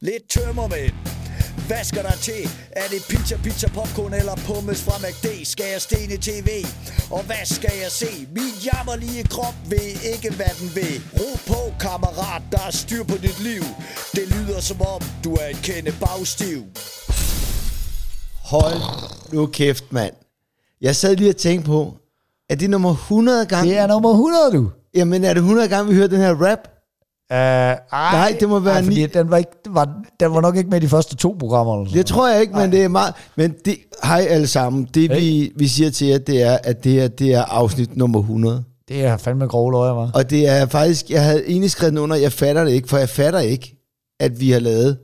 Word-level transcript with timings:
Lidt 0.00 0.28
tømmermænd. 0.30 0.94
Hvad 1.66 1.84
skal 1.84 2.02
der 2.02 2.16
til? 2.28 2.42
Er 2.82 2.88
det 2.92 3.00
pizza, 3.10 3.36
pizza, 3.44 3.68
popcorn 3.68 4.14
eller 4.14 4.36
pommes 4.46 4.82
fra 4.86 4.96
McD? 5.04 5.44
Skal 5.44 5.66
jeg 5.72 5.80
stene 5.80 6.16
tv? 6.28 6.48
Og 7.10 7.22
hvad 7.28 7.44
skal 7.44 7.74
jeg 7.82 7.90
se? 7.90 8.12
Min 8.36 8.52
jammerlige 8.66 9.24
krop 9.24 9.54
ved 9.68 9.90
ikke, 10.12 10.30
hvad 10.36 10.52
den 10.60 10.68
vil. 10.74 10.94
Ro 11.20 11.30
på, 11.50 11.60
kammerat, 11.80 12.42
der 12.52 12.62
er 12.66 12.70
styr 12.70 13.02
på 13.04 13.16
dit 13.16 13.40
liv. 13.42 13.62
Det 14.16 14.24
lyder 14.34 14.60
som 14.60 14.80
om, 14.80 15.00
du 15.24 15.34
er 15.34 15.48
et 15.54 15.60
kende 15.68 15.92
bagstiv. 16.00 16.60
Hold 18.52 18.80
nu 19.32 19.46
kæft, 19.46 19.92
mand. 19.92 20.14
Jeg 20.80 20.96
sad 20.96 21.16
lige 21.16 21.30
og 21.30 21.36
tænkte 21.36 21.66
på, 21.66 21.96
er 22.50 22.54
det 22.54 22.70
nummer 22.70 22.90
100 22.90 23.46
gange? 23.46 23.70
Det 23.70 23.78
er 23.78 23.86
nummer 23.86 24.10
100, 24.10 24.52
du. 24.52 24.70
Jamen, 24.94 25.24
er 25.24 25.34
det 25.34 25.40
100 25.40 25.68
gange, 25.68 25.88
vi 25.88 25.94
hører 25.94 26.08
den 26.08 26.20
her 26.20 26.34
rap? 26.46 26.77
Uh, 27.30 27.36
ej, 27.36 27.78
Nej, 27.92 28.36
det 28.40 28.48
må 28.48 28.58
være 28.58 28.74
ej, 28.74 28.82
fordi 28.82 28.96
ni- 29.00 29.06
den 29.06 29.30
var, 29.30 29.36
ikke, 29.36 29.50
den, 29.64 29.74
var, 29.74 30.02
den 30.20 30.34
var 30.34 30.40
nok 30.40 30.56
ikke 30.56 30.70
med 30.70 30.78
i 30.80 30.84
de 30.84 30.88
første 30.88 31.16
to 31.16 31.36
programmer. 31.38 31.74
Eller 31.74 31.86
sådan 31.88 31.98
Det 31.98 32.06
tror 32.06 32.28
jeg 32.28 32.40
ikke, 32.40 32.54
men 32.56 32.72
det 32.72 32.84
er 32.84 32.88
meget... 32.88 33.14
Men 33.36 33.54
det, 33.64 33.76
hej 34.04 34.26
alle 34.28 34.46
sammen. 34.46 34.88
Det 34.94 35.10
vi, 35.10 35.52
vi 35.56 35.68
siger 35.68 35.90
til 35.90 36.06
jer, 36.06 36.18
det 36.18 36.42
er, 36.42 36.58
at 36.64 36.84
det 36.84 36.92
her 36.92 37.08
det 37.08 37.34
er 37.34 37.42
afsnit 37.42 37.96
nummer 37.96 38.18
100. 38.20 38.64
Det 38.88 39.04
er 39.04 39.16
fandme 39.16 39.46
grove 39.46 39.72
løjer, 39.72 39.92
var. 39.92 40.10
Og 40.14 40.30
det 40.30 40.48
er 40.48 40.66
faktisk... 40.66 41.10
Jeg 41.10 41.24
havde 41.24 41.46
egentlig 41.48 41.70
skrevet 41.70 41.92
den 41.92 41.98
under, 41.98 42.16
jeg 42.16 42.32
fatter 42.32 42.64
det 42.64 42.72
ikke, 42.72 42.88
for 42.88 42.96
jeg 42.98 43.08
fatter 43.08 43.40
ikke, 43.40 43.76
at 44.20 44.40
vi 44.40 44.50
har 44.50 44.60
lavet 44.60 44.98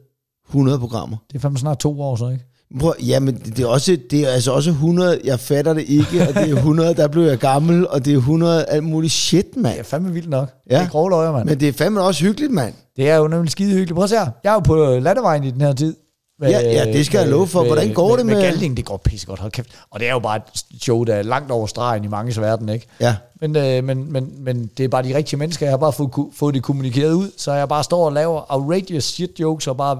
100 0.48 0.78
programmer. 0.78 1.16
Det 1.28 1.36
er 1.36 1.40
fandme 1.40 1.58
snart 1.58 1.78
to 1.78 2.00
år, 2.00 2.16
så 2.16 2.28
ikke? 2.28 2.44
Prøv, 2.80 2.94
jamen, 3.06 3.34
det 3.34 3.60
er, 3.60 3.66
også, 3.66 3.98
det 4.10 4.20
er 4.20 4.28
altså 4.28 4.52
også 4.52 4.70
100, 4.70 5.20
jeg 5.24 5.40
fatter 5.40 5.72
det 5.74 5.84
ikke, 5.88 6.28
og 6.28 6.34
det 6.34 6.50
er 6.50 6.56
100, 6.56 6.94
der 6.94 7.08
blev 7.08 7.22
jeg 7.24 7.38
gammel, 7.38 7.88
og 7.88 8.04
det 8.04 8.12
er 8.12 8.16
100 8.16 8.64
alt 8.64 8.84
muligt 8.84 9.12
shit, 9.12 9.44
Det 9.50 9.56
er 9.56 9.60
mand. 9.60 9.84
fandme 9.84 10.12
vildt 10.12 10.28
nok. 10.30 10.48
Ja. 10.70 10.78
Det 10.78 10.84
er 10.84 10.88
grove 10.88 11.10
løjer, 11.10 11.32
mand. 11.32 11.48
Men 11.48 11.60
det 11.60 11.68
er 11.68 11.72
fandme 11.72 12.00
også 12.00 12.24
hyggeligt, 12.24 12.52
mand. 12.52 12.74
Det 12.96 13.10
er 13.10 13.16
jo 13.16 13.28
nemlig 13.28 13.50
skide 13.50 13.70
hyggeligt. 13.70 13.94
Prøv 13.94 14.04
at 14.04 14.10
se 14.10 14.16
her. 14.16 14.26
Jeg 14.44 14.50
er 14.50 14.54
jo 14.54 14.60
på 14.60 14.76
landevejen 14.98 15.44
i 15.44 15.50
den 15.50 15.60
her 15.60 15.72
tid. 15.72 15.96
Med- 16.40 16.50
Ja, 16.50 16.60
ja, 16.60 16.92
det 16.92 17.06
skal 17.06 17.18
jeg 17.18 17.28
love 17.28 17.46
for. 17.46 17.64
Hvordan 17.64 17.92
går 17.92 18.16
det 18.16 18.26
med... 18.26 18.34
med- 18.34 18.42
Med 18.42 18.50
Galding, 18.50 18.76
det 18.76 18.84
går 18.84 18.96
pissegodt, 18.96 19.40
hold 19.40 19.52
kæft. 19.52 19.68
Og 19.90 20.00
det 20.00 20.08
er 20.08 20.12
jo 20.12 20.18
bare 20.18 20.36
et 20.36 20.82
show, 20.82 21.04
der 21.04 21.14
er 21.14 21.22
langt 21.22 21.50
over 21.50 21.66
stregen 21.66 22.04
i 22.04 22.08
mange 22.08 22.40
verden, 22.40 22.68
ikke? 22.68 22.86
Ja. 23.00 23.16
Men, 23.40 23.56
øh, 23.56 23.84
men, 23.84 24.12
men, 24.12 24.32
men 24.38 24.70
det 24.78 24.84
er 24.84 24.88
bare 24.88 25.02
de 25.02 25.16
rigtige 25.16 25.38
mennesker. 25.38 25.66
Jeg 25.66 25.72
har 25.72 25.76
bare 25.78 25.92
fået, 25.92 26.10
fået 26.36 26.54
det 26.54 26.62
kommunikeret 26.62 27.12
ud, 27.12 27.30
så 27.36 27.52
jeg 27.52 27.68
bare 27.68 27.84
står 27.84 28.04
og 28.06 28.12
laver 28.12 28.42
outrageous 28.48 29.04
shit 29.04 29.40
jokes, 29.40 29.66
og 29.66 29.76
bare 29.76 29.98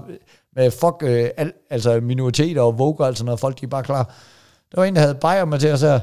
med 0.55 0.71
fuck, 0.71 0.95
øh, 1.01 1.29
al, 1.37 1.51
altså 1.69 1.99
minoriteter 1.99 2.61
og 2.61 2.79
vogue 2.79 3.07
og 3.07 3.17
sådan 3.17 3.25
noget. 3.25 3.39
Folk, 3.39 3.59
de 3.59 3.65
er 3.65 3.69
bare 3.69 3.83
klar. 3.83 4.03
Der 4.71 4.81
var 4.81 4.85
en, 4.85 4.95
der 4.95 5.01
havde 5.01 5.59
til 5.59 5.71
os 5.71 5.81
her. 5.81 5.99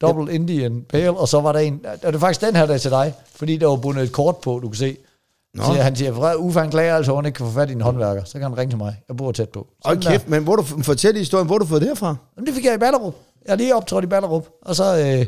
Double 0.00 0.34
Indian 0.34 0.82
Pale, 0.88 1.10
og 1.10 1.28
så 1.28 1.40
var 1.40 1.52
der 1.52 1.58
en, 1.58 1.80
og 2.02 2.06
det 2.06 2.14
er 2.14 2.18
faktisk 2.18 2.40
den 2.40 2.56
her, 2.56 2.66
der 2.66 2.74
er 2.74 2.78
til 2.78 2.90
dig, 2.90 3.14
fordi 3.34 3.56
der 3.56 3.66
var 3.66 3.76
bundet 3.76 4.04
et 4.04 4.12
kort 4.12 4.36
på, 4.36 4.58
du 4.62 4.68
kan 4.68 4.76
se. 4.76 4.96
Nå. 5.54 5.62
Siger, 5.64 5.82
han 5.82 5.96
siger, 5.96 6.14
"Fred, 6.14 6.36
Uffe 6.38 6.60
han 6.60 6.70
klager 6.70 6.96
altså, 6.96 7.12
at 7.12 7.18
han 7.18 7.26
ikke 7.26 7.36
kan 7.36 7.46
få 7.46 7.52
fat 7.52 7.70
i 7.70 7.72
en 7.72 7.80
håndværker. 7.80 8.24
Så 8.24 8.32
kan 8.32 8.42
han 8.42 8.58
ringe 8.58 8.70
til 8.72 8.78
mig. 8.78 8.96
Jeg 9.08 9.16
bor 9.16 9.32
tæt 9.32 9.48
på. 9.48 9.60
Og 9.60 9.66
Sådan 9.84 10.02
der. 10.02 10.10
kæft, 10.10 10.28
men 10.28 10.42
hvor 10.42 10.56
du, 10.56 10.62
fortæl 10.62 11.16
historien, 11.16 11.46
hvor 11.46 11.58
du 11.58 11.64
fået 11.66 11.80
det 11.80 11.88
herfra? 11.88 12.16
Jamen, 12.36 12.46
det 12.46 12.54
fik 12.54 12.64
jeg 12.64 12.74
i 12.74 12.78
Ballerup. 12.78 13.14
Jeg 13.46 13.52
er 13.52 13.56
lige 13.56 13.74
optrådt 13.76 14.04
i 14.04 14.06
Ballerup. 14.06 14.46
Og 14.62 14.76
så, 14.76 14.84
øh, 14.98 15.26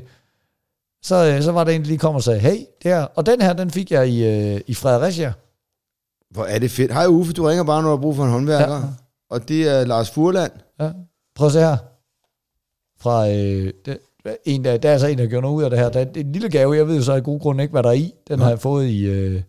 så, 1.03 1.15
øh, 1.35 1.43
så 1.43 1.53
var 1.53 1.65
der 1.65 1.73
en, 1.73 1.81
der 1.81 1.87
lige 1.87 1.99
kom 1.99 2.15
og 2.15 2.23
sagde, 2.23 2.41
hey, 2.41 2.57
det 2.83 2.91
her. 2.93 3.03
Og 3.15 3.27
den 3.27 3.41
her, 3.41 3.53
den 3.53 3.71
fik 3.71 3.91
jeg 3.91 4.09
i, 4.09 4.25
øh, 4.27 4.61
i 4.67 4.75
Fredericia. 4.75 5.33
Hvor 6.31 6.45
er 6.45 6.59
det 6.59 6.71
fedt. 6.71 6.93
Hej 6.93 7.07
Uffe, 7.07 7.33
du 7.33 7.45
ringer 7.45 7.65
bare, 7.65 7.83
når 7.83 7.91
du 7.91 7.97
har 7.97 8.03
brug 8.03 8.17
for 8.17 8.25
en 8.25 8.31
håndværker. 8.31 8.75
Ja. 8.75 8.81
Ja. 8.81 8.87
Og 9.31 9.49
det 9.49 9.69
er 9.69 9.85
Lars 9.85 10.11
Furland. 10.11 10.53
Ja. 10.81 10.91
Prøv 11.35 11.47
at 11.47 11.53
se 11.53 11.61
her. 11.61 11.77
Fra 13.01 13.29
øh, 13.29 13.73
det, 13.85 13.99
en, 14.45 14.65
der, 14.65 14.77
der 14.77 14.89
er 14.89 14.93
altså 14.93 15.07
en, 15.07 15.19
der 15.19 15.27
gjorde 15.27 15.43
noget 15.43 15.57
ud 15.57 15.63
af 15.63 15.71
det 15.71 15.79
her. 15.79 15.89
Der 15.89 16.01
er 16.01 16.07
en 16.17 16.33
lille 16.33 16.49
gave, 16.49 16.77
jeg 16.77 16.89
ved 16.89 16.97
jo 16.97 17.03
så 17.03 17.13
af 17.13 17.23
god 17.23 17.41
grund 17.41 17.61
ikke, 17.61 17.73
hvad 17.73 17.83
der 17.83 17.89
er 17.89 17.93
i. 17.93 18.15
Den 18.29 18.39
har 18.39 18.49
jeg 18.49 18.61
fået 18.61 18.87
i, 18.87 19.07
øh, 19.07 19.43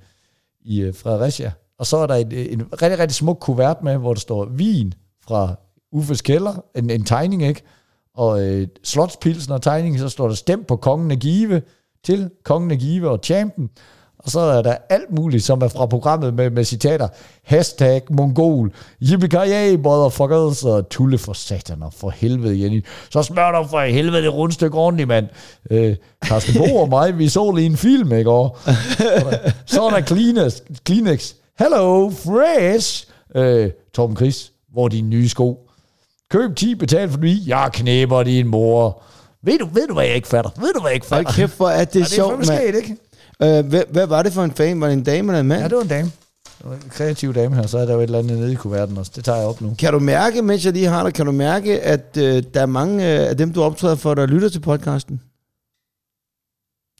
i 0.62 0.82
øh, 0.82 0.96
Fredericia. 0.96 1.52
Og 1.78 1.86
så 1.86 1.98
er 1.98 2.08
der 2.08 2.16
en, 2.16 2.32
en 2.32 2.82
rigtig, 2.82 3.00
rigtig 3.00 3.16
smuk 3.16 3.38
kuvert 3.42 3.84
med, 3.84 3.98
hvor 3.98 4.14
der 4.14 4.20
står 4.20 4.46
vin 4.46 4.94
fra 5.24 5.56
Uffes 5.92 6.22
kælder. 6.22 6.64
En, 6.76 6.90
en 6.90 7.04
tegning, 7.04 7.44
ikke? 7.44 7.62
Og 8.16 8.48
øh, 8.48 8.68
slotspilsen 8.84 9.54
og 9.54 9.62
tegningen, 9.62 10.00
så 10.00 10.10
står 10.10 10.28
der 10.28 10.36
stemt 10.36 10.68
på 10.68 10.76
kongen 10.76 11.12
af 11.12 11.20
Give 11.20 11.62
til 12.04 12.30
kongen 12.44 12.72
af 12.72 12.78
Give 12.78 13.10
og 13.10 13.20
champion. 13.24 13.70
Og 14.24 14.32
så 14.32 14.40
er 14.40 14.62
der 14.62 14.76
alt 14.90 15.12
muligt, 15.12 15.44
som 15.44 15.62
er 15.62 15.68
fra 15.68 15.86
programmet 15.86 16.34
med, 16.34 16.50
med 16.50 16.64
citater. 16.66 17.08
Hashtag 17.44 18.02
mongol. 18.10 18.72
Yippie 19.02 19.78
motherfuckers. 19.78 20.64
Og 20.64 20.90
tulle 20.90 21.18
for 21.18 21.34
satan 21.34 21.84
og 21.84 21.94
for 21.94 22.10
helvede, 22.10 22.62
Jenny. 22.62 22.86
Så 23.12 23.24
smør 23.24 23.52
dig 23.62 23.70
for 23.70 23.80
helvede 23.82 24.22
det 24.24 24.34
rundstykke 24.34 24.78
ordentligt, 24.78 25.08
mand. 25.08 25.28
Øh, 25.72 25.96
Carsten 26.26 26.54
Bo 26.58 26.76
og 26.76 26.90
mig, 26.90 27.18
vi 27.18 27.30
så 27.30 27.52
lige 27.52 27.66
en 27.66 27.78
film, 27.78 28.14
ikke? 28.14 28.32
Og 28.32 28.58
så 29.66 29.84
er 29.86 29.90
der 29.90 30.02
Kleenex. 30.02 30.54
Kleenex. 30.86 31.34
Hello, 31.60 32.10
fresh. 32.10 33.08
Øh, 33.36 33.70
Torben 33.94 34.16
Chris, 34.18 34.52
hvor 34.74 34.86
er 34.86 34.90
dine 34.90 35.10
nye 35.10 35.30
sko? 35.30 35.60
Køb 36.32 36.56
10, 36.56 36.76
betal 36.76 37.10
for 37.10 37.18
9. 37.20 37.44
Jeg 37.48 37.70
knæber 37.74 38.24
din 38.24 38.48
mor. 38.48 39.02
Ved 39.44 39.60
du, 39.60 39.68
ved 39.74 39.88
du, 39.88 39.94
hvad 39.94 40.06
jeg 40.06 40.16
ikke 40.16 40.28
fatter? 40.28 40.52
Ved 40.60 40.74
du, 40.74 40.80
hvad 40.82 40.90
jeg 40.92 40.96
ikke 40.96 41.08
Hold 41.10 41.26
fatter? 41.26 41.42
kæft, 41.42 41.58
hvor 41.58 41.70
er 41.70 41.86
det, 41.86 41.96
Ja, 41.96 42.00
det 42.00 42.02
er 42.02 42.16
sjovt, 42.16 42.48
mand. 42.48 42.76
ikke? 42.78 42.98
Øh, 43.42 43.66
hvad, 43.66 43.84
hvad, 43.90 44.08
var 44.08 44.24
det 44.24 44.34
for 44.34 44.44
en 44.44 44.52
fan? 44.52 44.82
Var 44.82 44.88
det 44.88 44.94
en 44.94 45.04
dame 45.04 45.32
eller 45.32 45.40
en 45.40 45.48
mand? 45.48 45.62
Ja, 45.62 45.68
det 45.68 45.76
var 45.76 45.82
en 45.82 45.88
dame. 45.88 46.12
Det 46.60 46.70
var 46.70 46.74
en 46.76 46.90
kreativ 46.90 47.34
dame 47.34 47.56
her, 47.56 47.68
så 47.68 47.78
er 47.78 47.86
der 47.86 47.94
jo 47.94 48.00
et 48.00 48.04
eller 48.04 48.20
andet 48.20 48.40
nede 48.40 48.52
i 48.52 48.56
kuverten 48.56 48.98
også. 48.98 49.12
Det 49.16 49.26
tager 49.26 49.38
jeg 49.38 49.48
op 49.48 49.62
nu. 49.62 49.76
Kan 49.80 49.94
du 49.94 50.00
mærke, 50.00 50.42
mens 50.42 50.66
jeg 50.66 50.74
lige 50.74 50.88
har 50.88 51.04
dig, 51.04 51.14
kan 51.14 51.26
du 51.26 51.32
mærke, 51.32 51.82
at 51.82 52.18
øh, 52.18 52.44
der 52.54 52.62
er 52.62 52.66
mange 52.66 52.96
øh, 52.96 53.30
af 53.30 53.38
dem, 53.38 53.54
du 53.54 53.64
optræder 53.64 53.96
for, 53.96 54.14
der 54.14 54.26
lytter 54.26 54.50
til 54.50 54.60
podcasten? 54.60 55.22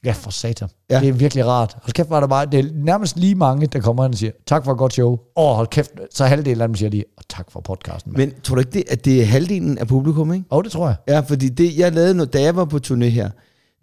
Ja, 0.04 0.12
for 0.12 0.30
satan. 0.30 0.68
Ja. 0.90 1.00
Det 1.00 1.08
er 1.08 1.12
virkelig 1.12 1.46
rart. 1.46 1.76
Hold 1.82 1.92
kæft, 1.92 2.10
var 2.10 2.20
det 2.20 2.28
bare, 2.28 2.46
det 2.46 2.60
er 2.60 2.64
nærmest 2.74 3.16
lige 3.16 3.34
mange, 3.34 3.66
der 3.66 3.80
kommer 3.80 4.08
og 4.08 4.14
siger, 4.14 4.32
tak 4.46 4.64
for 4.64 4.72
et 4.72 4.78
godt 4.78 4.92
show. 4.92 5.18
Åh, 5.36 5.56
hold 5.56 5.68
kæft, 5.68 5.90
så 6.10 6.24
halvdelen 6.24 6.60
af 6.60 6.68
dem 6.68 6.74
siger 6.74 6.90
lige, 6.90 7.04
og 7.16 7.24
tak 7.28 7.50
for 7.50 7.60
podcasten. 7.60 8.12
Men, 8.12 8.18
Men 8.18 8.40
tror 8.40 8.54
du 8.54 8.60
ikke, 8.60 8.72
det, 8.72 8.84
at 8.88 9.04
det 9.04 9.20
er 9.20 9.26
halvdelen 9.26 9.78
af 9.78 9.88
publikum, 9.88 10.32
ikke? 10.32 10.44
Åh, 10.50 10.58
oh, 10.58 10.64
det 10.64 10.72
tror 10.72 10.86
jeg. 10.86 10.96
Ja, 11.08 11.20
fordi 11.20 11.48
det, 11.48 11.78
jeg 11.78 11.92
lavede 11.92 12.14
noget, 12.14 12.32
da 12.32 12.42
jeg 12.42 12.56
var 12.56 12.64
på 12.64 12.78
turné 12.86 13.04
her, 13.04 13.30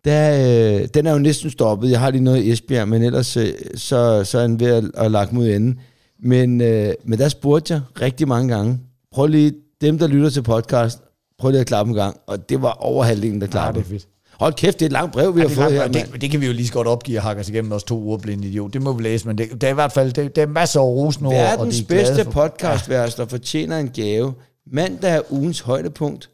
der, 0.05 0.79
øh, 0.81 0.87
den 0.93 1.05
er 1.07 1.11
jo 1.11 1.17
næsten 1.19 1.49
stoppet. 1.49 1.91
Jeg 1.91 1.99
har 1.99 2.09
lige 2.11 2.23
noget 2.23 2.43
i 2.43 2.51
Esbjerg, 2.51 2.87
men 2.87 3.01
ellers 3.03 3.37
øh, 3.37 3.53
så, 3.75 4.23
så 4.23 4.39
er 4.39 4.41
den 4.47 4.59
ved 4.59 4.67
at, 4.67 4.83
at 4.93 5.11
lagt 5.11 5.33
mod 5.33 5.47
enden. 5.47 5.79
Men, 6.23 6.61
øh, 6.61 6.93
men 7.05 7.19
der 7.19 7.29
spurgte 7.29 7.73
jeg 7.73 7.81
rigtig 8.01 8.27
mange 8.27 8.55
gange, 8.55 8.79
prøv 9.13 9.27
lige, 9.27 9.53
dem 9.81 9.97
der 9.99 10.07
lytter 10.07 10.29
til 10.29 10.41
podcast, 10.41 10.99
prøv 11.39 11.51
lige 11.51 11.61
at 11.61 11.67
klappe 11.67 11.89
en 11.89 11.95
gang. 11.95 12.17
Og 12.27 12.49
det 12.49 12.61
var 12.61 12.71
over 12.71 13.03
halvdelen, 13.03 13.41
der 13.41 13.47
Ja, 13.47 13.51
klappede. 13.51 13.83
det 13.83 13.89
er 13.89 13.93
fedt. 13.93 14.07
Hold 14.39 14.53
kæft, 14.53 14.79
det 14.79 14.85
er 14.85 14.87
et 14.87 14.91
langt 14.93 15.13
brev, 15.13 15.35
vi 15.35 15.41
har 15.41 15.47
Ja, 15.49 15.55
fået 15.55 15.69
det, 15.69 15.77
her. 15.77 15.83
er, 15.83 15.87
det, 16.11 16.21
det, 16.21 16.31
kan 16.31 16.41
vi 16.41 16.45
jo 16.47 16.53
lige 16.53 16.67
så 16.67 16.73
godt 16.73 16.87
opgive 16.87 17.17
at 17.17 17.23
hakke 17.23 17.39
os 17.39 17.49
igennem 17.49 17.71
os 17.71 17.83
to 17.83 18.09
ordblinde 18.09 18.47
idiot. 18.47 18.73
Det 18.73 18.81
må 18.81 18.93
vi 18.93 19.03
læse, 19.03 19.27
men 19.27 19.37
det, 19.37 19.51
det 19.53 19.63
er 19.63 19.69
i 19.69 19.73
hvert 19.73 19.91
fald 19.91 20.13
det, 20.13 20.35
det 20.35 20.41
er 20.41 20.47
masser 20.47 20.79
af 20.79 20.83
rosenord. 20.85 21.33
og 21.33 21.39
Verdens 21.39 21.75
de 21.77 21.83
er 21.83 21.87
bedste 21.87 22.23
for- 22.23 22.31
podcastværs, 22.31 23.15
der 23.15 23.25
fortjener 23.25 23.77
en 23.77 23.89
gave. 23.89 24.33
Mandag 24.71 25.11
er 25.15 25.21
ugens 25.29 25.59
højdepunkt. 25.59 26.29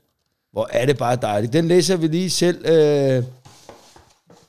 Hvor 0.52 0.68
er 0.72 0.86
det 0.86 0.98
bare 0.98 1.16
dejligt. 1.22 1.54
Den 1.54 1.68
læser 1.68 1.96
vi 1.98 2.08
lige 2.08 2.30
selv, 2.30 2.66
øh, 2.70 3.24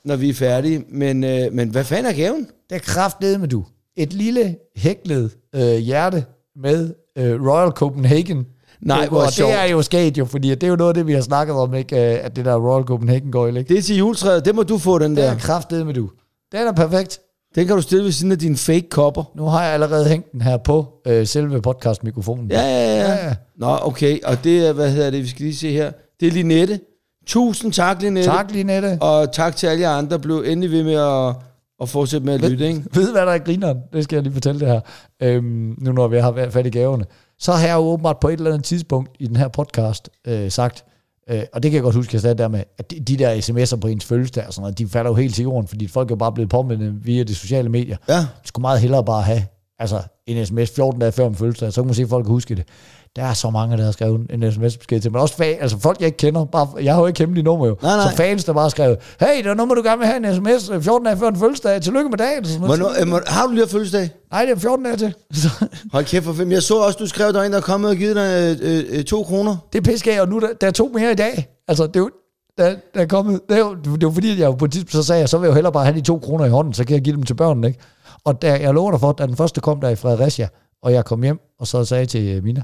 når 0.05 0.15
vi 0.15 0.29
er 0.29 0.33
færdige. 0.33 0.83
Men, 0.89 1.23
øh, 1.23 1.53
men 1.53 1.69
hvad 1.69 1.83
fanden 1.83 2.05
er 2.13 2.15
gaven? 2.17 2.47
Det 2.69 2.75
er 2.75 2.79
kraftedeme 2.79 3.37
med 3.41 3.47
du. 3.47 3.63
Et 3.97 4.13
lille 4.13 4.55
hæklet 4.75 5.31
øh, 5.55 5.75
hjerte 5.77 6.25
med 6.55 6.93
øh, 7.17 7.47
Royal 7.47 7.71
Copenhagen. 7.71 8.45
Nej, 8.81 9.07
hvor 9.07 9.21
og 9.21 9.31
sjovt. 9.31 9.51
det 9.51 9.59
er 9.59 9.65
jo 9.65 9.81
sket 9.81 10.17
jo, 10.17 10.25
fordi 10.25 10.49
det 10.49 10.63
er 10.63 10.67
jo 10.67 10.75
noget 10.75 10.89
af 10.89 10.93
det, 10.93 11.07
vi 11.07 11.13
har 11.13 11.21
snakket 11.21 11.55
om, 11.55 11.73
ikke? 11.73 11.95
øh, 12.13 12.25
at 12.25 12.35
det 12.35 12.45
der 12.45 12.55
Royal 12.55 12.83
Copenhagen 12.85 13.31
går 13.31 13.47
i, 13.47 13.49
ikke? 13.57 13.63
Det 13.69 13.77
er 13.77 13.81
til 13.81 13.97
juletræet. 13.97 14.45
Det 14.45 14.55
må 14.55 14.63
du 14.63 14.77
få, 14.77 14.99
den 14.99 15.11
Det 15.15 15.17
der. 15.23 15.31
er 15.31 15.37
kraftedeme 15.37 15.85
med 15.85 15.93
du. 15.93 16.09
Den 16.51 16.67
er 16.67 16.71
perfekt. 16.71 17.19
Den 17.55 17.67
kan 17.67 17.75
du 17.75 17.81
stille 17.81 18.03
ved 18.03 18.11
siden 18.11 18.31
af 18.31 18.39
dine 18.39 18.57
fake 18.57 18.89
kopper. 18.89 19.23
Nu 19.35 19.43
har 19.45 19.63
jeg 19.63 19.73
allerede 19.73 20.05
hængt 20.09 20.31
den 20.31 20.41
her 20.41 20.57
på 20.57 20.85
øh, 21.07 21.27
selve 21.27 21.61
podcast-mikrofonen. 21.61 22.51
Ja, 22.51 22.61
ja, 22.61 22.95
ja. 22.95 23.11
Ja, 23.11 23.25
ja. 23.27 23.35
Nå, 23.57 23.77
okay. 23.81 24.19
Og 24.23 24.43
det 24.43 24.67
er, 24.67 24.73
hvad 24.73 24.91
hedder 24.91 25.09
det, 25.09 25.23
vi 25.23 25.27
skal 25.27 25.41
lige 25.45 25.55
se 25.55 25.71
her. 25.71 25.91
Det 26.19 26.27
er 26.27 26.31
Linette. 26.31 26.79
Tusind 27.25 27.73
tak, 27.73 28.01
Linette. 28.01 28.29
Tak, 28.29 28.51
Linette. 28.51 28.97
Og 29.01 29.31
tak 29.31 29.55
til 29.55 29.67
alle 29.67 29.81
jer 29.81 29.91
andre. 29.91 30.19
Bliv 30.19 30.43
endelig 30.45 30.71
ved 30.71 30.83
med 30.83 30.93
at, 30.93 31.35
at 31.81 31.89
fortsætte 31.89 32.25
med 32.25 32.33
at 32.33 32.41
lytte, 32.41 32.67
ikke? 32.67 32.83
Ved 32.93 33.05
du, 33.05 33.11
hvad 33.11 33.25
der 33.25 33.31
er 33.31 33.37
grineren? 33.37 33.77
Det 33.93 34.03
skal 34.03 34.15
jeg 34.15 34.23
lige 34.23 34.33
fortælle 34.33 34.59
det 34.59 34.67
her. 34.67 34.79
Øhm, 35.21 35.75
nu 35.81 35.91
når 35.91 36.07
vi 36.07 36.17
har 36.17 36.31
været 36.31 36.53
fat 36.53 36.65
i 36.65 36.69
gaverne. 36.69 37.05
Så 37.39 37.51
har 37.51 37.67
jeg 37.67 37.75
jo 37.75 37.79
åbenbart 37.79 38.19
på 38.19 38.27
et 38.27 38.33
eller 38.33 38.51
andet 38.51 38.63
tidspunkt 38.65 39.09
i 39.19 39.27
den 39.27 39.35
her 39.35 39.47
podcast 39.47 40.09
øh, 40.27 40.51
sagt, 40.51 40.85
øh, 41.29 41.41
og 41.53 41.63
det 41.63 41.71
kan 41.71 41.75
jeg 41.75 41.83
godt 41.83 41.95
huske, 41.95 42.09
jeg 42.13 42.21
sagde 42.21 42.37
der 42.37 42.47
med, 42.47 42.63
at 42.77 42.91
de, 42.91 42.99
de 42.99 43.17
der 43.17 43.35
sms'er 43.35 43.79
på 43.79 43.87
ens 43.87 44.05
fødselsdag 44.05 44.47
og 44.47 44.53
sådan 44.53 44.61
noget, 44.61 44.77
de 44.77 44.87
falder 44.87 45.11
jo 45.11 45.15
helt 45.15 45.35
til 45.35 45.43
jorden, 45.43 45.67
fordi 45.67 45.87
folk 45.87 46.11
er 46.11 46.15
bare 46.15 46.31
blevet 46.31 46.49
påmindet 46.49 47.05
via 47.05 47.23
de 47.23 47.35
sociale 47.35 47.69
medier. 47.69 47.97
Ja. 48.09 48.15
Jeg 48.15 48.27
skulle 48.43 48.61
meget 48.61 48.81
hellere 48.81 49.03
bare 49.03 49.21
have 49.21 49.43
altså, 49.79 50.01
en 50.27 50.45
sms 50.45 50.71
14 50.71 51.01
dage 51.01 51.11
før 51.11 51.23
min 51.29 51.35
fødselsdag, 51.35 51.73
så 51.73 51.81
kan 51.81 51.85
man 51.85 51.95
se, 51.95 52.03
at 52.03 52.09
folk 52.09 52.25
kan 52.25 52.31
huske 52.31 52.55
det. 52.55 52.67
Der 53.15 53.23
er 53.23 53.33
så 53.33 53.49
mange, 53.49 53.77
der 53.77 53.83
har 53.85 53.91
skrevet 53.91 54.27
en 54.29 54.51
sms-besked 54.51 54.99
til, 55.01 55.11
men 55.11 55.21
også 55.21 55.35
fa- 55.35 55.43
altså 55.61 55.79
folk, 55.79 55.99
jeg 55.99 56.05
ikke 56.05 56.17
kender. 56.17 56.45
Bare, 56.45 56.67
jeg 56.83 56.93
har 56.93 57.01
jo 57.01 57.07
ikke 57.07 57.19
hemmelige 57.19 57.43
nummer 57.43 57.67
jo. 57.67 57.77
Nej, 57.81 57.95
nej. 57.97 58.09
Så 58.11 58.15
fans, 58.17 58.43
der 58.45 58.53
bare 58.53 58.61
har 58.63 58.69
skrevet, 58.69 58.97
hey, 59.19 59.43
der 59.43 59.49
er 59.49 59.53
nummer, 59.53 59.75
du 59.75 59.81
gerne 59.83 59.97
vil 59.97 60.07
have 60.07 60.17
en 60.29 60.35
sms 60.35 60.71
14 60.85 61.05
dage 61.05 61.17
før 61.17 61.27
en 61.27 61.35
fødselsdag. 61.35 61.81
Tillykke 61.81 62.09
med 62.09 62.17
dagen. 62.17 62.45
Sådan. 62.45 62.65
Hvornår, 62.65 63.01
øh, 63.01 63.07
må- 63.07 63.19
har 63.27 63.45
du 63.45 63.51
lige 63.51 63.61
haft 63.61 63.71
fødselsdag? 63.71 64.09
Nej, 64.31 64.45
det 64.45 64.51
er 64.51 64.59
14 64.59 64.85
dage 64.85 64.97
til. 64.97 65.13
Så, 65.41 65.49
Hold 65.91 66.05
kæft 66.05 66.25
for 66.25 66.33
fem. 66.33 66.51
Jeg 66.51 66.63
så 66.63 66.75
også, 66.77 66.97
du 66.99 67.07
skrev, 67.07 67.33
der 67.33 67.39
er 67.39 67.43
en, 67.43 67.51
der 67.51 67.57
er 67.57 67.61
kommet 67.61 67.89
og 67.89 67.95
givet 67.95 68.15
dig 68.15 68.57
øh, 68.61 68.83
øh, 68.89 69.03
to 69.03 69.23
kroner. 69.23 69.57
det 69.73 69.79
er 69.79 69.91
piske 69.91 70.21
og 70.21 70.29
nu 70.29 70.39
der, 70.39 70.47
der 70.61 70.67
er 70.67 70.71
to 70.71 70.91
mere 70.93 71.11
i 71.11 71.15
dag. 71.15 71.47
Altså, 71.67 71.87
det 71.87 71.95
er 71.95 71.99
jo, 71.99 72.09
der, 72.57 72.75
der 72.93 73.01
er 73.01 73.05
kommet, 73.05 73.39
det 73.49 73.55
er 73.55 73.59
jo, 73.59 73.75
det 73.75 74.03
jo 74.03 74.11
fordi, 74.11 74.39
jeg 74.41 74.57
på 74.57 74.65
et 74.65 74.71
tidspunkt 74.71 74.91
så 74.91 75.03
sagde, 75.03 75.19
jeg, 75.19 75.29
så 75.29 75.37
vil 75.37 75.45
jeg 75.45 75.49
jo 75.49 75.53
hellere 75.53 75.73
bare 75.73 75.83
have 75.85 75.95
de 75.95 76.01
to 76.01 76.19
kroner 76.19 76.45
i 76.45 76.49
hånden, 76.49 76.73
så 76.73 76.83
kan 76.85 76.93
jeg 76.93 77.01
give 77.03 77.15
dem 77.15 77.23
til 77.23 77.33
børnene, 77.33 77.67
ikke? 77.67 77.79
Og 78.25 78.41
der, 78.41 78.55
jeg 78.55 78.73
lover 78.73 78.91
dig 78.91 78.99
for, 78.99 79.09
at 79.09 79.17
da 79.17 79.25
den 79.27 79.35
første 79.35 79.61
kom 79.61 79.81
der 79.81 79.89
i 79.89 79.95
Fredericia, 79.95 80.47
og 80.83 80.93
jeg 80.93 81.05
kom 81.05 81.23
hjem, 81.23 81.39
og 81.59 81.67
så 81.67 81.85
sagde 81.85 82.05
til 82.05 82.27
øh, 82.37 82.43
Mina, 82.43 82.63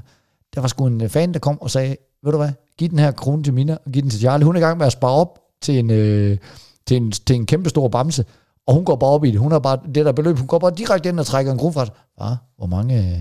der 0.54 0.60
var 0.60 0.68
sgu 0.68 0.86
en 0.86 1.02
øh, 1.02 1.08
fan, 1.08 1.32
der 1.32 1.38
kom 1.38 1.60
og 1.60 1.70
sagde, 1.70 1.96
ved 2.24 2.32
du 2.32 2.38
hvad, 2.38 2.50
giv 2.78 2.88
den 2.88 2.98
her 2.98 3.10
krone 3.10 3.42
til 3.42 3.54
Mina, 3.54 3.76
og 3.86 3.92
giv 3.92 4.02
den 4.02 4.10
til 4.10 4.20
Charlie. 4.20 4.44
Hun 4.44 4.56
er 4.56 4.60
i 4.60 4.62
gang 4.62 4.78
med 4.78 4.86
at 4.86 4.92
spare 4.92 5.12
op 5.12 5.38
til 5.62 5.78
en, 5.78 5.90
øh, 5.90 6.38
til 6.86 6.96
en, 6.96 7.12
til 7.12 7.36
en 7.36 7.46
kæmpe 7.46 7.68
stor 7.68 7.88
bamse, 7.88 8.24
og 8.66 8.74
hun 8.74 8.84
går 8.84 8.96
bare 8.96 9.10
op 9.10 9.24
i 9.24 9.30
det. 9.30 9.40
Hun 9.40 9.52
har 9.52 9.58
bare 9.58 9.78
det 9.94 10.06
der 10.06 10.12
beløb, 10.12 10.38
hun 10.38 10.46
går 10.46 10.58
bare 10.58 10.70
direkte 10.70 11.08
ind 11.08 11.20
og 11.20 11.26
trækker 11.26 11.52
en 11.52 11.58
krone 11.58 11.72
fra 11.72 11.86
sig. 11.86 11.94
Ah, 12.20 12.36
hvor 12.56 12.66
mange, 12.66 12.98
øh, 12.98 13.18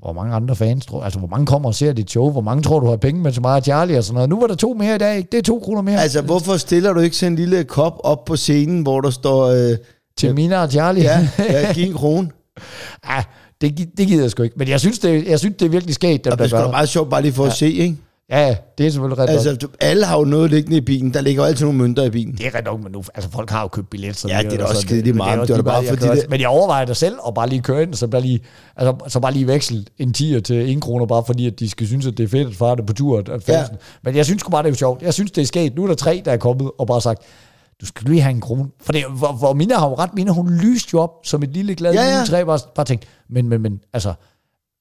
hvor 0.00 0.12
mange 0.12 0.34
andre 0.34 0.56
fans 0.56 0.86
tror, 0.86 1.02
altså 1.02 1.18
hvor 1.18 1.28
mange 1.28 1.46
kommer 1.46 1.68
og 1.68 1.74
ser 1.74 1.92
dit 1.92 2.10
show, 2.10 2.30
hvor 2.30 2.40
mange 2.40 2.62
tror 2.62 2.80
du 2.80 2.86
har 2.86 2.96
penge 2.96 3.20
med 3.20 3.32
så 3.32 3.40
meget 3.40 3.64
Charlie 3.64 3.98
og 3.98 4.04
sådan 4.04 4.14
noget. 4.14 4.30
Nu 4.30 4.40
var 4.40 4.46
der 4.46 4.54
to 4.54 4.74
mere 4.74 4.94
i 4.94 4.98
dag, 4.98 5.16
ikke? 5.16 5.28
det 5.32 5.38
er 5.38 5.42
to 5.42 5.60
kroner 5.64 5.82
mere. 5.82 6.00
Altså, 6.00 6.22
hvorfor 6.22 6.56
stiller 6.56 6.92
du 6.92 7.00
ikke 7.00 7.16
sådan 7.16 7.32
en 7.32 7.36
lille 7.36 7.64
kop 7.64 8.00
op 8.04 8.24
på 8.24 8.36
scenen, 8.36 8.82
hvor 8.82 9.00
der 9.00 9.10
står... 9.10 9.46
Øh, 9.46 9.76
til 10.16 10.34
Mina 10.34 10.62
og 10.62 10.70
Charlie. 10.70 11.02
ja, 11.02 11.28
ja, 11.38 11.72
giv 11.72 11.86
en 11.86 11.94
krone. 12.00 12.30
ah, 13.02 13.24
det, 13.62 13.88
det 13.98 14.06
gider 14.06 14.22
jeg 14.22 14.30
sgu 14.30 14.42
ikke. 14.42 14.54
Men 14.58 14.68
jeg 14.68 14.80
synes, 14.80 14.98
det, 14.98 15.26
jeg 15.28 15.38
synes, 15.38 15.54
det 15.58 15.66
er 15.66 15.70
virkelig 15.70 15.94
sket, 15.94 16.24
dem, 16.24 16.30
der 16.30 16.36
det 16.36 16.46
skal 16.46 16.56
gør 16.56 16.58
da 16.58 16.64
det. 16.64 16.70
meget 16.72 16.88
sjovt 16.88 17.10
bare 17.10 17.22
lige 17.22 17.32
for 17.32 17.44
at 17.46 17.52
se, 17.52 17.72
ikke? 17.72 17.96
Ja, 18.30 18.46
ja, 18.46 18.56
det 18.78 18.86
er 18.86 18.90
selvfølgelig 18.90 19.18
ret 19.18 19.30
altså, 19.30 19.48
Altså, 19.50 19.66
du- 19.66 19.72
alle 19.80 20.04
har 20.06 20.18
jo 20.18 20.24
noget 20.24 20.50
liggende 20.50 20.76
i 20.76 20.80
bilen. 20.80 21.14
Der 21.14 21.20
ligger 21.20 21.42
jo 21.42 21.46
altid 21.48 21.64
nogle 21.64 21.78
mønter 21.78 22.02
i 22.04 22.10
bilen. 22.10 22.34
Det 22.38 22.46
er 22.46 22.54
ret 22.54 22.64
nok, 22.64 22.82
men 22.82 22.92
nu, 22.92 23.02
altså 23.14 23.30
folk 23.30 23.50
har 23.50 23.62
jo 23.62 23.68
købt 23.68 23.90
billet. 23.90 24.16
Så 24.16 24.28
Ja, 24.28 24.38
det 24.42 24.52
er 24.52 24.56
da 24.56 24.62
også 24.64 24.74
så 24.74 24.80
skide 24.80 25.00
lige 25.02 25.12
men 25.12 25.16
meget, 25.16 25.40
det 25.40 25.48
var 25.50 25.56
da 25.56 25.62
bare 25.62 25.84
fordi 25.84 26.06
det- 26.06 26.26
Men 26.30 26.40
jeg 26.40 26.48
overvejer 26.48 26.84
det 26.84 26.96
selv, 26.96 27.14
og 27.20 27.34
bare 27.34 27.48
lige 27.48 27.62
køre 27.62 27.82
ind, 27.82 27.94
så 27.94 28.06
bare 28.06 28.20
lige, 28.20 28.40
altså, 28.76 28.94
så 29.08 29.20
bare 29.20 29.32
lige 29.32 29.46
veksle 29.46 29.84
en 29.98 30.14
10'er 30.18 30.40
til 30.40 30.70
1 30.76 30.80
kroner, 30.82 31.06
bare 31.06 31.22
fordi, 31.26 31.46
at 31.46 31.60
de 31.60 31.70
skal 31.70 31.86
synes, 31.86 32.06
at 32.06 32.18
det 32.18 32.24
er 32.24 32.28
fedt 32.28 32.48
at 32.48 32.54
fare 32.54 32.76
det 32.76 32.86
på 32.86 32.92
tur. 32.92 33.18
At 33.18 33.28
Ja. 33.48 33.58
ja. 33.58 33.64
Men 34.04 34.16
jeg 34.16 34.24
synes 34.24 34.40
sgu 34.40 34.50
bare, 34.50 34.62
det 34.62 34.68
er 34.68 34.72
jo 34.72 34.76
sjovt. 34.76 35.02
Jeg 35.02 35.14
synes, 35.14 35.30
det 35.30 35.42
er 35.42 35.46
sket. 35.46 35.76
Nu 35.76 35.82
er 35.82 35.86
der 35.86 35.94
tre, 35.94 36.22
der 36.24 36.32
er 36.32 36.36
kommet 36.36 36.70
og 36.78 36.86
bare 36.86 37.00
sagt, 37.00 37.22
du 37.82 37.86
skal 37.86 38.08
lige 38.08 38.20
have 38.20 38.30
en 38.34 38.40
krone. 38.40 38.68
For 38.80 38.92
det, 38.92 39.04
hvor, 39.18 39.32
hvor 39.32 39.52
Mina 39.54 39.78
har 39.78 39.88
jo 39.88 39.94
ret, 39.94 40.14
Mina, 40.14 40.32
hun 40.32 40.50
lyste 40.50 40.90
jo 40.94 41.00
op 41.00 41.10
som 41.24 41.42
et 41.42 41.50
lille 41.50 41.74
glad 41.74 41.92
Ja, 41.94 42.18
ja, 42.18 42.24
træ, 42.24 42.44
bare, 42.44 42.58
bare 42.74 42.86
tænkt, 42.86 43.04
men, 43.28 43.48
men, 43.48 43.62
men, 43.62 43.80
altså, 43.92 44.14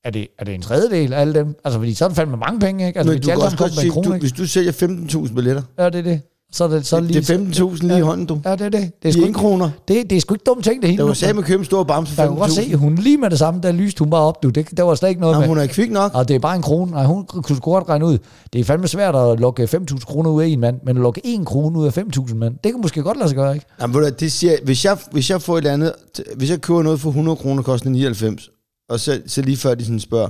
er 0.03 0.09
det, 0.09 0.27
er 0.39 0.45
det 0.45 0.53
en 0.55 0.61
tredjedel 0.61 1.13
af 1.13 1.21
alle 1.21 1.33
dem? 1.33 1.55
Altså, 1.65 1.79
fordi 1.79 1.93
så 1.93 2.05
er 2.05 2.09
det 2.09 2.15
fandme 2.15 2.37
mange 2.37 2.59
penge, 2.59 2.87
ikke? 2.87 2.99
Altså, 2.99 3.11
Men 3.11 3.19
hvis 3.19 3.27
du 3.27 3.31
kan 3.33 3.41
også 3.41 3.57
godt 3.57 3.73
sige, 3.73 3.91
du, 3.91 4.13
hvis 4.13 4.31
du 4.31 4.47
sælger 4.47 4.71
15.000 4.71 5.33
billetter, 5.33 5.63
Ja, 5.77 5.85
det 5.85 5.95
er 5.95 6.01
det. 6.01 6.21
Så 6.53 6.63
er 6.63 6.67
det, 6.67 6.85
så 6.85 6.97
det 6.97 7.05
lige... 7.05 7.21
det 7.21 7.59
er 7.59 7.65
15.000 7.69 7.87
lige 7.87 7.97
i 7.97 8.01
hånden, 8.01 8.25
du. 8.25 8.39
Ja, 8.45 8.51
det 8.51 8.61
er 8.61 8.69
det. 8.69 8.91
Det 9.03 9.09
er 9.09 9.13
sgu 9.13 9.21
1 9.21 9.27
ikke, 9.27 9.39
kroner. 9.39 9.69
det, 9.87 10.09
det 10.09 10.15
er 10.15 10.19
sgu 10.21 10.33
ikke 10.33 10.43
dumt 10.43 10.63
ting, 10.63 10.81
det 10.81 10.89
hele. 10.89 11.01
Nu. 11.01 11.07
var 11.07 11.13
sagde 11.13 11.33
med 11.33 11.43
købe 11.43 11.59
en 11.59 11.65
stor 11.65 11.83
bamse 11.83 12.13
for 12.15 12.21
Der 12.21 12.29
kan 12.29 12.37
godt 12.37 12.51
se, 12.51 12.61
15.000. 12.61 12.75
hun 12.75 12.95
lige 12.95 13.17
med 13.17 13.29
det 13.29 13.39
samme, 13.39 13.59
der 13.63 13.71
lyste 13.71 13.99
hun 13.99 14.09
bare 14.09 14.21
op, 14.21 14.43
du. 14.43 14.49
Det, 14.49 14.77
der 14.77 14.83
var 14.83 14.95
slet 14.95 15.09
ikke 15.09 15.21
noget 15.21 15.33
Jamen, 15.33 15.41
med. 15.49 15.55
hun 15.55 15.57
er 15.57 15.67
kvik 15.67 15.91
nok. 15.91 16.11
Og 16.13 16.27
det 16.27 16.35
er 16.35 16.39
bare 16.39 16.55
en 16.55 16.61
krone. 16.61 16.91
Nej, 16.91 17.05
hun 17.05 17.25
kunne 17.25 17.57
sgu 17.57 17.71
godt 17.71 17.89
regne 17.89 18.05
ud. 18.05 18.17
Det 18.53 18.61
er 18.61 18.65
fandme 18.65 18.87
svært 18.87 19.15
at 19.15 19.39
lukke 19.39 19.63
5.000 19.63 19.99
kroner 20.05 20.29
ud 20.29 20.43
af 20.43 20.47
en 20.47 20.59
mand, 20.59 20.79
men 20.85 20.97
at 20.97 21.01
lukke 21.01 21.21
1 21.23 21.45
krone 21.45 21.79
ud 21.79 21.85
af 21.85 21.97
5.000 21.97 22.35
mand, 22.35 22.55
det 22.63 22.71
kan 22.71 22.81
måske 22.81 23.01
godt 23.01 23.17
lade 23.17 23.29
sig 23.29 23.35
gøre, 23.35 23.53
ikke? 23.53 23.65
Jamen, 23.81 23.95
ved 23.95 24.09
du, 24.11 24.15
det 24.19 24.31
siger, 24.31 24.53
hvis, 24.63 24.85
jeg, 24.85 24.97
hvis 25.11 25.29
jeg 25.29 25.41
får 25.41 25.53
et 25.53 25.57
eller 25.57 25.73
andet, 25.73 25.93
hvis 26.35 26.49
jeg 26.49 26.61
køber 26.61 26.83
noget 26.83 26.99
for 26.99 27.09
100 27.09 27.35
kroner, 27.35 27.63
koster 27.63 27.85
det 27.85 27.91
99, 27.91 28.49
og 28.89 28.99
så, 28.99 29.21
så 29.27 29.41
lige 29.41 29.57
før 29.57 29.75
de 29.75 29.83
sådan 29.85 29.99
spørger, 29.99 30.27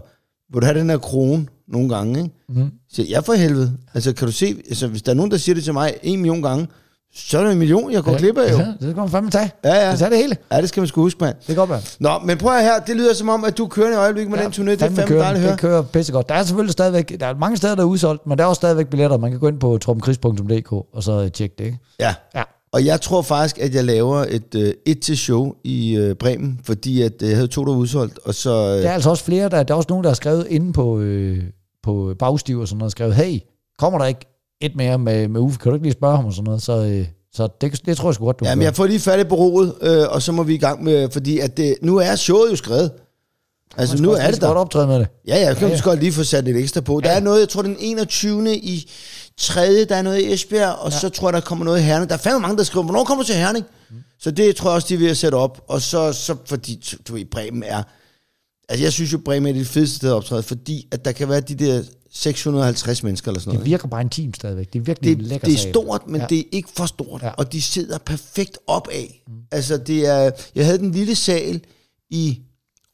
vil 0.54 0.62
du 0.62 0.66
have 0.66 0.80
den 0.80 0.90
her 0.90 0.98
krone 0.98 1.48
nogle 1.68 1.90
gange, 1.90 2.20
ikke? 2.20 2.32
Mm. 2.50 2.72
Så 2.92 3.06
jeg 3.10 3.26
for 3.26 3.34
helvede. 3.34 3.78
Altså, 3.94 4.14
kan 4.14 4.28
du 4.28 4.32
se, 4.32 4.56
altså, 4.70 4.88
hvis 4.88 5.02
der 5.02 5.12
er 5.12 5.16
nogen, 5.16 5.32
der 5.32 5.38
siger 5.38 5.56
det 5.56 5.64
til 5.64 5.74
mig 5.74 5.94
en 6.04 6.20
million 6.20 6.42
gange, 6.42 6.68
så 7.14 7.40
er 7.40 7.44
det 7.44 7.52
en 7.52 7.60
million, 7.60 7.92
jeg 7.92 8.04
går 8.04 8.12
ja. 8.12 8.18
glip 8.18 8.38
af 8.38 8.52
jo. 8.52 8.58
Ja, 8.58 8.66
det 8.66 8.76
skal 8.80 8.96
man 8.96 9.10
fandme 9.10 9.32
tage. 9.32 9.52
Ja, 9.64 9.86
ja. 9.86 9.92
Det 9.92 10.00
tager 10.00 10.10
det 10.10 10.18
hele. 10.18 10.38
Ja, 10.52 10.62
det 10.62 10.70
skal 10.70 10.82
man 10.82 10.88
sgu 10.88 11.02
huske, 11.02 11.24
mand. 11.24 11.36
Det 11.36 11.46
kan 11.46 11.56
godt 11.56 11.70
være. 11.70 11.82
Nå, 12.00 12.20
men 12.26 12.38
prøv 12.38 12.58
at 12.58 12.64
her, 12.64 12.80
det 12.80 12.96
lyder 12.96 13.14
som 13.14 13.30
om, 13.30 13.44
at 13.44 13.58
du 13.58 13.68
kører 13.68 13.92
i 13.92 13.96
øjeblikket 13.96 14.32
med 14.32 14.40
ja, 14.40 14.46
den 14.46 14.54
turné. 14.54 14.72
Det 14.72 14.82
er 14.82 14.86
fandme 14.86 15.08
kører, 15.08 15.22
dejligt 15.22 15.38
at 15.38 15.42
høre. 15.42 15.52
Det 15.52 15.60
kører 15.60 15.82
pissegodt. 15.82 16.30
Der 16.30 16.36
er 16.36 16.44
selvfølgelig 16.44 16.72
stadigvæk, 16.72 17.20
der 17.20 17.26
er 17.26 17.34
mange 17.34 17.58
steder, 17.58 17.76
der 17.76 17.84
er 17.84 17.88
udsolgt, 17.88 18.28
men 18.28 18.38
der 18.38 18.44
er 18.44 18.48
også 18.48 18.60
stadigvæk 18.60 18.88
billetter. 18.88 19.18
Man 19.18 19.32
kan 19.32 19.40
gå 19.40 19.48
ind 19.48 19.60
på 19.60 19.78
tromkris.dk 19.78 20.72
og 20.72 21.04
så 21.04 21.30
tjekke 21.30 21.56
det, 21.58 21.66
ikke? 21.66 21.80
Ja. 22.00 22.16
Ja. 22.36 22.44
Og 22.74 22.86
jeg 22.86 23.02
tror 23.02 23.22
faktisk, 23.22 23.60
at 23.60 23.76
jeg 23.76 23.84
laver 23.84 24.26
et 24.30 24.56
øh, 24.56 24.74
et 24.86 25.02
til 25.02 25.18
show 25.18 25.54
i 25.64 25.96
øh, 25.96 26.16
Bremen, 26.16 26.60
fordi 26.64 27.02
at, 27.02 27.14
øh, 27.22 27.28
jeg 27.30 27.38
havde 27.38 27.48
to, 27.48 27.66
der 27.66 27.72
udsolgt, 27.72 28.20
og 28.24 28.36
så... 28.36 28.50
Øh, 28.50 28.84
Der 28.84 28.90
er 28.90 28.94
altså 28.94 29.10
også 29.10 29.24
flere, 29.24 29.50
der, 29.50 29.64
der 29.64 29.74
er 29.74 29.78
også 29.78 29.88
nogen, 29.90 30.04
der 30.04 30.10
har 30.10 30.16
skrevet 30.16 30.48
inde 30.50 30.74
på, 30.74 31.00
øh, 31.00 31.44
på 31.84 32.16
bagstiv 32.20 32.60
og 32.60 32.68
sådan 32.68 32.78
noget, 32.78 32.92
skrevet, 32.92 33.16
hey, 33.16 33.40
kommer 33.80 34.00
der 34.00 34.06
ikke 34.06 34.26
et 34.62 34.76
mere 34.76 34.98
med, 34.98 35.28
med 35.28 35.42
Uffe? 35.42 35.60
Kan 35.60 35.70
du 35.70 35.76
ikke 35.76 35.86
lige 35.86 35.94
spørge 35.94 36.16
ham 36.16 36.26
og 36.26 36.34
sådan 36.34 36.44
noget? 36.46 36.62
Så, 36.62 36.86
øh, 36.86 37.06
så 37.34 37.48
det, 37.62 37.86
det 37.86 37.98
tror 37.98 38.10
jeg 38.10 38.16
sgu 38.16 38.26
godt, 38.26 38.40
du 38.40 38.46
Ja, 38.46 38.50
kan 38.50 38.58
men 38.58 38.62
gøre. 38.64 38.68
jeg 38.70 38.76
får 38.76 38.86
lige 38.86 39.00
fat 39.00 39.20
i 39.20 39.24
bureauet, 39.24 39.74
øh, 39.82 40.04
og 40.10 40.22
så 40.22 40.32
må 40.32 40.44
vi 40.44 40.54
i 40.54 40.58
gang 40.58 40.84
med, 40.84 41.10
fordi 41.10 41.40
at 41.40 41.58
det, 41.58 41.76
nu 41.82 41.98
er 41.98 42.16
showet 42.16 42.52
jo 42.52 42.56
skrevet. 42.56 42.92
Altså, 43.78 44.02
nu 44.04 44.12
er 44.12 44.26
det 44.26 44.36
så 44.36 44.42
godt 44.42 44.56
der. 44.56 44.60
optræde 44.62 44.88
med 44.88 45.00
det. 45.00 45.08
Ja, 45.28 45.36
ja, 45.36 45.46
jeg 45.48 45.56
kan 45.58 45.68
Ja, 45.68 45.74
ja, 45.74 45.76
ja. 45.78 45.90
godt 45.90 46.00
lige 46.00 46.12
få 46.12 46.24
sat 46.24 46.44
lidt 46.44 46.58
ekstra 46.58 46.82
på. 46.82 47.00
Der 47.04 47.10
Ja. 47.10 47.16
er 47.16 47.20
noget, 47.20 47.40
jeg 47.40 47.50
tror, 47.50 47.62
den 47.62 47.76
21. 47.80 48.56
i 48.58 48.90
3. 49.42 49.86
Der 49.86 49.96
er 49.96 50.02
noget 50.02 50.20
i 50.22 50.34
Esbjerg, 50.34 50.76
og 50.76 50.92
ja. 50.92 51.00
så 51.00 51.10
tror 51.10 51.28
jeg, 51.28 51.34
der 51.34 51.40
kommer 51.42 51.66
noget 51.66 51.80
i 51.80 51.84
Herning. 51.84 52.10
Der 52.10 52.16
er 52.16 52.20
fandme 52.20 52.40
mange, 52.40 52.58
der 52.58 52.64
skriver, 52.64 52.84
hvornår 52.84 53.04
kommer 53.04 53.24
du 53.24 53.28
til 53.28 53.36
Herning? 53.36 53.66
Mm. 53.90 53.96
Så 54.20 54.32
det 54.32 54.56
tror 54.56 54.70
jeg 54.70 54.76
også, 54.76 54.88
de 54.88 54.94
er 54.94 54.98
ved 54.98 55.10
at 55.10 55.18
sætte 55.18 55.36
op. 55.36 55.62
Og 55.68 55.82
så, 55.82 56.14
så 56.14 56.36
fordi, 56.46 56.84
du 57.08 57.14
ved, 57.14 57.26
Bremen 57.26 57.64
er... 57.64 57.84
Altså, 58.70 58.84
jeg 58.86 58.94
synes 58.94 59.14
jo, 59.14 59.18
Bremen 59.26 59.56
er 59.56 59.60
det 59.60 59.68
fedeste 59.68 59.96
sted 59.96 60.10
at 60.10 60.14
optræde, 60.16 60.44
fordi 60.44 60.88
at 60.92 61.06
der 61.06 61.12
kan 61.12 61.30
være 61.30 61.42
de 61.42 61.56
der 61.56 61.84
650 62.14 63.04
mennesker 63.04 63.32
eller 63.32 63.40
sådan 63.40 63.52
Det 63.52 63.58
noget. 63.60 63.70
virker 63.70 63.88
bare 63.88 64.02
intimt 64.02 64.36
stadigvæk. 64.36 64.74
Det 64.74 64.80
er 64.80 64.84
virkelig 64.84 65.12
en 65.12 65.18
det, 65.20 65.26
lækker 65.28 65.48
det 65.48 65.54
er 65.54 65.70
stort, 65.72 66.08
men 66.08 66.22
Ja. 66.22 66.28
det 66.28 66.40
er 66.40 66.44
ikke 66.52 66.70
for 66.76 66.86
stort. 66.86 67.22
Ja. 67.22 67.30
Og 67.30 67.54
de 67.54 67.62
sidder 67.62 67.98
perfekt 67.98 68.58
opad. 68.68 69.08
Mm. 69.28 69.34
Altså, 69.52 69.78
det 69.78 70.08
er... 70.08 70.32
Jeg 70.56 70.66
havde 70.66 70.78
den 70.78 70.92
lille 70.92 71.16
sal 71.16 71.62
i 72.10 72.40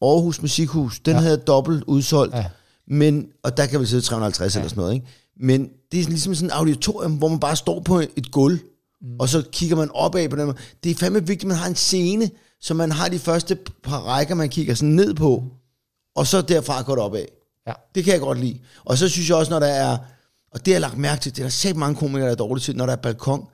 Aarhus 0.01 0.41
Musikhus. 0.41 0.99
Den 0.99 1.13
Ja. 1.15 1.19
havde 1.21 1.37
dobbelt 1.37 1.83
udsolgt. 1.83 2.35
Ja. 2.35 2.45
Men, 2.87 3.27
og 3.43 3.57
der 3.57 3.65
kan 3.65 3.79
vel 3.79 3.87
sidde 3.87 4.01
350 4.01 4.55
ja. 4.55 4.59
eller 4.59 4.69
sådan 4.69 4.81
noget, 4.81 4.93
ikke? 4.93 5.05
Men 5.39 5.69
det 5.91 5.99
er 5.99 6.03
ligesom 6.03 6.35
sådan 6.35 6.49
et 6.49 6.53
auditorium, 6.53 7.11
hvor 7.13 7.27
man 7.27 7.39
bare 7.39 7.55
står 7.55 7.79
på 7.79 7.99
et 7.99 8.31
gulv, 8.31 8.59
mm. 9.01 9.07
og 9.19 9.29
så 9.29 9.43
kigger 9.51 9.75
man 9.75 9.91
opad 9.93 10.29
på 10.29 10.35
den. 10.35 10.53
Det 10.83 10.91
er 10.91 10.95
fandme 10.95 11.19
vigtigt, 11.19 11.43
at 11.43 11.47
man 11.47 11.57
har 11.57 11.67
en 11.67 11.75
scene, 11.75 12.29
så 12.61 12.73
man 12.73 12.91
har 12.91 13.09
de 13.09 13.19
første 13.19 13.57
par 13.83 13.99
rækker, 13.99 14.35
man 14.35 14.49
kigger 14.49 14.73
sådan 14.73 14.89
ned 14.89 15.13
på, 15.13 15.43
og 16.15 16.27
så 16.27 16.41
derfra 16.41 16.81
går 16.81 16.95
det 16.95 17.03
opad. 17.03 17.25
Ja. 17.67 17.73
Det 17.95 18.03
kan 18.03 18.13
jeg 18.13 18.21
godt 18.21 18.39
lide. 18.39 18.59
Og 18.85 18.97
så 18.97 19.09
synes 19.09 19.29
jeg 19.29 19.37
også, 19.37 19.51
når 19.51 19.59
der 19.59 19.67
er, 19.67 19.97
og 20.51 20.59
det 20.59 20.67
har 20.67 20.73
jeg 20.73 20.81
lagt 20.81 20.97
mærke 20.97 21.21
til, 21.21 21.31
det 21.31 21.39
er 21.39 21.43
der 21.43 21.49
selv 21.49 21.77
mange 21.77 21.95
komikere, 21.95 22.25
der 22.25 22.31
er 22.31 22.35
dårlige 22.35 22.63
til, 22.63 22.75
når 22.75 22.85
der 22.85 22.93
er 22.93 22.97
balkon, 22.97 23.47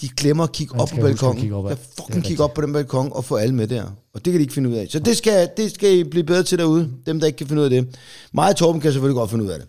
de 0.00 0.08
glemmer 0.08 0.44
at 0.44 0.52
kigge 0.52 0.80
op 0.80 0.88
på 0.88 0.96
balkonen. 0.96 1.40
kigge. 1.40 1.56
Der 1.56 1.62
Det 1.62 1.72
er 1.72 2.02
fucking 2.02 2.24
kigge 2.24 2.44
op 2.44 2.54
på 2.54 2.60
den 2.60 2.72
balkon 2.72 3.12
og 3.12 3.24
få 3.24 3.36
alle 3.36 3.54
med 3.54 3.66
der. 3.66 3.84
Og 4.14 4.24
det 4.24 4.32
kan 4.32 4.34
de 4.34 4.42
ikke 4.42 4.54
finde 4.54 4.70
ud 4.70 4.74
af. 4.74 4.86
Så 4.90 4.98
det 4.98 5.16
skal, 5.16 5.50
det 5.56 5.72
skal 5.72 5.98
I 5.98 6.04
blive 6.04 6.24
bedre 6.24 6.42
til 6.42 6.58
derude, 6.58 6.90
dem 7.06 7.20
der 7.20 7.26
ikke 7.26 7.36
kan 7.36 7.46
finde 7.46 7.60
ud 7.60 7.64
af 7.64 7.70
det. 7.70 7.96
Mig 8.32 8.48
og 8.48 8.56
Torben 8.56 8.80
kan 8.80 8.92
selvfølgelig 8.92 9.14
godt 9.16 9.30
finde 9.30 9.44
ud 9.44 9.50
af 9.50 9.58
det. 9.58 9.68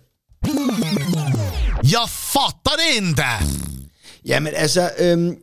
Jeg 1.92 2.10
fatter 2.10 2.76
det 2.82 3.06
inte! 3.06 3.24
Jamen 4.26 4.54
altså, 4.56 4.92
øhm, 5.00 5.38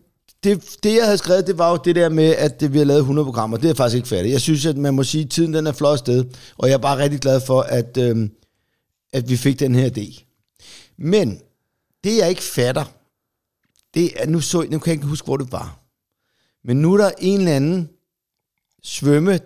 det, 0.44 0.76
det 0.82 0.96
jeg 0.96 1.04
havde 1.04 1.18
skrevet, 1.18 1.46
det 1.46 1.58
var 1.58 1.70
jo 1.70 1.78
det 1.84 1.96
der 1.96 2.08
med, 2.08 2.24
at 2.36 2.60
det, 2.60 2.72
vi 2.72 2.78
har 2.78 2.84
lavet 2.84 3.00
100 3.00 3.24
programmer. 3.24 3.56
Det 3.56 3.70
er 3.70 3.74
faktisk 3.74 3.96
ikke 3.96 4.08
færdigt. 4.08 4.32
Jeg 4.32 4.40
synes, 4.40 4.66
at 4.66 4.76
man 4.76 4.94
må 4.94 5.02
sige, 5.02 5.24
at 5.24 5.30
tiden 5.30 5.54
den 5.54 5.66
er 5.66 5.72
flot 5.72 5.98
sted. 5.98 6.24
Og 6.58 6.68
jeg 6.68 6.74
er 6.74 6.78
bare 6.78 6.98
rigtig 6.98 7.20
glad 7.20 7.40
for, 7.40 7.60
at, 7.60 7.96
øhm, 7.96 8.30
at 9.12 9.28
vi 9.28 9.37
fik 9.37 9.61
den 9.61 9.75
her 9.75 9.90
idé. 9.90 10.25
Men 10.99 11.40
det 12.04 12.16
jeg 12.16 12.28
ikke 12.28 12.42
fatter, 12.42 12.84
det 13.94 14.23
er, 14.23 14.26
nu, 14.26 14.40
så, 14.40 14.62
nu 14.62 14.78
kan 14.78 14.90
jeg 14.90 14.94
ikke 14.94 15.06
huske, 15.06 15.25
hvor 15.25 15.37
det 15.37 15.52
var. 15.52 15.80
Men 16.64 16.76
nu 16.76 16.94
er 16.94 16.99
der 16.99 17.11
en 17.18 17.38
eller 17.38 17.56
anden 17.56 17.88
svømme 18.82 19.40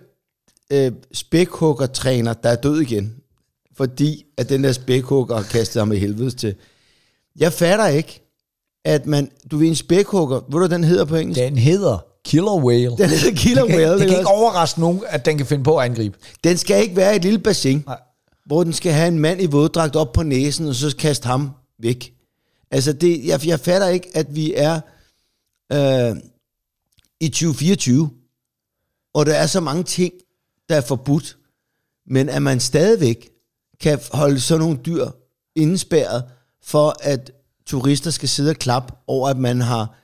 øh, 0.69 0.91
spækhuggertræner, 1.13 2.33
der 2.33 2.49
er 2.49 2.55
død 2.55 2.81
igen. 2.81 3.15
Fordi 3.77 4.25
at 4.37 4.49
den 4.49 4.63
der 4.63 4.71
spækhugger 4.71 5.35
har 5.35 5.43
kastet 5.43 5.81
ham 5.81 5.91
i 5.91 5.97
helvedes 5.97 6.35
til. 6.35 6.55
Jeg 7.39 7.53
fatter 7.53 7.87
ikke, 7.87 8.19
at 8.85 9.05
man, 9.05 9.31
du 9.51 9.57
ved 9.57 9.67
en 9.67 9.75
spækhugger, 9.75 10.41
ved 10.51 10.67
du, 10.67 10.75
den 10.75 10.83
hedder 10.83 11.05
på 11.05 11.15
engelsk? 11.15 11.41
Den 11.41 11.57
hedder 11.57 12.05
Killer 12.25 12.55
Whale. 12.55 12.97
Den 12.97 13.09
hedder 13.09 13.35
killer 13.35 13.61
det 13.61 13.71
kan, 13.71 13.79
whale. 13.79 13.91
det 13.91 13.99
kan 13.99 14.07
ikke 14.07 14.19
også? 14.19 14.29
overraske 14.29 14.79
nogen, 14.79 15.03
at 15.07 15.25
den 15.25 15.37
kan 15.37 15.45
finde 15.45 15.63
på 15.63 15.77
at 15.77 15.85
angribe. 15.85 16.17
Den 16.43 16.57
skal 16.57 16.81
ikke 16.81 16.95
være 16.95 17.15
et 17.15 17.21
lille 17.21 17.39
bassin, 17.39 17.83
Nej. 17.85 17.99
hvor 18.45 18.63
den 18.63 18.73
skal 18.73 18.91
have 18.91 19.07
en 19.07 19.19
mand 19.19 19.41
i 19.41 19.45
våddragt 19.45 19.95
op 19.95 20.13
på 20.13 20.23
næsen, 20.23 20.67
og 20.67 20.75
så 20.75 20.95
kaste 20.99 21.27
ham 21.27 21.51
væk. 21.79 22.13
Altså, 22.71 22.93
det, 22.93 23.25
jeg, 23.25 23.47
jeg 23.47 23.59
fatter 23.59 23.87
ikke, 23.87 24.09
at 24.13 24.35
vi 24.35 24.53
er 24.53 24.79
øh, 25.73 26.15
i 27.19 27.29
2024, 27.29 28.09
og 29.13 29.25
der 29.25 29.33
er 29.33 29.47
så 29.47 29.59
mange 29.59 29.83
ting, 29.83 30.13
der 30.69 30.75
er 30.75 30.81
forbudt, 30.81 31.37
men 32.07 32.29
at 32.29 32.41
man 32.41 32.59
stadigvæk 32.59 33.29
kan 33.81 33.99
holde 34.13 34.39
sådan 34.39 34.59
nogle 34.59 34.79
dyr 34.85 35.07
indespærret, 35.55 36.23
for 36.65 36.95
at 37.01 37.31
turister 37.65 38.11
skal 38.11 38.29
sidde 38.29 38.49
og 38.49 38.55
klappe 38.55 38.93
over, 39.07 39.29
at 39.29 39.37
man 39.37 39.61
har 39.61 39.99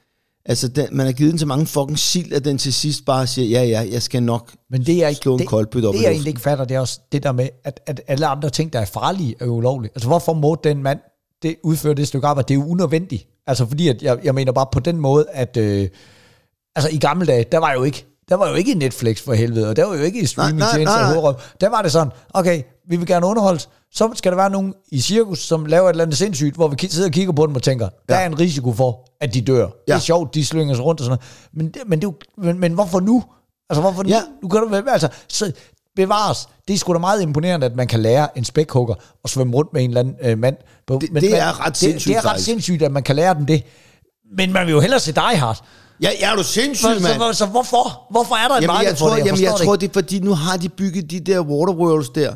Altså, 0.45 0.67
den, 0.67 0.87
man 0.91 1.05
har 1.05 1.13
givet 1.13 1.31
den 1.31 1.39
så 1.39 1.45
mange 1.45 1.65
fucking 1.65 1.99
sild, 1.99 2.33
at 2.33 2.45
den 2.45 2.57
til 2.57 2.73
sidst 2.73 3.05
bare 3.05 3.27
siger, 3.27 3.47
ja, 3.47 3.63
ja, 3.65 3.91
jeg 3.91 4.01
skal 4.01 4.23
nok 4.23 4.51
Men 4.69 4.85
det 4.85 5.03
er 5.03 5.07
ikke, 5.07 5.21
slå 5.21 5.33
en 5.33 5.39
det, 5.39 5.47
koldbyt 5.47 5.85
op 5.85 5.93
det 5.93 6.01
jeg 6.01 6.11
egentlig 6.11 6.29
ikke 6.29 6.41
fatter, 6.41 6.65
det 6.65 6.75
er 6.75 6.79
også 6.79 6.99
det 7.11 7.23
der 7.23 7.31
med, 7.31 7.49
at, 7.63 7.79
at 7.85 8.01
alle 8.07 8.27
andre 8.27 8.49
ting, 8.49 8.73
der 8.73 8.79
er 8.79 8.85
farlige, 8.85 9.35
er 9.39 9.45
ulovlige. 9.45 9.91
Altså 9.95 10.07
hvorfor 10.07 10.33
må 10.33 10.57
den 10.63 10.83
mand 10.83 10.99
det, 11.43 11.55
udføre 11.63 11.93
det 11.93 12.07
stykke 12.07 12.27
arbejde? 12.27 12.47
Det 12.47 12.53
er 12.53 12.59
jo 12.63 12.67
unødvendigt. 12.67 13.27
Altså 13.47 13.65
fordi, 13.65 13.87
at 13.87 14.01
jeg, 14.01 14.19
jeg 14.23 14.35
mener 14.35 14.51
bare 14.51 14.67
på 14.71 14.79
den 14.79 14.97
måde, 14.97 15.25
at 15.29 15.57
øh, 15.57 15.89
altså 16.75 16.89
i 16.91 16.97
gamle 16.97 17.25
dage, 17.25 17.45
der 17.51 17.57
var 17.57 17.73
jo 17.73 17.83
ikke 17.83 18.05
der 18.29 18.35
var 18.35 18.49
jo 18.49 18.53
ikke 18.55 18.73
Netflix 18.73 19.21
for 19.23 19.33
helvede, 19.33 19.69
og 19.69 19.75
der 19.75 19.85
var 19.85 19.95
jo 19.95 20.01
ikke 20.03 20.27
streaming 20.27 20.57
nej, 20.57 20.71
tjenester 20.73 20.99
nej, 21.01 21.13
nej. 21.13 21.23
og 21.23 21.39
Der 21.61 21.69
var 21.69 21.81
det 21.81 21.91
sådan, 21.91 22.11
okay, 22.33 22.61
vi 22.89 22.95
vil 22.95 23.07
gerne 23.07 23.25
underholdes, 23.25 23.69
så 23.91 24.09
skal 24.15 24.31
der 24.31 24.35
være 24.35 24.49
nogen 24.49 24.73
i 24.91 25.01
cirkus, 25.01 25.39
som 25.39 25.65
laver 25.65 25.85
et 25.85 25.93
eller 25.93 26.03
andet 26.03 26.17
sindssygt, 26.17 26.55
hvor 26.55 26.67
vi 26.67 26.87
sidder 26.89 27.07
og 27.07 27.13
kigger 27.13 27.33
på 27.33 27.45
dem 27.45 27.55
og 27.55 27.63
tænker, 27.63 27.89
der 28.09 28.15
er 28.15 28.25
en 28.25 28.39
risiko 28.39 28.73
for, 28.73 29.07
at 29.21 29.33
de 29.33 29.41
dør. 29.41 29.55
Det 29.65 29.71
er 29.87 29.93
Ja. 29.93 29.99
sjovt, 29.99 30.33
de 30.35 30.45
slynger 30.45 30.75
sig 30.75 30.85
rundt 30.85 31.01
og 31.01 31.05
sådan 31.05 31.17
noget. 31.53 31.53
Men, 31.53 31.67
det, 31.73 31.81
men, 31.87 32.01
det, 32.01 32.13
men, 32.37 32.59
men 32.59 32.73
hvorfor 32.73 32.99
nu? 32.99 33.23
Altså 33.69 33.81
hvorfor 33.81 34.03
nu? 34.03 34.09
Ja. 34.09 34.21
Nu 34.43 34.47
kan 34.49 34.61
du 34.61 34.89
altså, 34.91 35.07
så 35.27 35.51
bevares. 35.95 36.47
Det 36.67 36.73
er 36.73 36.77
sgu 36.77 36.93
da 36.93 36.97
meget 36.99 37.21
imponerende, 37.21 37.65
at 37.65 37.75
man 37.75 37.87
kan 37.87 37.99
lære 37.99 38.37
en 38.37 38.45
spækhugger 38.45 38.95
at 39.23 39.29
svømme 39.29 39.53
rundt 39.55 39.73
med 39.73 39.83
en 39.83 39.89
eller 39.89 39.99
anden 39.99 40.15
øh, 40.21 40.37
mand. 40.37 40.55
På, 40.87 40.99
Det- 41.01 41.21
det 41.21 41.37
er 41.39 41.59
ret 41.65 41.67
det, 41.69 41.77
sindssygt, 41.77 42.15
det 42.15 42.25
er 42.25 42.33
ret 42.33 42.41
sindssygt, 42.41 42.81
at 42.83 42.91
man 42.91 43.03
kan 43.03 43.15
lære 43.15 43.33
dem 43.33 43.45
det. 43.45 43.63
Men 44.37 44.53
man 44.53 44.65
vil 44.65 44.71
jo 44.71 44.79
hellere 44.79 44.99
se 44.99 45.11
Die 45.11 45.21
Hard. 45.37 45.65
Ja, 46.01 46.09
ja, 46.19 46.31
er 46.31 46.35
du 46.35 46.43
sindssyg, 46.43 46.87
Så, 46.97 47.03
mand? 47.03 47.33
så, 47.33 47.37
så, 47.37 47.45
hvorfor? 47.45 48.07
Hvorfor 48.11 48.35
er 48.35 48.47
der 48.47 48.55
et 48.55 48.61
Jamen, 48.61 48.67
marked 48.73 48.89
jeg 48.89 48.97
for 48.97 49.07
tror, 49.07 49.15
det? 49.15 49.25
jamen, 49.25 49.41
jeg 49.41 49.49
forstår 49.49 49.65
tror, 49.65 49.73
det 49.75 49.81
det 49.81 49.87
er 49.89 49.93
fordi, 49.93 50.19
nu 50.19 50.33
har 50.33 50.57
de 50.57 50.69
bygget 50.69 51.11
de 51.11 51.19
der 51.19 51.39
waterworlds 51.41 52.09
der, 52.09 52.33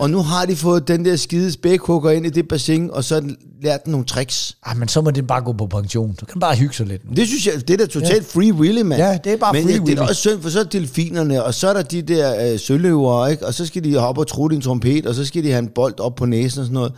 og 0.00 0.10
nu 0.10 0.18
har 0.22 0.46
de 0.46 0.56
fået 0.56 0.88
den 0.88 1.04
der 1.04 1.16
skide 1.16 1.52
spækhugger 1.52 2.10
ind 2.10 2.26
i 2.26 2.30
det 2.30 2.48
bassin, 2.48 2.90
og 2.90 3.04
så 3.04 3.34
lært 3.62 3.84
den 3.84 3.90
nogle 3.90 4.06
tricks. 4.06 4.56
Ah, 4.66 4.76
men 4.76 4.88
så 4.88 5.00
må 5.00 5.10
den 5.10 5.26
bare 5.26 5.42
gå 5.42 5.52
på 5.52 5.66
pension. 5.66 6.16
Så 6.18 6.26
kan 6.26 6.32
den 6.32 6.40
bare 6.40 6.56
hygge 6.56 6.74
sig 6.74 6.86
lidt. 6.86 7.04
nu. 7.04 7.14
Det 7.16 7.26
synes 7.28 7.46
jeg, 7.46 7.68
det 7.68 7.70
er 7.70 7.76
da 7.78 7.86
totalt 7.86 8.34
ja. 8.34 8.40
free 8.40 8.52
willy, 8.52 8.80
mand. 8.82 9.02
Ja, 9.02 9.18
det 9.24 9.32
er 9.32 9.36
bare 9.36 9.52
Men 9.52 9.62
free 9.62 9.72
det 9.72 9.80
er 9.80 9.84
willy. 9.84 10.00
også 10.00 10.14
synd, 10.14 10.42
for 10.42 10.50
så 10.50 10.60
er 10.60 10.64
delfinerne, 10.64 11.44
og 11.44 11.54
så 11.54 11.68
er 11.68 11.72
der 11.72 11.82
de 11.82 12.02
der 12.02 12.52
øh, 12.52 12.58
søløver, 12.58 13.26
ikke? 13.26 13.46
og 13.46 13.54
så 13.54 13.66
skal 13.66 13.84
de 13.84 13.98
hoppe 13.98 14.20
og 14.20 14.26
trutte 14.26 14.54
i 14.54 14.56
en 14.56 14.62
trompet, 14.62 15.06
og 15.06 15.14
så 15.14 15.24
skal 15.24 15.44
de 15.44 15.50
have 15.50 15.58
en 15.58 15.68
bold 15.74 16.00
op 16.00 16.14
på 16.14 16.26
næsen 16.26 16.60
og 16.60 16.64
sådan 16.66 16.74
noget. 16.74 16.92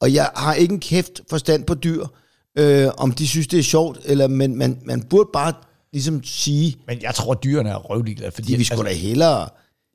Og 0.00 0.14
jeg 0.14 0.30
har 0.36 0.54
ikke 0.54 0.72
en 0.74 0.80
kæft 0.80 1.20
forstand 1.30 1.64
på 1.64 1.74
dyr, 1.74 2.04
øh, 2.58 2.90
om 2.96 3.12
de 3.12 3.28
synes, 3.28 3.46
det 3.46 3.58
er 3.58 3.62
sjovt, 3.62 3.98
eller, 4.04 4.28
men 4.28 4.56
man, 4.56 4.78
man 4.84 5.02
burde 5.02 5.30
bare 5.32 5.52
ligesom 5.92 6.24
sige, 6.24 6.76
Men 6.86 6.98
jeg 7.02 7.14
tror, 7.14 7.34
dyrene 7.34 7.70
er 7.70 7.76
røvligeglade. 7.76 8.32
Fordi, 8.32 8.52
de 8.52 8.56
vil 8.56 8.66
sgu 8.66 8.82
da 8.82 8.92
hellere... 8.92 9.48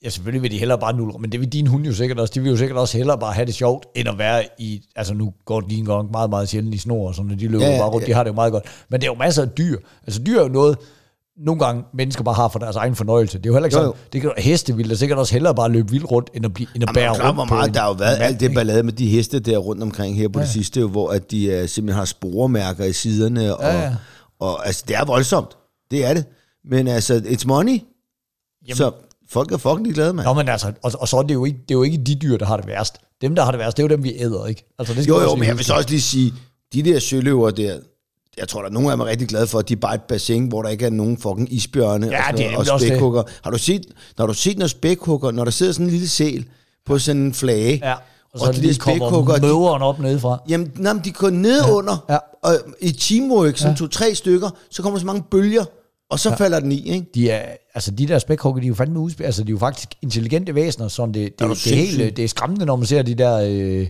Ja, 0.03 0.09
selvfølgelig 0.09 0.41
vil 0.41 0.51
de 0.51 0.57
hellere 0.57 0.79
bare 0.79 0.95
nulle, 0.95 1.13
men 1.19 1.31
det 1.31 1.39
vil 1.39 1.49
din 1.53 1.67
hund 1.67 1.85
jo 1.85 1.93
sikkert 1.93 2.19
også. 2.19 2.31
De 2.35 2.39
vil 2.41 2.49
jo 2.49 2.57
sikkert 2.57 2.77
også 2.77 2.97
hellere 2.97 3.19
bare 3.19 3.33
have 3.33 3.45
det 3.45 3.53
sjovt, 3.55 3.85
end 3.95 4.09
at 4.09 4.17
være 4.17 4.43
i, 4.59 4.81
altså 4.95 5.13
nu 5.13 5.33
går 5.45 5.61
de 5.61 5.75
en 5.75 5.85
gang 5.85 6.11
meget, 6.11 6.29
meget 6.29 6.49
sjældent 6.49 6.75
i 6.75 6.77
snor, 6.77 7.07
og 7.07 7.15
sådan, 7.15 7.39
de 7.39 7.47
løber 7.47 7.65
ja, 7.65 7.77
bare 7.77 7.89
rundt, 7.89 8.07
ja. 8.07 8.07
de 8.07 8.13
har 8.15 8.23
det 8.23 8.29
jo 8.29 8.35
meget 8.35 8.51
godt. 8.51 8.63
Men 8.89 9.01
det 9.01 9.07
er 9.07 9.11
jo 9.11 9.17
masser 9.17 9.41
af 9.41 9.49
dyr. 9.49 9.77
Altså 10.07 10.21
dyr 10.25 10.39
er 10.39 10.43
jo 10.43 10.49
noget, 10.49 10.77
nogle 11.37 11.65
gange 11.65 11.83
mennesker 11.93 12.23
bare 12.23 12.35
har 12.35 12.47
for 12.47 12.59
deres 12.59 12.75
egen 12.75 12.95
fornøjelse. 12.95 13.37
Det 13.37 13.45
er 13.45 13.49
jo 13.49 13.53
heller 13.53 13.65
ikke 13.67 13.77
Jo, 13.77 13.81
sådan, 13.83 13.93
jo. 13.93 14.03
det 14.13 14.21
kan, 14.21 14.31
heste 14.37 14.75
vil 14.75 14.89
da 14.89 14.95
sikkert 14.95 15.19
også 15.19 15.33
hellere 15.33 15.55
bare 15.55 15.69
løbe 15.71 15.91
vildt 15.91 16.11
rundt, 16.11 16.29
end 16.33 16.45
at, 16.45 16.53
blive, 16.53 16.67
end 16.75 16.83
at 16.83 16.89
bære 16.93 17.15
klar, 17.15 17.25
rundt 17.27 17.35
hvor 17.37 17.45
på 17.45 17.53
meget, 17.55 17.67
en- 17.67 17.73
der 17.73 17.79
har 17.81 17.87
jo 17.87 17.93
været 17.93 18.17
alt 18.21 18.39
det 18.39 18.53
ballade 18.53 18.83
med 18.83 18.93
de 18.93 19.07
heste 19.07 19.39
der 19.39 19.57
rundt 19.57 19.83
omkring 19.83 20.15
her 20.15 20.27
på 20.29 20.39
ja. 20.39 20.45
det 20.45 20.53
sidste, 20.53 20.79
jo, 20.79 20.87
hvor 20.87 21.09
at 21.11 21.31
de 21.31 21.61
uh, 21.63 21.69
simpelthen 21.69 21.97
har 21.97 22.05
sporemærker 22.05 22.85
i 22.85 22.93
siderne. 22.93 23.57
Og, 23.57 23.63
Ja, 23.63 23.81
ja. 23.81 23.95
og 24.39 24.67
altså, 24.67 24.83
det 24.87 24.95
er 24.95 25.05
voldsomt. 25.05 25.49
Det 25.91 26.05
er 26.05 26.13
det. 26.13 26.25
Men 26.65 26.87
altså, 26.87 27.21
it's 27.25 27.47
money. 27.47 27.79
Jamen. 28.67 28.75
Så 28.75 28.91
folk 29.29 29.51
er 29.51 29.57
fucking 29.57 29.93
glade, 29.93 30.13
mand. 30.13 30.27
Nå, 30.27 30.33
men 30.33 30.49
altså, 30.49 30.71
og, 30.83 30.91
og 30.99 31.07
så 31.07 31.17
er 31.17 31.21
det, 31.23 31.33
jo 31.33 31.45
ikke, 31.45 31.57
det 31.57 31.71
er 31.71 31.77
jo 31.77 31.83
ikke 31.83 31.97
de 31.97 32.15
dyr, 32.15 32.37
der 32.37 32.45
har 32.45 32.57
det 32.57 32.67
værst. 32.67 32.97
Dem, 33.21 33.35
der 33.35 33.43
har 33.43 33.51
det 33.51 33.59
værst, 33.59 33.77
det 33.77 33.83
er 33.83 33.87
jo 33.87 33.95
dem, 33.95 34.03
vi 34.03 34.13
æder, 34.19 34.45
ikke? 34.45 34.73
Altså, 34.79 34.93
det 34.93 35.03
skal 35.03 35.11
Jo, 35.13 35.21
jo, 35.21 35.35
men 35.35 35.47
jeg 35.47 35.57
vil 35.57 35.65
så 35.65 35.73
også 35.73 35.89
lige 35.89 36.01
sige, 36.01 36.33
de 36.73 36.83
der 36.83 36.99
søløver 36.99 37.49
der, 37.51 37.77
jeg 38.37 38.47
tror, 38.47 38.61
der 38.61 38.69
er 38.69 38.73
nogle 38.73 38.91
af 38.91 38.97
dem 38.97 39.01
er 39.01 39.05
rigtig 39.05 39.27
glade 39.27 39.47
for, 39.47 39.59
at 39.59 39.69
de 39.69 39.73
er 39.73 39.77
bare 39.77 39.95
et 39.95 40.01
bassin, 40.01 40.47
hvor 40.47 40.61
der 40.61 40.69
ikke 40.69 40.85
er 40.85 40.89
nogen 40.89 41.17
fucking 41.17 41.53
isbjørne 41.53 42.07
Ja, 42.07 42.31
og, 42.31 42.65
sådan 42.65 42.73
og 42.73 42.79
spækhugger. 42.81 43.23
Har 43.43 43.51
du 43.51 43.57
set, 43.57 43.85
når 44.17 44.25
du 44.27 44.33
set 44.33 44.57
noget 44.57 44.71
spækhugger, 44.71 45.31
når 45.31 45.43
der 45.43 45.51
sidder 45.51 45.71
sådan 45.71 45.85
en 45.85 45.91
lille 45.91 46.09
sæl 46.09 46.45
på 46.85 46.99
sådan 46.99 47.21
en 47.21 47.33
flage, 47.33 47.79
Ja, 47.83 47.93
og 48.33 48.39
så 48.39 48.45
og 48.45 48.55
de 48.55 48.75
kommer 48.75 49.05
spækhugger, 49.05 49.35
de 49.35 49.41
møveren 49.41 49.81
op 49.81 49.99
nedefra. 49.99 50.41
Jamen, 50.49 50.71
nej, 50.77 50.93
de 51.05 51.11
går 51.11 51.29
ned 51.29 51.61
ja. 51.65 51.71
under, 51.71 52.05
Ja. 52.09 52.17
og 52.43 52.55
i 52.81 52.91
teamwork, 52.91 53.57
sådan 53.57 53.71
ja. 53.73 53.77
to-tre 53.77 54.15
stykker, 54.15 54.49
så 54.69 54.81
kommer 54.83 54.99
så 54.99 55.05
mange 55.05 55.23
bølger, 55.31 55.65
og 56.09 56.19
så 56.19 56.29
ja. 56.29 56.35
falder 56.35 56.59
den 56.59 56.71
i, 56.71 56.91
ikke? 56.93 57.05
de 57.15 57.29
er, 57.29 57.41
altså 57.75 57.91
de 57.91 58.07
der 58.07 58.19
spækhugger, 58.19 58.61
de 58.61 58.65
er 58.65 58.69
jo 58.69 58.75
fandme 58.75 58.99
udspil, 58.99 59.23
altså 59.23 59.43
de 59.43 59.49
er 59.49 59.51
jo 59.51 59.57
faktisk 59.57 59.89
intelligente 60.01 60.55
væsener, 60.55 60.87
sådan 60.87 61.13
det, 61.13 61.39
det, 61.39 61.45
Er 61.45 61.47
det, 61.49 61.63
det, 61.63 61.73
helt, 61.75 61.89
sindssyg? 61.89 62.17
det 62.17 62.23
er 62.23 62.27
skræmmende, 62.27 62.65
når 62.65 62.75
man 62.75 62.85
ser 62.85 63.01
de 63.01 63.15
der, 63.15 63.39
øh, 63.45 63.87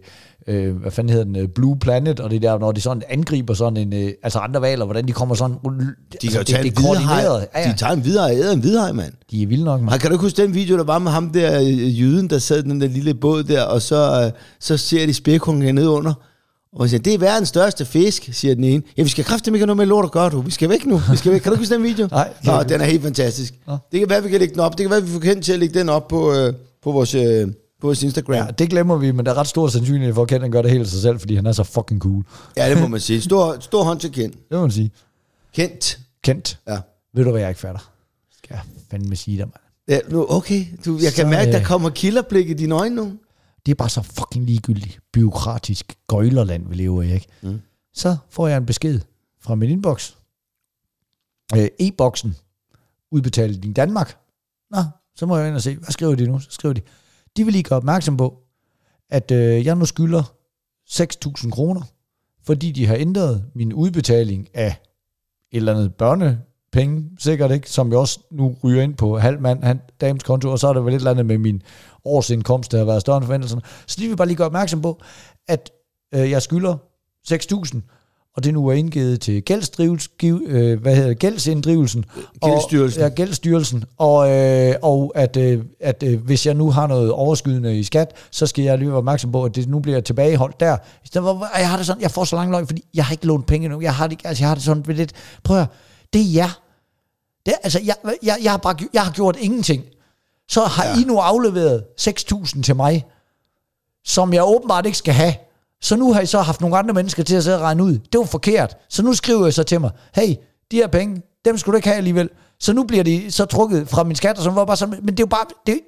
øh, 0.48 0.76
hvad 0.76 0.92
fanden 0.92 1.10
hedder 1.10 1.26
den, 1.26 1.36
øh, 1.36 1.48
Blue 1.48 1.78
Planet, 1.80 2.20
og 2.20 2.30
det 2.32 2.42
der, 2.42 2.60
når 2.60 2.72
de 2.72 2.82
sådan 2.82 3.04
angriber 3.10 3.54
sådan 3.54 3.78
en, 3.78 3.94
øh, 3.94 4.12
altså 4.24 4.40
andre 4.40 4.62
valer, 4.62 4.86
hvordan 4.86 5.08
de 5.08 5.12
kommer 5.12 5.36
sådan, 5.36 5.56
De 5.56 5.58
altså, 6.24 6.38
kan 6.38 6.40
det, 6.40 6.48
det 6.48 6.56
er 6.56 6.62
hvidhaj. 6.62 6.84
koordineret. 6.84 7.48
Ja, 7.56 7.60
ja. 7.62 7.72
De 7.72 7.78
tager 7.78 7.94
en 7.94 8.18
og 8.18 8.36
æder 8.36 8.52
en 8.52 8.60
hvidhaj, 8.60 8.92
mand. 8.92 9.14
de 9.32 9.44
er 9.44 9.48
vilde 9.48 9.64
nok, 9.64 9.82
man. 9.82 9.90
Han 9.90 10.00
kan 10.00 10.10
du 10.10 10.16
ikke 10.16 10.24
huske 10.24 10.42
den 10.42 10.54
video, 10.54 10.78
der 10.78 10.84
var 10.84 11.00
med 11.00 11.12
ham 11.12 11.30
der 11.30 11.60
øh, 11.62 12.00
jyden, 12.00 12.30
der 12.30 12.38
sad 12.40 12.60
i 12.66 12.70
den 12.70 12.82
der 12.82 12.88
lille 12.88 13.14
båd 13.14 13.44
der, 13.44 13.64
og 13.64 13.82
så, 13.82 14.24
øh, 14.26 14.32
så 14.60 14.78
ser 14.78 15.06
de 15.06 15.14
spækhungen 15.14 15.76
ned 15.76 15.88
under. 15.88 16.14
Og 16.76 16.90
siger, 16.90 17.02
det 17.02 17.14
er 17.14 17.18
verdens 17.18 17.50
største 17.50 17.86
fisk, 17.86 18.30
siger 18.32 18.56
den 18.56 18.64
ene. 18.64 18.84
Ja, 18.98 19.04
vi 19.04 19.10
skal 19.10 19.24
kræfte 19.26 19.50
ikke 19.50 19.58
have 19.60 19.66
noget 19.66 19.78
med 19.78 19.86
lort 19.86 20.06
at 20.06 20.12
gøre, 20.12 20.30
du. 20.30 20.42
Vi 20.42 20.52
skal 20.52 20.70
væk 20.70 20.86
nu. 20.86 21.02
Vi 21.12 21.18
skal 21.18 21.32
væk. 21.32 21.42
Kan 21.42 21.52
du 21.52 21.58
huske 21.58 21.74
den 21.74 21.84
video? 21.84 22.08
Nej, 22.12 22.30
det 22.42 22.48
Nå, 22.48 22.64
den 22.64 22.82
er 22.82 22.86
helt 22.86 23.04
fantastisk. 23.04 23.54
Nå. 23.68 23.78
Det 23.92 24.00
kan 24.00 24.10
være, 24.10 24.24
vi 24.24 24.30
kan 24.30 24.40
lægge 24.40 24.54
den 24.54 24.60
op. 24.62 24.78
Det 24.78 24.84
kan 24.84 24.92
være, 24.92 25.04
vi 25.04 25.08
får 25.10 25.20
kendt 25.20 25.46
til 25.46 25.54
at 25.54 25.60
lægge 25.60 25.80
den 25.80 25.90
op 25.90 26.08
på, 26.08 26.34
øh, 26.34 26.54
på, 26.84 26.92
vores, 26.92 27.16
øh, 27.16 27.48
på 27.84 27.88
vores 27.88 28.04
Instagram. 28.04 28.36
Ja, 28.36 28.46
det 28.58 28.70
glemmer 28.70 28.96
vi, 28.98 29.12
men 29.12 29.26
der 29.26 29.32
er 29.32 29.36
ret 29.38 29.48
stor 29.48 29.68
sandsynlighed 29.68 30.14
for, 30.14 30.22
at 30.22 30.28
Ken 30.28 30.52
gør 30.52 30.62
det 30.62 30.72
helt 30.72 30.88
sig 30.90 31.02
selv, 31.02 31.20
fordi 31.20 31.36
han 31.36 31.46
er 31.46 31.52
så 31.52 31.64
fucking 31.64 32.02
cool. 32.02 32.24
Ja, 32.58 32.70
det 32.70 32.82
må 32.82 32.88
man 32.88 33.00
sige. 33.00 33.22
Stor, 33.22 33.58
stor 33.60 33.84
hånd 33.84 34.00
til 34.00 34.12
Kent. 34.12 34.34
Det 34.34 34.52
må 34.52 34.62
man 34.62 34.72
sige. 34.72 34.92
Kent. 35.54 36.00
Kent, 36.24 36.60
Ja. 36.68 36.80
ved 37.14 37.24
du, 37.24 37.32
hvad 37.32 37.42
jeg 37.42 37.50
ikke 37.50 37.62
fatter? 37.62 37.92
Skal 38.38 38.54
jeg 38.54 38.62
fandme 38.92 39.16
sige 39.16 39.38
dig, 39.38 39.46
mand. 39.46 39.54
Ja, 39.88 40.00
nu, 40.10 40.26
okay. 40.30 40.66
Du, 40.86 40.94
jeg 40.94 41.14
kan 41.14 41.26
Så, 41.26 41.28
mærke, 41.30 41.52
der 41.52 41.60
øh, 41.60 41.66
kommer 41.66 41.90
killerblik 41.90 42.50
i 42.50 42.54
dine 42.54 42.76
øjne 42.76 42.96
nu. 42.96 43.14
det 43.66 43.72
er 43.72 43.76
bare 43.76 43.90
så 43.90 44.02
fucking 44.02 44.46
ligegyldigt, 44.46 45.00
byråkratisk 45.14 45.98
gøjlerland, 46.08 46.70
vi 46.70 46.76
lever 46.76 47.02
i, 47.02 47.14
ikke? 47.14 47.28
Mm. 47.42 47.62
Så 47.94 48.18
får 48.30 48.48
jeg 48.48 48.58
en 48.58 48.66
besked 48.66 49.00
fra 49.42 49.56
min 49.56 49.70
inbox. 49.70 50.12
Øh, 51.58 51.68
e-boksen 51.80 52.36
udbetalt 53.12 53.66
i 53.66 53.74
Danmark. 53.74 54.18
Nå, 54.72 54.84
så 55.16 55.26
må 55.26 55.38
jeg 55.38 55.48
ind 55.48 55.56
og 55.56 55.62
se, 55.62 55.76
hvad 55.76 55.92
skriver 55.92 56.16
de 56.16 56.28
nu? 56.28 56.40
Så 56.40 56.48
skriver 56.52 56.74
de, 56.74 56.82
de 57.38 57.44
vil 57.44 57.54
lige 57.54 57.64
gøre 57.64 57.78
opmærksom 57.78 58.18
på, 58.18 58.38
at 59.10 59.32
øh, 59.32 59.66
jeg 59.66 59.76
nu 59.76 59.86
skylder 59.86 60.24
6.000 60.90 61.50
kroner, 61.50 61.82
fordi 62.44 62.72
de 62.72 62.86
har 62.86 62.96
ændret 62.96 63.46
min 63.56 63.74
udbetaling 63.74 64.48
af 64.54 64.76
et 65.52 65.58
eller 65.58 65.74
andet 65.74 65.96
børnepenge, 65.96 67.10
sikkert 67.20 67.52
ikke, 67.52 67.70
som 67.70 67.92
jeg 67.92 68.00
også 68.00 68.20
nu 68.32 68.56
ryger 68.64 68.82
ind 68.82 68.96
på 68.96 69.18
halvmand, 69.18 69.64
han, 69.64 69.82
dames 70.02 70.24
konto, 70.24 70.50
og 70.50 70.60
så 70.60 70.68
er 70.68 70.74
der 70.74 70.82
vel 70.82 70.94
et 70.94 70.98
eller 70.98 71.12
andet 71.12 71.26
med 71.26 71.38
min 71.38 71.62
årsindkomst, 72.06 72.72
der 72.72 72.78
har 72.78 72.86
været 72.86 73.02
større 73.02 73.18
end 73.18 73.26
forventelserne. 73.26 73.62
Så 73.88 73.98
de 74.00 74.08
vil 74.08 74.18
bare 74.18 74.28
lige 74.28 74.38
gøre 74.38 74.48
opmærksom 74.48 74.82
på, 74.82 75.02
at 75.48 75.72
øh, 76.14 76.30
jeg 76.32 76.42
skylder 76.42 76.78
6.000, 77.32 77.82
og 78.36 78.44
det 78.44 78.54
nu 78.54 78.68
er 78.68 78.74
indgivet 78.74 79.22
til 79.22 79.44
øh, 80.46 80.82
hvad 80.82 80.96
hedder 80.96 81.14
gældsinddrivelsen. 81.14 82.06
Gældsstyrelsen. 82.42 83.02
Og, 83.04 83.10
ja, 83.10 83.16
gældsstyrelsen. 83.16 83.84
Og, 83.98 84.32
øh, 84.32 84.76
og 84.82 85.12
at, 85.16 85.38
øh, 85.38 85.64
at 85.80 86.04
øh, 86.04 86.24
hvis 86.24 86.46
jeg 86.46 86.54
nu 86.54 86.72
har 86.72 86.88
noget 86.88 87.12
overskydende 87.12 87.80
i 87.80 87.84
skat, 87.84 88.16
så 88.32 88.48
skal 88.48 88.64
jeg 88.64 88.78
lige 88.78 88.90
være 88.90 88.98
opmærksom 88.98 89.32
på, 89.32 89.44
at 89.44 89.56
det 89.56 89.70
nu 89.70 89.80
bliver 89.80 90.02
tilbageholdt 90.02 90.60
der. 90.60 90.78
I 91.04 91.08
stedet 91.08 91.26
for, 91.26 91.58
jeg 91.58 91.70
har 91.70 91.78
det 91.78 91.86
sådan, 91.86 92.02
jeg 92.02 92.12
får 92.12 92.24
så 92.24 92.36
lang 92.36 92.52
løg, 92.52 92.68
fordi 92.68 92.86
jeg 92.94 93.06
har 93.06 93.12
ikke 93.12 93.26
lånt 93.26 93.48
penge 93.48 93.70
nu. 93.70 93.82
Jeg 93.82 93.96
har 93.96 94.08
det, 94.08 94.20
altså, 94.24 94.44
jeg 94.44 94.50
har 94.50 94.56
det 94.56 94.64
sådan 94.64 94.84
lidt, 94.88 95.14
prøv 95.44 95.58
at 95.58 95.64
høre, 95.64 95.68
det 96.14 96.22
er 96.22 96.34
jer. 96.34 96.60
Det, 97.46 97.54
altså, 97.64 97.80
jeg, 97.84 97.96
jeg, 98.24 98.38
jeg, 98.44 98.52
har 98.52 98.58
bare, 98.58 98.76
jeg 98.94 99.04
har 99.04 99.12
gjort 99.12 99.38
ingenting. 99.40 99.84
Så 100.50 100.62
har 100.62 100.86
ja. 100.86 101.02
I 101.02 101.04
nu 101.04 101.18
afleveret 101.18 101.84
6.000 102.02 102.62
til 102.62 102.76
mig, 102.76 103.06
som 104.06 104.34
jeg 104.34 104.44
åbenbart 104.44 104.86
ikke 104.86 104.98
skal 104.98 105.14
have. 105.14 105.34
Så 105.84 105.96
nu 105.96 106.14
har 106.14 106.22
I 106.22 106.26
så 106.26 106.42
haft 106.42 106.62
nogle 106.62 106.78
andre 106.78 106.94
mennesker 106.94 107.24
til 107.24 107.36
at 107.36 107.44
sidde 107.44 107.58
og 107.58 107.62
regne 107.62 107.84
ud. 107.84 107.94
Det 107.94 108.20
var 108.20 108.26
forkert. 108.26 108.78
Så 108.90 109.04
nu 109.04 109.14
skriver 109.14 109.46
jeg 109.46 109.54
så 109.54 109.64
til 109.64 109.82
mig, 109.82 109.92
hey, 110.16 110.36
de 110.72 110.76
her 110.76 110.88
penge, 110.88 111.22
dem 111.46 111.58
skulle 111.58 111.74
du 111.74 111.78
ikke 111.78 111.88
have 111.88 111.98
alligevel. 111.98 112.30
Så 112.60 112.74
nu 112.74 112.84
bliver 112.84 113.04
de 113.04 113.32
så 113.32 113.46
trukket 113.46 113.90
fra 113.90 114.04
min 114.04 114.16
skat, 114.16 114.38
og 114.38 114.44
så 114.44 114.50
var 114.50 114.66
bare 114.66 114.78
sådan, 114.78 114.96
men 115.02 115.08
det 115.08 115.20
er 115.20 115.24
jo 115.24 115.28
bare, 115.28 115.46
det, 115.68 115.80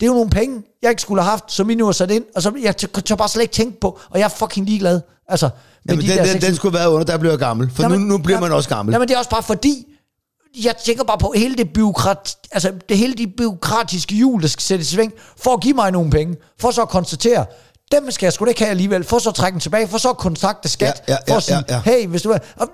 det 0.00 0.02
er 0.02 0.06
jo 0.06 0.12
nogle 0.12 0.30
penge, 0.30 0.62
jeg 0.82 0.90
ikke 0.90 1.02
skulle 1.02 1.22
have 1.22 1.30
haft, 1.30 1.52
som 1.52 1.70
I 1.70 1.74
nu 1.74 1.84
har 1.84 1.92
sat 1.92 2.10
ind, 2.10 2.24
og 2.36 2.42
så 2.42 2.52
jeg 2.62 2.76
tør 2.76 3.14
bare 3.14 3.28
slet 3.28 3.42
ikke 3.42 3.52
tænke 3.52 3.80
på, 3.80 3.98
og 4.10 4.18
jeg 4.18 4.24
er 4.24 4.28
fucking 4.28 4.66
ligeglad. 4.66 5.00
Altså, 5.28 5.50
med 5.84 5.94
Jamen, 5.94 6.06
de 6.06 6.10
den, 6.10 6.18
der 6.18 6.24
den, 6.24 6.42
6.000 6.42 6.46
den 6.46 6.54
skulle 6.54 6.78
være 6.78 6.90
under, 6.90 7.04
der 7.04 7.18
bliver 7.18 7.36
gammel. 7.36 7.70
For 7.70 7.82
nu, 7.82 7.88
Jamen, 7.88 8.08
nu 8.08 8.18
bliver 8.18 8.36
jamen, 8.36 8.48
man 8.48 8.56
også 8.56 8.68
gammel. 8.68 8.92
Jamen 8.92 9.08
det 9.08 9.14
er 9.14 9.18
også 9.18 9.30
bare 9.30 9.42
fordi, 9.42 9.86
jeg 10.64 10.74
tænker 10.84 11.04
bare 11.04 11.18
på 11.18 11.32
hele 11.36 11.54
det 11.56 11.72
byråkrat, 11.72 12.36
altså 12.52 12.72
det 12.88 12.98
hele 12.98 13.14
de 13.14 13.26
byråkratiske 13.26 14.14
hjul, 14.14 14.42
der 14.42 14.48
skal 14.48 14.62
sættes 14.62 14.92
i 14.92 14.94
sving, 14.94 15.12
for 15.36 15.54
at 15.54 15.60
give 15.60 15.74
mig 15.74 15.92
nogle 15.92 16.10
penge, 16.10 16.36
for 16.60 16.70
så 16.70 16.82
at 16.82 16.88
konstatere, 16.88 17.46
dem 17.92 18.10
skal 18.10 18.26
jeg 18.26 18.32
sgu 18.32 18.44
da 18.44 18.48
ikke 18.48 18.60
have 18.60 18.70
alligevel, 18.70 19.04
for 19.04 19.18
så 19.18 19.30
trække 19.30 19.54
den 19.54 19.60
tilbage, 19.60 19.88
for 19.88 19.98
så 19.98 20.12
kontakte 20.12 20.68
skat, 20.68 21.02
Ja, 21.08 21.12
ja, 21.12 21.16
for 21.16 21.22
ja, 21.32 21.36
at 21.36 21.42
sige, 21.42 21.64
ja, 21.68 21.74
ja. 21.74 21.80
hey, 21.84 22.06
hvis 22.06 22.22
du 22.22 22.30
er, 22.30 22.38
og, 22.56 22.68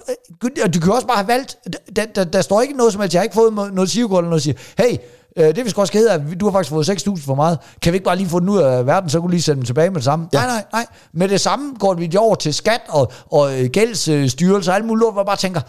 øh, 0.45 0.51
og 0.65 0.75
du 0.75 0.81
kan 0.81 0.93
også 0.93 1.07
bare 1.07 1.17
have 1.17 1.29
valgt, 1.29 1.57
der, 1.97 2.05
der, 2.15 2.25
der 2.25 2.43
står 2.43 2.61
ikke 2.61 2.75
noget 2.77 2.93
som 2.93 3.01
helst, 3.03 3.15
jeg 3.15 3.21
har 3.21 3.25
ikke 3.25 3.35
fået 3.35 3.53
noget- 3.75 3.91
sivkort 3.91 4.23
eller 4.25 4.31
noget, 4.31 4.43
siger, 4.43 4.55
hey, 4.79 4.97
øh, 5.37 5.55
det 5.57 5.65
vi 5.65 5.71
skal 5.71 5.81
også 5.81 5.93
hedde, 5.93 6.11
at 6.13 6.21
du 6.41 6.47
har 6.47 6.53
faktisk 6.53 6.71
fået 6.71 6.89
6.000 6.91 7.25
for 7.27 7.35
meget. 7.35 7.59
Kan 7.83 7.93
vi 7.93 7.97
ikke 7.97 8.05
bare 8.05 8.17
lige 8.17 8.29
få 8.29 8.41
den 8.41 8.49
ud 8.49 8.59
af 8.59 8.87
verden, 8.87 9.11
så 9.11 9.21
kunne 9.21 9.29
du 9.29 9.31
lige 9.31 9.43
sende 9.43 9.57
den 9.59 9.67
tilbage 9.67 9.91
med 9.91 9.97
det 9.97 10.05
samme? 10.05 10.29
Ja. 10.33 10.39
Nej, 10.39 10.47
nej, 10.47 10.65
nej. 10.73 10.87
Med 11.13 11.29
det 11.29 11.41
samme 11.41 11.75
går 11.79 11.95
vi 11.95 12.17
over 12.17 12.35
til 12.35 12.55
skat 12.55 12.81
og, 12.89 13.13
og 13.31 13.61
øh, 13.63 13.71
gældsstyrelse 13.71 14.71
og 14.71 14.75
alt 14.75 14.85
muligt, 14.85 15.13
hvor 15.13 15.21
jeg 15.21 15.27
bare 15.27 15.37
tænker, 15.37 15.61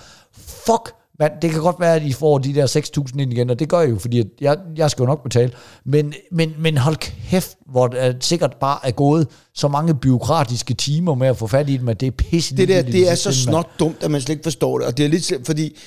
fuck, 0.66 0.94
man, 1.20 1.32
det 1.42 1.52
kan 1.52 1.62
godt 1.62 1.80
være, 1.80 1.96
at 1.96 2.04
I 2.04 2.14
får 2.14 2.38
de 2.38 2.54
der 2.54 2.68
6.000 3.08 3.22
ind 3.22 3.34
igen, 3.34 3.50
og 3.50 3.60
det 3.60 3.70
gør 3.70 3.80
jeg 3.80 3.90
jo, 3.90 4.00
fordi 4.00 4.20
at 4.20 4.28
jeg, 4.42 4.58
jeg 4.76 4.92
skal 4.92 5.04
jo 5.04 5.08
nok 5.08 5.24
betale. 5.24 5.52
Men, 5.86 6.14
men, 6.32 6.54
men 6.58 6.78
hold 6.78 6.96
kæft, 7.30 7.56
hvor 7.72 7.88
det 7.88 8.18
sikkert 8.20 8.56
bare 8.60 8.80
er 8.84 8.92
gået 8.92 9.28
så 9.56 9.68
mange 9.68 9.96
byråkratiske 9.96 10.74
timer 10.74 11.16
med 11.16 11.28
at 11.28 11.38
få 11.38 11.48
fat 11.48 11.70
i 11.70 11.78
dem, 11.78 11.90
at 11.90 12.00
det 12.00 12.08
er 12.08 12.12
pisse 12.12 12.58
det 12.58 12.68
der, 12.68 12.76
ligegyldigt 12.76 12.94
det 12.94 13.10
er 13.10 13.14
i 13.14 13.16
så 13.16 13.34
snot 13.34 13.70
dumt, 13.80 14.04
at 14.04 14.12
man 14.12 14.22
slet 14.22 14.34
ikke 14.34 14.44
forstår 14.44 14.78
det. 14.78 14.88
Og 14.88 14.98
det 14.98 15.06
er 15.06 15.10
lidt, 15.10 15.34
fordi, 15.46 15.78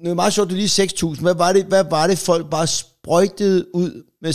nu 0.00 0.04
er 0.04 0.08
det 0.08 0.16
meget 0.16 0.32
sjovt, 0.32 0.50
du 0.50 0.54
lige 0.54 0.82
6.000. 0.82 1.20
Hvad 1.20 1.34
var 1.34 1.52
det, 1.52 1.64
hvad 1.64 1.84
var 1.90 2.06
det 2.06 2.18
folk 2.18 2.50
bare 2.50 2.66
sprøjtede 3.04 3.64
ud 3.74 4.02
med 4.22 4.30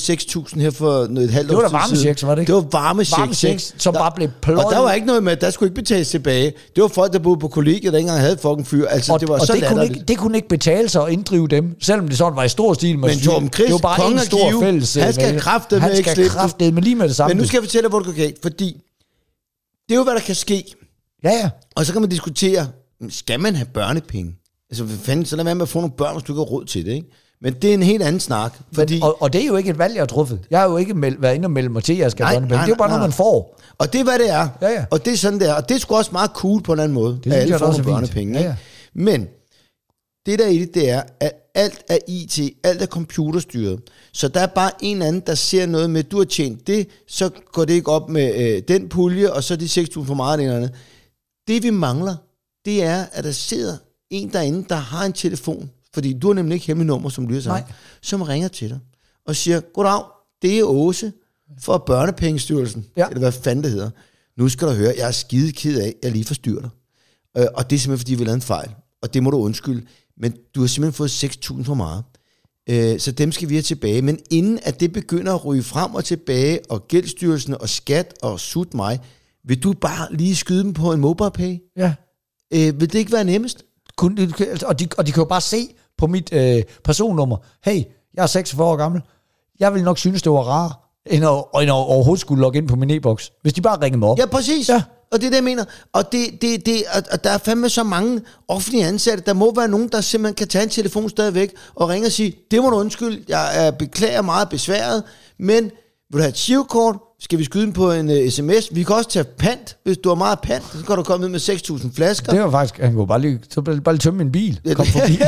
6.000 0.55 0.59
her 0.61 0.69
for 0.71 1.07
noget 1.07 1.27
et 1.27 1.33
halvt 1.33 1.49
Det 1.49 1.57
var 1.57 1.61
da 1.63 1.67
tid 1.67 1.71
siden. 1.71 1.79
varmechecks, 1.81 2.23
var 2.25 2.35
det 2.35 2.41
ikke? 2.41 2.53
Det 2.53 2.55
var 2.63 2.67
varmechecks, 2.79 3.17
Varmechecks, 3.19 3.69
ikke? 3.69 3.83
som 3.83 3.93
Der- 3.93 3.99
bare 4.01 4.11
blev 4.15 4.29
pløjet. 4.41 4.65
Og 4.65 4.71
der 4.71 4.79
var 4.79 4.93
ikke 4.93 5.07
noget 5.07 5.23
med, 5.23 5.31
at 5.31 5.41
der 5.41 5.49
skulle 5.49 5.67
ikke 5.67 5.75
betales 5.81 6.09
tilbage. 6.09 6.53
Det 6.75 6.81
var 6.81 6.87
folk, 6.87 7.13
der 7.13 7.19
boede 7.19 7.39
på 7.39 7.47
kollegiet, 7.47 7.93
der 7.93 7.97
ikke 7.99 8.07
engang 8.07 8.19
havde 8.21 8.37
fucking 8.37 8.67
fyr. 8.67 8.87
Altså, 8.87 9.13
Og, 9.13 9.19
det 9.19 9.29
var 9.29 9.39
og 9.39 9.47
så 9.47 9.53
det, 9.53 9.67
kunne 9.67 9.83
ikke, 9.83 10.03
det 10.07 10.17
kunne 10.17 10.37
ikke 10.37 10.47
betale 10.47 10.89
sig 10.89 11.03
at 11.07 11.11
inddrive 11.11 11.47
dem, 11.47 11.75
selvom 11.81 12.07
det 12.07 12.17
sådan 12.17 12.35
var 12.35 12.43
i 12.43 12.49
stor 12.49 12.73
stil. 12.73 12.99
Men 12.99 13.19
Torben 13.19 13.49
Chris, 13.53 13.65
det 13.65 13.73
var 13.73 13.79
bare 13.79 14.11
en 14.11 14.19
stor 14.19 14.49
Give, 14.49 14.61
fælles 14.61 14.93
han 14.95 15.13
skal 15.13 15.27
vælge. 15.27 15.39
kraftedeme 15.39 15.85
Han 15.87 15.95
skal 16.03 16.29
kraftedeme 16.29 16.81
lige 16.81 16.95
med 16.95 17.07
det 17.07 17.15
samme. 17.15 17.33
Men 17.33 17.41
nu 17.41 17.47
skal 17.47 17.57
jeg 17.57 17.63
fortælle 17.63 17.81
dig, 17.83 17.89
hvor 17.89 17.99
det 17.99 18.05
går 18.05 18.13
galt. 18.13 18.37
Fordi 18.41 18.81
det 19.89 19.95
er 19.95 19.97
jo, 19.97 20.03
hvad 20.03 20.13
der 20.13 20.19
kan 20.19 20.35
ske. 20.35 20.63
Ja, 21.23 21.29
ja. 21.31 21.49
Og 21.75 21.85
så 21.85 21.91
kan 21.93 22.01
man 22.01 22.09
diskutere, 22.09 22.67
skal 23.09 23.39
man 23.39 23.55
have 23.55 23.67
børnepenge? 23.73 24.35
Altså, 24.69 24.83
hvad 24.83 24.97
fanden, 24.97 25.25
så 25.25 25.35
lad 25.35 25.43
være 25.45 25.55
med 25.55 25.61
at 25.61 25.69
få 25.69 25.79
nogle 25.79 25.93
børn, 25.97 26.13
hvis 26.15 26.23
du 26.23 26.33
ikke 26.33 26.39
har 26.39 26.45
råd 26.45 26.65
til 26.65 26.85
det, 26.85 26.91
ikke? 26.91 27.07
Men 27.41 27.53
det 27.53 27.69
er 27.69 27.73
en 27.73 27.83
helt 27.83 28.03
anden 28.03 28.19
snak. 28.19 28.59
Fordi, 28.73 28.93
Men, 28.93 29.03
og, 29.03 29.21
og 29.21 29.33
det 29.33 29.41
er 29.41 29.45
jo 29.45 29.55
ikke 29.55 29.69
et 29.69 29.77
valg, 29.77 29.93
jeg 29.93 30.01
har 30.01 30.05
truffet. 30.05 30.39
Jeg 30.51 30.59
har 30.59 30.69
jo 30.69 30.77
ikke 30.77 30.93
meld, 30.93 31.15
været 31.19 31.35
inde 31.35 31.45
og 31.45 31.51
melde 31.51 31.69
mig 31.69 31.83
til, 31.83 31.93
at 31.93 31.99
jeg 31.99 32.11
skal 32.11 32.23
Nej, 32.23 32.39
nej, 32.39 32.47
Det 32.47 32.55
er 32.55 32.67
jo 32.67 32.75
bare 32.75 32.87
nej, 32.87 32.97
noget, 32.97 33.09
man 33.09 33.11
får. 33.13 33.59
og 33.77 33.93
det 33.93 33.99
er, 33.99 34.03
hvad 34.03 34.19
det 34.19 34.29
er. 34.29 34.47
Ja, 34.61 34.69
ja. 34.69 34.85
Og 34.91 35.05
det 35.05 35.13
er 35.13 35.17
sådan, 35.17 35.39
det 35.39 35.49
er. 35.49 35.53
Og 35.53 35.69
det 35.69 35.75
er 35.75 35.79
sgu 35.79 35.95
også 35.95 36.11
meget 36.11 36.31
cool 36.33 36.61
på 36.61 36.73
en 36.73 36.79
anden 36.79 36.93
måde. 36.93 37.19
synes 37.21 37.35
at 37.35 37.41
alle 37.41 37.57
får 37.59 37.83
børnepenge. 37.83 38.39
Ja, 38.39 38.45
ja. 38.45 38.55
Men 38.93 39.27
det 40.25 40.39
der 40.39 40.45
er 40.45 40.49
i 40.49 40.57
det, 40.59 40.73
det 40.73 40.89
er, 40.89 41.03
at 41.19 41.31
alt 41.55 41.83
er 41.89 41.97
IT, 42.07 42.39
alt 42.63 42.81
er 42.81 42.85
computerstyret. 42.85 43.79
Så 44.13 44.27
der 44.27 44.39
er 44.39 44.47
bare 44.47 44.71
en 44.81 44.95
eller 44.95 45.07
anden, 45.07 45.23
der 45.27 45.35
ser 45.35 45.65
noget 45.65 45.89
med, 45.89 46.03
du 46.03 46.17
har 46.17 46.25
tjent 46.25 46.67
det, 46.67 46.87
så 47.07 47.29
går 47.51 47.65
det 47.65 47.73
ikke 47.73 47.91
op 47.91 48.09
med 48.09 48.35
øh, 48.35 48.61
den 48.67 48.89
pulje, 48.89 49.31
og 49.33 49.43
så 49.43 49.55
de 49.55 49.65
6.000 49.65 50.03
for 50.05 50.13
meget 50.13 50.39
det 50.39 50.45
eller 50.45 50.57
andet. 50.57 50.71
Det 51.47 51.63
vi 51.63 51.69
mangler, 51.69 52.15
det 52.65 52.83
er, 52.83 53.05
at 53.11 53.23
der 53.23 53.31
sidder 53.31 53.77
en 54.09 54.33
derinde, 54.33 54.65
der 54.69 54.75
har 54.75 55.05
en 55.05 55.13
telefon, 55.13 55.69
fordi 55.93 56.13
du 56.19 56.27
har 56.27 56.33
nemlig 56.33 56.55
ikke 56.55 56.67
hemmelig 56.67 56.87
nummer, 56.87 57.09
som 57.09 57.33
sagt, 57.33 57.45
Nej. 57.45 57.63
som 58.01 58.21
ringer 58.21 58.47
til 58.47 58.69
dig 58.69 58.79
og 59.25 59.35
siger, 59.35 59.59
goddag, 59.73 60.01
det 60.41 60.59
er 60.59 60.63
Åse 60.63 61.11
fra 61.61 61.77
Børnepengestyrelsen, 61.77 62.85
Ja. 62.97 63.05
eller 63.07 63.19
hvad 63.19 63.31
fanden 63.31 63.63
det 63.63 63.71
hedder. 63.71 63.89
Nu 64.37 64.49
skal 64.49 64.67
du 64.67 64.73
høre, 64.73 64.93
jeg 64.97 65.07
er 65.07 65.11
skide 65.11 65.51
ked 65.51 65.79
af, 65.81 65.87
at 65.87 65.93
jeg 66.03 66.11
lige 66.11 66.25
forstyrrer 66.25 66.61
dig. 66.61 66.69
Øh, 67.37 67.45
og 67.55 67.69
det 67.69 67.75
er 67.75 67.79
simpelthen, 67.79 67.99
fordi 67.99 68.15
vi 68.15 68.23
lavede 68.23 68.35
en 68.35 68.41
fejl. 68.41 68.69
Og 69.01 69.13
det 69.13 69.23
må 69.23 69.31
du 69.31 69.37
undskylde. 69.37 69.85
Men 70.17 70.33
du 70.55 70.59
har 70.59 70.67
simpelthen 70.67 70.93
fået 70.93 71.23
6.000 71.23 71.63
for 71.63 71.73
meget. 71.73 72.03
Øh, 72.69 72.99
så 72.99 73.11
dem 73.11 73.31
skal 73.31 73.49
vi 73.49 73.53
have 73.55 73.61
tilbage. 73.61 74.01
Men 74.01 74.19
inden 74.31 74.59
at 74.63 74.79
det 74.79 74.93
begynder 74.93 75.33
at 75.33 75.45
ryge 75.45 75.63
frem 75.63 75.95
og 75.95 76.05
tilbage, 76.05 76.59
og 76.69 76.87
gældsstyrelsen 76.87 77.61
og 77.61 77.69
skat 77.69 78.13
og 78.21 78.39
sut 78.39 78.73
mig, 78.73 78.99
vil 79.43 79.63
du 79.63 79.73
bare 79.73 80.07
lige 80.15 80.35
skyde 80.35 80.63
dem 80.63 80.73
på 80.73 80.93
en 80.93 80.99
mobile 80.99 81.31
pay? 81.31 81.57
Ja. 81.77 81.93
Øh, 82.53 82.79
vil 82.81 82.93
det 82.93 82.99
ikke 82.99 83.11
være 83.11 83.23
nemmest? 83.23 83.63
Kun, 83.99 84.17
og, 84.65 84.79
de, 84.79 84.87
og 84.97 85.07
de 85.07 85.11
kan 85.11 85.21
jo 85.21 85.25
bare 85.25 85.41
se 85.41 85.75
på 85.97 86.07
mit 86.07 86.33
øh, 86.33 86.63
personnummer, 86.83 87.37
hey, 87.65 87.83
jeg 88.13 88.23
er 88.23 88.27
46 88.27 88.67
år 88.67 88.75
gammel. 88.75 89.01
Jeg 89.59 89.73
vil 89.73 89.83
nok 89.83 89.97
synes, 89.97 90.21
det 90.21 90.31
var 90.31 90.39
rart, 90.39 90.71
end 91.05 91.25
at, 91.25 91.61
end 91.61 91.71
at 91.71 91.73
overhovedet 91.73 92.21
skulle 92.21 92.41
logge 92.41 92.57
ind 92.57 92.67
på 92.67 92.75
min 92.75 92.89
e-boks. 92.89 93.31
Hvis 93.41 93.53
de 93.53 93.61
bare 93.61 93.81
ringer 93.81 93.99
mig 93.99 94.09
op. 94.09 94.17
Ja, 94.17 94.25
præcis. 94.25 94.69
Ja. 94.69 94.83
Og 95.11 95.21
det 95.21 95.25
er 95.25 95.29
det, 95.29 95.35
jeg 95.35 95.43
mener. 95.43 95.65
Og, 95.93 96.11
det, 96.11 96.41
det, 96.41 96.65
det, 96.65 96.83
og, 97.11 97.23
der 97.23 97.29
er 97.29 97.37
fandme 97.37 97.69
så 97.69 97.83
mange 97.83 98.21
offentlige 98.47 98.85
ansatte. 98.85 99.23
Der 99.25 99.33
må 99.33 99.53
være 99.55 99.67
nogen, 99.67 99.87
der 99.87 100.01
simpelthen 100.01 100.35
kan 100.35 100.47
tage 100.47 100.63
en 100.63 100.69
telefon 100.69 101.09
stadigvæk 101.09 101.53
og 101.75 101.89
ringe 101.89 102.07
og 102.07 102.11
sige, 102.11 102.35
det 102.51 102.61
må 102.61 102.69
du 102.69 102.75
undskylde, 102.75 103.23
jeg 103.27 103.67
er 103.67 103.71
beklager 103.71 104.21
meget 104.21 104.49
besværet, 104.49 105.03
men 105.39 105.63
vil 105.63 106.13
du 106.13 106.17
have 106.17 106.29
et 106.29 106.37
shivkort? 106.37 106.95
Skal 107.21 107.39
vi 107.39 107.43
skyde 107.43 107.65
den 107.65 107.73
på 107.73 107.91
en 107.91 108.09
uh, 108.09 108.29
sms? 108.29 108.69
Vi 108.71 108.83
kan 108.83 108.95
også 108.95 109.09
tage 109.09 109.23
pant, 109.23 109.77
hvis 109.83 109.97
du 109.97 110.09
har 110.09 110.15
meget 110.15 110.39
pant. 110.43 110.63
Så 110.73 110.85
kan 110.87 110.95
du 110.95 111.03
komme 111.03 111.21
ned 111.23 111.29
med 111.29 111.39
6.000 111.39 111.95
flasker. 111.95 112.31
Det 112.31 112.41
var 112.41 112.51
faktisk, 112.51 112.79
han 112.79 112.93
kunne 112.93 113.07
bare 113.07 113.21
lige, 113.21 113.39
så 113.49 113.61
bare 113.61 113.95
lige 113.95 113.97
tømme 113.97 114.17
min 114.17 114.31
bil. 114.31 114.59
Kom 114.73 114.85
forbi. 114.85 115.19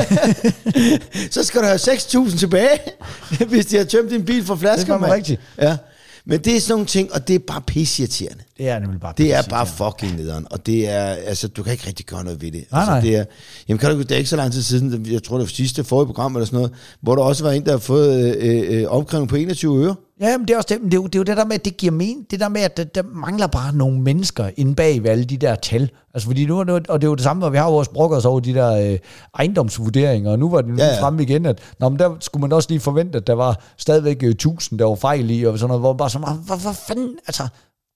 så 1.35 1.43
skal 1.43 1.61
du 1.61 1.65
have 1.65 1.77
6.000 1.77 2.37
tilbage, 2.37 2.79
hvis 3.49 3.65
de 3.65 3.77
har 3.77 3.83
tømt 3.83 4.11
din 4.11 4.25
bil 4.25 4.45
for 4.45 4.55
flasker. 4.55 4.97
Det 4.97 5.07
er 5.07 5.13
rigtigt. 5.13 5.41
Ja. 5.61 5.77
Men 6.25 6.39
det 6.39 6.55
er 6.55 6.59
sådan 6.61 6.73
nogle 6.73 6.85
ting, 6.85 7.13
og 7.13 7.27
det 7.27 7.35
er 7.35 7.39
bare 7.39 7.61
pisseirriterende. 7.61 8.43
Det 8.57 8.69
er 8.69 8.79
nemlig 8.79 8.99
bare 9.01 9.13
Det 9.17 9.33
er 9.33 9.41
bare 9.49 9.67
fucking 9.67 10.15
nederen, 10.17 10.47
og 10.51 10.65
det 10.65 10.89
er, 10.89 11.03
altså, 11.03 11.47
du 11.47 11.63
kan 11.63 11.71
ikke 11.71 11.87
rigtig 11.87 12.05
gøre 12.05 12.23
noget 12.23 12.41
ved 12.41 12.51
det. 12.51 12.65
Nej, 12.71 12.79
altså, 12.79 12.91
nej. 12.91 13.01
Det 13.01 13.15
er, 13.15 13.25
jamen, 13.67 13.79
kan 13.79 13.91
du, 13.91 13.99
det 13.99 14.11
er 14.11 14.15
ikke 14.15 14.29
så 14.29 14.35
lang 14.35 14.51
tid 14.51 14.61
siden, 14.61 15.05
jeg 15.11 15.23
tror 15.23 15.37
det 15.37 15.43
var 15.43 15.49
sidste 15.49 15.83
forrige 15.83 16.05
program 16.05 16.35
eller 16.35 16.45
sådan 16.45 16.57
noget, 16.57 16.71
hvor 17.01 17.15
der 17.15 17.23
også 17.23 17.43
var 17.43 17.51
en, 17.51 17.65
der 17.65 17.71
har 17.71 17.77
fået 17.77 18.35
øh, 18.37 18.81
øh, 18.81 18.87
opkrævning 18.87 19.29
på 19.29 19.35
21 19.35 19.85
øre. 19.85 19.95
Ja, 20.21 20.37
men 20.37 20.47
det 20.47 20.53
er 20.53 20.57
også 20.57 20.67
det, 20.73 20.81
men 20.81 20.91
det, 20.91 20.97
er 20.97 21.01
jo, 21.01 21.07
det 21.07 21.15
er 21.15 21.19
jo 21.19 21.23
det 21.23 21.37
der 21.37 21.45
med, 21.45 21.55
at 21.55 21.65
det 21.65 21.77
giver 21.77 21.91
mening. 21.91 22.31
Det 22.31 22.39
der 22.39 22.49
med, 22.49 22.61
at 22.61 22.77
der, 22.77 22.83
der 22.83 23.03
mangler 23.03 23.47
bare 23.47 23.75
nogle 23.75 24.01
mennesker 24.01 24.49
inde 24.57 24.75
bag 24.75 25.03
ved 25.03 25.09
alle 25.09 25.23
de 25.23 25.37
der 25.37 25.55
tal. 25.55 25.89
Altså 26.13 26.27
fordi 26.27 26.45
nu, 26.45 26.59
og 26.59 26.67
det 26.75 26.89
er 26.89 27.07
jo 27.07 27.15
det 27.15 27.23
samme, 27.23 27.39
når 27.41 27.49
vi 27.49 27.57
har 27.57 27.69
vores 27.69 27.87
brokker 27.87 28.17
os 28.17 28.25
over 28.25 28.39
de 28.39 28.53
der 28.53 28.91
øh, 28.91 28.99
ejendomsvurderinger, 29.39 30.31
og 30.31 30.39
nu 30.39 30.49
var 30.49 30.61
det 30.61 30.77
Ja, 30.77 30.85
ja, 30.85 30.93
ja. 30.93 31.01
fremme 31.01 31.23
igen, 31.23 31.45
at 31.45 31.59
nå, 31.79 31.89
men 31.89 31.99
der 31.99 32.15
skulle 32.19 32.41
man 32.41 32.51
også 32.51 32.69
lige 32.69 32.79
forvente, 32.79 33.17
at 33.17 33.27
der 33.27 33.33
var 33.33 33.61
stadigvæk 33.77 34.23
øh, 34.23 34.29
1000, 34.29 34.79
der 34.79 34.85
var 34.85 34.95
fejl 34.95 35.29
i, 35.29 35.43
og 35.43 35.59
sådan 35.59 35.67
noget, 35.67 35.81
hvor 35.81 35.93
man 35.93 35.97
bare 35.97 36.09
sådan, 36.09 36.37
hvad, 36.45 36.57
hvad 36.57 36.73
fanden, 36.87 37.15
altså, 37.27 37.43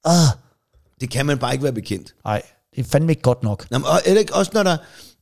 øh, 0.07 0.11
Det 1.01 1.09
kan 1.09 1.25
man 1.25 1.37
bare 1.37 1.53
ikke 1.53 1.63
være 1.63 1.73
bekendt. 1.73 2.15
nej, 2.25 2.41
det 2.75 2.85
er 2.85 2.89
fandme 2.89 3.11
ikke 3.11 3.21
godt 3.21 3.43
nok. 3.43 3.67
Nå, 3.71 3.77
men, 3.77 3.85
og 3.87 3.99
eller 4.05 4.19
ikke, 4.19 4.35
også 4.35 4.51
når 4.53 4.63
der, 4.63 4.77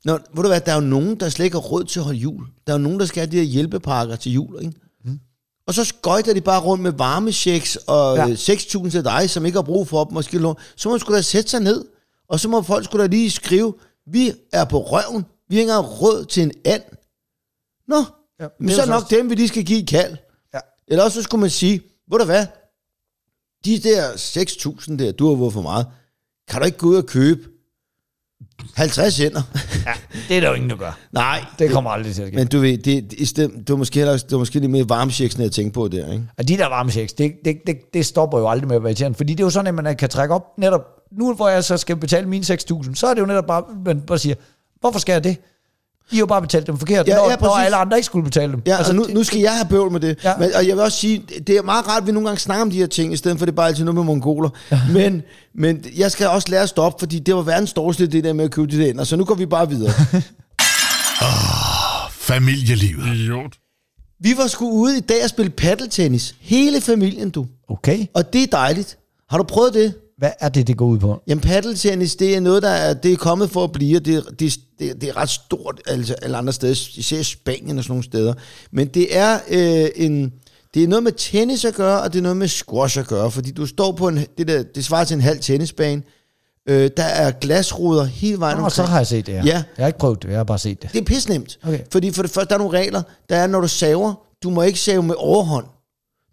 når, 0.06 0.14
ved 0.36 0.44
du 0.44 0.48
hvad, 0.50 0.62
der 0.62 0.72
er 0.72 0.76
jo 0.76 0.82
nogen, 0.82 1.16
der 1.20 1.30
slet 1.30 1.46
ikke 1.46 1.56
har 1.58 1.62
råd 1.62 1.84
til 1.84 2.00
at 2.00 2.04
holde 2.06 2.20
jul. 2.20 2.44
Der 2.68 2.74
er 2.74 2.78
jo 2.78 2.84
nogen, 2.84 3.00
der 3.00 3.06
skal 3.06 3.20
have 3.22 3.32
de 3.32 3.38
her 3.38 3.44
hjælpepakker 3.44 4.16
til 4.16 4.32
jul, 4.32 4.62
ikke? 4.62 4.74
Og 5.68 5.74
så 5.74 5.84
skøjter 5.84 6.34
de 6.34 6.42
bare 6.42 6.62
rundt 6.62 6.84
med 6.84 6.92
varmechecks 6.92 7.76
og 7.76 8.16
Ja. 8.18 8.26
ja. 8.28 8.34
6.000 8.34 8.90
til 8.90 9.04
dig, 9.04 9.30
som 9.30 9.46
ikke 9.46 9.58
har 9.58 9.64
brug 9.64 9.88
for 9.88 10.04
dem. 10.04 10.14
Måske 10.14 10.38
låne. 10.38 10.56
så 10.76 10.90
må 10.90 10.94
man 10.94 11.00
sgu 11.00 11.14
da 11.14 11.22
sætte 11.22 11.50
sig 11.50 11.60
ned, 11.60 11.86
og 12.30 12.40
så 12.40 12.50
må 12.50 12.62
folk 12.62 12.86
sgu 12.86 12.98
da 12.98 13.06
lige 13.06 13.32
skrive, 13.32 13.74
vi 14.08 14.34
er 14.54 14.66
på 14.66 14.80
røven, 14.82 15.26
vi 15.50 15.56
har 15.56 15.62
ikke 15.62 15.72
engang 15.72 16.02
råd 16.02 16.26
til 16.26 16.44
en 16.44 16.52
and. 16.66 16.82
Nå, 17.88 18.04
Ja, 18.40 18.48
men 18.60 18.72
så 18.72 18.82
er 18.82 18.86
nok 18.86 19.10
dem, 19.10 19.30
vi 19.30 19.36
lige 19.36 19.48
skal 19.48 19.64
give 19.66 19.86
kald. 19.86 20.18
Ja. 20.54 20.60
Eller 20.88 21.04
også 21.04 21.16
så 21.16 21.24
skulle 21.24 21.42
man 21.42 21.50
sige, 21.50 21.82
ved 22.12 22.20
du 22.20 22.26
hvad, 22.26 22.46
de 23.66 23.80
der 23.80 24.12
6.000 24.12 24.98
der, 24.98 25.12
du 25.12 25.30
har 25.30 25.38
fået 25.38 25.54
for 25.54 25.62
meget, 25.62 25.88
kan 26.48 26.60
du 26.62 26.66
ikke 26.66 26.78
gå 26.78 26.88
ud 26.88 26.96
og 26.96 27.06
købe 27.06 27.50
50 28.76 29.20
ender? 29.20 29.42
Det 30.30 30.38
er 30.38 30.42
der 30.42 30.48
jo 30.48 30.54
ingen, 30.54 30.70
der 30.70 30.76
gør. 30.76 31.00
Nej, 31.12 31.46
Det 31.60 31.72
kommer 31.72 31.92
aldrig 31.92 32.16
til 32.16 32.22
at 32.22 32.28
ske. 32.28 32.38
men 32.38 32.48
du 32.48 32.60
ved, 32.60 32.78
det, 32.78 33.12
det, 33.12 33.14
i 33.14 33.26
stedet, 33.26 33.52
det, 33.58 33.70
var 33.70 33.76
måske 33.76 34.00
heller, 34.00 34.14
det 34.14 34.32
var 34.32 34.38
måske 34.38 34.60
lidt 34.60 34.72
mere 34.72 34.90
varmechecks, 34.90 35.38
jeg 35.40 35.52
tænkte 35.52 35.74
på 35.74 35.88
der, 35.88 36.12
ikke? 36.12 36.26
Og 36.38 36.48
de 36.48 36.58
der 36.58 36.68
varmechecks, 36.68 37.14
det, 37.14 37.34
det, 37.46 37.58
det, 37.68 37.78
det 37.94 38.06
stopper 38.06 38.40
jo 38.40 38.50
aldrig 38.50 38.68
med 38.68 38.76
at 38.76 38.84
være 38.84 38.92
irriterende, 38.92 39.18
fordi 39.18 39.34
det 39.34 39.40
er 39.40 39.46
jo 39.46 39.50
sådan, 39.50 39.68
at 39.68 39.84
man 39.84 39.96
kan 39.96 40.10
trække 40.10 40.36
op 40.36 40.46
netop, 40.58 40.82
nu 41.12 41.34
hvor 41.34 41.50
jeg 41.50 41.64
så 41.64 41.78
skal 41.78 41.96
betale 41.96 42.28
mine 42.28 42.46
6.000, 42.46 42.96
så 42.96 43.08
er 43.08 43.14
det 43.14 43.22
jo 43.22 43.26
netop 43.26 43.46
bare, 43.46 43.64
man 43.86 44.02
bare 44.02 44.18
siger, 44.18 44.36
hvorfor 44.80 45.00
skal 45.00 45.14
jeg 45.14 45.24
det? 45.24 45.38
I 46.14 46.16
har 46.16 46.20
jo 46.20 46.26
bare 46.26 46.42
betalt 46.42 46.68
dem 46.68 46.78
forkert, 46.78 47.08
Ja, 47.08 47.16
når, 47.16 47.24
ja, 47.30 47.30
når 47.30 47.50
præcis. 47.50 47.66
alle 47.66 47.78
andre 47.78 47.98
ikke 47.98 48.06
skulle 48.06 48.24
betale 48.24 48.52
dem. 48.52 48.62
Ja, 48.66 48.78
altså 48.78 48.94
nu, 48.94 49.06
nu 49.10 49.24
skal 49.24 49.40
jeg 49.40 49.54
have 49.56 49.66
bøvl 49.70 49.92
med 49.92 50.00
det. 50.00 50.18
Ja. 50.24 50.34
Men, 50.40 50.50
og 50.56 50.68
jeg 50.68 50.76
vil 50.76 50.84
også 50.84 50.98
sige, 50.98 51.24
det 51.48 51.58
er 51.58 51.62
meget 51.62 51.88
rart, 51.88 52.02
at 52.02 52.08
vi 52.08 52.12
nogle 52.12 52.28
gange 52.30 52.40
snakker 52.40 52.62
om 52.62 52.70
de 52.72 52.78
her 52.78 52.88
ting, 52.88 53.14
i 53.14 53.18
stedet 53.18 53.40
for 53.40 53.46
det 53.46 53.56
bare 53.56 53.68
altid 53.68 53.84
noget 53.84 53.96
med 53.96 54.04
mongoler. 54.04 54.50
Ja. 54.72 54.80
Men, 54.94 55.22
men 55.56 55.86
jeg 55.98 56.12
skal 56.12 56.28
også 56.28 56.48
lære 56.52 56.62
at 56.64 56.70
stoppe, 56.70 57.00
fordi 57.00 57.20
det 57.20 57.36
var 57.36 57.42
verdens 57.42 57.74
dårligste, 57.74 58.08
det 58.08 58.24
der 58.24 58.34
med 58.34 58.46
at 58.46 58.52
købe 58.52 58.72
de 58.72 58.78
der 58.84 58.90
ender. 58.90 59.04
Så 59.04 59.16
nu 59.16 59.26
går 59.26 59.36
vi 59.36 59.46
bare 59.46 59.70
videre. 59.70 59.92
Familielivet. 62.12 63.16
Idiot. 63.16 63.54
vi 64.20 64.34
var 64.38 64.48
sgu 64.48 64.70
ude 64.72 64.98
i 64.98 65.02
dag 65.02 65.24
og 65.24 65.30
spille 65.30 65.50
paddeltennis. 65.50 66.36
Hele 66.42 66.82
familien, 66.82 67.30
du. 67.30 67.46
Okay, 67.70 68.06
Og 68.14 68.34
det 68.34 68.44
er 68.44 68.48
dejligt. 68.48 68.98
Har 69.30 69.38
du 69.38 69.44
prøvet 69.44 69.74
det? 69.74 69.94
hvad 70.18 70.32
er 70.40 70.50
det, 70.50 70.68
det 70.68 70.78
går 70.78 70.86
ud 70.86 71.00
på? 71.00 71.22
Jamen 71.28 71.42
paddeltennis, 71.42 72.16
det 72.16 72.36
er 72.36 72.40
noget, 72.40 72.64
der 72.64 72.70
er, 72.70 72.94
det 72.94 73.14
er 73.14 73.18
kommet 73.18 73.50
for 73.50 73.64
at 73.64 73.72
blive, 73.72 73.98
og 73.98 74.06
det, 74.06 74.24
det, 74.40 74.58
det, 74.84 74.90
er- 74.92 74.94
det 75.00 75.10
er 75.10 75.18
ret 75.18 75.30
stort 75.30 75.82
altså 75.88 76.14
alle 76.22 76.38
andre 76.38 76.54
steder, 76.54 76.72
især 76.96 77.18
i 77.18 77.24
Spanien 77.24 77.78
og 77.78 77.84
sådan 77.84 77.92
nogle 77.92 78.04
steder. 78.04 78.34
Men 78.72 78.88
det 78.88 79.18
er 79.18 79.40
øh, 79.50 79.90
en, 79.96 80.34
det 80.74 80.84
er 80.84 80.88
noget 80.88 81.04
med 81.04 81.12
tennis 81.18 81.66
at 81.66 81.74
gøre, 81.74 82.02
og 82.02 82.14
det 82.14 82.20
er 82.20 82.24
noget 82.24 82.38
med 82.38 82.48
squash 82.48 83.00
at 83.00 83.08
gøre, 83.08 83.32
fordi 83.32 83.52
du 83.52 83.66
står 83.66 83.92
på 83.92 84.08
en, 84.08 84.20
det 84.38 84.48
der, 84.48 84.64
det 84.64 84.86
svarer 84.86 85.04
til 85.04 85.16
en 85.16 85.22
halv 85.22 85.40
tennisbane, 85.40 86.02
øh, 86.70 86.90
der 86.98 87.04
er 87.04 87.32
glasruder 87.32 88.04
hele 88.04 88.40
vejen 88.40 88.58
Nå, 88.58 88.64
omkring. 88.64 88.76
så 88.76 88.84
har 88.84 88.98
jeg 88.98 89.08
set 89.08 89.26
det 89.26 89.34
her. 89.34 89.44
Ja. 89.46 89.54
Jeg 89.78 89.84
har 89.84 89.88
ikke 89.88 90.00
prøvet 90.00 90.24
det, 90.24 90.30
jeg 90.30 90.38
har 90.40 90.44
bare 90.44 90.60
set 90.60 90.82
det. 90.82 90.94
Det 90.94 91.02
er 91.02 91.06
pisnemt. 91.06 91.60
Okay. 91.64 91.80
Fordi 91.92 92.12
for 92.12 92.22
det 92.22 92.32
første, 92.32 92.50
der 92.50 92.56
er 92.56 92.60
nogle 92.60 92.78
regler. 92.80 93.02
Der 93.30 93.36
er, 93.36 93.48
når 93.48 93.62
du 93.62 93.68
saver, 93.68 94.14
du 94.44 94.50
må 94.50 94.62
ikke 94.62 94.80
save 94.80 95.04
med 95.04 95.16
overhånd. 95.18 95.66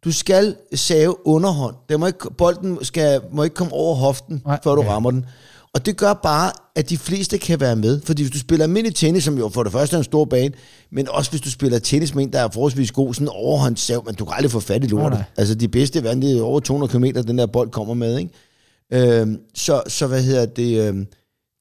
Du 0.05 0.13
skal 0.13 0.57
save 0.75 1.27
underhånd. 1.27 1.75
Der 1.89 1.97
må 1.97 2.07
ikke, 2.07 2.19
bolden 2.39 2.85
skal, 2.85 3.21
må 3.33 3.43
ikke 3.43 3.55
komme 3.55 3.73
over 3.73 3.95
hoften, 3.95 4.43
Nej, 4.47 4.59
før 4.65 4.75
du 4.75 4.81
okay. 4.81 4.91
rammer 4.91 5.11
den. 5.11 5.27
Og 5.75 5.87
det 5.87 5.97
gør 5.97 6.13
bare, 6.13 6.53
at 6.77 6.91
de 6.91 6.99
fleste 6.99 7.39
kan 7.39 7.61
være 7.61 7.77
med. 7.77 8.01
Fordi 8.01 8.23
hvis 8.23 8.33
du 8.33 8.39
spiller 8.39 8.65
almindelig 8.65 8.97
tennis, 8.97 9.25
som 9.25 9.39
jo 9.39 9.49
for 9.49 9.63
det 9.63 9.73
første 9.73 9.97
er 9.97 9.99
en 9.99 10.05
stor 10.05 10.25
bane, 10.25 10.55
men 10.93 11.09
også 11.09 11.31
hvis 11.31 11.41
du 11.41 11.51
spiller 11.51 11.79
tennis 11.79 12.15
med 12.15 12.25
en, 12.25 12.33
der 12.33 12.41
er 12.41 12.49
forholdsvis 12.53 12.93
god, 12.93 13.15
sådan 13.15 13.29
overhåndssav, 13.29 14.05
men 14.07 14.15
du 14.15 14.25
kan 14.25 14.35
aldrig 14.37 14.51
få 14.51 14.61
fat 14.61 14.85
i 14.85 14.87
lortet. 14.87 15.19
nej. 15.19 15.25
Altså 15.37 15.55
de 15.55 15.69
bedste 15.69 16.05
verden, 16.05 16.23
det 16.23 16.39
er 16.39 16.43
over 16.43 16.61
200 16.61 16.93
km, 16.93 17.05
den 17.27 17.39
der 17.39 17.47
bold 17.47 17.71
kommer 17.71 17.95
med. 17.95 18.19
Ikke? 18.19 18.31
Øhm, 19.21 19.39
så, 19.55 19.83
så 19.87 20.07
hvad 20.07 20.23
hedder 20.23 20.47
det... 20.47 20.89
Øhm, 20.89 21.07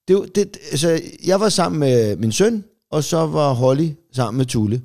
det, 0.07 0.35
det, 0.35 0.57
altså, 0.71 1.01
jeg 1.25 1.39
var 1.39 1.49
sammen 1.49 1.79
med 1.79 2.15
min 2.15 2.31
søn, 2.31 2.63
og 2.91 3.03
så 3.03 3.17
var 3.17 3.53
Holly 3.53 3.89
sammen 4.13 4.37
med 4.37 4.45
Tulle. 4.45 4.81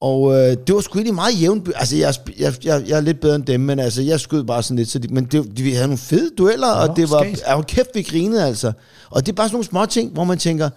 Og 0.00 0.32
øh, 0.32 0.56
det 0.66 0.74
var 0.74 0.80
sgu 0.80 0.98
egentlig 0.98 1.14
meget 1.14 1.40
jævnt. 1.40 1.68
Altså, 1.74 1.96
jeg, 1.96 2.14
jeg, 2.38 2.64
jeg, 2.64 2.84
jeg 2.88 2.96
er 2.96 3.00
lidt 3.00 3.20
bedre 3.20 3.34
end 3.34 3.44
dem, 3.44 3.60
men 3.60 3.78
altså, 3.78 4.02
jeg 4.02 4.20
skød 4.20 4.44
bare 4.44 4.62
sådan 4.62 4.76
lidt. 4.76 4.88
Så 4.88 4.98
de, 4.98 5.08
men 5.08 5.24
det, 5.24 5.56
de, 5.56 5.62
vi 5.62 5.72
havde 5.72 5.86
nogle 5.86 5.98
fede 5.98 6.30
dueller, 6.38 6.74
Nå, 6.74 6.90
og 6.90 6.96
det 6.96 7.10
var... 7.10 7.22
skægt. 7.22 7.42
Ja, 7.46 7.62
kæft, 7.62 7.90
vi 7.94 8.02
grinede 8.02 8.46
altså. 8.46 8.72
Og 9.10 9.26
det 9.26 9.32
er 9.32 9.36
bare 9.36 9.48
sådan 9.48 9.54
nogle 9.54 9.64
små 9.64 9.86
ting, 9.86 10.12
hvor 10.12 10.24
man 10.24 10.38
tænker, 10.38 10.70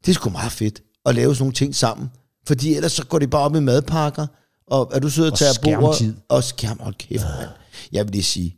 det 0.00 0.08
er 0.08 0.14
sgu 0.14 0.30
meget 0.30 0.52
fedt 0.52 0.82
at 1.06 1.14
lave 1.14 1.34
sådan 1.34 1.42
nogle 1.42 1.54
ting 1.54 1.74
sammen. 1.74 2.10
Fordi 2.46 2.74
ellers 2.74 2.92
så 2.92 3.06
går 3.06 3.18
det 3.18 3.30
bare 3.30 3.42
op 3.42 3.56
i 3.56 3.60
madpakker, 3.60 4.26
og 4.66 4.90
er 4.92 4.98
du 4.98 5.10
sød 5.10 5.26
at 5.26 5.32
Og 5.32 5.38
tage 5.38 5.52
bordet? 5.62 6.16
Og 6.28 6.44
skærm, 6.44 6.78
hold 6.80 6.94
kæft, 6.94 7.24
mand. 7.38 7.50
Jeg 7.92 8.04
vil 8.04 8.12
lige 8.12 8.22
sige, 8.22 8.56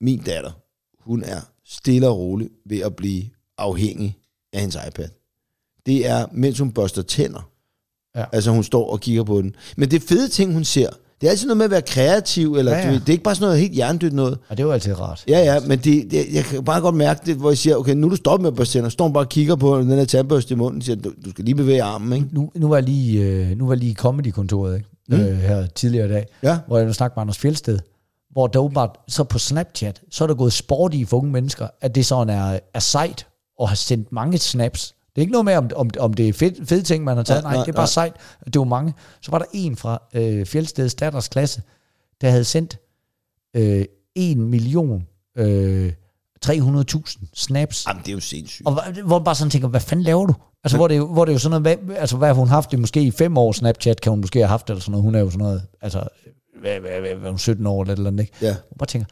min 0.00 0.22
datter, 0.22 0.50
hun 1.00 1.22
er 1.24 1.40
stille 1.66 2.08
og 2.08 2.18
rolig 2.18 2.48
ved 2.66 2.80
at 2.80 2.96
blive 2.96 3.24
afhængig 3.58 4.18
af 4.52 4.60
hendes 4.60 4.76
iPad. 4.88 5.08
Det 5.86 6.06
er, 6.06 6.26
mens 6.32 6.58
hun 6.58 6.72
børster 6.72 7.02
tænder. 7.02 7.51
Ja. 8.16 8.24
Altså 8.32 8.50
hun 8.50 8.62
står 8.64 8.90
og 8.92 9.00
kigger 9.00 9.24
på 9.24 9.42
den. 9.42 9.54
Men 9.76 9.90
det 9.90 10.02
er 10.02 10.06
fede 10.08 10.28
ting, 10.28 10.52
hun 10.52 10.64
ser. 10.64 10.88
Det 11.20 11.26
er 11.26 11.30
altid 11.30 11.46
noget 11.46 11.56
med 11.56 11.64
at 11.64 11.70
være 11.70 11.82
kreativ, 11.82 12.54
eller 12.56 12.72
Ja, 12.72 12.78
ja, 12.78 12.84
ja. 12.86 12.92
ja. 12.92 12.98
det 12.98 13.08
er 13.08 13.12
ikke 13.12 13.24
bare 13.24 13.34
sådan 13.34 13.46
noget 13.46 13.60
helt 13.60 13.72
hjernedødt 13.72 14.12
noget. 14.12 14.38
Og 14.48 14.56
det 14.56 14.66
var 14.66 14.72
altid 14.72 15.00
rart. 15.00 15.24
Ja, 15.28 15.38
ja, 15.54 15.60
men 15.60 15.78
det, 15.78 16.10
det, 16.10 16.24
jeg 16.32 16.44
kan 16.44 16.64
bare 16.64 16.80
godt 16.80 16.94
mærke 16.94 17.20
det, 17.26 17.36
hvor 17.36 17.50
jeg 17.50 17.58
siger, 17.58 17.76
okay, 17.76 17.94
nu 17.94 18.06
er 18.06 18.10
du 18.10 18.16
stoppet 18.16 18.42
med 18.42 18.50
at 18.50 18.56
børste 18.56 18.72
tænder. 18.78 18.88
Står 18.90 19.04
hun 19.04 19.12
bare 19.12 19.24
og 19.24 19.28
kigger 19.28 19.56
på 19.56 19.78
den 19.80 19.88
her 19.90 20.04
tandbørste 20.04 20.54
i 20.54 20.56
munden, 20.56 20.78
og 20.80 20.84
siger, 20.84 20.96
du, 20.96 21.12
du 21.24 21.30
skal 21.30 21.44
lige 21.44 21.54
bevæge 21.54 21.82
armen, 21.82 22.12
ikke? 22.12 22.26
Nu, 22.32 22.50
nu 22.54 22.68
var 22.68 22.76
jeg 22.76 22.82
lige, 22.84 23.20
øh, 23.22 23.58
nu 23.58 23.66
var 23.66 23.72
jeg 23.74 23.78
lige 23.78 23.90
i 23.90 23.94
comedy-kontoret 23.94 24.76
ikke? 24.76 24.88
Mm. 25.08 25.14
Øh, 25.14 25.38
her 25.38 25.66
tidligere 25.66 26.06
i 26.06 26.10
dag, 26.10 26.26
Ja. 26.42 26.58
hvor 26.66 26.78
jeg 26.78 26.94
snakkede 26.94 27.16
med 27.18 27.22
Anders 27.22 27.38
Fjeldsted, 27.38 27.78
hvor 28.32 28.46
der 28.46 28.58
åbenbart, 28.58 28.90
så 29.08 29.24
på 29.24 29.38
Snapchat, 29.38 30.00
så 30.10 30.24
er 30.24 30.28
der 30.28 30.34
gået 30.34 30.52
sport 30.52 30.94
i 30.94 31.04
for 31.04 31.16
unge 31.16 31.30
mennesker, 31.32 31.66
at 31.80 31.94
det 31.94 32.06
sådan 32.06 32.30
er, 32.38 32.58
er 32.74 32.80
sejt 32.80 33.26
at 33.62 33.68
have 33.68 33.76
sendt 33.76 34.12
mange 34.12 34.38
snaps. 34.38 34.94
Det 35.14 35.18
er 35.18 35.20
ikke 35.20 35.32
noget 35.32 35.44
med, 35.44 35.54
om, 35.56 35.70
om, 35.76 35.90
om 35.98 36.14
det 36.14 36.28
er 36.28 36.32
fed, 36.32 36.66
fede 36.66 36.82
ting, 36.82 37.04
man 37.04 37.16
har 37.16 37.24
taget. 37.24 37.42
Nej, 37.42 37.50
Nej, 37.52 37.56
nej, 37.56 37.64
det 37.64 37.72
er 37.72 37.76
bare 37.76 37.82
nej. 37.82 37.86
sejt. 37.86 38.12
Det 38.44 38.58
var 38.58 38.64
mange. 38.64 38.94
Så 39.20 39.30
var 39.30 39.38
der 39.38 39.44
en 39.52 39.76
fra 39.76 40.02
øh, 40.14 40.46
Fjeldsteds 40.46 40.94
datters 40.94 41.28
klasse, 41.28 41.62
der 42.20 42.30
havde 42.30 42.44
sendt 42.44 42.78
øh, 43.56 43.84
1 44.16 44.38
million 44.38 45.06
øh, 45.38 45.92
300.000 46.46 47.26
snaps 47.34 47.86
Jamen, 47.88 48.02
det 48.02 48.08
er 48.08 48.12
jo 48.12 48.20
sindssygt. 48.20 48.66
og 48.66 48.72
hvor- 49.04 49.18
man 49.18 49.24
bare 49.24 49.34
sådan 49.34 49.50
tænker, 49.50 49.68
hvad 49.68 49.80
fanden 49.80 50.04
laver 50.04 50.26
du? 50.26 50.34
Altså, 50.64 50.76
hvor 50.76 50.88
det, 50.88 50.96
jo- 50.96 51.12
hvor 51.12 51.24
det 51.24 51.32
er 51.32 51.34
jo 51.34 51.38
sådan 51.38 51.62
noget, 51.62 51.78
hvad, 51.86 51.96
altså 51.96 52.16
hvad 52.16 52.28
har 52.28 52.34
hun 52.34 52.48
haft 52.48 52.70
det 52.70 52.78
måske 52.78 53.02
i 53.02 53.10
fem 53.10 53.38
år, 53.38 53.52
Snapchat 53.52 54.00
kan 54.00 54.10
hun 54.10 54.20
måske 54.20 54.38
have 54.38 54.48
haft, 54.48 54.70
eller 54.70 54.80
sådan 54.80 54.90
noget. 54.92 55.04
Hun 55.04 55.14
er 55.14 55.20
jo 55.20 55.30
sådan 55.30 55.38
noget, 55.44 55.62
altså, 55.80 56.02
hvad, 56.60 56.80
hvad, 56.80 56.90
hvad, 57.00 57.14
hvad, 57.14 57.30
hun 57.30 57.34
er 57.34 57.38
17 57.38 57.66
år 57.66 57.82
eller 57.82 57.94
eller 57.94 58.10
andet, 58.10 58.22
ikke? 58.22 58.32
Ja. 58.42 58.56
Og 58.70 58.76
bare 58.78 58.86
tænker, 58.86 59.06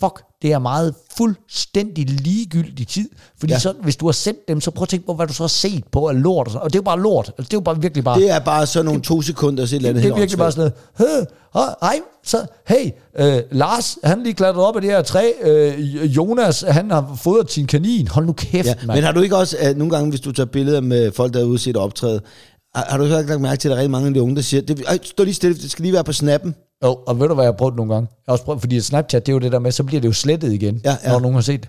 fuck, 0.00 0.22
det 0.42 0.52
er 0.52 0.58
meget 0.58 0.94
fuldstændig 1.16 2.10
ligegyldig 2.10 2.88
tid. 2.88 3.08
Fordi 3.38 3.52
ja. 3.52 3.58
Så, 3.58 3.74
hvis 3.82 3.96
du 3.96 4.06
har 4.06 4.12
sendt 4.12 4.48
dem, 4.48 4.60
så 4.60 4.70
prøv 4.70 4.82
at 4.82 4.88
tænke 4.88 5.06
på, 5.06 5.14
hvad 5.14 5.26
du 5.26 5.32
så 5.32 5.42
har 5.42 5.48
set 5.48 5.84
på 5.92 6.08
af 6.08 6.22
lort. 6.22 6.46
Og, 6.46 6.52
sådan. 6.52 6.62
og 6.64 6.72
det 6.72 6.74
er 6.76 6.78
jo 6.78 6.82
bare 6.84 7.00
lort. 7.00 7.26
Altså, 7.38 7.48
det 7.48 7.52
er 7.52 7.56
jo 7.56 7.60
bare 7.60 7.80
virkelig 7.80 8.04
bare... 8.04 8.20
Det 8.20 8.30
er 8.30 8.38
bare 8.38 8.66
sådan 8.66 8.84
nogle 8.84 9.00
to 9.02 9.22
sekunder, 9.22 9.66
så 9.66 9.74
et 9.74 9.76
eller 9.76 9.88
andet 9.88 10.02
Det 10.04 10.10
er 10.10 10.14
virkelig 10.16 10.38
bare 10.38 10.52
sådan 10.52 10.72
noget, 10.98 11.18
"Hø, 11.18 11.24
hej, 11.82 12.00
så, 12.24 12.46
hey, 12.68 12.90
øh, 13.18 13.42
Lars, 13.50 13.98
han 14.04 14.22
lige 14.22 14.34
klatret 14.34 14.64
op 14.64 14.76
af 14.76 14.82
det 14.82 14.90
her 14.90 15.02
træ, 15.02 15.30
øh, 15.42 16.16
Jonas, 16.16 16.64
han 16.68 16.90
har 16.90 17.18
fodret 17.22 17.50
sin 17.50 17.66
kanin, 17.66 18.08
hold 18.08 18.26
nu 18.26 18.32
kæft, 18.32 18.66
Ja, 18.66 18.74
mand. 18.86 18.96
men 18.98 19.04
har 19.04 19.12
du 19.12 19.20
ikke 19.20 19.36
også, 19.36 19.56
at 19.60 19.76
nogle 19.76 19.94
gange, 19.94 20.10
hvis 20.10 20.20
du 20.20 20.32
tager 20.32 20.46
billeder 20.46 20.80
med 20.80 21.12
folk, 21.12 21.34
der 21.34 21.40
er 21.40 21.44
ude 21.44 21.58
set 21.58 21.76
optræde, 21.76 22.20
har, 22.74 22.86
har 22.88 22.96
du 22.98 23.04
ikke 23.04 23.16
lagt 23.16 23.40
mærke 23.40 23.60
til, 23.60 23.68
at 23.68 23.70
der 23.70 23.76
er 23.76 23.80
rigtig 23.80 23.90
mange 23.90 24.08
af 24.08 24.14
de 24.14 24.22
unge, 24.22 24.36
der 24.36 24.42
siger, 24.42 24.60
det, 24.60 24.84
stå 25.02 25.24
lige 25.24 25.34
stille, 25.34 25.56
det 25.56 25.70
skal 25.70 25.82
lige 25.82 25.92
være 25.92 26.04
på 26.04 26.12
snappen. 26.12 26.54
Jo, 26.84 26.98
og 27.06 27.20
ved 27.20 27.28
du, 27.28 27.34
hvad 27.34 27.44
jeg 27.44 27.52
har 27.52 27.56
prøvet 27.56 27.76
nogle 27.76 27.94
gange? 27.94 28.08
Jeg 28.10 28.22
har 28.28 28.32
også 28.32 28.44
prøvet, 28.44 28.60
fordi 28.60 28.80
Snapchat, 28.80 29.26
det 29.26 29.32
er 29.32 29.34
jo 29.34 29.38
det 29.38 29.52
der 29.52 29.58
med, 29.58 29.72
så 29.72 29.82
bliver 29.84 30.00
det 30.00 30.08
jo 30.08 30.12
slettet 30.12 30.52
igen, 30.52 30.80
Ja, 30.84 30.96
ja. 31.04 31.12
når 31.12 31.20
nogen 31.20 31.34
har 31.34 31.42
set 31.42 31.60
det. 31.62 31.68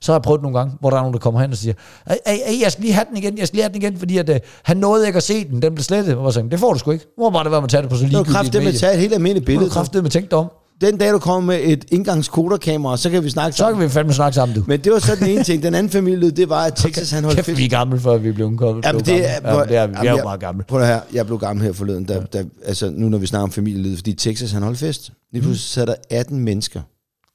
Så 0.00 0.12
har 0.12 0.16
jeg 0.18 0.22
prøvet 0.22 0.42
nogle 0.42 0.58
gange, 0.58 0.74
hvor 0.80 0.90
der 0.90 0.96
er 0.96 1.00
nogen, 1.00 1.12
der 1.12 1.18
kommer 1.20 1.40
hen 1.40 1.50
og 1.50 1.56
siger, 1.56 1.74
ej, 2.06 2.18
ej, 2.26 2.38
jeg 2.62 2.72
skal 2.72 2.82
lige 2.82 2.94
have 2.94 3.04
den 3.08 3.16
igen, 3.16 3.38
jeg 3.38 3.46
skal 3.46 3.56
lige 3.56 3.62
have 3.62 3.72
den 3.72 3.82
igen, 3.82 3.98
fordi 3.98 4.18
at, 4.18 4.28
øh, 4.28 4.40
han 4.62 4.76
nåede 4.76 5.06
ikke 5.06 5.16
at 5.16 5.22
se 5.22 5.44
den, 5.48 5.62
den 5.62 5.74
blev 5.74 5.82
slettet. 5.84 6.16
Og 6.16 6.24
jeg 6.24 6.32
sagde, 6.32 6.50
det 6.50 6.58
får 6.60 6.72
du 6.72 6.78
sgu 6.78 6.90
ikke. 6.90 7.06
Hvor 7.16 7.30
bare 7.30 7.44
det 7.44 7.50
være 7.52 7.60
med 7.60 7.66
at 7.66 7.70
tage 7.70 7.82
det 7.82 7.90
på 7.90 7.96
så 7.96 8.04
Det 8.04 8.08
er 8.14 8.18
jo 8.18 8.22
ligegyldigt 8.24 8.36
kraftigt 8.36 8.64
med 8.64 8.72
at 8.72 8.78
tage 8.78 8.92
et 8.94 9.00
helt 9.00 9.14
almindeligt 9.14 9.40
Det 9.42 9.46
billede. 9.46 9.66
er 9.66 9.70
kraftigt 9.72 10.02
med 10.04 10.10
tænkt 10.10 10.30
dig 10.30 10.38
om. 10.38 10.50
Den 10.82 10.98
dag, 10.98 11.12
du 11.12 11.18
kommer 11.18 11.46
med 11.52 11.60
et 11.64 11.84
indgangskoderkamera, 11.90 12.96
så 12.96 13.10
kan 13.10 13.24
vi 13.24 13.30
snakke 13.30 13.52
Så 13.52 13.58
sammen. 13.58 13.80
kan 13.80 13.88
vi 13.88 13.92
fandme 13.92 14.12
snakke 14.12 14.34
sammen, 14.34 14.54
du. 14.56 14.64
Men 14.66 14.80
det 14.80 14.92
var 14.92 14.98
så 14.98 15.16
den 15.16 15.26
ene 15.28 15.44
ting. 15.44 15.62
Den 15.62 15.74
anden 15.74 15.90
familie, 15.92 16.30
det 16.30 16.48
var, 16.48 16.64
at 16.64 16.74
Texas 16.76 17.10
han 17.10 17.24
holdt 17.24 17.36
Kæft, 17.36 17.46
fedt. 17.46 17.58
vi 17.58 17.64
er 17.64 17.68
gamle, 17.68 18.00
før 18.00 18.16
vi 18.16 18.32
blev 18.32 18.46
ungkommet. 18.46 18.84
Jamen, 18.84 19.04
det 19.04 19.14
er, 19.30 19.32
ja, 19.54 19.64
det 19.64 19.76
er, 19.76 19.86
vi. 19.86 20.06
er 20.06 20.10
jo 20.10 20.22
meget 20.22 20.40
gamle. 20.40 20.64
Prøv 20.64 20.84
høre, 20.84 21.00
jeg 21.12 21.26
blev 21.26 21.38
gammel 21.38 21.64
her 21.64 21.72
forleden, 21.72 22.04
da, 22.04 22.20
da, 22.32 22.44
altså 22.64 22.90
nu 22.90 23.08
når 23.08 23.18
vi 23.18 23.26
snakker 23.26 23.42
om 23.42 23.52
familielivet, 23.52 23.98
fordi 23.98 24.14
Texas 24.14 24.52
han 24.52 24.62
holdt 24.62 24.78
fest. 24.78 25.10
Lige 25.32 25.42
pludselig 25.42 25.70
sad 25.70 25.86
der 25.86 25.94
18 26.10 26.38
mennesker, 26.38 26.82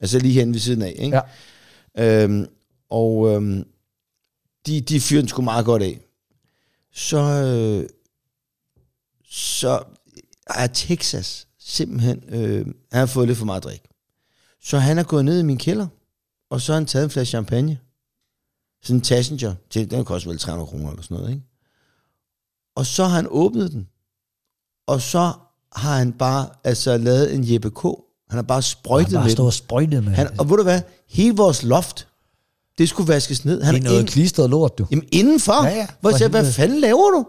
altså 0.02 0.20
lige 0.20 0.34
hen 0.34 0.54
ved 0.54 0.60
siden 0.60 0.82
af, 0.82 0.94
ikke? 1.00 1.22
Ja. 1.98 2.24
Øhm, 2.24 2.46
og 2.92 3.36
øhm, 3.36 3.64
de, 4.68 4.82
de 4.82 5.00
fyrer 5.00 5.22
den 5.22 5.28
sgu 5.30 5.42
meget 5.42 5.66
godt 5.66 5.84
af. 5.84 6.00
Så, 6.94 7.18
øh, 7.20 7.90
så 9.30 9.80
er 10.50 10.68
Texas 10.68 11.47
simpelthen, 11.68 12.24
øh, 12.30 12.66
han 12.66 13.00
har 13.00 13.06
fået 13.06 13.28
lidt 13.28 13.38
for 13.38 13.46
meget 13.46 13.64
drik. 13.64 13.82
Så 14.64 14.78
han 14.78 14.98
er 14.98 15.04
gået 15.04 15.26
ned 15.26 15.40
i 15.40 15.44
min 15.44 15.58
kælder, 15.58 15.88
og 16.50 16.62
så 16.62 16.72
har 16.72 16.80
han 16.80 16.86
taget 16.86 17.04
en 17.04 17.10
flaske 17.10 17.30
champagne. 17.30 17.80
Sådan 18.84 18.96
en 18.96 19.02
Tassenger. 19.02 19.56
Til, 19.70 19.92
den 19.92 20.06
koster 20.06 20.30
vel 20.30 20.40
300 20.40 20.70
kroner 20.70 20.90
eller 20.90 21.04
sådan 21.04 21.18
noget, 21.18 21.30
ikke? 21.30 21.44
Og 22.76 22.86
så 22.86 23.04
har 23.04 23.16
han 23.16 23.28
åbnet 23.30 23.72
den. 23.72 23.88
Og 24.88 25.02
så 25.02 25.34
har 25.76 25.98
han 25.98 26.14
bare 26.14 26.50
altså 26.64 26.98
lavet 26.98 27.34
en 27.36 27.54
Jeppe 27.54 27.70
K. 27.70 27.82
Han 28.30 28.38
har 28.38 28.42
bare 28.42 28.62
sprøjtet 28.62 29.08
Han 29.12 29.16
bare 29.18 29.24
med 29.24 29.52
stå 29.52 29.80
den. 29.80 29.94
og 29.94 30.04
med. 30.04 30.14
Han, 30.14 30.40
og 30.40 30.50
ved 30.50 30.58
du 30.58 30.64
hvad? 30.64 30.82
Hele 31.10 31.36
vores 31.36 31.64
loft, 31.64 32.08
det 32.78 32.90
skulle 32.90 33.14
vaskes 33.14 33.46
ned. 33.46 33.62
Han 33.62 33.76
det 33.76 33.80
er 33.82 33.84
noget 33.84 34.00
ind, 34.00 34.08
klistret 34.08 34.50
lort, 34.50 34.78
du. 34.78 34.88
jamen 34.92 35.08
indenfor. 35.12 35.66
Ja, 35.66 35.76
ja, 35.76 35.88
Hvor 36.02 36.10
jeg 36.10 36.18
siger, 36.18 36.30
hvad 36.30 36.52
fanden 36.54 36.80
laver 36.80 37.12
du? 37.12 37.26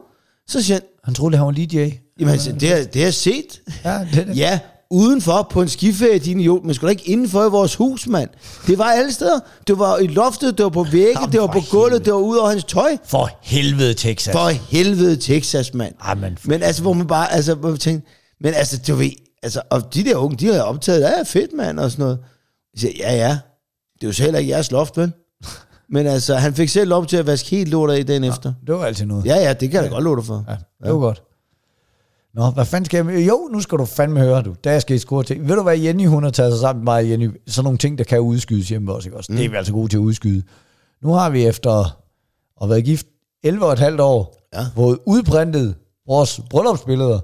Så 0.47 0.63
siger 0.63 0.75
han, 0.81 0.89
Han 1.09 1.15
troede, 1.15 1.37
han 1.37 1.47
var 1.47 1.53
DJ. 1.53 1.89
jamen 2.21 2.39
siger, 2.39 2.59
det, 2.59 2.69
har, 2.69 2.77
det 2.77 2.95
har 2.95 3.01
jeg 3.03 3.15
set. 3.15 3.61
Ja, 3.85 3.99
det 4.15 4.27
det. 4.27 4.37
Ja, 4.37 4.59
udenfor 4.91 5.49
på 5.51 5.63
en 5.63 5.69
skiferie, 5.69 6.19
din 6.19 6.41
idiot, 6.41 6.65
men 6.65 6.75
sgu 6.75 6.87
da 6.87 6.91
ikke 6.91 7.09
indenfor 7.11 7.47
i 7.47 7.51
vores 7.51 7.75
hus, 7.75 8.07
mand. 8.07 8.31
Det 8.67 8.79
var 8.79 8.85
alle 8.85 9.13
steder. 9.13 9.41
Det 9.67 9.79
var 9.79 9.99
i 9.99 10.07
loftet, 10.07 10.59
det 10.59 10.65
var 10.65 10.71
på 10.71 10.83
væggen, 10.93 11.17
Jamen, 11.21 11.33
det 11.33 11.41
var 11.41 11.47
på 11.47 11.61
gulvet, 11.71 11.91
helvede. 11.91 12.05
det 12.05 12.13
var 12.13 12.19
ud 12.19 12.37
over 12.37 12.51
hans 12.51 12.65
tøj. 12.65 12.97
For 13.05 13.31
helvede, 13.43 13.95
Texas. 13.95 14.33
For 14.33 14.49
helvede 14.49 15.17
Texas, 15.17 15.75
mand. 15.75 15.95
Jamen, 16.09 16.39
Men 16.45 16.63
altså, 16.63 16.83
hvor 16.83 16.93
man 16.93 17.07
bare, 17.07 17.33
altså, 17.33 17.55
hvor 17.55 17.69
man 17.69 17.79
tænker, 17.79 18.09
men 18.41 18.55
altså, 18.55 18.79
du 18.89 18.95
ved, 18.95 19.11
altså, 19.43 19.63
og 19.71 19.95
de 19.95 20.05
der 20.05 20.17
unge, 20.17 20.37
de 20.37 20.47
har 20.55 20.61
optaget, 20.63 21.01
ja, 21.01 21.23
fedt, 21.23 21.51
mand, 21.57 21.79
og 21.81 21.91
sådan 21.91 22.03
noget. 22.03 22.19
Jeg 22.75 22.81
siger, 22.81 22.93
ja, 22.99 23.17
ja, 23.17 23.39
det 23.95 24.03
er 24.03 24.07
jo 24.07 24.13
så 24.13 24.23
heller 24.23 24.39
ikke 24.39 24.51
jeres 24.51 24.71
loft, 24.71 24.97
vel? 24.97 25.13
Men 25.91 26.07
altså, 26.07 26.35
han 26.35 26.55
fik 26.55 26.69
selv 26.69 26.89
lov 26.91 27.07
til 27.07 27.17
at 27.17 27.27
vaske 27.27 27.51
helt 27.51 27.69
lort 27.71 27.91
af 27.91 28.07
dagen 28.07 28.25
efter. 28.25 28.53
det 28.67 28.75
var 28.75 28.85
altid 28.85 29.07
noget. 29.07 29.27
Ja, 29.27 29.35
ja, 29.37 29.53
det 29.53 29.71
kan 29.71 29.83
jeg 29.83 29.91
da 29.91 29.95
godt 29.95 30.05
love 30.05 30.17
dig 30.17 30.25
for. 30.25 30.45
Ja, 30.49 30.53
det 30.87 30.93
var 30.95 30.99
godt. 31.01 31.23
Nå, 32.35 32.51
hvad 32.51 32.65
fanden 32.65 32.85
skal 32.85 33.07
jeg... 33.07 33.29
Jo, 33.29 33.49
nu 33.53 33.61
skal 33.61 33.79
du 33.79 33.85
fandme 33.85 34.21
høre, 34.21 34.43
du. 34.43 34.55
Der 34.65 34.79
skal 34.79 34.97
I 34.97 34.99
score 34.99 35.23
til. 35.25 35.49
Ved 35.49 35.57
du 35.57 35.63
hvad, 35.63 35.79
Jenny, 35.79 36.07
hun 36.07 36.23
har 36.23 36.31
taget 36.31 36.53
sig 36.53 36.61
sammen 36.61 36.85
med 36.85 36.93
mig, 36.93 37.11
Jenny. 37.11 37.31
Sådan 37.47 37.65
nogle 37.65 37.79
ting, 37.79 37.99
der 37.99 38.05
kan 38.05 38.21
udskydes 38.21 38.69
hjemme 38.69 38.93
også, 38.93 39.09
ikke 39.09 39.17
også? 39.17 39.33
Mm. 39.33 39.37
Det 39.39 39.45
er 39.47 39.51
vi 39.51 39.57
altså 39.57 39.73
gode 39.73 39.89
til 39.89 39.97
at 39.97 40.01
udskyde. 40.01 40.43
Nu 41.03 41.13
har 41.13 41.31
vi 41.31 41.47
efter 41.47 41.97
at 42.63 42.69
været 42.69 42.85
gift 42.85 43.07
11 43.45 43.65
og 43.67 43.73
et 43.73 43.79
halvt 43.79 44.01
år, 44.01 44.35
Ja. 44.55 44.67
fået 44.77 44.99
udprintet 45.07 45.75
vores 46.07 46.41
bryllupsbilleder. 46.51 47.21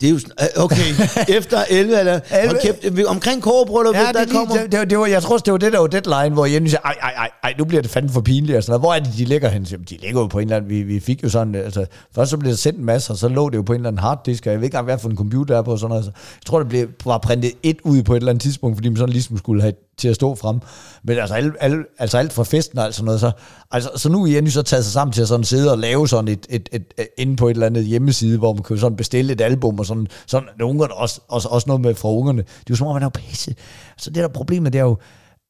Det 0.00 0.06
er 0.06 0.10
jo 0.10 0.18
sådan, 0.18 0.32
øh, 0.56 0.64
okay, 0.64 0.76
efter 1.38 1.58
11 1.70 1.98
eller, 1.98 2.20
hold 2.46 2.60
kæft, 2.62 2.96
vi- 2.96 3.04
omkring 3.04 3.42
kårebryllup, 3.42 3.94
Ja, 3.94 4.00
der 4.00 4.12
det, 4.12 4.20
er 4.20 4.26
kommer... 4.32 4.56
det, 4.56 4.72
det, 4.72 4.78
var- 4.78 4.84
det, 4.84 4.98
var, 4.98 5.06
jeg 5.06 5.22
tror 5.22 5.32
også, 5.32 5.42
det 5.44 5.52
var 5.52 5.58
det, 5.58 5.72
der 5.72 5.78
var 5.78 5.86
deadline, 5.86 6.34
hvor 6.34 6.46
Jenny 6.46 6.66
siger, 6.68 6.80
ej, 6.84 6.94
ej, 7.02 7.12
ej, 7.16 7.30
ej, 7.44 7.54
nu 7.58 7.64
bliver 7.64 7.82
det 7.82 7.90
fandme 7.90 8.10
for 8.12 8.20
pinligt. 8.20 8.56
Og 8.56 8.62
sådan 8.62 8.70
noget. 8.72 8.82
Hvor 8.82 8.94
er 8.94 8.98
det, 8.98 9.18
de 9.18 9.24
ligger 9.24 9.48
hen? 9.48 9.62
Jamen, 9.62 9.84
De 9.90 9.96
ligger 10.02 10.20
jo 10.20 10.26
på 10.26 10.38
en 10.38 10.42
eller 10.44 10.56
anden, 10.56 10.70
vi, 10.70 10.82
vi 10.82 11.00
fik 11.00 11.22
jo 11.22 11.28
sådan, 11.28 11.54
altså, 11.54 11.86
først 12.14 12.30
så 12.30 12.36
blev 12.36 12.50
der 12.50 12.56
sendt 12.56 12.78
en 12.78 12.84
masse, 12.84 13.12
og 13.12 13.16
så 13.16 13.28
lå 13.28 13.48
det 13.50 13.56
jo 13.56 13.62
på 13.62 13.72
en 13.72 13.76
eller 13.76 13.88
anden 13.88 14.00
harddisk, 14.00 14.46
og 14.46 14.52
jeg 14.52 14.58
ved 14.60 14.64
ikke 14.64 14.74
engang, 14.74 14.84
hvad 14.84 14.98
for 14.98 15.08
en 15.08 15.16
computer 15.16 15.54
der 15.54 15.58
er 15.60 15.64
på, 15.64 15.70
og 15.72 15.78
sådan 15.78 15.88
noget. 15.88 16.04
Så 16.04 16.10
jeg 16.14 16.46
tror, 16.46 16.58
det 16.58 16.68
blev, 16.68 16.88
var 17.04 17.18
printet 17.18 17.52
et 17.62 17.76
ud 17.84 18.02
på 18.02 18.12
et 18.12 18.16
eller 18.16 18.30
andet 18.30 18.42
tidspunkt, 18.42 18.76
fordi 18.76 18.88
man 18.88 18.96
sådan 18.96 19.12
ligesom 19.12 19.38
skulle 19.38 19.62
have 19.62 19.72
til 19.98 20.08
at 20.08 20.14
stå 20.14 20.34
frem. 20.34 20.60
Men 21.04 21.18
altså, 21.18 21.34
alle, 21.34 21.52
alle, 21.60 21.84
altså 21.98 22.18
alt 22.18 22.32
fra 22.32 22.44
festen 22.44 22.78
og 22.78 22.84
alt 22.84 22.94
sådan 22.94 23.04
noget, 23.04 23.20
så, 23.20 23.30
altså, 23.70 23.90
så 23.96 24.08
nu 24.08 24.24
er 24.24 24.30
Jenny 24.30 24.48
så 24.48 24.62
taget 24.62 24.84
sig 24.84 24.92
sammen 24.92 25.12
til 25.12 25.22
at 25.22 25.28
sådan 25.28 25.44
sidde 25.44 25.72
og 25.72 25.78
lave 25.78 26.08
sådan 26.08 26.28
et, 26.28 26.46
et, 26.50 26.68
et, 26.72 26.94
et 26.98 27.08
inde 27.18 27.36
på 27.36 27.48
et 27.48 27.54
eller 27.54 27.66
andet 27.66 27.84
hjemmeside, 27.84 28.38
hvor 28.38 28.52
man 28.52 28.62
kan 28.62 28.78
sådan 28.78 28.96
bestille 28.96 29.32
et 29.32 29.40
album, 29.40 29.78
og 29.78 29.86
sådan, 29.86 30.06
sådan 30.26 30.48
ungerne 30.62 30.94
også, 30.94 31.20
også, 31.28 31.48
også 31.48 31.64
noget 31.66 31.80
med 31.80 31.94
fra 31.94 32.12
ungerne. 32.12 32.42
Det 32.42 32.48
er 32.48 32.64
jo 32.70 32.76
som 32.76 32.86
om, 32.86 32.94
man 32.94 33.02
er 33.02 33.06
jo 33.06 33.10
pisse. 33.14 33.54
Så 33.98 34.10
det 34.10 34.22
der 34.22 34.28
problemet, 34.28 34.72
det 34.72 34.78
er 34.78 34.82
jo, 34.84 34.96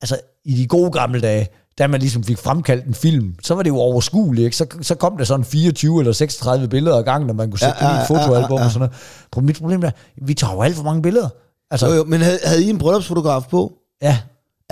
altså 0.03 0.17
i 0.45 0.55
de 0.55 0.67
gode 0.67 0.91
gamle 0.91 1.21
dage, 1.21 1.49
da 1.79 1.87
man 1.87 2.01
ligesom 2.01 2.25
fik 2.25 2.39
fremkaldt 2.39 2.85
en 2.87 2.95
film, 2.95 3.35
så 3.43 3.55
var 3.55 3.63
det 3.63 3.71
jo 3.71 3.77
overskueligt, 3.77 4.45
ikke? 4.45 4.57
Så, 4.57 4.67
så 4.83 4.95
kom 4.95 5.17
der 5.17 5.25
sådan 5.25 5.45
24 5.45 6.01
eller 6.01 6.13
36 6.13 6.69
billeder 6.69 6.97
ad 6.97 7.03
gangen, 7.05 7.27
når 7.27 7.35
man 7.35 7.51
kunne 7.51 7.59
sætte 7.59 7.75
Ja, 7.81 7.87
ja, 7.87 7.91
ja, 7.91 7.95
ja, 7.95 8.01
i 8.01 8.03
et 8.03 8.07
fotoalbum 8.09 8.57
ja, 8.57 8.61
ja. 8.61 8.65
og 8.65 8.73
sådan 8.73 8.89
noget. 9.37 9.47
Mit 9.47 9.57
problem 9.59 9.83
er, 9.83 9.91
vi 10.23 10.35
tager 10.35 10.53
jo 10.53 10.63
alt 10.63 10.77
for 10.77 10.83
mange 10.83 11.03
billeder. 11.03 11.29
Altså, 11.71 11.87
Jo, 11.87 11.93
jo, 11.95 12.05
men 12.05 12.21
havde, 12.21 12.39
havde 12.45 12.65
I 12.65 12.71
en 12.71 12.79
bryllupsfotograf 12.79 13.43
på? 13.51 13.73
ja, 14.03 14.19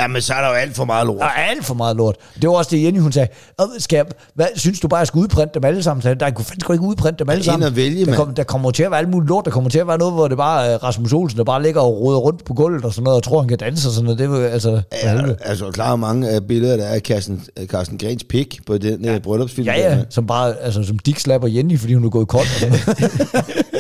Jamen, 0.01 0.23
så 0.23 0.35
er 0.35 0.41
der 0.41 0.49
jo 0.49 0.55
alt 0.55 0.77
for 0.77 0.85
meget 0.85 1.07
lort. 1.07 1.19
der 1.21 1.25
er 1.27 1.31
alt 1.31 1.65
for 1.65 1.75
meget 1.75 1.97
lort. 1.97 2.17
Det 2.43 2.51
var 2.51 2.57
også 2.57 2.71
det, 2.77 2.83
Jenny 2.85 3.01
hun 3.01 3.13
sagde. 3.13 3.29
"Åh, 3.63 3.67
Skal 3.79 3.97
jeg, 3.97 4.05
hvad, 4.35 4.47
synes 4.57 4.81
du 4.81 4.89
bare, 4.89 4.99
jeg 4.99 5.07
skal 5.07 5.19
udprinte 5.19 5.55
dem 5.55 5.65
alle 5.65 5.83
sammen? 5.83 6.03
Så 6.03 6.15
der 6.15 6.31
kunne 6.31 6.45
fandme 6.45 6.75
ikke 6.75 6.85
udprinte 6.85 7.19
dem 7.19 7.31
alle 7.31 7.45
sammen. 7.45 7.67
og 7.69 7.77
vælge, 7.77 8.07
der, 8.07 8.15
kom, 8.17 8.35
der 8.35 8.45
kommer 8.45 8.71
til 8.71 8.83
at 8.83 8.91
være 8.91 9.01
alt 9.01 9.09
muligt 9.09 9.29
lort. 9.29 9.45
Der 9.45 9.51
kommer 9.51 9.71
til 9.71 9.79
at 9.79 9.87
være 9.89 9.99
noget, 9.99 10.15
hvor 10.15 10.29
det 10.29 10.37
bare 10.37 10.67
er 10.67 10.85
Rasmus 10.85 11.13
Olsen, 11.13 11.39
der 11.39 11.45
bare 11.45 11.63
ligger 11.63 11.81
og 11.81 12.01
råder 12.01 12.19
rundt 12.19 12.45
på 12.45 12.55
gulvet 12.55 12.85
og 12.85 12.93
sådan 12.93 13.05
noget, 13.05 13.17
og 13.17 13.23
tror, 13.23 13.41
han 13.41 13.49
kan 13.49 13.59
danse 13.59 13.89
og 13.89 13.93
sådan 13.93 14.05
noget. 14.05 14.19
Det 14.19 14.31
var 14.31 14.39
altså... 14.39 14.81
Ja, 15.03 15.21
altså, 15.41 15.71
klar 15.71 15.97
mange 15.97 16.29
af 16.29 16.47
billeder, 16.47 16.77
der 16.77 16.85
er 16.85 16.95
af 16.95 17.01
Carsten, 17.01 17.43
Carsten 17.67 17.99
Grens 17.99 18.25
pik 18.29 18.59
på 18.67 18.79
den 18.79 19.05
ja. 19.05 19.19
bryllupsfilm. 19.19 19.67
Ja, 19.69 19.73
der. 19.73 19.97
ja, 19.97 19.99
som 20.11 20.27
bare, 20.27 20.55
altså, 20.61 20.83
som 20.83 20.99
Dick 20.99 21.19
slapper 21.19 21.49
Jenny, 21.49 21.79
fordi 21.79 21.95
hun 21.95 22.05
er 22.05 22.11
gået 22.11 22.29
kold. 22.29 22.43
og 22.43 22.61
sådan. 22.61 22.79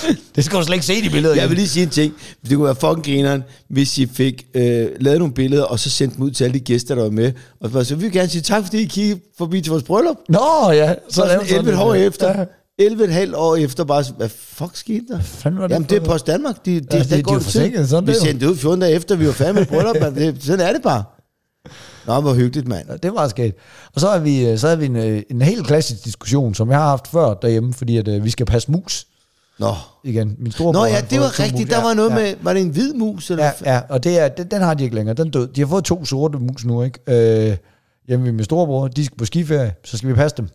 det 0.36 0.44
skal 0.44 0.58
du 0.58 0.64
slet 0.64 0.74
ikke 0.74 0.86
se 0.86 1.02
de 1.02 1.10
billeder. 1.10 1.34
Jeg 1.34 1.48
vil 1.48 1.56
lige 1.56 1.68
sige 1.68 1.82
en 1.82 1.88
ting. 1.90 2.14
Det 2.48 2.56
kunne 2.56 2.64
være 2.64 2.74
fucking 2.74 3.04
grineren, 3.04 3.42
hvis 3.68 3.98
I 3.98 4.06
fik 4.06 4.46
øh, 4.54 4.88
lavet 5.00 5.18
nogle 5.18 5.34
billeder, 5.34 5.62
og 5.64 5.78
så 5.78 5.90
sendt 5.90 6.14
dem 6.16 6.22
ud 6.22 6.30
til 6.30 6.44
alle 6.44 6.54
de 6.54 6.60
gæster, 6.60 6.94
der 6.94 7.02
var 7.02 7.10
med. 7.10 7.32
Og 7.60 7.70
så, 7.70 7.84
så 7.84 7.94
vil 7.94 8.04
vi 8.12 8.18
gerne 8.18 8.28
sige 8.28 8.42
tak, 8.42 8.64
fordi 8.64 8.78
I 8.82 8.84
kiggede 8.86 9.20
forbi 9.38 9.60
til 9.60 9.70
vores 9.70 9.82
bryllup. 9.84 10.16
Nå, 10.28 10.70
ja. 10.72 10.94
Så 11.08 11.24
laver 11.24 11.44
sådan 11.44 11.66
11 11.68 11.82
år 11.82 11.94
efter. 11.94 12.44
11,5 12.82 13.36
år 13.36 13.56
efter 13.56 13.84
bare, 13.84 14.04
hvad 14.16 14.28
fuck 14.28 14.76
skete 14.76 15.04
der? 15.08 15.20
fanden 15.20 15.60
var 15.60 15.66
det 15.66 15.74
Jamen, 15.74 15.88
det 15.88 15.96
er 15.96 16.04
Post 16.04 16.26
Danmark. 16.26 16.66
De, 16.66 16.80
de, 16.80 16.86
Ja, 16.92 16.96
ja, 16.98 17.04
de- 17.04 17.16
de, 17.16 17.22
går 17.22 17.38
forsinket, 17.38 17.88
sådan 17.88 18.06
vi 18.06 18.12
det 18.12 18.20
sendte 18.20 18.46
det 18.46 18.50
ud 18.52 18.56
14 18.56 18.80
dage 18.80 18.94
efter, 18.94 19.16
vi 19.16 19.26
var 19.26 19.32
færdige 19.32 19.54
med 19.54 19.66
bryllup. 19.66 19.96
mand. 20.00 20.14
det, 20.16 20.44
sådan 20.44 20.66
er 20.66 20.72
det 20.72 20.82
bare. 20.82 21.04
Nå, 22.06 22.20
hvor 22.20 22.34
hyggeligt, 22.34 22.68
mand. 22.68 22.86
Ja, 22.90 22.96
det 22.96 23.14
var 23.14 23.28
sket. 23.28 23.54
Og 23.94 24.00
så, 24.00 24.08
er 24.08 24.18
vi, 24.18 24.56
så 24.58 24.66
havde 24.66 24.78
vi 24.80 24.86
en, 24.86 24.96
øh, 24.96 25.22
en 25.30 25.42
helt 25.42 25.66
klassisk 25.66 26.04
diskussion, 26.04 26.54
som 26.54 26.70
jeg 26.70 26.78
har 26.78 26.88
haft 26.88 27.08
før 27.08 27.34
derhjemme, 27.34 27.74
fordi 27.74 27.96
at, 27.96 28.08
øh, 28.08 28.24
vi 28.24 28.30
skal 28.30 28.46
passe 28.46 28.70
mus 28.70 29.06
Nå. 29.58 29.74
igen. 30.04 30.36
Min 30.38 30.52
store 30.52 30.72
Nå 30.72 30.84
ja, 30.84 31.00
det 31.10 31.20
var 31.20 31.40
rigtigt. 31.40 31.70
Der 31.70 31.82
var 31.82 31.94
noget 31.94 32.10
ja. 32.10 32.14
med, 32.14 32.34
var 32.40 32.52
det 32.52 32.62
en 32.62 32.68
hvid 32.68 32.94
mus? 32.94 33.30
Eller? 33.30 33.44
Ja, 33.44 33.74
ja, 33.74 33.80
og 33.88 34.04
det 34.04 34.18
er, 34.18 34.28
den, 34.28 34.50
den 34.50 34.62
har 34.62 34.74
de 34.74 34.84
ikke 34.84 34.96
længere. 34.96 35.14
Den 35.14 35.30
død. 35.30 35.48
De 35.48 35.60
har 35.60 35.68
fået 35.68 35.84
to 35.84 36.04
sorte 36.04 36.38
mus 36.38 36.64
nu, 36.64 36.82
ikke? 36.82 37.50
Øh, 37.50 37.56
hjemme 38.08 38.24
ved 38.24 38.32
min 38.32 38.44
storebror, 38.44 38.88
de 38.88 39.04
skal 39.04 39.16
på 39.16 39.24
skiferie, 39.24 39.74
så 39.84 39.96
skal 39.96 40.08
vi 40.08 40.14
passe 40.14 40.36
dem. 40.36 40.48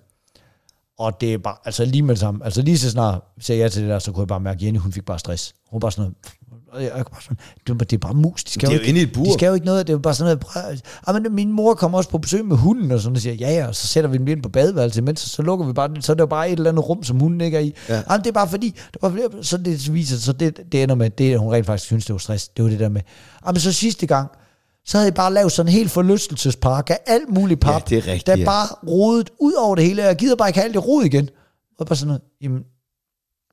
Og 1.00 1.22
det 1.22 1.34
er 1.34 1.38
bare, 1.38 1.56
altså 1.66 1.86
lige 1.86 2.02
med 2.02 2.16
det 2.16 2.20
samme, 2.20 2.46
altså 2.46 2.62
lige 2.62 2.78
så 2.78 2.92
snart 2.92 3.22
sagde 3.40 3.62
jeg 3.62 3.72
til 3.72 3.82
det 3.82 3.90
der, 3.90 4.00
så 4.00 4.12
kunne 4.12 4.22
jeg 4.22 4.28
bare 4.28 4.40
mærke, 4.40 4.58
at 4.58 4.64
Jenny, 4.64 4.80
hun 4.80 4.92
fik 4.92 5.06
bare 5.06 5.20
stress. 5.20 5.56
Hun 5.70 5.78
var 5.78 5.80
bare 5.80 5.92
sådan 5.92 6.02
noget, 6.02 6.16
og 6.72 6.84
jeg, 6.84 6.92
jeg 6.96 7.06
bare 7.12 7.22
sådan, 7.22 7.38
det, 7.68 7.70
er 7.70 7.74
bare- 7.74 7.86
det 7.86 7.94
er 7.94 7.98
bare 7.98 8.14
mus, 8.14 8.44
de 8.44 8.52
skal 8.52 8.62
Det 8.70 8.74
er 8.74 8.78
jo 8.78 8.82
ikke, 8.82 8.90
inde 8.90 9.00
i 9.00 9.04
et 9.04 9.14
bur. 9.14 9.24
De 9.24 9.34
skal 9.34 9.48
jo 9.48 9.54
ikke 9.54 9.66
noget, 9.66 9.88
det 9.88 9.94
er 9.94 9.98
jo 9.98 10.00
bare 10.00 10.14
sådan 10.14 10.26
noget, 10.26 10.40
"Prøv- 10.40 10.78
ah, 11.08 11.22
men 11.24 11.36
min 11.36 11.52
mor 11.52 11.74
kommer 11.74 11.98
også 11.98 12.10
på 12.10 12.18
besøg 12.18 12.46
med 12.46 12.58
hunden, 12.58 12.92
og 12.92 13.00
sådan, 13.00 13.16
og 13.16 13.22
siger, 13.22 13.34
ja, 13.34 13.50
ja, 13.52 13.68
og 13.68 13.76
så 13.76 13.88
sætter 13.88 14.10
vi 14.10 14.18
den 14.18 14.28
ind 14.28 14.44
på 14.44 14.50
badeværelset, 14.50 15.04
men 15.04 15.16
så, 15.16 15.30
så 15.30 15.42
lukker 15.42 15.66
vi 15.66 15.74
bare, 15.74 15.88
den, 15.88 16.02
så 16.02 16.12
er 16.12 16.14
det 16.14 16.22
jo 16.22 16.26
bare 16.26 16.50
et 16.50 16.58
eller 16.58 16.70
andet 16.72 16.90
rum, 16.90 17.04
som 17.04 17.20
hunden 17.20 17.42
ikke 17.42 17.58
er 17.58 17.62
i. 17.62 17.74
Ja. 17.90 17.96
Jamen, 18.10 18.20
det 18.24 18.28
er 18.28 18.32
bare 18.34 18.48
fordi, 18.48 18.70
det 18.94 19.02
var 19.02 19.10
flere, 19.10 19.30
så 19.44 19.58
det 19.58 19.94
viser, 19.94 20.18
så 20.18 20.34
det, 20.34 20.60
det 20.72 20.84
ender 20.84 20.96
med, 20.96 21.10
det 21.10 21.40
hun 21.40 21.54
rent 21.54 21.66
faktisk 21.66 21.86
synes, 21.86 22.06
det 22.06 22.14
var 22.14 22.20
stress, 22.20 22.48
det 22.48 22.64
var 22.64 22.70
det 22.70 22.80
der 22.80 22.90
med, 22.90 23.02
jamen 23.48 23.60
så 23.60 23.72
sidste 23.74 24.08
gang, 24.08 24.30
så 24.86 24.98
havde 24.98 25.06
jeg 25.08 25.14
bare 25.14 25.34
lavet 25.34 25.52
sådan 25.52 25.70
en 25.70 25.74
helt 25.74 25.92
forlystelsespark 25.92 26.90
af 26.90 27.00
alt 27.08 27.30
muligt 27.30 27.60
pap, 27.60 27.74
Ja, 27.74 27.80
det 27.90 27.98
er 27.98 28.12
rigtigt, 28.12 28.28
der 28.28 28.38
ja. 28.38 28.46
bare 28.46 28.68
rodet 28.88 29.30
ud 29.40 29.54
over 29.54 29.76
det 29.76 29.84
hele, 29.86 30.02
og 30.02 30.08
jeg 30.08 30.16
gider 30.16 30.36
bare 30.36 30.50
ikke 30.50 30.60
have 30.60 30.66
alt 30.66 30.74
det 30.76 30.88
rod 30.88 31.04
igen. 31.04 31.30
Og 31.80 31.88
bare 31.88 31.96
sådan 31.96 32.08
noget, 32.08 32.22
jamen, 32.42 32.60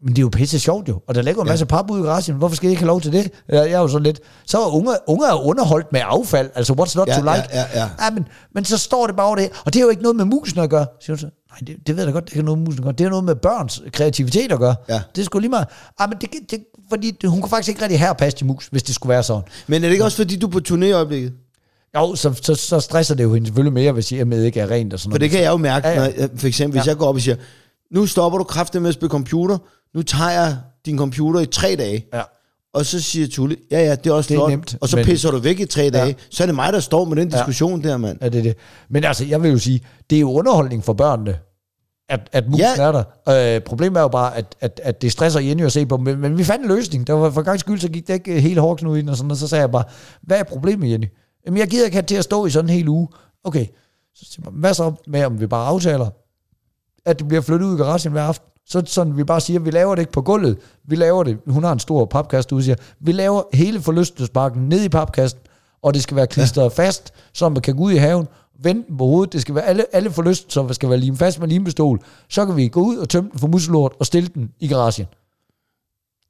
men 0.04 0.10
det 0.16 0.18
er 0.18 0.22
jo 0.22 0.28
pisse 0.28 0.58
sjovt 0.58 0.88
jo, 0.88 1.00
og 1.08 1.14
der 1.14 1.22
ligger 1.22 1.42
en 1.42 1.48
masse 1.48 1.66
pap 1.66 1.90
ude 1.90 2.00
i 2.00 2.04
garagen, 2.04 2.34
hvorfor 2.36 2.56
skal 2.56 2.66
jeg 2.66 2.70
ikke 2.72 2.80
have 2.82 2.86
lov 2.86 3.00
til 3.00 3.12
det? 3.12 3.22
Jeg, 3.48 3.56
jeg 3.56 3.70
er 3.72 3.78
jo 3.80 3.88
sådan 3.88 4.02
lidt, 4.02 4.20
så 4.46 4.58
er 4.60 4.74
unge, 4.74 4.90
unge 5.06 5.26
er 5.26 5.46
underholdt 5.46 5.92
med 5.92 6.00
affald, 6.04 6.50
altså 6.54 6.72
what's 6.72 6.96
not 6.96 7.08
Ja, 7.08 7.18
to 7.18 7.30
ja, 7.30 7.36
like? 7.36 7.48
ja, 7.52 7.64
ja. 7.74 7.88
ja 8.04 8.10
men, 8.10 8.24
men 8.54 8.64
så 8.64 8.78
står 8.78 9.06
det 9.06 9.16
bare 9.16 9.26
over 9.26 9.36
det 9.36 9.48
og 9.64 9.72
det 9.74 9.80
har 9.80 9.86
jo 9.86 9.90
ikke 9.90 10.02
noget 10.02 10.16
med 10.16 10.24
musen 10.24 10.58
at 10.58 10.70
gøre. 10.70 10.86
Siger 11.00 11.16
så, 11.16 11.26
nej, 11.26 11.58
det, 11.66 11.76
det 11.86 11.96
ved 11.96 12.02
jeg 12.04 12.06
da 12.06 12.12
godt, 12.12 12.24
det 12.24 12.34
har 12.34 12.42
noget 12.42 12.58
med 12.58 12.66
musen 12.66 12.80
at 12.80 12.84
gøre. 12.84 12.92
Det 12.92 13.00
har 13.00 13.10
noget 13.10 13.24
med 13.24 13.34
børns 13.34 13.82
kreativitet 13.92 14.52
at 14.52 14.58
gøre. 14.58 14.74
Ja. 14.88 15.00
Det 15.14 15.20
er 15.20 15.24
sgu 15.24 15.38
lige 15.38 15.50
meget. 15.50 15.66
Ah, 15.98 16.08
men 16.08 16.18
det, 16.20 16.30
det, 16.50 16.64
fordi 16.90 17.16
hun 17.26 17.40
kunne 17.40 17.50
faktisk 17.50 17.68
ikke 17.68 17.82
rigtig 17.82 17.98
her 18.00 18.12
passe 18.12 18.38
til 18.38 18.46
mus, 18.46 18.66
hvis 18.70 18.82
det 18.82 18.94
skulle 18.94 19.10
være 19.10 19.22
sådan. 19.22 19.42
Men 19.66 19.84
er 19.84 19.88
det 19.88 19.92
ikke 19.92 20.04
også, 20.04 20.16
fordi 20.16 20.36
du 20.36 20.46
er 20.46 20.50
på 20.50 20.60
turné 20.68 20.84
i 20.84 20.92
øjeblikket? 20.92 21.32
Jo, 21.96 22.14
så, 22.14 22.32
så, 22.42 22.54
så 22.54 22.80
stresser 22.80 23.14
det 23.14 23.24
jo 23.24 23.34
hende 23.34 23.46
selvfølgelig 23.46 23.72
mere, 23.72 23.92
hvis 23.92 24.08
hjemmet 24.10 24.44
ikke 24.44 24.60
er 24.60 24.70
rent 24.70 24.92
og 24.92 24.98
sådan 25.00 25.10
For 25.12 25.18
noget. 25.18 25.20
det 25.20 25.30
kan 25.30 25.40
jeg 25.42 25.50
jo 25.50 25.56
mærke, 25.56 25.88
Ja, 25.88 25.94
ja, 25.94 26.00
ja. 26.00 26.06
ja. 26.06 26.12
Når, 26.16 26.20
jeg- 26.20 26.30
for 26.36 26.46
eksempel, 26.46 26.78
hvis 26.80 26.86
Ja. 26.86 26.90
jeg 26.90 26.98
går 26.98 27.06
op 27.06 27.14
og 27.14 27.20
siger, 27.20 27.36
nu 27.90 28.06
stopper 28.06 28.38
du 28.38 28.44
kraftigt 28.44 28.82
med 28.82 28.88
at 28.88 28.94
spille 28.94 29.10
computer, 29.10 29.58
nu 29.94 30.02
tager 30.02 30.30
jeg 30.30 30.56
din 30.86 30.98
computer 30.98 31.40
i 31.40 31.46
tre 31.46 31.76
dage. 31.78 32.06
Ja. 32.14 32.22
Og 32.74 32.86
så 32.86 33.00
siger 33.02 33.26
Tulle, 33.28 33.56
ja 33.70 33.78
ja, 33.84 33.94
det 33.94 34.06
er 34.10 34.14
også 34.14 34.28
Det 34.28 34.34
er 34.34 34.38
flot. 34.38 34.50
nemt, 34.50 34.76
og 34.80 34.88
så 34.88 34.96
men- 34.96 35.04
pisser 35.04 35.30
du 35.30 35.38
væk 35.38 35.60
i 35.60 35.64
tre 35.66 35.90
dage. 35.90 36.16
Så 36.30 36.42
er 36.42 36.46
det 36.46 36.54
mig, 36.54 36.72
der 36.72 36.80
står 36.80 37.04
med 37.04 37.16
den 37.16 37.28
diskussion 37.28 37.82
der, 37.82 37.96
mand. 37.96 38.18
Ja, 38.22 38.28
det 38.28 38.38
er 38.38 38.42
det. 38.42 38.56
Men 38.90 39.04
altså, 39.04 39.24
jeg 39.24 39.42
vil 39.42 39.50
jo 39.50 39.58
sige, 39.58 39.80
det 40.10 40.16
er 40.16 40.20
jo 40.20 40.32
underholdning 40.32 40.84
for 40.84 40.92
børnene, 40.92 41.38
at, 42.08 42.20
at 42.32 42.44
musen 42.48 42.60
Ja. 42.60 42.82
er 42.82 43.04
der. 43.26 43.56
Øh, 43.56 43.60
problemet 43.62 43.96
er 43.96 44.02
jo 44.02 44.08
bare, 44.08 44.36
at, 44.36 44.56
at, 44.60 44.80
at 44.84 45.02
det 45.02 45.12
stresser 45.12 45.40
Jenny 45.40 45.64
at 45.64 45.72
se 45.72 45.86
på, 45.86 45.96
men, 45.96 46.18
men 46.20 46.38
vi 46.38 46.44
fandt 46.44 46.62
en 46.64 46.68
løsning. 46.68 47.06
Der 47.06 47.12
var 47.12 47.30
for 47.30 47.42
gang 47.42 47.60
skyld, 47.60 47.80
så 47.80 47.88
gik 47.88 48.06
det 48.06 48.14
ikke 48.14 48.40
hele 48.40 48.60
hårdknud 48.60 48.92
ud 48.92 48.98
i 48.98 49.00
den, 49.00 49.08
og 49.08 49.16
sådan, 49.16 49.30
og 49.30 49.36
så 49.36 49.48
sagde 49.48 49.60
jeg 49.62 49.70
bare, 49.70 49.84
hvad 50.22 50.38
er 50.38 50.42
problemet, 50.44 50.90
Jenny? 50.90 51.06
Jamen, 51.46 51.58
jeg 51.58 51.68
gider 51.68 51.84
ikke 51.84 51.94
have 51.96 52.06
til 52.06 52.16
at 52.16 52.24
stå 52.24 52.46
i 52.46 52.50
sådan 52.50 52.70
en 52.70 52.76
hel 52.76 52.88
uge. 52.88 53.08
Okay, 53.44 53.66
så 54.14 54.24
siger 54.30 54.42
jeg, 54.44 54.52
hvad 54.52 54.74
så 54.74 54.92
med, 55.06 55.24
om 55.24 55.40
vi 55.40 55.46
bare 55.46 55.66
aftaler, 55.66 56.08
at 57.06 57.18
det 57.18 57.28
bliver 57.28 57.40
flyttet 57.40 57.66
ud 57.66 57.74
i 57.74 57.78
garagen 57.78 58.12
hver 58.12 58.22
aften? 58.22 58.48
Så 58.66 58.82
sådan, 58.86 59.16
vi 59.16 59.24
bare 59.24 59.40
siger, 59.40 59.60
vi 59.60 59.70
laver 59.70 59.94
det 59.94 60.02
ikke 60.02 60.12
på 60.12 60.22
gulvet, 60.22 60.58
vi 60.84 60.96
laver 60.96 61.22
det, 61.22 61.38
hun 61.46 61.64
har 61.64 61.72
en 61.72 61.78
stor 61.78 62.04
papkasse 62.04 62.54
ude, 62.54 62.64
siger, 62.64 62.76
vi 63.00 63.12
laver 63.12 63.42
hele 63.52 63.80
forlystelsesparken 63.80 64.68
ned 64.68 64.84
i 64.84 64.88
papkassen, 64.88 65.40
og 65.82 65.94
det 65.94 66.02
skal 66.02 66.16
være 66.16 66.26
klistret 66.26 66.62
ja. 66.62 66.84
fast, 66.84 67.12
så 67.32 67.48
man 67.48 67.62
kan 67.62 67.76
gå 67.76 67.82
ud 67.82 67.92
i 67.92 67.96
haven, 67.96 68.26
vende 68.62 68.84
den 68.88 68.98
på 68.98 69.04
hovedet, 69.06 69.32
det 69.32 69.40
skal 69.40 69.54
være 69.54 69.64
alle, 69.64 69.84
alle 69.92 70.10
forlystelser 70.10 70.72
skal 70.72 70.88
være 70.88 70.98
limet 70.98 71.18
fast 71.18 71.40
med 71.40 71.48
limestol, 71.48 72.00
så 72.28 72.46
kan 72.46 72.56
vi 72.56 72.68
gå 72.68 72.80
ud 72.80 72.96
og 72.96 73.08
tømme 73.08 73.30
den 73.30 73.38
for 73.38 73.46
muselort 73.46 73.92
og 73.98 74.06
stille 74.06 74.28
den 74.34 74.50
i 74.60 74.68
garagen. 74.68 75.06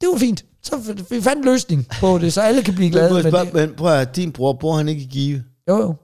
Det 0.01 0.09
var 0.13 0.17
fint. 0.19 0.45
Så 0.63 0.95
vi 1.09 1.21
fandt 1.21 1.39
en 1.39 1.45
løsning 1.45 1.87
på 1.99 2.17
det, 2.17 2.33
så 2.33 2.41
alle 2.41 2.63
kan 2.63 2.75
blive 2.75 2.91
glade. 2.95 3.23
Men, 3.23 3.33
Men 3.33 3.49
men, 3.53 3.73
prøv 3.75 3.91
at 3.91 3.95
høre, 3.95 4.05
din 4.15 4.31
bror, 4.31 4.53
bor 4.53 4.75
han 4.75 4.87
ikke 4.87 5.01
i 5.01 5.05
Give? 5.05 5.43
jo, 5.69 5.77
jo. 5.77 5.95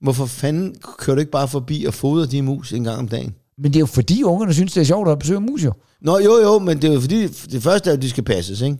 Hvorfor 0.00 0.26
fanden 0.26 0.74
kører 0.98 1.14
du 1.14 1.20
ikke 1.20 1.32
bare 1.32 1.48
forbi 1.48 1.84
og 1.84 1.94
fodrer 1.94 2.26
de 2.26 2.42
mus 2.42 2.72
en 2.72 2.84
gang 2.84 2.98
om 2.98 3.08
dagen? 3.08 3.34
Men 3.58 3.72
det 3.72 3.76
er 3.76 3.80
jo 3.80 3.86
fordi, 3.86 4.22
ungerne 4.22 4.54
synes, 4.54 4.72
det 4.72 4.80
er 4.80 4.84
sjovt 4.84 5.08
at 5.08 5.18
besøge 5.18 5.40
mus, 5.40 5.64
jo. 5.64 5.72
Nå, 6.00 6.18
jo, 6.18 6.38
jo, 6.42 6.58
men 6.58 6.82
det 6.82 6.90
er 6.90 6.94
jo 6.94 7.00
fordi, 7.00 7.26
det 7.26 7.62
første 7.62 7.90
er, 7.90 7.94
at 7.94 8.02
de 8.02 8.10
skal 8.10 8.24
passes, 8.24 8.60
ikke? 8.60 8.78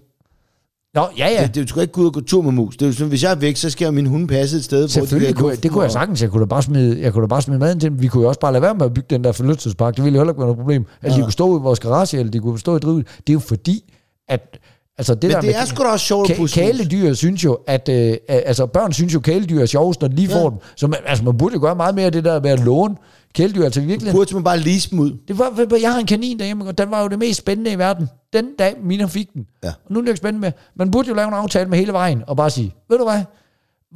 Nå, 0.95 1.09
ja, 1.19 1.29
ja. 1.29 1.43
Det, 1.43 1.55
det, 1.55 1.63
du 1.63 1.69
skal 1.69 1.83
ikke 1.83 1.93
gå 1.93 2.01
ud 2.01 2.07
og 2.07 2.13
gå 2.13 2.21
tur 2.21 2.43
med 2.43 2.53
mus. 2.53 2.77
Det 2.77 2.83
er 2.83 2.87
jo 2.87 2.93
sådan, 2.93 3.09
hvis 3.09 3.23
jeg 3.23 3.31
er 3.31 3.35
væk, 3.35 3.57
så 3.57 3.71
skal 3.71 3.85
jeg 3.87 3.95
min 3.95 4.07
hund 4.07 4.29
passe 4.29 4.57
et 4.57 4.65
sted, 4.65 4.81
hvor 4.81 4.87
Selvfølgelig 4.89 5.29
de 5.29 5.41
kunne 5.41 5.51
jeg, 5.51 5.63
det 5.63 5.71
kunne 5.71 5.83
jeg 5.83 5.93
sagtens. 5.93 6.23
Jeg 6.23 6.31
kunne 6.31 6.41
da 6.41 6.47
bare 6.47 6.63
smide, 6.63 7.01
jeg 7.01 7.13
kunne 7.13 7.23
da 7.23 7.27
bare 7.27 7.43
smide 7.43 7.59
maden 7.59 7.81
til 7.81 7.91
dem. 7.91 8.03
Vi 8.03 8.07
kunne 8.07 8.23
jo 8.23 8.29
også 8.29 8.41
bare 8.41 8.53
lade 8.53 8.63
være 8.63 8.75
med 8.75 8.87
at 8.87 8.95
bygge 8.95 9.07
den 9.11 9.25
der 9.25 9.33
forlystelsespark. 9.33 9.97
Det 9.97 10.05
ville 10.05 10.17
jo 10.17 10.21
heller 10.21 10.33
ikke 10.33 10.39
være 10.39 10.47
noget 10.47 10.59
problem. 10.59 10.87
Eller 11.03 11.17
de 11.17 11.23
kunne 11.23 11.33
stå 11.33 11.59
i 11.59 11.63
vores 11.63 11.81
garage, 11.81 12.19
eller 12.19 12.31
de 12.31 12.39
kunne 12.39 12.59
stå 12.59 12.77
i 12.77 12.79
drivet. 12.79 13.07
Det 13.07 13.29
er 13.29 13.33
jo 13.33 13.39
fordi, 13.39 13.93
at 14.29 14.59
altså 14.99 15.15
det 15.15 15.23
Men 15.23 15.31
der 15.31 15.41
det 15.41 15.47
med, 15.49 15.55
er 15.55 15.65
sgu 15.65 15.83
da 15.83 15.89
også 15.89 16.07
sjovt 16.07 16.31
Ka- 16.31 16.55
kæledyr 16.55 17.15
synes 17.15 17.45
jo, 17.45 17.59
at 17.67 17.89
øh, 17.89 18.17
altså 18.29 18.67
børn 18.67 18.93
synes 18.93 19.15
jo, 19.15 19.21
kæledyr 19.21 19.61
er 19.63 19.67
sjovest, 19.67 20.01
når 20.01 20.09
de 20.09 20.15
lige 20.17 20.29
Ja. 20.31 20.43
får 20.43 20.51
dem. 20.51 20.59
Så 20.77 20.87
man, 20.87 20.99
altså, 21.07 21.25
man 21.25 21.39
burde 21.39 21.55
jo 21.55 21.61
gøre 21.61 21.75
meget 21.77 21.95
mere 21.95 22.07
af 22.07 22.13
det 22.13 22.25
der 22.25 22.41
med 22.41 22.51
at 22.51 22.61
låne 22.61 22.97
kæledyr. 23.35 23.65
Altså 23.65 23.81
virkelig, 23.81 24.13
Burde 24.13 24.35
man 24.35 24.45
bare 24.45 24.59
lease 24.59 24.91
dem 24.91 24.99
ud. 24.99 25.13
det 25.29 25.39
var, 25.39 25.79
jeg 25.81 25.93
har 25.93 26.01
en 26.01 26.07
kanin 26.07 26.39
derhjemme, 26.39 26.65
og 26.67 26.79
den 26.79 26.91
var 26.91 27.03
jo 27.03 27.09
det 27.09 27.19
mest 27.19 27.39
spændende 27.39 27.71
i 27.73 27.79
verden. 27.79 28.09
Den 28.33 28.45
dag, 28.59 28.75
Mina 28.83 29.07
fik 29.07 29.33
den. 29.35 29.47
Ja. 29.65 29.69
Og 29.69 29.75
nu 29.93 29.99
er 29.99 30.03
det 30.03 30.09
ikke 30.09 30.17
spændende 30.19 30.41
med. 30.41 30.53
Man 30.77 30.91
burde 30.91 31.09
jo 31.09 31.15
lave 31.15 31.29
en 31.29 31.35
aftale 31.35 31.69
med 31.71 31.79
hele 31.79 31.93
vejen, 31.93 32.23
og 32.27 32.37
bare 32.37 32.51
sige, 32.51 32.75
ved 32.91 32.99
du 32.99 33.05
hvad, 33.05 33.21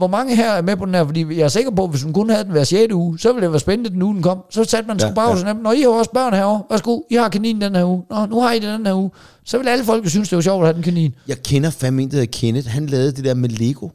hvor 0.00 0.06
mange 0.06 0.36
her 0.36 0.50
er 0.52 0.62
med 0.62 0.76
på 0.76 0.86
den 0.86 0.94
her, 0.94 1.04
fordi 1.04 1.20
jeg 1.36 1.44
er 1.44 1.48
sikker 1.48 1.70
på, 1.70 1.84
at 1.84 1.90
hvis 1.90 2.02
hun 2.02 2.12
kun 2.12 2.30
havde 2.30 2.44
den 2.44 2.52
hver 2.52 2.64
6. 2.64 2.92
uge, 2.92 3.18
så 3.18 3.32
ville 3.32 3.44
det 3.44 3.52
være 3.52 3.60
spændende, 3.60 3.90
den 3.90 4.02
uge 4.02 4.14
den 4.14 4.22
kom. 4.22 4.38
Så 4.50 4.64
satte 4.64 4.86
man 4.88 4.96
Ja, 5.00 5.06
sgu 5.06 5.14
bare 5.14 5.30
ja. 5.30 5.36
sådan, 5.36 5.56
Nå, 5.56 5.72
I 5.72 5.80
har 5.80 5.88
også 5.88 6.10
børn 6.10 6.34
herovre. 6.34 6.62
Værsgo, 6.70 7.00
I 7.10 7.14
har 7.14 7.28
kaninen 7.28 7.62
den 7.62 7.74
her 7.74 7.84
uge. 7.84 8.02
Nå, 8.10 8.26
nu 8.26 8.40
har 8.40 8.52
I 8.52 8.58
den 8.58 8.68
den 8.68 8.86
her 8.86 8.94
uge. 8.94 9.10
Så 9.44 9.58
vil 9.58 9.68
alle 9.68 9.84
folk 9.84 10.08
synes, 10.08 10.28
det 10.28 10.36
var 10.36 10.42
sjovt 10.42 10.62
at 10.62 10.66
have 10.66 10.74
den 10.74 10.82
kanin. 10.82 11.14
Jeg 11.28 11.42
kender 11.42 11.70
fandme 11.70 12.02
en, 12.02 12.10
der 12.10 12.16
hedder 12.16 12.30
Kenneth. 12.32 12.68
Han 12.68 12.86
lavede 12.86 13.12
det 13.12 13.24
der 13.24 13.34
med 13.34 13.48
Lego. 13.48 13.88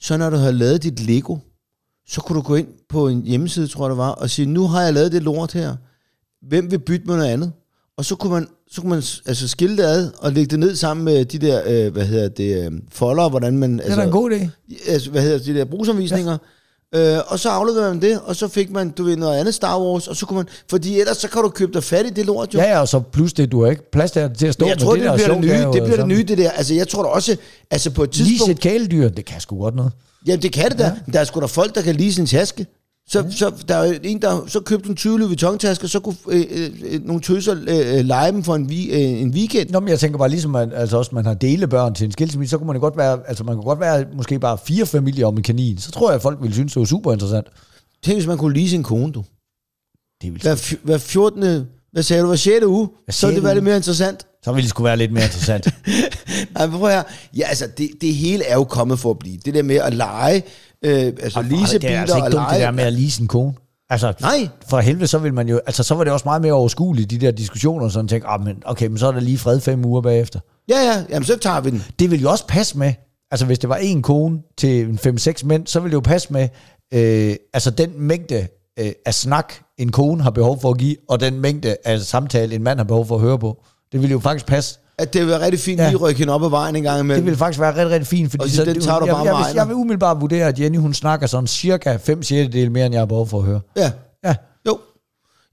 Så 0.00 0.16
når 0.16 0.30
du 0.30 0.36
har 0.36 0.50
lavet 0.50 0.82
dit 0.82 1.00
Lego, 1.00 1.36
så 2.08 2.20
kunne 2.20 2.36
du 2.36 2.42
gå 2.42 2.54
ind 2.54 2.66
på 2.88 3.08
en 3.08 3.22
hjemmeside, 3.22 3.66
tror 3.68 3.84
jeg 3.84 3.90
det 3.90 3.98
var, 3.98 4.10
og 4.10 4.30
sige, 4.30 4.46
nu 4.46 4.66
har 4.66 4.82
jeg 4.82 4.94
lavet 4.94 5.12
det 5.12 5.22
lort 5.22 5.52
her. 5.52 5.76
Hvem 6.48 6.70
vil 6.70 6.78
bytte 6.78 7.06
med 7.06 7.16
noget 7.16 7.28
andet? 7.30 7.52
Og 7.98 8.04
så 8.04 8.14
kunne 8.16 8.32
man, 8.32 8.48
så 8.70 8.80
kunne 8.80 8.90
man 8.90 9.02
altså 9.26 9.48
skille 9.48 9.76
det 9.76 9.82
ad 9.82 10.10
og 10.18 10.32
lægge 10.32 10.50
det 10.50 10.58
ned 10.58 10.76
sammen 10.76 11.04
med 11.04 11.24
de 11.24 11.38
der, 11.38 11.62
øh, 11.66 11.92
hvad 11.92 12.04
hedder 12.06 12.28
det, 12.28 12.64
øh, 12.64 12.72
folder, 12.92 13.28
hvordan 13.28 13.58
man... 13.58 13.72
Det 13.78 13.80
er 13.80 13.84
Altså, 13.84 14.02
en 14.02 14.10
god 14.10 14.30
idé. 14.30 14.48
altså, 14.92 15.10
hvad 15.10 15.22
hedder 15.22 15.38
det, 15.38 15.46
de 15.46 15.54
der 15.54 15.64
brugsanvisninger. 15.64 16.38
Ja. 16.94 17.16
Øh, 17.16 17.22
og 17.26 17.38
så 17.38 17.48
afleverede 17.48 17.88
man 17.94 18.02
det, 18.02 18.20
og 18.24 18.36
så 18.36 18.48
fik 18.48 18.70
man, 18.70 18.90
du 18.90 19.04
ved, 19.04 19.16
noget 19.16 19.38
andet 19.38 19.54
Star 19.54 19.80
Wars, 19.80 20.08
og 20.08 20.16
så 20.16 20.26
kunne 20.26 20.36
man, 20.36 20.46
fordi 20.70 21.00
ellers 21.00 21.16
så 21.16 21.28
kan 21.28 21.42
du 21.42 21.48
købe 21.48 21.72
dig 21.72 21.84
fat 21.84 22.06
i 22.06 22.10
det 22.10 22.26
lort, 22.26 22.54
jo. 22.54 22.58
Ja, 22.58 22.70
ja, 22.70 22.80
og 22.80 22.88
så 22.88 23.00
plus 23.00 23.32
det, 23.32 23.52
du 23.52 23.62
har 23.64 23.70
ikke 23.70 23.90
plads 23.90 24.10
til, 24.10 24.30
til 24.38 24.46
at 24.46 24.54
stå 24.54 24.64
Men 24.64 24.68
jeg 24.70 24.76
med 24.76 24.84
tror, 24.86 24.94
det, 24.94 25.02
det, 25.02 25.10
der 25.10 25.16
det 25.16 25.24
bliver 25.24 25.34
det 25.34 25.40
nye, 25.44 25.62
det 25.64 25.70
bliver 25.72 25.86
det 25.86 25.96
sammen. 25.96 26.16
nye, 26.18 26.24
det 26.24 26.38
der. 26.38 26.50
Altså, 26.50 26.74
jeg 26.74 26.88
tror 26.88 27.02
da 27.02 27.08
også, 27.08 27.36
altså 27.70 27.90
på 27.90 28.02
et 28.02 28.16
Lige 28.16 28.28
tidspunkt... 28.28 28.50
et 28.50 28.60
kæledyr, 28.60 29.08
det 29.08 29.24
kan 29.24 29.40
sgu 29.40 29.58
godt 29.60 29.74
noget. 29.74 29.92
Jamen, 30.26 30.42
det 30.42 30.52
kan 30.52 30.70
det 30.70 30.78
da. 30.78 30.84
Ja. 30.84 31.12
Der 31.12 31.20
er 31.20 31.24
sgu 31.24 31.40
da 31.40 31.46
folk, 31.46 31.74
der 31.74 31.82
kan 31.82 31.94
lide 31.94 32.12
sin 32.14 32.26
taske. 32.26 32.66
Så, 33.10 33.20
ja. 33.20 33.30
så 33.30 33.52
der 33.68 33.74
er 33.74 33.98
en, 34.02 34.22
der 34.22 34.46
så 34.46 34.60
købte 34.60 34.88
en 34.88 34.96
20 34.96 35.18
Louis 35.18 35.28
Vuitton-taske, 35.28 35.88
så 35.88 36.00
kunne 36.00 36.16
øh, 36.28 36.70
øh, 36.84 37.04
nogle 37.04 37.22
tøser 37.22 37.56
øh, 37.68 37.98
øh, 37.98 38.04
lege 38.04 38.32
dem 38.32 38.44
for 38.44 38.54
en, 38.54 38.68
vi, 38.68 38.90
øh, 38.90 39.20
en 39.20 39.30
weekend. 39.30 39.70
Nå, 39.70 39.80
men 39.80 39.88
jeg 39.88 39.98
tænker 39.98 40.18
bare, 40.18 40.28
ligesom 40.28 40.50
man, 40.50 40.72
altså 40.72 40.96
også, 40.96 41.10
man 41.14 41.24
har 41.26 41.34
delebørn 41.34 41.94
til 41.94 42.04
en 42.04 42.12
skilsmisse, 42.12 42.50
så 42.50 42.58
kunne 42.58 42.66
man 42.66 42.76
jo 42.76 42.80
godt 42.80 42.96
være, 42.96 43.18
altså 43.28 43.44
man 43.44 43.54
kunne 43.54 43.64
godt 43.64 43.80
være 43.80 44.04
måske 44.16 44.38
bare 44.38 44.58
fire 44.66 44.86
familier 44.86 45.26
om 45.26 45.36
en 45.36 45.42
kanin. 45.42 45.78
Så 45.78 45.90
tror 45.90 46.10
jeg, 46.10 46.14
at 46.14 46.22
folk 46.22 46.38
ville 46.40 46.54
synes, 46.54 46.72
det 46.72 46.80
var 46.80 46.86
super 46.86 47.12
interessant. 47.12 47.46
Tænk, 48.04 48.16
hvis 48.16 48.26
man 48.26 48.38
kunne 48.38 48.54
lide 48.54 48.70
sin 48.70 48.82
kone, 48.82 49.12
du. 49.12 49.24
Det 50.22 50.32
ville, 50.32 50.42
Hver, 50.42 50.76
hver 50.84 50.98
14. 50.98 51.66
Hvad 51.92 52.02
sagde 52.02 52.22
du? 52.22 52.26
Hver 52.26 52.36
6. 52.36 52.64
uge? 52.64 52.88
Så 53.10 53.26
ville 53.26 53.36
det 53.36 53.44
være 53.44 53.54
lidt 53.54 53.64
mere 53.64 53.76
interessant. 53.76 54.26
så 54.44 54.52
ville 54.52 54.62
det 54.62 54.70
skulle 54.70 54.84
være 54.84 54.96
lidt 54.96 55.12
mere 55.12 55.24
interessant. 55.24 55.68
Ej, 56.56 56.66
men 56.66 56.78
prøv 56.78 56.90
her. 56.90 57.02
Ja, 57.36 57.46
altså, 57.46 57.68
det, 57.78 57.90
det 58.00 58.14
hele 58.14 58.44
er 58.44 58.54
jo 58.54 58.64
kommet 58.64 58.98
for 58.98 59.10
at 59.10 59.18
blive. 59.18 59.38
Det 59.44 59.54
der 59.54 59.62
med 59.62 59.76
at 59.76 59.94
lege, 59.94 60.42
øh, 60.84 61.12
altså 61.22 61.42
lease 61.42 61.78
det 61.78 61.84
er 61.84 61.88
biler 61.88 62.00
altså 62.00 62.16
og 62.16 62.26
ikke 62.26 62.36
dumt, 62.36 62.50
det 62.50 62.60
der 62.60 62.70
med 62.70 62.84
at 62.84 62.92
lease 62.92 63.22
en 63.22 63.28
kone. 63.28 63.54
Altså, 63.90 64.12
Nej. 64.20 64.48
for 64.68 64.80
helvede, 64.80 65.06
så 65.06 65.18
vil 65.18 65.34
man 65.34 65.48
jo, 65.48 65.60
altså 65.66 65.82
så 65.82 65.94
var 65.94 66.04
det 66.04 66.12
også 66.12 66.24
meget 66.24 66.42
mere 66.42 66.52
overskueligt, 66.52 67.10
de 67.10 67.18
der 67.18 67.30
diskussioner, 67.30 67.88
sådan 67.88 68.08
tænke, 68.08 68.26
ah, 68.26 68.44
men 68.44 68.62
okay, 68.64 68.86
men 68.86 68.98
så 68.98 69.06
er 69.06 69.12
der 69.12 69.20
lige 69.20 69.38
fred 69.38 69.60
fem 69.60 69.84
uger 69.84 70.00
bagefter. 70.00 70.40
Ja, 70.68 70.78
ja, 70.78 71.04
jamen 71.10 71.26
så 71.26 71.38
tager 71.38 71.60
vi 71.60 71.70
den. 71.70 71.84
Det 71.98 72.10
vil 72.10 72.20
jo 72.20 72.30
også 72.30 72.46
passe 72.46 72.78
med, 72.78 72.92
altså 73.30 73.46
hvis 73.46 73.58
det 73.58 73.68
var 73.68 73.76
en 73.76 74.02
kone 74.02 74.38
til 74.58 74.80
en 74.80 74.98
5-6 75.18 75.46
mænd, 75.46 75.66
så 75.66 75.80
ville 75.80 75.90
det 75.90 75.94
jo 75.94 76.00
passe 76.00 76.32
med, 76.32 76.48
øh, 76.94 77.36
altså 77.54 77.70
den 77.70 77.90
mængde 77.96 78.46
øh, 78.78 78.92
af 79.06 79.14
snak, 79.14 79.52
en 79.78 79.92
kone 79.92 80.22
har 80.22 80.30
behov 80.30 80.60
for 80.60 80.70
at 80.70 80.78
give, 80.78 80.96
og 81.08 81.20
den 81.20 81.40
mængde 81.40 81.76
af 81.84 82.00
samtale, 82.00 82.54
en 82.54 82.62
mand 82.62 82.78
har 82.78 82.84
behov 82.84 83.06
for 83.06 83.14
at 83.14 83.20
høre 83.20 83.38
på. 83.38 83.62
Det 83.92 84.00
ville 84.00 84.12
jo 84.12 84.18
faktisk 84.18 84.46
passe. 84.46 84.78
At 84.98 85.12
det 85.12 85.20
vil 85.20 85.28
være 85.28 85.40
rigtig 85.44 85.60
fint 85.60 85.80
Ja. 85.80 85.86
lige 85.88 85.96
rykke 85.96 86.18
hende 86.18 86.32
op 86.32 86.44
ad 86.44 86.50
vejen 86.50 86.76
en 86.76 86.82
gang 86.82 86.94
Det 86.98 87.04
imellem. 87.04 87.24
ville 87.24 87.38
faktisk 87.38 87.60
være 87.60 87.70
rigtig, 87.70 87.90
rigtig 87.90 88.06
fint, 88.06 88.30
fordi 88.30 88.44
Og 88.44 88.50
sige, 88.50 88.64
den 88.64 88.74
det- 88.74 88.82
tager 88.84 88.98
du 88.98 89.06
jeg, 89.06 89.14
bare 89.14 89.24
jeg, 89.24 89.34
med 89.34 89.44
vil, 89.46 89.54
jeg 89.54 89.68
vil 89.68 89.74
umiddelbart 89.76 90.20
vurdere, 90.20 90.46
at 90.46 90.60
Jenny 90.60 90.78
hun 90.78 90.94
snakker 90.94 91.26
sådan 91.26 91.46
cirka 91.46 91.96
5 91.96 92.22
6 92.22 92.70
mere, 92.70 92.86
end 92.86 92.94
jeg 92.94 93.00
har 93.00 93.06
behov 93.06 93.28
for 93.28 93.38
at 93.38 93.44
høre. 93.44 93.60
Ja, 93.76 93.90
Ja, 94.24 94.34
jo. 94.66 94.78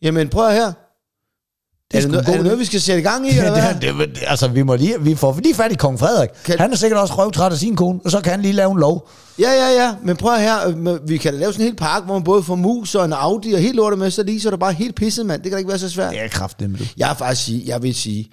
Jamen 0.02 0.30
prøv 0.30 0.52
her. 0.52 0.68
Er 0.68 1.98
det, 1.98 2.04
sgu 2.04 2.12
noget, 2.12 2.26
en 2.28 2.32
er 2.34 2.36
det 2.38 2.44
noget, 2.46 2.60
vi 2.60 2.66
skal 2.66 2.82
sætte 2.82 3.00
i 3.02 3.04
gang 3.04 3.28
i, 3.28 3.30
eller 3.38 3.52
hvad? 3.52 3.74
det, 3.74 3.82
det, 4.00 4.16
det, 4.16 4.24
altså, 4.28 4.48
vi, 4.48 4.62
må 4.64 4.76
lige, 4.76 5.02
vi 5.02 5.16
får 5.16 5.40
lige 5.44 5.56
fat 5.56 5.72
i 5.72 5.76
kong 5.76 6.00
Frederik. 6.00 6.30
Kan-. 6.46 6.60
Han 6.60 6.72
er 6.72 6.76
sikkert 6.76 7.00
også 7.02 7.14
røvtræt 7.14 7.52
af 7.52 7.58
sin 7.58 7.76
kone, 7.76 8.00
og 8.06 8.12
så 8.12 8.22
kan 8.22 8.32
han 8.32 8.42
lige 8.42 8.54
lave 8.54 8.72
en 8.72 8.78
lov. 8.80 9.10
Ja, 9.40 9.52
ja, 9.52 9.84
ja. 9.84 9.96
Men 10.04 10.16
prøv 10.18 10.38
her. 10.40 10.68
øh, 10.68 11.10
Vi 11.10 11.18
kan 11.18 11.34
da 11.34 11.40
lave 11.40 11.52
sådan 11.54 11.66
en 11.66 11.68
hel 11.68 11.76
park, 11.76 12.04
hvor 12.06 12.14
man 12.14 12.24
både 12.24 12.44
får 12.44 12.56
mus 12.56 12.96
og 12.96 13.06
en 13.06 13.14
Audi 13.14 13.54
og 13.54 13.60
helt 13.60 13.76
lortet 13.76 14.00
med, 14.00 14.12
så 14.12 14.24
lige 14.24 14.42
så 14.42 14.50
er 14.50 14.52
det 14.52 14.60
bare 14.60 14.74
helt 14.74 14.96
pisset, 14.96 15.26
mand. 15.26 15.42
Det 15.42 15.50
kan 15.50 15.52
da 15.52 15.58
ikke 15.58 15.70
være 15.70 15.80
så 15.80 15.90
svært. 15.90 16.12
Det 16.14 16.24
er 16.24 16.28
kraftigt 16.28 16.72
med 16.72 16.80
du. 16.80 16.86
Jeg 16.98 17.16
faktisk 17.18 17.46
sige, 17.46 17.64
jeg 17.68 17.84
vil 17.84 17.96
sige, 17.96 18.30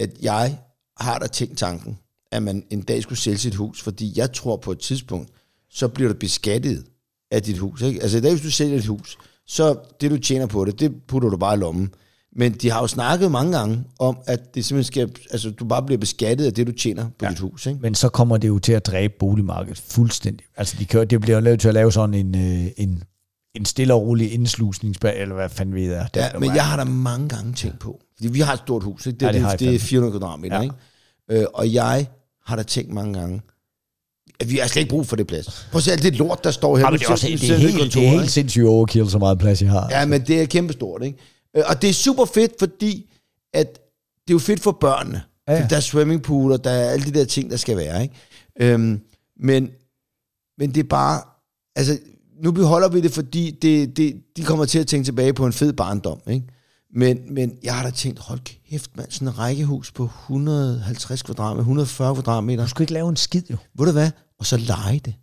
at 0.00 0.10
jeg 0.22 0.58
har 1.00 1.18
da 1.18 1.26
tænkt 1.26 1.58
tanken, 1.58 1.98
at 2.32 2.42
man 2.42 2.62
en 2.70 2.82
dag 2.82 3.02
skulle 3.02 3.18
sælge 3.18 3.38
sit 3.38 3.54
hus, 3.54 3.82
fordi 3.82 4.12
jeg 4.16 4.32
tror 4.32 4.56
på 4.56 4.72
et 4.72 4.78
tidspunkt, 4.78 5.30
så 5.70 5.88
bliver 5.88 6.12
du 6.12 6.18
beskattet 6.18 6.84
af 7.30 7.42
dit 7.42 7.58
hus. 7.58 7.82
Ikke? 7.82 8.02
Altså 8.02 8.18
i 8.18 8.20
dag, 8.20 8.30
hvis 8.30 8.42
du 8.42 8.50
sælger 8.50 8.78
et 8.78 8.86
hus, 8.86 9.18
så 9.46 9.78
det 10.00 10.10
du 10.10 10.18
tjener 10.18 10.46
på 10.46 10.64
det, 10.64 10.80
det 10.80 11.02
putter 11.08 11.28
du 11.28 11.36
bare 11.36 11.54
i 11.54 11.58
lommen. 11.58 11.94
Men 12.36 12.52
de 12.52 12.70
har 12.70 12.80
jo 12.80 12.86
snakket 12.86 13.30
mange 13.30 13.58
gange 13.58 13.84
om, 13.98 14.18
at 14.26 14.54
det 14.54 14.64
simpelthen 14.64 14.92
skal, 14.92 15.10
altså 15.30 15.50
du 15.50 15.64
bare 15.64 15.82
bliver 15.82 15.98
beskattet 15.98 16.46
af 16.46 16.54
det, 16.54 16.66
du 16.66 16.72
tjener 16.72 17.08
på 17.18 17.24
ja. 17.24 17.30
dit 17.30 17.38
hus. 17.38 17.66
Ikke? 17.66 17.80
Men 17.80 17.94
så 17.94 18.08
kommer 18.08 18.36
det 18.36 18.48
jo 18.48 18.58
til 18.58 18.72
at 18.72 18.86
dræbe 18.86 19.14
boligmarkedet 19.18 19.78
fuldstændig. 19.78 20.46
Altså, 20.56 20.76
de 20.78 20.84
kan, 20.84 21.06
det 21.06 21.20
bliver 21.20 21.36
jo 21.36 21.40
lavet 21.40 21.60
til 21.60 21.68
at 21.68 21.74
lave 21.74 21.92
sådan 21.92 22.14
en, 22.14 22.34
øh, 22.34 22.70
en, 22.76 23.02
en 23.54 23.64
stille 23.64 23.94
og 23.94 24.02
rolig 24.02 24.32
indslusningsbær, 24.32 25.10
eller 25.10 25.34
hvad 25.34 25.48
fanden 25.48 25.74
ved 25.74 25.82
jeg. 25.92 26.08
Ja, 26.16 26.38
men 26.38 26.54
jeg 26.54 26.66
har 26.66 26.76
da 26.76 26.84
mange 26.84 27.28
gange 27.28 27.52
tænkt 27.52 27.78
på, 27.78 28.00
fordi 28.16 28.28
vi 28.28 28.40
har 28.40 28.52
et 28.52 28.58
stort 28.58 28.82
hus, 28.82 29.06
ikke? 29.06 29.16
Det, 29.18 29.26
Ja, 29.26 29.32
det 29.32 29.34
det, 29.50 29.60
det, 29.60 29.66
er 29.66 29.70
fandme. 29.70 29.78
400 29.78 30.12
kvadratmeter, 30.18 30.56
Ja. 30.56 30.62
ikke? 30.62 30.74
Øh, 31.30 31.46
og 31.54 31.72
jeg 31.72 32.06
har 32.44 32.56
da 32.56 32.62
tænkt 32.62 32.92
mange 32.92 33.14
gange, 33.18 33.42
at 34.40 34.50
vi 34.50 34.56
har 34.58 34.66
slet 34.66 34.80
ikke 34.80 34.90
brug 34.90 35.06
for 35.06 35.16
det 35.16 35.26
plads. 35.26 35.68
Prøv 35.70 35.78
at 35.78 35.82
se 35.82 35.92
alt 35.92 36.02
det 36.02 36.16
lort, 36.16 36.44
der 36.44 36.50
står 36.50 36.76
her. 36.76 36.84
Ja, 36.84 36.90
men 36.90 36.98
det 37.00 37.06
er, 37.06 37.10
også, 37.12 37.26
det, 37.26 37.34
er 37.50 37.56
helt, 37.56 37.62
det 37.62 37.74
er 37.74 37.78
kontoret, 37.78 38.10
helt 38.10 38.30
sindssygt 38.30 38.66
overkill, 38.66 39.10
så 39.10 39.18
meget 39.18 39.38
plads, 39.38 39.62
jeg 39.62 39.70
har. 39.70 39.88
Ja, 39.90 40.06
men 40.06 40.26
det 40.26 40.40
er 40.42 40.46
kæmpestort, 40.46 41.02
ikke? 41.02 41.18
Øh, 41.56 41.62
Og 41.66 41.82
det 41.82 41.90
er 41.90 41.94
super 41.94 42.24
fedt, 42.24 42.52
fordi 42.58 43.10
at 43.54 43.72
det 44.28 44.30
er 44.30 44.34
jo 44.34 44.38
fedt 44.38 44.60
for 44.60 44.72
børnene. 44.72 45.22
Ja. 45.48 45.52
ja. 45.54 45.66
Der 45.70 45.76
er 45.76 45.80
swimmingpool, 45.80 46.52
og 46.52 46.64
der 46.64 46.70
er 46.70 46.90
alle 46.90 47.04
de 47.06 47.18
der 47.18 47.24
ting, 47.24 47.50
der 47.50 47.56
skal 47.56 47.76
være, 47.76 48.02
ikke? 48.02 48.14
Øhm, 48.60 49.00
men, 49.40 49.70
men 50.58 50.74
det 50.74 50.80
er 50.80 50.88
bare... 50.88 51.20
Altså, 51.76 51.98
nu 52.42 52.52
beholder 52.52 52.88
vi 52.88 53.00
det, 53.00 53.12
fordi 53.12 53.50
det, 53.62 53.96
det, 53.96 54.14
de 54.36 54.42
kommer 54.42 54.64
til 54.64 54.78
at 54.78 54.86
tænke 54.86 55.04
tilbage 55.04 55.32
på 55.34 55.46
en 55.46 55.52
fed 55.52 55.72
barndom, 55.72 56.20
ikke? 56.26 56.46
Men, 56.94 57.18
men 57.30 57.52
jeg 57.62 57.74
har 57.74 57.82
da 57.82 57.90
tænkt, 57.90 58.18
hold 58.18 58.40
kæft, 58.70 58.90
mand, 58.96 59.10
sådan 59.10 59.28
en 59.28 59.38
rækkehus 59.38 59.92
på 59.92 60.04
150 60.04 61.22
kvadratmeter, 61.22 61.60
140 61.60 62.14
kvadratmeter. 62.14 62.64
Du 62.64 62.68
skal 62.70 62.82
ikke 62.82 62.92
lave 62.92 63.08
en 63.08 63.16
skid, 63.16 63.42
jo. 63.50 63.56
Ved 63.78 63.86
du 63.86 63.92
hvad? 63.92 64.10
Og 64.38 64.46
så 64.46 64.56
lege 64.56 65.00
det. 65.04 65.14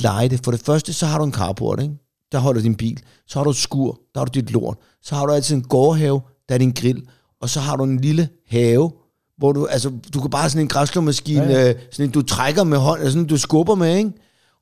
Lege 0.00 0.28
det. 0.28 0.40
For 0.44 0.50
det 0.50 0.60
første, 0.60 0.92
så 0.92 1.06
har 1.06 1.18
du 1.18 1.24
en 1.24 1.32
carport, 1.32 1.82
ikke? 1.82 1.94
Der 2.32 2.38
holder 2.38 2.62
din 2.62 2.74
bil. 2.74 3.00
Så 3.26 3.38
har 3.38 3.44
du 3.44 3.50
et 3.50 3.56
skur. 3.56 4.00
Der 4.14 4.20
har 4.20 4.24
du 4.24 4.40
dit 4.40 4.50
lort. 4.50 4.76
Så 5.02 5.14
har 5.14 5.26
du 5.26 5.32
altid 5.32 5.56
en 5.56 5.62
gårdhave. 5.62 6.20
Der 6.48 6.54
er 6.54 6.58
din 6.58 6.72
grill. 6.72 7.02
Og 7.40 7.48
så 7.48 7.60
har 7.60 7.76
du 7.76 7.84
en 7.84 8.00
lille 8.00 8.28
have, 8.48 8.90
hvor 9.38 9.52
du, 9.52 9.66
altså, 9.66 9.92
du 10.14 10.20
kan 10.20 10.30
bare 10.30 10.50
sådan 10.50 10.62
en 10.62 10.68
græsslåmaskine, 10.68 11.42
Ja, 11.42 11.50
ja, 11.50 11.66
ja. 11.66 11.72
sådan 11.92 12.06
en, 12.06 12.10
du 12.12 12.22
trækker 12.22 12.64
med 12.64 12.78
hånd, 12.78 13.00
altså 13.00 13.12
sådan, 13.12 13.26
du 13.26 13.36
skubber 13.36 13.74
med, 13.74 13.96
ikke? 13.96 14.12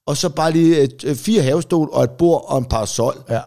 Og 0.08 0.16
så 0.16 0.28
bare 0.28 0.52
lige 0.52 0.80
et, 0.80 1.04
øh, 1.06 1.16
fire 1.16 1.42
havestol 1.42 1.88
og 1.92 2.04
et 2.04 2.10
bord 2.10 2.44
og 2.48 2.58
en 2.58 2.64
parasol. 2.64 3.14
Ja. 3.30 3.40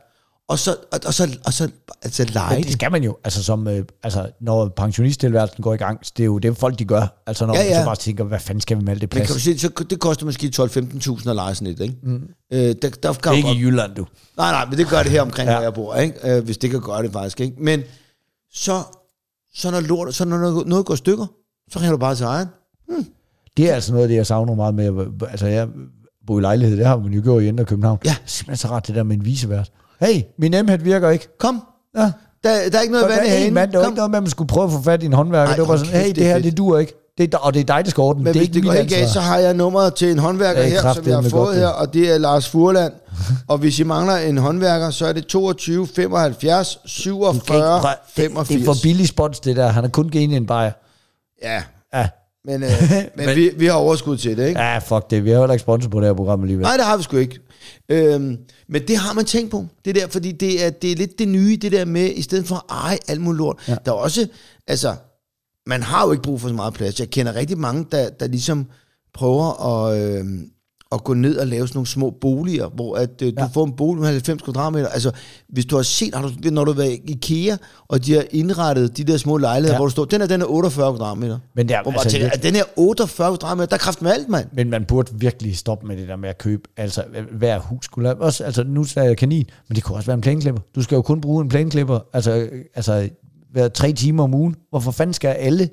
Og 0.47 0.59
så, 0.59 0.75
og, 0.91 0.99
og 1.05 1.13
så, 1.13 1.37
og 1.45 1.53
så 1.53 1.69
altså, 2.01 2.23
lege 2.33 2.55
Men 2.55 2.63
det 2.63 2.73
skal 2.73 2.91
man 2.91 3.03
jo, 3.03 3.17
altså, 3.23 3.43
som, 3.43 3.67
øh, 3.67 3.85
altså 4.03 4.29
når 4.41 4.67
pensionisttilværelsen 4.67 5.63
går 5.63 5.73
i 5.73 5.77
gang, 5.77 5.99
det 6.17 6.19
er 6.19 6.25
jo 6.25 6.37
det, 6.37 6.57
folk 6.57 6.79
de 6.79 6.85
gør. 6.85 7.21
Altså 7.27 7.45
når 7.45 7.55
Ja, 7.55 7.63
ja, 7.63 7.69
man 7.69 7.81
så 7.81 7.85
bare 7.85 7.95
tænker, 7.95 8.23
hvad 8.23 8.39
fanden 8.39 8.61
skal 8.61 8.77
vi 8.77 8.83
med 8.83 8.89
alt 8.93 9.01
det 9.01 9.09
Men 9.13 9.17
plads? 9.17 9.27
kan 9.27 9.33
du 9.33 9.39
se, 9.39 9.59
så, 9.59 9.83
det 9.89 9.99
koster 9.99 10.25
måske 10.25 10.51
12-15.000 10.55 11.29
at 11.29 11.35
lege 11.35 11.55
sådan 11.55 11.73
et, 11.73 11.79
ikke? 11.79 11.95
Mm. 12.03 12.21
Øh, 12.53 12.59
der, 12.59 12.71
der 12.81 12.89
kan 12.91 13.13
det 13.13 13.25
er 13.25 13.31
ikke 13.31 13.47
godt- 13.47 13.57
i 13.57 13.61
Jylland, 13.61 13.95
du. 13.95 14.05
Nej, 14.37 14.51
nej, 14.51 14.65
men 14.65 14.77
det 14.77 14.87
gør 14.87 15.03
det 15.03 15.11
her 15.11 15.21
omkring, 15.21 15.49
Ja. 15.49 15.55
hvor 15.55 15.63
jeg 15.63 15.73
bor, 15.73 15.95
ikke? 15.95 16.35
Øh, 16.37 16.43
hvis 16.43 16.57
det 16.57 16.69
kan 16.69 16.81
gøre 16.81 17.03
det 17.03 17.11
faktisk, 17.11 17.39
ikke? 17.39 17.55
Men 17.63 17.81
så, 18.53 18.81
så 19.55 19.71
når, 19.71 19.79
lort, 19.79 20.15
så 20.15 20.25
når 20.25 20.37
noget, 20.37 20.67
noget 20.67 20.85
går 20.85 20.95
stykker, 20.95 21.25
så 21.71 21.79
ringer 21.79 21.91
du 21.91 21.97
bare 21.97 22.15
til 22.15 22.23
ejeren. 22.23 22.47
Det 23.57 23.69
er 23.69 23.75
altså 23.75 23.91
noget 23.91 24.03
af 24.03 24.09
det, 24.09 24.15
jeg 24.15 24.27
savner 24.27 24.55
meget 24.55 24.75
med. 24.75 25.05
Altså, 25.29 25.47
jeg 25.47 25.67
bor 26.27 26.39
i 26.39 26.41
lejlighed, 26.41 26.77
det 26.77 26.85
har 26.85 26.97
man 26.97 27.11
jo 27.13 27.21
gjort 27.23 27.43
i 27.43 27.47
Indre 27.47 27.65
København. 27.65 27.99
Ja. 28.05 28.09
Det 28.09 28.15
er 28.15 28.21
simpelthen 28.25 28.57
så 28.57 28.73
rart, 28.73 28.87
det 28.87 28.95
der 28.95 29.03
med 29.03 29.15
en 29.15 29.25
visevært. 29.25 29.71
Hey, 29.99 30.21
min 30.39 30.51
M-head 30.51 30.77
virker 30.79 31.09
ikke. 31.09 31.37
Kom, 31.39 31.63
Ja. 31.97 32.01
der, 32.01 32.11
der 32.43 32.77
er 32.77 32.81
ikke 32.81 32.91
noget 32.93 33.09
vand 33.09 33.19
er 33.25 33.29
hanen. 33.29 33.53
mand, 33.53 33.71
der 33.71 33.77
var 33.77 33.83
Kom. 33.85 33.91
ikke 33.91 33.97
noget 33.97 34.11
med, 34.11 34.17
at 34.17 34.23
man 34.23 34.29
skulle 34.29 34.47
prøve 34.47 34.65
at 34.65 34.71
få 34.71 34.81
fat 34.81 35.03
i 35.03 35.05
en 35.05 35.13
håndværker. 35.13 35.49
Ej, 35.49 35.55
det 35.55 35.61
var 35.61 35.67
bare 35.67 35.79
sådan, 35.85 35.93
hey, 36.01 36.07
det 36.07 36.15
det 36.15 36.23
er 36.23 36.27
her, 36.27 36.35
fedt. 36.35 36.45
det 36.45 36.57
duer 36.57 36.79
ikke. 36.79 36.93
Det 37.17 37.33
er, 37.33 37.37
og 37.37 37.53
det 37.53 37.59
er 37.59 37.63
dig, 37.75 37.85
der 37.85 37.89
skal 37.91 38.01
ordne. 38.01 38.23
Men 38.23 38.33
det 38.33 38.39
er 38.39 38.39
hvis 38.39 38.47
ikke 38.47 38.53
det 38.55 38.63
går 38.63 38.73
galt, 38.73 38.93
ansvar. 38.93 39.07
så 39.13 39.19
har 39.19 39.37
jeg 39.37 39.53
nummeret 39.53 39.95
til 39.95 40.11
en 40.11 40.19
håndværker 40.19 40.63
her, 40.63 40.93
som 40.93 41.05
jeg 41.07 41.15
har 41.15 41.21
fået 41.21 41.31
godt, 41.31 41.55
her, 41.57 41.67
og 41.67 41.93
det 41.93 42.13
er 42.13 42.17
Lars 42.17 42.49
Furland. 42.49 42.93
og 43.47 43.57
hvis 43.57 43.79
I 43.79 43.83
mangler 43.83 44.15
en 44.15 44.37
håndværker, 44.37 44.89
så 44.89 45.05
er 45.05 45.13
det 45.13 45.27
22 45.27 45.87
75 45.87 46.75
Du 46.75 46.79
kan 46.79 46.81
ikke 46.83 46.89
47 46.89 47.41
prøve- 47.47 47.91
det, 47.91 47.97
det 48.15 48.23
er 48.25 48.31
85. 48.33 48.65
for 48.65 48.75
billig 48.83 49.07
spots, 49.07 49.39
det 49.39 49.55
der. 49.55 49.67
Han 49.67 49.83
har 49.83 49.89
kun 49.89 50.09
givet 50.09 50.35
en 50.35 50.45
bajer. 50.45 50.71
Ja, 51.43 51.63
Ja. 51.93 52.07
Men, 52.45 52.63
øh, 52.63 52.69
men, 52.91 53.05
Men- 53.25 53.35
vi, 53.35 53.51
vi 53.57 53.65
har 53.65 53.73
overskud 53.73 54.17
til 54.17 54.37
det, 54.37 54.47
ikke? 54.47 54.59
ja, 54.59 54.77
fuck 54.77 55.09
det. 55.09 55.23
Vi 55.23 55.29
har 55.29 55.35
jo 55.35 55.41
heller 55.41 55.53
ikke 55.53 55.61
sponsor 55.61 55.89
på 55.89 55.99
det 55.99 56.07
her 56.07 56.13
program 56.13 56.41
alligevel. 56.41 56.63
Nej, 56.63 56.77
det 56.77 56.85
har 56.85 56.97
vi 56.97 57.03
sgu 57.03 57.17
ikke. 57.17 57.39
Øhm, 57.89 58.37
men 58.69 58.87
det 58.87 58.97
har 58.97 59.13
man 59.13 59.25
tænkt 59.25 59.51
på. 59.51 59.65
Det 59.85 59.95
der, 59.95 60.07
fordi 60.07 60.31
det 60.31 60.65
er, 60.65 60.69
det 60.69 60.91
er 60.91 60.95
lidt 60.95 61.19
det 61.19 61.27
nye, 61.27 61.57
det 61.61 61.71
der 61.71 61.85
med, 61.85 62.11
i 62.15 62.21
stedet 62.21 62.47
for 62.47 62.55
at 62.55 62.63
eje 62.69 62.97
alt 63.07 63.21
muligt 63.21 63.37
lort. 63.37 63.57
Ja. 63.67 63.75
Der 63.85 63.91
er 63.91 63.95
også, 63.95 64.27
altså, 64.67 64.95
man 65.65 65.83
har 65.83 66.05
jo 66.05 66.11
ikke 66.11 66.23
brug 66.23 66.41
for 66.41 66.47
så 66.47 66.53
meget 66.53 66.73
plads. 66.73 66.99
Jeg 66.99 67.09
kender 67.09 67.35
rigtig 67.35 67.57
mange, 67.57 67.85
der, 67.91 68.09
der 68.09 68.27
ligesom 68.27 68.65
prøver 69.13 69.65
at, 69.85 70.01
øh, 70.01 70.25
at 70.91 71.03
gå 71.03 71.13
ned 71.13 71.37
og 71.37 71.47
lave 71.47 71.67
sådan 71.67 71.77
nogle 71.77 71.87
små 71.87 72.09
boliger, 72.21 72.69
hvor 72.69 72.95
at, 72.95 73.09
øh, 73.21 73.27
du 73.29 73.33
Ja. 73.37 73.45
får 73.45 73.65
en 73.65 73.71
bolig 73.75 74.01
med 74.01 74.09
90 74.09 74.41
kvadratmeter. 74.43 74.87
Altså, 74.87 75.11
hvis 75.49 75.65
du 75.65 75.75
har 75.75 75.83
set, 75.83 76.15
har 76.15 76.21
du, 76.43 76.49
når 76.49 76.65
du 76.65 76.71
har 76.71 76.77
været 76.77 76.91
i 76.91 77.11
IKEA, 77.11 77.57
og 77.87 78.05
de 78.05 78.13
har 78.13 78.23
indrettet 78.31 78.97
de 78.97 79.03
der 79.03 79.17
små 79.17 79.37
lejligheder, 79.37 79.73
Ja. 79.73 79.77
hvor 79.79 79.85
du 79.85 79.91
står, 79.91 80.05
den 80.05 80.21
er, 80.21 80.25
den 80.27 80.41
er 80.41 80.45
48 80.45 80.91
kvadratmeter. 80.93 81.39
Men 81.55 81.67
det 81.67 81.75
er, 81.75 81.81
Hvor 81.83 81.91
altså, 81.91 82.09
tænker, 82.09 82.25
virkelig- 82.25 82.43
den 82.43 82.55
her 82.55 82.63
48 82.75 83.31
kvadratmeter, 83.37 83.67
der 83.67 83.75
er 83.75 83.79
kraft 83.79 84.01
med 84.01 84.11
alt, 84.11 84.29
mand. 84.29 84.47
Men 84.53 84.69
man 84.69 84.85
burde 84.85 85.11
virkelig 85.15 85.57
stoppe 85.57 85.87
med 85.87 85.97
det 85.97 86.07
der 86.07 86.15
med 86.15 86.29
at 86.29 86.37
købe, 86.37 86.63
altså 86.77 87.03
hver 87.31 87.59
hus 87.59 87.85
skulle 87.85 88.07
have, 88.07 88.21
også, 88.21 88.43
altså 88.43 88.63
nu 88.63 88.83
sagde 88.83 89.07
jeg 89.09 89.17
kanin, 89.17 89.45
men 89.69 89.75
det 89.75 89.83
kunne 89.83 89.97
også 89.97 90.05
være 90.07 90.15
en 90.15 90.21
plæneklipper. 90.21 90.61
Du 90.75 90.81
skal 90.83 90.95
jo 90.95 91.01
kun 91.01 91.21
bruge 91.21 91.41
en 91.43 91.49
plæneklipper, 91.49 91.99
altså, 92.13 92.31
øh, 92.35 92.61
altså 92.75 93.09
hver 93.51 93.67
tre 93.67 93.93
timer 93.93 94.23
om 94.23 94.33
ugen. 94.33 94.55
Hvorfor 94.69 94.91
fanden 94.91 95.13
skal 95.13 95.27
alle, 95.27 95.69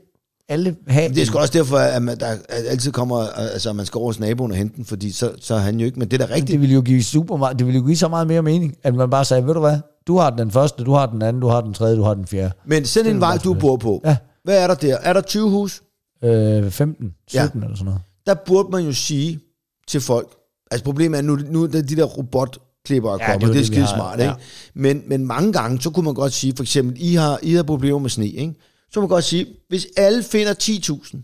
alle 0.48 0.76
have 0.88 1.08
Det 1.14 1.22
er 1.22 1.26
sgu 1.26 1.38
også 1.38 1.52
derfor, 1.52 1.76
at 1.76 2.02
man 2.02 2.18
der 2.20 2.36
altid 2.68 2.92
kommer, 2.92 3.18
altså 3.36 3.72
man 3.72 3.86
skal 3.86 3.98
over 3.98 4.06
hos 4.06 4.20
naboen 4.20 4.50
og 4.50 4.56
hente 4.56 4.76
den, 4.76 4.84
fordi 4.84 5.10
så, 5.12 5.32
så 5.40 5.54
er 5.54 5.58
han 5.58 5.80
jo 5.80 5.86
ikke, 5.86 5.98
men 5.98 6.08
det 6.10 6.20
er 6.20 6.26
da 6.26 6.32
det 6.34 6.42
rigtigt. 6.42 6.60
ville 6.60 6.74
jo 6.74 6.80
give 6.80 7.02
super 7.02 7.36
meget, 7.36 7.58
det 7.58 7.66
ville 7.66 7.80
jo 7.80 7.86
give 7.86 7.96
så 7.96 8.08
meget 8.08 8.26
mere 8.26 8.42
mening, 8.42 8.74
at 8.82 8.94
man 8.94 9.10
bare 9.10 9.24
sagde, 9.24 9.46
ved 9.46 9.54
du 9.54 9.60
hvad, 9.60 9.78
du 10.06 10.16
har 10.18 10.30
den 10.30 10.50
første, 10.50 10.84
du 10.84 10.92
har 10.92 11.06
den 11.06 11.22
anden, 11.22 11.42
du 11.42 11.48
har 11.48 11.60
den 11.60 11.74
tredje, 11.74 11.96
du 11.96 12.02
har 12.02 12.14
den 12.14 12.26
fjerde. 12.26 12.52
Men 12.66 12.84
sådan 12.84 13.10
en 13.14 13.20
vej, 13.20 13.36
du 13.44 13.54
bor 13.54 13.76
på, 13.76 14.00
Ja. 14.04 14.16
hvad 14.44 14.62
er 14.62 14.66
der 14.66 14.74
der? 14.74 14.96
Er 14.96 15.12
der 15.12 15.20
20 15.20 15.50
hus? 15.50 15.82
Øh, 16.24 16.70
15, 16.70 17.14
17 17.28 17.60
Ja. 17.60 17.64
eller 17.64 17.76
sådan 17.76 17.84
noget. 17.84 18.00
Der 18.26 18.34
burde 18.46 18.68
man 18.72 18.84
jo 18.84 18.92
sige 18.92 19.40
til 19.88 20.00
folk, 20.00 20.28
altså 20.70 20.84
problemet 20.84 21.18
er, 21.18 21.22
nu, 21.22 21.38
nu 21.50 21.62
er 21.62 21.68
de 21.68 21.82
der 21.82 22.04
robotklipper 22.04 23.10
er 23.10 23.18
Ja, 23.20 23.26
kommet, 23.32 23.40
det 23.40 23.48
er 23.48 23.52
det 23.52 23.58
er 23.58 23.60
det, 23.60 23.66
skide 23.66 23.86
smart, 23.86 24.18
ja. 24.18 24.24
ikke? 24.30 24.42
Men, 24.74 25.02
men 25.06 25.26
mange 25.26 25.52
gange, 25.52 25.80
så 25.80 25.90
kunne 25.90 26.04
man 26.04 26.14
godt 26.14 26.32
sige, 26.32 26.52
for 26.56 26.62
eksempel, 26.62 26.96
I 27.00 27.14
har, 27.14 27.38
I 27.42 27.52
har 27.54 27.62
problemer 27.62 27.98
med 27.98 28.10
sne, 28.10 28.26
ikke? 28.28 28.54
Så 28.90 28.92
kan 28.92 29.00
man 29.00 29.08
godt 29.08 29.24
sige, 29.24 29.46
hvis 29.68 29.86
alle 29.96 30.22
finder 30.22 30.54
10.000, 30.54 31.16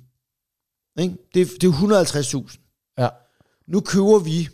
ikke? 1.02 1.16
Det, 1.34 1.42
er- 1.42 1.58
det 1.60 1.64
er 1.64 1.72
150.000. 2.50 2.94
Ja. 2.98 3.08
nu 3.68 3.80
køber 3.80 4.18
vi 4.18 4.48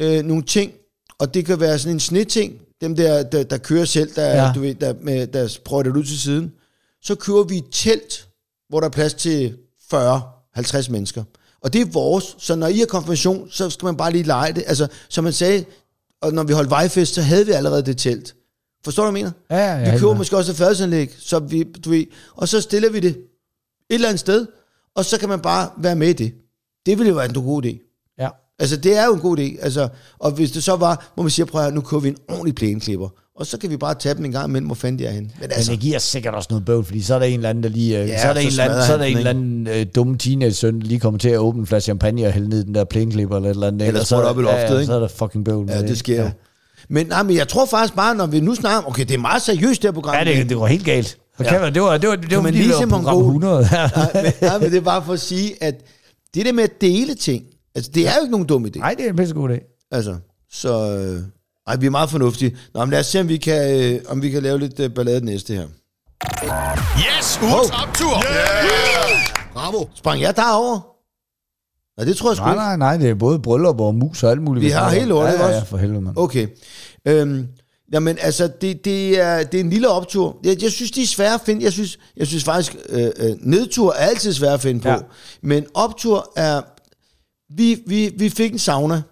øh, 0.00 0.24
nogle 0.24 0.42
ting, 0.42 0.72
og 1.18 1.34
det 1.34 1.46
kan 1.46 1.60
være 1.60 1.78
sådan 1.78 1.96
en 1.96 2.00
sneting, 2.00 2.60
dem 2.80 2.96
der, 2.96 3.22
der, 3.22 3.42
der 3.42 3.58
kører 3.58 3.84
selv, 3.84 4.14
der, 4.14 4.26
Ja. 4.46 4.52
du 4.54 4.60
ved, 4.60 4.74
der, 4.74 4.94
med, 5.00 5.26
der 5.26 5.46
sprøjter 5.46 5.92
det 5.92 5.98
ud 5.98 6.04
til 6.04 6.20
siden. 6.20 6.52
Så 7.02 7.14
køber 7.14 7.42
vi 7.42 7.56
et 7.58 7.64
telt, 7.72 8.28
hvor 8.68 8.80
der 8.80 8.86
er 8.86 8.90
plads 8.90 9.14
til 9.14 9.58
40-50 9.94 10.90
mennesker. 10.90 11.24
Og 11.60 11.72
det 11.72 11.80
er 11.80 11.84
vores, 11.86 12.36
så 12.38 12.54
når 12.54 12.66
I 12.66 12.78
har 12.78 12.86
konfirmation, 12.86 13.50
så 13.50 13.70
skal 13.70 13.86
man 13.86 13.96
bare 13.96 14.12
lige 14.12 14.24
lege 14.24 14.52
det. 14.52 14.64
Altså, 14.66 14.88
som 15.08 15.24
man 15.24 15.32
sagde, 15.32 15.64
og 16.20 16.32
når 16.32 16.42
vi 16.42 16.52
holdt 16.52 16.70
vejfest, 16.70 17.14
så 17.14 17.22
havde 17.22 17.46
vi 17.46 17.52
allerede 17.52 17.82
det 17.82 17.98
telt. 17.98 18.34
Forstår 18.84 19.04
du, 19.04 19.10
hvad 19.10 19.20
jeg 19.20 19.24
mener? 19.50 19.60
Ja, 19.62 19.72
ja, 19.72 19.78
ja, 19.84 19.92
vi 19.92 19.98
køber 19.98 20.10
med. 20.12 20.18
måske 20.18 20.36
også 20.36 20.52
et 20.52 20.58
fadsanlæg, 20.58 21.10
så 21.18 21.38
vi, 21.38 21.62
du 21.84 21.90
ved, 21.90 22.04
og 22.36 22.48
så 22.48 22.60
stiller 22.60 22.90
vi 22.90 23.00
det 23.00 23.10
et 23.10 23.16
eller 23.90 24.08
andet 24.08 24.20
sted, 24.20 24.46
og 24.96 25.04
så 25.04 25.18
kan 25.18 25.28
man 25.28 25.40
bare 25.40 25.68
være 25.78 25.96
med 25.96 26.08
i 26.08 26.12
det. 26.12 26.32
Det 26.86 26.98
ville 26.98 27.08
jo 27.10 27.14
være 27.16 27.24
en 27.28 27.34
god 27.34 27.64
idé. 27.64 28.14
Ja. 28.18 28.28
Altså, 28.58 28.76
det 28.76 28.96
er 28.98 29.06
jo 29.06 29.14
en 29.14 29.20
god 29.20 29.38
idé. 29.38 29.64
Altså, 29.64 29.88
og 30.18 30.30
hvis 30.30 30.50
det 30.50 30.62
så 30.64 30.76
var, 30.76 31.10
hvor 31.14 31.22
man 31.22 31.30
siger, 31.30 31.46
prøv 31.46 31.62
at 31.66 31.74
nu 31.74 31.80
køber 31.80 32.00
vi 32.00 32.08
en 32.08 32.16
ordentlig 32.28 32.54
plæneklipper, 32.54 33.08
og 33.36 33.46
så 33.46 33.58
kan 33.58 33.70
vi 33.70 33.76
bare 33.76 33.94
tage 33.94 34.14
dem 34.14 34.24
en 34.24 34.32
gang 34.32 34.48
imellem, 34.48 34.66
hvor 34.66 34.74
fanden 34.74 34.98
de 34.98 35.06
er 35.06 35.10
henne. 35.10 35.28
Men 35.28 35.36
Men 35.40 35.52
altså, 35.52 35.72
det 35.72 35.80
giver 35.80 35.98
sikkert 35.98 36.34
også 36.34 36.46
noget 36.50 36.64
bøvl, 36.64 36.84
fordi 36.84 37.00
så 37.02 37.14
er 37.14 37.18
der 37.18 37.26
en 37.26 37.34
eller 37.34 37.48
anden, 37.50 37.62
der 37.64 37.68
lige, 37.70 37.98
ja, 37.98 38.04
Ja, 38.06 38.22
så 38.22 38.28
er 38.28 38.32
der 38.34 38.40
så 38.40 38.46
en 38.46 38.50
eller 38.50 38.64
anden, 38.64 38.86
så 38.86 38.92
er 38.92 38.96
der 38.96 39.04
en 39.04 39.16
eller 39.16 39.32
den, 39.32 39.66
anden 39.66 39.80
øh, 39.80 39.86
dumme 39.94 40.18
teenage-søn, 40.18 40.80
der 40.80 40.86
lige 40.86 41.00
kommer 41.00 41.18
til 41.18 41.28
at 41.28 41.38
åbne 41.38 41.60
en 41.60 41.66
flaske 41.66 41.84
champagne 41.84 42.26
og 42.26 42.32
hælde 42.32 42.48
ned 42.48 42.64
den 42.64 42.74
der 42.74 42.84
plæneklipper 42.84 43.36
eller 43.36 43.48
et 43.50 43.54
eller 43.54 43.66
andet. 43.66 43.88
Eller 43.88 44.04
så, 44.04 44.16
er 44.16 44.20
sprøjte 44.20 44.28
op 44.28 44.38
i 44.38 44.42
der- 44.42 44.50
loftet, 44.50 44.68
ja, 44.68 44.72
ja, 44.74 44.78
ikke? 44.80 44.86
så 44.86 44.94
er 44.94 45.00
der 45.00 45.08
fucking 45.08 45.44
bøvl 45.44 45.70
ja, 45.70 45.82
det 45.82 45.98
sker 45.98 46.22
jo. 46.22 46.30
Men, 46.88 47.06
nej, 47.06 47.22
men 47.22 47.36
jeg 47.36 47.48
tror 47.48 47.66
faktisk 47.66 47.94
bare, 47.94 48.14
når 48.14 48.26
vi 48.26 48.40
nu 48.40 48.54
snakker, 48.54 48.88
okay, 48.88 49.04
det 49.04 49.14
er 49.14 49.18
meget 49.18 49.42
seriøst, 49.42 49.82
det 49.82 49.88
her 49.88 49.92
program. 49.92 50.14
Ja, 50.14 50.24
det, 50.24 50.48
det 50.48 50.58
var 50.58 50.66
helt 50.66 50.84
galt. 50.84 51.18
Og 51.38 51.44
Ja. 51.44 51.50
det 51.50 51.60
var, 51.60 51.98
det 51.98 52.08
var, 52.08 52.16
det 52.16 52.36
var, 52.36 52.42
man 52.42 52.54
lige 52.54 52.68
det 52.68 52.74
se 52.74 52.80
var 52.80 52.86
program 52.98 53.04
Mongol? 53.14 53.24
100. 53.24 53.68
Ja. 53.72 53.88
nej, 53.96 54.22
men, 54.22 54.32
nej, 54.40 54.58
men 54.58 54.70
det 54.70 54.76
er 54.76 54.80
bare 54.80 55.04
for 55.04 55.12
at 55.12 55.20
sige, 55.20 55.62
at 55.62 55.74
det 56.34 56.46
der 56.46 56.52
med 56.52 56.64
at 56.64 56.80
dele 56.80 57.14
ting, 57.14 57.44
altså 57.74 57.90
det 57.94 58.08
er 58.08 58.12
jo 58.16 58.20
ikke 58.22 58.30
nogen 58.30 58.46
dum 58.46 58.64
idé. 58.64 58.78
Nej, 58.78 58.94
det 58.98 59.04
er 59.06 59.10
en 59.10 59.16
pissegod 59.16 59.50
idé. 59.50 59.86
Altså, 59.92 60.16
så... 60.52 60.96
Øh, 60.98 61.20
ej, 61.66 61.76
vi 61.76 61.86
er 61.86 61.90
meget 61.90 62.10
fornuftige. 62.10 62.56
Nå, 62.74 62.80
men 62.84 62.90
lad 62.90 63.00
os 63.00 63.06
se, 63.06 63.20
om 63.20 63.28
vi 63.28 63.36
kan, 63.36 63.80
øh, 63.94 64.00
om 64.08 64.22
vi 64.22 64.30
kan 64.30 64.42
lave 64.42 64.58
lidt 64.58 64.80
øh, 64.80 64.90
ballade 64.90 65.24
næste 65.24 65.54
her. 65.54 65.66
Yes, 66.98 67.38
ugens 67.42 67.70
optur. 67.82 68.22
Bravo. 69.52 69.84
Sprang 69.94 70.20
jeg 70.22 70.36
derover? 70.36 70.80
Nej, 71.96 72.04
det 72.06 72.16
tror 72.16 72.30
jeg 72.30 72.36
sgu 72.36 72.44
Nej, 72.44 72.52
ikke. 72.52 72.62
nej, 72.62 72.76
nej, 72.76 72.96
det 72.96 73.10
er 73.10 73.14
både 73.14 73.38
bryllup 73.38 73.80
og 73.80 73.94
mus 73.94 74.22
og 74.22 74.30
alt 74.30 74.42
muligt. 74.42 74.64
Vi 74.64 74.70
har 74.70 74.90
hele 74.90 75.06
lortet, 75.06 75.32
ja, 75.32 75.42
ja, 75.44 75.48
ja, 75.50 75.56
også? 75.56 75.66
for 75.68 75.76
helvede, 75.76 76.00
mand. 76.00 76.16
Okay. 76.16 76.46
Øhm, 77.08 77.46
jamen, 77.92 78.16
altså, 78.20 78.50
det, 78.60 78.84
det, 78.84 79.20
er, 79.20 79.42
det 79.42 79.60
er 79.60 79.64
en 79.64 79.70
lille 79.70 79.88
optur. 79.88 80.36
Jeg, 80.44 80.62
jeg 80.62 80.70
synes, 80.70 80.90
de 80.90 81.02
er 81.02 81.06
svære 81.06 81.34
at 81.34 81.40
finde. 81.46 81.64
Jeg 81.64 81.72
synes, 81.72 81.98
jeg 82.16 82.26
synes 82.26 82.44
faktisk, 82.44 82.76
øh, 82.88 83.10
øh, 83.16 83.30
nedtur 83.40 83.90
er 83.92 83.94
altid 83.96 84.32
svære 84.32 84.52
at 84.54 84.60
finde 84.60 84.80
på. 84.80 84.88
Ja. 84.88 84.96
Men 85.42 85.64
optur 85.74 86.32
er... 86.36 86.60
Vi, 87.56 87.82
vi, 87.86 88.12
vi 88.18 88.28
fik 88.28 88.52
en 88.52 88.58
sauna. 88.58 89.02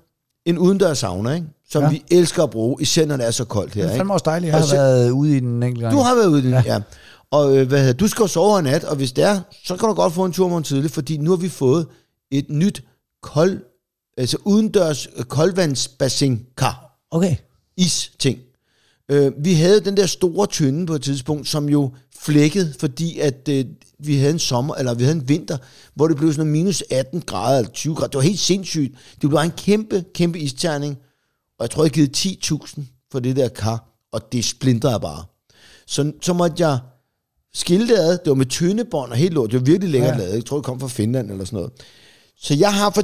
En 0.46 0.58
udendørs 0.58 0.98
sauna, 0.98 1.34
ikke? 1.34 1.46
Som 1.70 1.82
Ja. 1.82 1.88
ja. 1.88 1.92
vi 1.92 2.02
elsker 2.10 2.42
at 2.42 2.50
bruge, 2.50 2.76
især 2.82 3.06
når 3.06 3.16
det 3.16 3.26
er 3.26 3.30
så 3.30 3.44
koldt 3.44 3.74
her. 3.74 3.82
Det 3.82 3.88
er 3.88 3.92
ikke? 3.92 3.98
fandme 3.98 4.12
også 4.12 4.24
dejligt. 4.26 4.48
Jeg 4.48 4.54
Og 4.54 4.60
har 4.60 4.66
så- 4.68 4.76
været 4.76 5.10
ude 5.10 5.36
i 5.36 5.40
den 5.40 5.62
enkelte 5.62 5.80
gang. 5.86 5.96
Du 5.96 6.02
har 6.02 6.14
været 6.14 6.26
ude 6.26 6.38
i 6.40 6.42
den, 6.42 6.50
ja. 6.50 6.62
ja. 6.66 6.80
Og 7.30 7.56
øh, 7.56 7.68
hvad 7.68 7.78
hedder, 7.78 7.92
du 7.92 8.08
skal 8.08 8.22
jo 8.22 8.26
sove 8.26 8.58
i 8.58 8.62
nat, 8.62 8.84
og 8.84 8.96
hvis 8.96 9.12
det 9.12 9.24
er, 9.24 9.40
så 9.64 9.76
kan 9.76 9.88
du 9.88 9.94
godt 9.94 10.12
få 10.12 10.24
en 10.24 10.32
tur 10.32 10.48
morgen 10.48 10.64
tidligt, 10.64 10.94
fordi 10.94 11.16
nu 11.16 11.30
har 11.30 11.36
vi 11.36 11.48
fået 11.48 11.86
et 12.30 12.50
nyt 12.50 12.84
kold, 13.22 13.60
altså 14.16 14.38
udendørs 14.44 15.08
koldvandsbassin-kar 15.28 16.90
Okay. 17.10 17.36
is-ting. 17.76 18.38
Øh, 19.10 19.32
vi 19.38 19.54
havde 19.54 19.80
den 19.80 19.96
der 19.96 20.06
store 20.06 20.46
tynde 20.46 20.86
på 20.86 20.94
et 20.94 21.02
tidspunkt, 21.02 21.48
som 21.48 21.68
jo 21.68 21.90
flækkede, 22.18 22.74
fordi 22.78 23.18
at 23.18 23.48
øh, 23.48 23.64
vi 23.98 24.16
havde 24.16 24.32
en 24.32 24.38
sommer, 24.38 24.74
eller 24.74 24.94
vi 24.94 25.04
havde 25.04 25.16
en 25.16 25.28
vinter, 25.28 25.58
hvor 25.94 26.08
det 26.08 26.16
blev 26.16 26.32
sådan 26.32 26.46
noget 26.46 26.52
minus 26.52 26.84
18 26.90 27.20
grader, 27.20 27.58
eller 27.58 27.72
20 27.72 27.94
grader. 27.94 28.08
Det 28.08 28.16
var 28.16 28.22
helt 28.22 28.38
sindssygt. 28.38 28.94
Det 29.20 29.30
blev 29.30 29.40
en 29.40 29.50
kæmpe, 29.50 30.04
kæmpe 30.14 30.38
isterning, 30.38 30.98
og 31.58 31.62
jeg 31.64 31.70
tror, 31.70 31.84
jeg 31.84 31.90
givet 31.90 32.16
10.000 32.16 32.82
for 33.12 33.20
det 33.20 33.36
der 33.36 33.48
kar, 33.48 33.88
og 34.12 34.32
det 34.32 34.44
splindrede 34.44 35.00
bare. 35.00 35.24
Så, 35.86 36.12
så 36.22 36.32
måtte 36.32 36.68
jeg 36.68 36.78
skille 37.54 37.88
det 37.88 37.96
ad. 37.96 38.10
Det 38.10 38.26
var 38.26 38.34
med 38.34 38.46
tyndebånd 38.46 39.10
og 39.10 39.16
helt 39.16 39.34
lort. 39.34 39.50
Det 39.50 39.60
var 39.60 39.64
virkelig 39.64 39.90
lækkert 39.90 40.14
ja. 40.14 40.18
lavet. 40.18 40.34
Jeg 40.34 40.44
tror, 40.44 40.56
det 40.56 40.64
kom 40.64 40.80
fra 40.80 40.88
Finland 40.88 41.30
eller 41.30 41.44
sådan 41.44 41.56
noget. 41.56 41.72
Så 42.42 42.54
jeg 42.54 42.74
har 42.74 42.90
for 42.90 43.02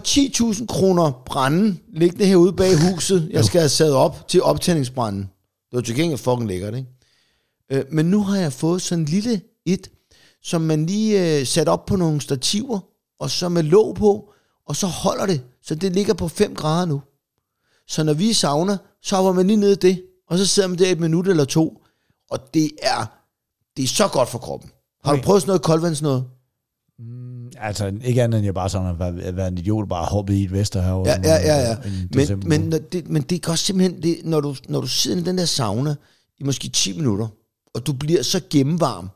10.000 0.52 0.66
kroner 0.66 1.22
brænde 1.26 1.76
liggende 1.92 2.26
herude 2.26 2.52
bag 2.52 2.70
huset. 2.90 3.28
Jeg 3.32 3.44
skal 3.44 3.60
have 3.60 3.68
sat 3.68 3.92
op 3.92 4.28
til 4.28 4.42
optændingsbranden. 4.42 5.22
Det 5.70 5.76
var 5.76 5.80
til 5.80 5.94
gengæld 5.96 6.18
fucking 6.18 6.48
lækkert, 6.48 6.74
ikke? 6.74 6.88
Øh, 7.72 7.84
men 7.92 8.06
nu 8.06 8.22
har 8.22 8.36
jeg 8.36 8.52
fået 8.52 8.82
sådan 8.82 9.02
en 9.02 9.08
lille 9.08 9.40
et, 9.66 9.90
som 10.42 10.60
man 10.60 10.86
lige 10.86 11.38
øh, 11.40 11.46
sat 11.46 11.68
op 11.68 11.86
på 11.86 11.96
nogle 11.96 12.20
stativer, 12.20 12.80
og 13.20 13.30
så 13.30 13.48
med 13.48 13.62
låg 13.62 13.94
på, 13.94 14.32
og 14.66 14.76
så 14.76 14.86
holder 14.86 15.26
det. 15.26 15.42
Så 15.62 15.74
det 15.74 15.92
ligger 15.92 16.14
på 16.14 16.28
5 16.28 16.54
grader 16.54 16.86
nu. 16.86 17.02
Så 17.88 18.02
når 18.04 18.12
vi 18.14 18.32
savner, 18.32 18.76
så 19.02 19.16
hopper 19.16 19.32
man 19.32 19.46
lige 19.46 19.56
ned 19.56 19.72
i 19.72 19.88
det, 19.88 20.02
og 20.30 20.38
så 20.38 20.46
sidder 20.46 20.68
man 20.68 20.78
der 20.78 20.90
et 20.90 21.00
minut 21.00 21.28
eller 21.28 21.44
to, 21.44 21.82
og 22.30 22.54
det 22.54 22.70
er, 22.82 23.06
det 23.76 23.82
er 23.82 23.88
så 23.88 24.08
godt 24.08 24.28
for 24.28 24.38
kroppen. 24.38 24.70
Har 25.04 25.12
du 25.12 25.16
Okay. 25.18 25.24
prøvet 25.24 25.42
sådan 25.42 25.48
noget 25.50 25.62
koldvands 25.62 26.02
noget? 26.02 26.24
Altså, 27.60 27.92
ikke 28.04 28.22
andet 28.22 28.38
end 28.38 28.44
jeg 28.44 28.54
bare 28.54 28.68
sådan 28.68 28.88
at 28.88 28.98
være, 28.98 29.22
at 29.22 29.36
være 29.36 29.48
en 29.48 29.58
idiot, 29.58 29.88
bare 29.88 30.04
hoppet 30.04 30.34
i 30.34 30.44
et 30.44 30.52
vester 30.52 30.82
herovre. 30.82 31.10
Ja, 31.10 31.20
ja, 31.24 31.36
ja, 31.36 31.68
ja. 31.68 31.76
en 31.84 32.10
Men, 32.14 32.48
men, 32.48 32.60
når 32.60 32.78
det, 32.78 33.08
men 33.08 33.22
det 33.22 33.42
kan 33.42 33.52
også 33.52 33.64
simpelthen, 33.64 34.02
det, 34.02 34.16
når, 34.24 34.40
du, 34.40 34.54
når 34.68 34.80
du 34.80 34.86
sidder 34.86 35.20
i 35.20 35.22
den 35.22 35.38
der 35.38 35.44
sauna 35.44 35.94
i 36.38 36.44
måske 36.44 36.68
10 36.68 36.96
minutter, 36.96 37.28
og 37.74 37.86
du 37.86 37.92
bliver 37.92 38.22
så 38.22 38.40
gennemvarm, 38.50 39.10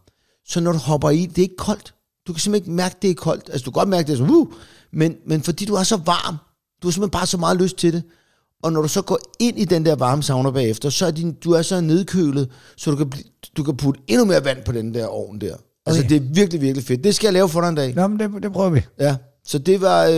så 0.47 0.61
når 0.61 0.72
du 0.72 0.78
hopper 0.78 1.11
i, 1.11 1.26
det 1.26 1.38
er 1.38 1.43
ikke 1.43 1.57
koldt. 1.57 1.95
Du 2.26 2.32
kan 2.32 2.41
simpelthen 2.41 2.72
ikke 2.72 2.76
mærke, 2.76 2.97
det 3.03 3.11
er 3.11 3.14
koldt. 3.14 3.49
Altså, 3.53 3.64
du 3.64 3.70
kan 3.70 3.80
godt 3.80 3.88
mærke, 3.88 4.07
det 4.07 4.12
er 4.12 4.16
sådan, 4.16 4.34
uh, 4.34 4.53
men, 4.93 5.16
men 5.26 5.43
fordi 5.43 5.64
du 5.64 5.74
er 5.74 5.82
så 5.82 5.97
varm, 5.97 6.36
du 6.82 6.88
har 6.88 6.93
simpelthen 6.93 7.11
bare 7.11 7.26
så 7.26 7.38
meget 7.38 7.57
lyst 7.57 7.76
til 7.76 7.93
det. 7.93 8.03
Og 8.62 8.72
når 8.72 8.82
du 8.82 8.88
så 8.88 9.03
går 9.03 9.18
ind 9.41 9.59
i 9.59 9.64
den 9.64 9.84
der 9.84 9.97
varme 9.97 10.22
sauna 10.22 10.51
bagefter, 10.51 10.91
så 10.91 11.07
er 11.07 11.11
din, 11.11 11.32
du 11.32 11.53
er 11.53 11.62
så 11.62 11.80
nedkølet, 11.80 12.51
så 12.76 12.91
du 12.91 12.97
kan, 12.97 13.12
du 13.57 13.62
kan 13.62 13.76
putte 13.76 14.01
endnu 14.09 14.24
mere 14.24 14.45
vand 14.45 14.64
på 14.64 14.72
den 14.72 14.95
der 14.95 15.07
ovn 15.07 15.41
der. 15.41 15.57
Altså, 15.91 16.03
Okay. 16.03 16.09
det 16.09 16.16
er 16.30 16.34
virkelig, 16.34 16.61
virkelig 16.61 16.84
fedt. 16.86 17.05
Det 17.05 17.14
skal 17.14 17.26
jeg 17.26 17.32
lave 17.32 17.49
for 17.49 17.61
dig 17.61 17.68
en 17.68 17.74
dag. 17.74 17.95
Nå, 17.95 18.07
men 18.07 18.18
det, 18.20 18.43
det 18.43 18.53
prøver 18.53 18.70
vi. 18.70 18.80
Ja, 19.01 19.16
så 19.45 19.59
det 19.59 19.80
var, 19.80 20.07
øh, 20.07 20.14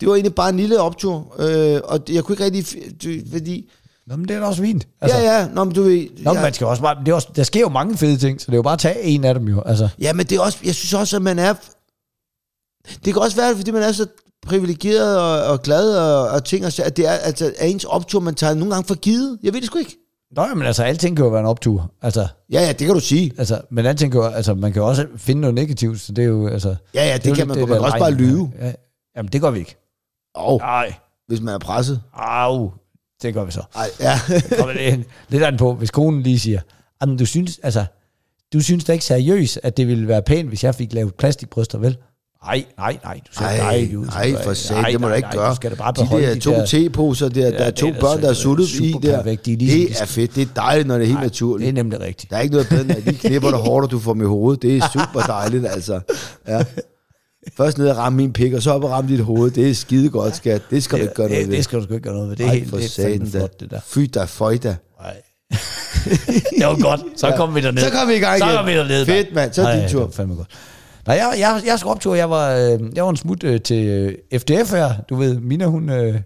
det 0.00 0.08
var 0.08 0.14
egentlig 0.14 0.34
bare 0.34 0.48
en 0.48 0.56
lille 0.56 0.80
optur, 0.80 1.34
øh, 1.38 1.80
og 1.84 2.00
jeg 2.08 2.24
kunne 2.24 2.32
ikke 2.34 2.44
rigtig, 2.44 2.66
du, 3.04 3.08
fordi, 3.32 3.70
Nå, 4.06 4.16
men 4.16 4.28
det 4.28 4.36
er 4.36 4.40
da 4.40 4.46
også 4.46 4.62
fint. 4.62 4.88
altså, 5.00 5.18
ja, 5.18 5.38
ja, 5.40 5.48
nå, 5.54 5.64
men 5.64 5.74
du 5.74 5.82
ved, 5.82 6.06
Nå, 6.22 6.32
ja, 6.32 6.42
man 6.42 6.54
skal 6.54 6.66
også 6.66 6.82
bare, 6.82 6.96
det 7.00 7.08
er 7.08 7.14
også, 7.14 7.28
der 7.36 7.42
sker 7.42 7.60
jo 7.60 7.68
mange 7.68 7.96
fede 7.96 8.16
ting, 8.16 8.40
så 8.40 8.46
det 8.46 8.52
er 8.52 8.56
jo 8.58 8.62
bare 8.62 8.72
at 8.72 8.78
tage 8.78 9.02
en 9.02 9.24
af 9.24 9.34
dem 9.34 9.48
jo. 9.48 9.62
Altså, 9.66 9.88
ja, 10.00 10.12
men 10.12 10.26
det 10.26 10.36
er 10.36 10.40
også, 10.40 10.58
jeg 10.64 10.74
synes 10.74 10.94
også, 10.94 11.16
at 11.16 11.22
man 11.22 11.38
er, 11.38 11.54
det 13.04 13.12
kan 13.12 13.22
også 13.22 13.36
være, 13.36 13.56
fordi 13.56 13.70
man 13.70 13.82
er 13.82 13.92
så 13.92 14.06
privilegeret 14.46 15.18
og, 15.18 15.42
og 15.52 15.62
glad 15.62 15.96
og, 15.98 16.28
og 16.28 16.44
ting, 16.44 16.66
og, 16.66 16.72
at 16.84 16.96
det 16.96 17.06
er, 17.06 17.12
altså, 17.12 17.52
er 17.58 17.66
ens 17.66 17.84
optur, 17.84 18.20
man 18.20 18.34
tager 18.34 18.54
nogle 18.54 18.74
gange 18.74 18.86
for 18.86 18.94
givet. 18.94 19.38
Jeg 19.42 19.52
ved 19.54 19.60
det 19.60 19.66
sgu 19.66 19.78
ikke. 19.78 19.96
Nå, 20.36 20.54
men 20.54 20.66
altså, 20.66 20.82
alting 20.82 21.16
kan 21.16 21.24
jo 21.24 21.30
være 21.30 21.40
en 21.40 21.46
optur. 21.46 21.90
Altså, 22.02 22.26
Ja, 22.52 22.60
ja, 22.60 22.68
det 22.68 22.78
kan 22.86 22.94
du 22.94 23.00
sige. 23.00 23.32
altså, 23.38 23.60
men 23.70 23.86
alting 23.86 24.12
kan 24.12 24.20
jo, 24.20 24.26
altså, 24.26 24.54
man 24.54 24.72
kan 24.72 24.82
jo 24.82 24.88
også 24.88 25.06
finde 25.16 25.40
noget 25.40 25.54
negativt, 25.54 26.00
så 26.00 26.12
det 26.12 26.24
er 26.24 26.28
jo, 26.28 26.48
altså... 26.48 26.76
Ja, 26.94 27.06
ja, 27.06 27.16
det, 27.16 27.26
jo 27.26 27.34
kan 27.34 27.46
lidt 27.46 27.48
man, 27.48 27.58
man 27.58 27.68
der 27.68 27.74
kan 27.74 27.84
også 27.84 27.98
bare 27.98 28.12
lyve. 28.12 28.52
Ja, 28.60 28.72
jamen, 29.16 29.32
det 29.32 29.40
gør 29.40 29.50
vi 29.50 29.58
ikke. 29.58 29.76
Og 30.34 30.58
Nej, 30.58 30.94
hvis 31.26 31.40
man 31.40 31.54
er 31.54 31.58
presset. 31.58 32.00
au, 32.14 32.70
det 33.22 33.34
gør 33.34 33.44
vi 33.44 33.50
så. 33.50 33.62
Ej, 33.76 33.86
ja. 34.00 34.18
Kommer 34.58 34.74
det 34.74 35.04
lidt 35.28 35.42
an 35.42 35.56
på, 35.56 35.74
hvis 35.74 35.90
konen 35.90 36.22
lige 36.22 36.38
siger, 36.38 36.60
du 37.18 37.26
synes, 37.26 37.60
altså, 37.62 37.84
du 38.52 38.60
synes 38.60 38.84
da 38.84 38.92
ikke 38.92 39.04
seriøst, 39.04 39.60
at 39.62 39.76
det 39.76 39.88
ville 39.88 40.08
være 40.08 40.22
pænt, 40.22 40.48
hvis 40.48 40.64
jeg 40.64 40.74
fik 40.74 40.92
lavet 40.92 41.14
plastikbryster, 41.14 41.78
vel? 41.78 41.96
Nej, 42.46 42.64
nej, 42.78 42.98
nej. 43.04 43.20
Du 43.28 43.32
ser 43.38 43.44
Ej, 43.44 43.88
ud. 43.96 44.06
nej, 44.06 44.42
for 44.42 44.54
satan, 44.54 44.84
det 44.92 45.00
må 45.00 45.06
du 45.06 45.08
nej, 45.08 45.16
ikke 45.16 45.26
nej, 45.26 45.36
gøre. 45.36 45.50
Du 45.50 45.54
skal 45.56 45.70
da 45.70 45.74
bare 45.76 45.92
de 45.92 46.00
beholde 46.00 46.26
der 46.26 46.40
to 46.40 46.66
teposer, 46.66 47.28
der, 47.28 47.50
der 47.50 47.58
er 47.58 47.64
det 47.64 47.74
to 47.74 47.88
er 47.88 47.92
da 47.92 48.00
børn, 48.00 48.22
der 48.22 48.28
er 48.28 48.32
så- 48.32 48.42
suttet 48.42 48.70
i 48.74 48.94
der. 49.02 49.16
perfekt. 49.16 49.46
De 49.46 49.52
er 49.52 49.56
ligesom- 49.56 49.80
de 49.88 49.92
Det 49.94 50.00
er 50.00 50.06
fedt, 50.06 50.34
det 50.34 50.42
er 50.42 50.46
dejligt, 50.56 50.88
når 50.88 50.94
det 50.94 51.02
er 51.02 51.06
helt 51.06 51.18
Det 51.18 51.24
naturligt. 51.24 51.68
er 51.68 51.72
nemlig 51.72 52.00
rigtigt. 52.00 52.30
Der 52.30 52.36
er 52.36 52.40
ikke 52.40 52.52
noget 52.54 52.68
bedre, 52.68 52.96
at 52.96 53.04
de 53.04 53.14
knipper 53.14 53.50
dig 53.50 53.58
hårdt, 53.58 53.84
og 53.84 53.90
du 53.90 53.98
får 53.98 54.14
i 54.16 54.24
hovedet. 54.24 54.62
Det 54.62 54.76
er 54.76 54.88
super 54.92 55.20
dejligt, 55.26 55.66
altså. 55.66 56.00
Ja. 56.48 56.64
Først 57.56 57.78
ned 57.78 57.88
og 57.88 57.96
ramme 57.96 58.16
min 58.16 58.32
pik, 58.32 58.52
og 58.52 58.62
så 58.62 58.70
op 58.70 58.84
og 58.84 58.90
ramme 58.90 59.10
dit 59.10 59.20
hoved. 59.24 59.50
Det 59.50 59.70
er 59.70 59.74
skide 59.74 60.08
godt, 60.10 60.36
skat. 60.36 60.62
Det 60.70 60.82
skal 60.82 60.98
du 60.98 61.02
ikke 61.02 61.14
gøre 61.14 61.28
noget 61.28 61.40
det, 61.42 61.50
ved. 61.50 61.56
det 61.56 61.64
skal 61.64 61.78
du 61.78 61.84
sgu 61.84 61.94
ikke 61.94 62.04
gøre 62.04 62.14
noget 62.14 62.28
ved. 62.30 62.36
Det 62.36 62.44
er 62.46 62.48
Ej, 62.48 62.54
helt 62.54 62.70
for 62.70 62.76
det 62.76 62.98
er 62.98 63.26
flot, 63.30 63.60
det 63.60 63.70
der. 63.70 63.80
Fy 63.86 63.98
da, 64.14 64.24
føj 64.24 64.56
da. 64.56 64.76
Nej. 65.02 65.14
det 66.58 66.66
var 66.66 66.80
godt. 66.82 67.00
Så 67.16 67.26
Ja. 67.26 67.36
kom 67.36 67.54
vi 67.54 67.60
derned. 67.60 67.82
Så 67.82 67.90
kom 67.90 68.08
vi 68.08 68.14
i 68.14 68.18
gang 68.18 68.38
Så 68.38 68.44
igen. 68.44 68.56
kom 68.56 68.66
vi 68.66 68.72
derned. 68.72 69.06
Fedt, 69.06 69.34
mand. 69.34 69.52
Så 69.52 69.62
er 69.62 69.72
det 69.72 69.82
din 69.82 69.90
tur. 69.90 69.98
det 70.00 70.06
var 70.06 70.12
fandme 70.12 70.34
godt. 70.34 70.48
Nej, 71.06 71.16
jeg, 71.16 71.34
jeg, 71.38 71.62
jeg 71.66 71.78
skulle 71.78 71.90
optur. 71.90 72.14
Jeg 72.14 72.30
var, 72.30 72.50
øh, 72.54 72.80
jeg 72.94 73.04
var 73.04 73.10
en 73.10 73.16
smut 73.16 73.44
øh, 73.44 73.60
til 73.60 73.86
øh, 73.86 74.40
FDF 74.40 74.72
her. 74.72 74.90
Du 75.08 75.14
ved, 75.14 75.40
Mina, 75.40 75.64
hun, 75.66 75.90
øh, 75.90 76.20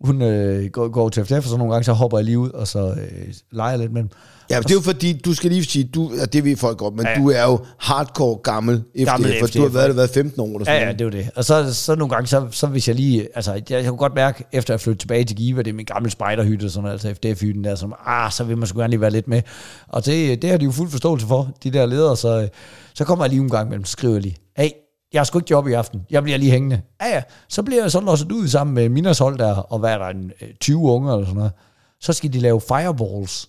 hun 0.00 0.22
øh, 0.22 0.66
går, 0.70 0.88
går 0.88 1.08
til 1.08 1.24
FDF, 1.24 1.32
og 1.36 1.42
så 1.44 1.56
nogle 1.56 1.72
gange 1.72 1.84
så 1.84 1.92
hopper 1.92 2.18
jeg 2.18 2.24
lige 2.24 2.38
ud, 2.38 2.50
og 2.50 2.68
så 2.68 2.78
øh, 2.78 3.34
leger 3.52 3.76
lidt 3.76 3.92
med 3.92 4.02
dem. 4.02 4.10
Ja, 4.50 4.56
men 4.56 4.62
det 4.62 4.70
er 4.70 4.74
jo 4.74 4.80
fordi, 4.80 5.12
du 5.24 5.34
skal 5.34 5.50
lige 5.50 5.64
sige, 5.64 5.84
du, 5.84 6.10
ja, 6.18 6.24
det 6.24 6.44
ved 6.44 6.56
folk 6.56 6.78
godt, 6.78 6.94
men 6.94 7.06
Ja. 7.06 7.20
du 7.22 7.30
er 7.30 7.42
jo 7.42 7.58
hardcore 7.78 8.36
gammel 8.36 8.76
FDF, 8.96 9.04
Gammel 9.04 9.34
for 9.40 9.46
du 9.46 9.60
har 9.60 9.68
FDF. 9.68 9.74
været, 9.74 9.96
været 9.96 10.10
15 10.10 10.40
år 10.40 10.46
eller 10.46 10.64
sådan 10.64 10.80
Ja, 10.80 10.86
ja, 10.86 10.92
det 10.92 11.00
er 11.00 11.04
jo 11.04 11.10
det. 11.10 11.30
Og 11.36 11.44
så, 11.44 11.74
så 11.74 11.94
nogle 11.94 12.14
gange, 12.14 12.26
så, 12.26 12.46
så 12.50 12.66
hvis 12.66 12.88
jeg 12.88 12.96
lige, 12.96 13.28
altså 13.34 13.52
jeg, 13.52 13.62
jeg 13.70 13.84
kunne 13.84 13.96
godt 13.98 14.14
mærke, 14.14 14.44
efter 14.52 14.74
jeg 14.74 14.80
flyttede 14.80 15.02
tilbage 15.02 15.24
til 15.24 15.36
Giva, 15.36 15.62
det 15.62 15.70
er 15.70 15.74
min 15.74 15.84
gamle 15.86 16.10
spejderhytte, 16.10 16.64
og 16.64 16.70
sådan 16.70 16.82
noget, 16.82 16.92
altså 17.04 17.14
FDF-hytten 17.14 17.64
der, 17.64 17.74
som, 17.74 17.94
ah, 18.06 18.32
så 18.32 18.44
vil 18.44 18.58
man 18.58 18.66
sgu 18.66 18.78
gerne 18.78 18.90
lige 18.90 19.00
være 19.00 19.10
lidt 19.10 19.28
med. 19.28 19.42
Og 19.88 20.06
det, 20.06 20.42
det 20.42 20.50
har 20.50 20.56
de 20.56 20.64
jo 20.64 20.70
fuld 20.70 20.90
forståelse 20.90 21.26
for, 21.26 21.50
de 21.64 21.70
der 21.70 21.86
ledere, 21.86 22.16
så, 22.16 22.48
så 22.94 23.04
kommer 23.04 23.24
jeg 23.24 23.30
lige 23.30 23.42
en 23.42 23.50
gang 23.50 23.68
mellem, 23.68 23.84
så 23.84 23.92
skriver 23.92 24.14
jeg 24.14 24.22
lige, 24.22 24.36
hey, 24.56 24.68
jeg 25.12 25.20
har 25.20 25.24
sgu 25.24 25.38
ikke 25.38 25.50
job 25.50 25.68
i 25.68 25.72
aften, 25.72 26.06
jeg 26.10 26.22
bliver 26.22 26.38
lige 26.38 26.52
hængende. 26.52 26.80
Ja, 27.02 27.08
ja, 27.08 27.22
så 27.48 27.62
bliver 27.62 27.82
jeg 27.82 27.90
så 27.90 28.00
låst 28.00 28.32
ud 28.32 28.48
sammen 28.48 28.74
med 28.74 28.88
Minas 28.88 29.18
hold 29.18 29.38
der, 29.38 29.54
og 29.54 29.78
hvad 29.78 29.92
er 29.92 29.98
der, 29.98 30.06
en, 30.06 30.32
øh, 30.42 30.48
20 30.60 30.78
unger 30.78 31.12
eller 31.12 31.26
sådan 31.26 31.36
noget. 31.36 31.52
Så 32.00 32.12
skal 32.12 32.32
de 32.32 32.38
lave 32.38 32.60
fireballs. 32.60 33.48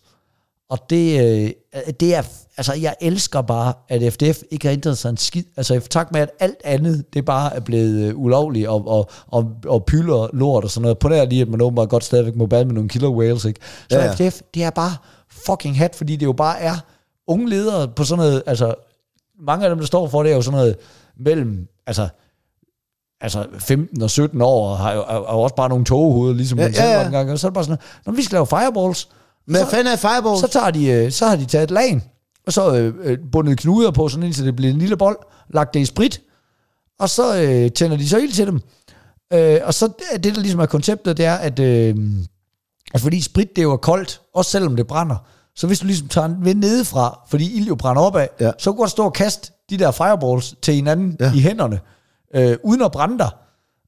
Og 0.70 0.80
det, 0.89 1.22
øh, 1.22 1.51
det 1.99 2.16
er, 2.16 2.24
altså 2.57 2.74
jeg 2.74 2.95
elsker 3.01 3.41
bare, 3.41 3.74
at 3.89 4.14
FDF 4.14 4.41
ikke 4.51 4.68
har 4.68 4.74
ændret 4.74 4.97
sig 4.97 5.09
en 5.09 5.18
skid. 5.18 5.43
Altså 5.57 5.74
i 5.74 5.80
takt 5.80 6.12
med, 6.12 6.22
at 6.22 6.30
alt 6.39 6.62
andet, 6.64 7.14
det 7.14 7.26
bare 7.26 7.55
er 7.55 7.59
blevet 7.59 8.09
øh, 8.09 8.20
ulovligt, 8.20 8.68
og, 8.68 8.88
og, 8.88 9.09
og, 9.28 9.51
og 9.66 9.86
pylder 9.86 10.28
lort 10.34 10.64
og 10.64 10.70
sådan 10.70 10.82
noget. 10.82 10.99
På 10.99 11.09
der 11.09 11.26
lige, 11.26 11.41
at 11.41 11.47
man 11.47 11.62
åbenbart 11.62 11.89
godt 11.89 12.03
stadigvæk 12.03 12.36
må 12.36 12.45
bade 12.45 12.66
med 12.66 12.74
nogle 12.74 12.89
killer 12.89 13.09
whales, 13.09 13.45
ikke? 13.45 13.59
Så 13.89 13.99
ja. 13.99 14.14
FDF, 14.14 14.41
det 14.53 14.64
er 14.64 14.70
bare 14.70 14.91
fucking 15.30 15.78
hat, 15.78 15.95
fordi 15.95 16.16
det 16.16 16.26
jo 16.26 16.34
bare 16.34 16.59
er 16.59 16.76
unge 17.28 17.49
ledere 17.49 17.88
på 17.88 18.03
sådan 18.03 18.26
noget, 18.26 18.43
altså 18.45 18.76
mange 19.39 19.66
af 19.66 19.70
dem, 19.70 19.80
der 19.80 19.86
står 19.86 20.07
for 20.07 20.24
det, 20.24 20.32
er 20.32 20.36
jo 20.36 20.41
sådan 20.41 20.59
noget 20.59 20.76
mellem, 21.20 21.68
altså 21.88 22.07
altså 23.22 23.47
15 23.59 24.01
og 24.01 24.09
17 24.09 24.41
år, 24.41 24.70
og 24.72 24.78
har 24.78 24.93
jo, 24.93 24.99
er, 25.01 25.05
er 25.14 25.34
jo 25.34 25.41
også 25.41 25.55
bare 25.55 25.70
nogle 25.70 25.86
togehoveder, 25.86 26.36
ligesom 26.36 26.59
Ja, 26.59 26.66
man 26.66 26.74
ja, 26.74 26.91
ja. 26.99 27.05
engang. 27.05 27.32
Og 27.32 27.39
så 27.39 27.47
er 27.47 27.49
det 27.49 27.53
bare 27.53 27.64
sådan, 27.64 27.78
når 28.05 28.14
vi 28.14 28.22
skal 28.24 28.36
lave 28.36 28.47
fireballs, 28.47 29.09
hvad 29.47 29.66
fanden 29.72 29.93
er 29.93 29.97
fireball? 29.97 30.38
så, 30.39 30.47
tager 30.47 30.72
de, 30.72 30.86
øh, 30.88 31.12
så 31.12 31.26
har 31.28 31.36
de 31.36 31.45
taget 31.45 31.64
et 31.64 31.72
lagen, 31.72 32.03
og 32.47 32.53
så 32.53 32.76
øh, 32.76 32.93
øh, 33.03 33.18
bundet 33.32 33.57
knuder 33.57 33.91
på, 33.91 34.07
sådan 34.09 34.24
indtil 34.26 34.45
det 34.45 34.55
bliver 34.55 34.72
en 34.74 34.80
lille 34.80 34.97
bold, 34.97 35.18
lagt 35.49 35.74
det 35.74 35.80
i 35.80 35.86
sprit, 35.86 36.22
og 36.99 37.09
så 37.09 37.41
øh, 37.41 37.72
tænder 37.72 37.97
de 37.97 38.09
så 38.09 38.18
ild 38.18 38.32
til 38.32 38.47
dem. 38.47 38.62
Øh, 39.34 39.59
og 39.64 39.74
så 39.74 39.88
det, 39.88 40.24
det, 40.24 40.36
der 40.36 40.41
ligesom 40.41 40.59
er 40.59 40.66
konceptet, 40.66 41.18
det 41.18 41.26
er, 41.26 41.36
at, 41.36 41.59
øh, 41.59 41.95
at 42.93 43.01
fordi 43.01 43.22
sprit, 43.22 43.55
det 43.55 43.64
jo 43.64 43.72
er 43.72 43.78
koldt, 43.78 44.22
også 44.34 44.51
selvom 44.51 44.76
det 44.76 44.88
brænder, 44.88 45.16
så 45.55 45.68
hvis 45.68 45.80
du 45.80 45.86
ligesom 45.86 46.07
tager 46.07 46.28
den 46.28 46.45
ved 46.45 46.55
nedefra, 46.55 47.20
fordi 47.30 47.57
ild 47.57 47.68
jo 47.68 47.76
brænder 47.76 48.01
opad, 48.01 48.28
Ja. 48.39 48.51
så 48.57 48.72
kan 48.72 48.76
du 48.76 48.82
godt 48.82 48.91
stå 48.91 49.03
og 49.05 49.14
kaste 49.14 49.51
de 49.72 49.78
der 49.78 49.91
fireballs 49.91 50.55
til 50.61 50.74
hinanden 50.74 51.17
Ja. 51.19 51.34
i 51.34 51.39
hænderne, 51.39 51.80
øh, 52.36 52.57
uden 52.63 52.82
at 52.82 52.91
brænde 52.91 53.17
dig. 53.19 53.30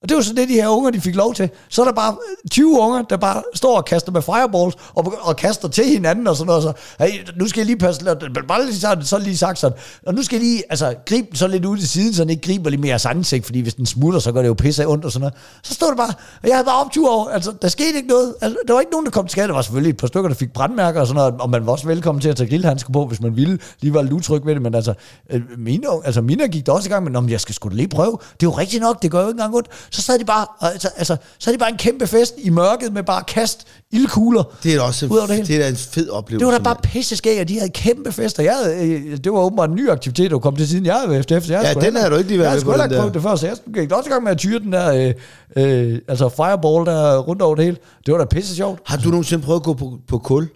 Og 0.03 0.09
det 0.09 0.15
var 0.17 0.23
så 0.23 0.33
det, 0.33 0.49
de 0.49 0.53
her 0.53 0.67
unger, 0.67 0.91
de 0.91 1.01
fik 1.01 1.15
lov 1.15 1.33
til. 1.33 1.49
Så 1.69 1.81
er 1.81 1.85
der 1.85 1.93
bare 1.93 2.15
20 2.51 2.79
unger, 2.79 3.01
der 3.01 3.17
bare 3.17 3.43
står 3.53 3.77
og 3.77 3.85
kaster 3.85 4.11
med 4.11 4.21
fireballs, 4.21 4.75
og, 4.95 5.13
og 5.21 5.35
kaster 5.35 5.67
til 5.67 5.85
hinanden 5.85 6.27
og 6.27 6.35
sådan 6.35 6.47
noget. 6.47 6.63
Så, 6.63 6.73
hey, 6.99 7.11
nu 7.35 7.47
skal 7.47 7.59
jeg 7.59 7.65
lige 7.65 7.77
passe, 7.77 8.05
bare 8.47 8.65
lige 8.65 8.75
sådan, 8.75 9.05
så 9.05 9.17
lige 9.17 9.37
sagt 9.37 9.59
sådan, 9.59 9.77
og 10.05 10.13
nu 10.13 10.23
skal 10.23 10.35
jeg 10.35 10.43
lige, 10.43 10.63
altså, 10.69 10.95
gribe 11.05 11.27
den 11.27 11.35
så 11.35 11.47
lidt 11.47 11.65
ud 11.65 11.77
til 11.77 11.89
siden, 11.89 12.13
så 12.13 12.21
den 12.21 12.29
ikke 12.29 12.41
griber 12.41 12.69
lige 12.69 12.81
mere 12.81 12.99
ansigt, 13.09 13.45
fordi 13.45 13.59
hvis 13.59 13.73
den 13.73 13.85
smutter, 13.85 14.19
så 14.19 14.31
går 14.31 14.41
det 14.41 14.47
jo 14.47 14.53
pisse 14.53 14.87
ondt 14.87 15.05
og 15.05 15.11
sådan 15.11 15.21
noget. 15.21 15.33
Så 15.63 15.73
stod 15.73 15.87
det 15.87 15.97
bare, 15.97 16.13
og 16.43 16.47
jeg 16.47 16.55
havde 16.55 16.65
bare 16.65 16.85
optur 16.85 17.09
over, 17.11 17.29
altså, 17.29 17.53
der 17.61 17.67
skete 17.67 17.95
ikke 17.95 18.09
noget. 18.09 18.35
Altså, 18.41 18.57
der 18.67 18.73
var 18.73 18.79
ikke 18.79 18.91
nogen, 18.91 19.05
der 19.05 19.11
kom 19.11 19.25
til 19.25 19.31
skade. 19.31 19.47
Der 19.47 19.53
var 19.53 19.61
selvfølgelig 19.61 19.89
et 19.89 19.97
par 19.97 20.07
stykker, 20.07 20.29
der 20.29 20.35
fik 20.35 20.53
brandmærker 20.53 21.01
og 21.01 21.07
sådan 21.07 21.17
noget, 21.17 21.33
og 21.41 21.49
man 21.49 21.65
var 21.65 21.71
også 21.71 21.87
velkommen 21.87 22.21
til 22.21 22.29
at 22.29 22.35
tage 22.35 22.49
grillhandsker 22.49 22.93
på, 22.93 23.05
hvis 23.05 23.21
man 23.21 23.35
ville. 23.35 23.59
Lige 23.81 23.93
var 23.93 24.01
lidt 24.01 24.13
utryg 24.13 24.45
ved 24.45 24.53
det, 24.53 24.61
men 24.61 24.75
altså, 24.75 24.93
øh, 25.29 25.41
mine, 25.57 25.87
altså, 26.05 26.21
mine 26.21 26.47
gik 26.47 26.65
der 26.65 26.71
også 26.71 26.89
i 26.89 26.91
gang 26.91 27.03
med, 27.03 27.21
men 27.21 27.29
jeg 27.29 27.41
skal 27.41 27.55
sgu 27.55 27.69
lige 27.69 27.87
prøve. 27.87 28.17
Det 28.33 28.45
er 28.45 28.49
jo 28.49 28.57
rigtigt 28.57 28.81
nok, 28.81 29.01
det 29.01 29.11
gør 29.11 29.21
jo 29.21 29.27
ikke 29.27 29.31
engang 29.31 29.55
ondt. 29.55 29.67
Så 29.93 30.01
sad 30.01 30.19
de 30.19 30.25
bare, 30.25 30.45
altså, 30.61 30.89
altså, 30.97 31.17
så 31.39 31.49
er 31.49 31.51
det 31.51 31.59
bare 31.59 31.69
en 31.71 31.77
kæmpe 31.77 32.07
fest 32.07 32.33
i 32.37 32.49
mørket 32.49 32.93
med 32.93 33.03
bare 33.03 33.23
kast 33.27 33.67
ildkugler. 33.91 34.43
Det 34.63 34.73
er 34.73 34.77
da 34.77 34.83
også 34.83 35.05
Ud 35.05 35.17
over 35.17 35.27
det 35.27 35.35
hele. 35.35 35.47
det 35.47 35.55
er 35.55 35.59
da 35.59 35.67
en 35.69 35.75
fed 35.75 36.09
oplevelse. 36.09 36.45
Det 36.45 36.51
var 36.51 36.57
da 36.57 36.63
bare 36.63 36.73
mand. 36.73 36.83
pisseskæg, 36.83 37.41
og 37.41 37.47
de 37.49 37.57
havde 37.59 37.71
kæmpe 37.71 38.11
fester. 38.11 38.43
Jeg 38.43 38.55
havde, 38.63 38.87
øh, 38.87 39.17
det 39.17 39.31
var 39.31 39.39
åbenbart 39.39 39.69
en 39.69 39.75
ny 39.75 39.89
aktivitet, 39.89 40.31
der 40.31 40.39
kom 40.39 40.55
til 40.55 40.67
siden 40.67 40.85
jeg 40.85 40.93
havde 40.95 41.09
været 41.09 41.31
efter. 41.31 41.55
Jeg 41.59 41.73
Ja, 41.75 41.81
den 41.85 41.95
havde 41.95 42.09
du 42.09 42.15
ikke 42.15 42.27
lige 42.29 42.39
været 42.39 42.45
Jeg 42.45 42.51
havde 42.51 42.65
med 42.65 42.75
på, 42.77 42.83
ikke 42.83 42.93
der. 42.95 42.99
prøvet 43.01 43.13
det 43.13 43.21
før, 43.21 43.35
så 43.35 43.47
jeg 43.47 43.57
gik 43.73 43.91
også 43.91 44.09
i 44.09 44.11
gang 44.11 44.23
med 44.23 44.31
at 44.31 44.37
tyre 44.37 44.59
den 44.59 44.73
der 44.73 45.13
øh, 45.57 45.93
øh, 45.93 45.99
altså 46.07 46.29
fireball 46.29 46.85
der 46.85 47.17
rundt 47.17 47.41
over 47.41 47.55
det 47.55 47.65
hele. 47.65 47.77
Det 48.05 48.11
var 48.11 48.17
da 48.17 48.25
pisse 48.25 48.55
sjovt. 48.55 48.79
Har 48.85 48.97
du 48.97 49.09
nogensinde 49.09 49.43
prøvet 49.43 49.59
at 49.59 49.63
gå 49.63 49.73
på, 49.73 49.97
på 50.07 50.17
kul? 50.17 50.49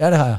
Ja, 0.00 0.06
det 0.10 0.16
har 0.16 0.26
jeg. 0.26 0.38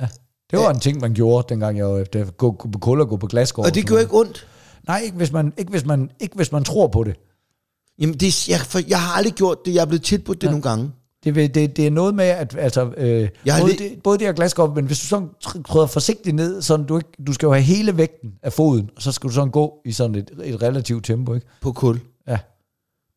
Ja. 0.00 0.06
Det 0.50 0.58
var 0.58 0.70
en 0.70 0.80
ting, 0.80 1.00
man 1.00 1.14
gjorde, 1.14 1.46
dengang 1.48 1.78
jeg 1.78 1.86
var 1.86 1.98
efter. 1.98 2.24
Gå, 2.24 2.50
gå 2.50 2.68
på 2.68 2.78
kul 2.78 3.00
og 3.00 3.08
gå 3.08 3.16
på 3.16 3.26
glasgård. 3.26 3.66
Og 3.66 3.74
det 3.74 3.86
gjorde 3.86 4.02
ikke 4.02 4.14
ondt? 4.18 4.46
Nej, 4.88 5.00
ikke 5.04 5.16
hvis, 5.16 5.32
man, 5.32 5.52
ikke, 5.58 5.70
hvis 5.70 5.84
man, 5.86 6.10
ikke 6.20 6.36
hvis 6.36 6.52
man 6.52 6.64
tror 6.64 6.86
på 6.86 7.04
det. 7.04 7.14
Jamen, 7.98 8.14
det, 8.16 8.48
jeg, 8.48 8.60
for, 8.60 8.80
jeg 8.88 9.00
har 9.02 9.16
aldrig 9.16 9.32
gjort 9.34 9.58
det. 9.64 9.74
Jeg 9.74 9.80
er 9.80 9.86
blevet 9.86 10.02
tilbudt 10.02 10.40
det 10.40 10.46
ja. 10.46 10.50
nogle 10.50 10.62
gange. 10.62 10.90
Det, 11.24 11.54
det, 11.54 11.76
det 11.76 11.86
er 11.86 11.90
noget 11.90 12.14
med, 12.14 12.24
at 12.24 12.56
altså, 12.58 12.92
øh, 12.96 13.28
Jeg 13.46 13.58
både, 13.60 13.72
det, 13.72 14.02
både 14.04 14.18
det 14.18 14.26
her 14.26 14.32
glasgård, 14.34 14.74
men 14.74 14.86
hvis 14.86 15.00
du 15.00 15.06
sådan 15.06 15.28
træder 15.68 15.86
forsigtigt 15.86 16.36
ned, 16.36 16.62
sådan 16.62 16.86
du, 16.86 16.96
ikke, 16.96 17.08
du 17.26 17.32
skal 17.32 17.46
jo 17.46 17.52
have 17.52 17.62
hele 17.62 17.96
vægten 17.96 18.30
af 18.42 18.52
foden, 18.52 18.90
og 18.96 19.02
så 19.02 19.12
skal 19.12 19.28
du 19.28 19.34
sådan 19.34 19.50
gå 19.50 19.74
i 19.84 19.92
sådan 19.92 20.14
et, 20.14 20.30
et 20.44 20.62
relativt 20.62 21.04
tempo, 21.04 21.34
ikke? 21.34 21.46
På 21.60 21.72
kul. 21.72 22.00
Ja. 22.28 22.38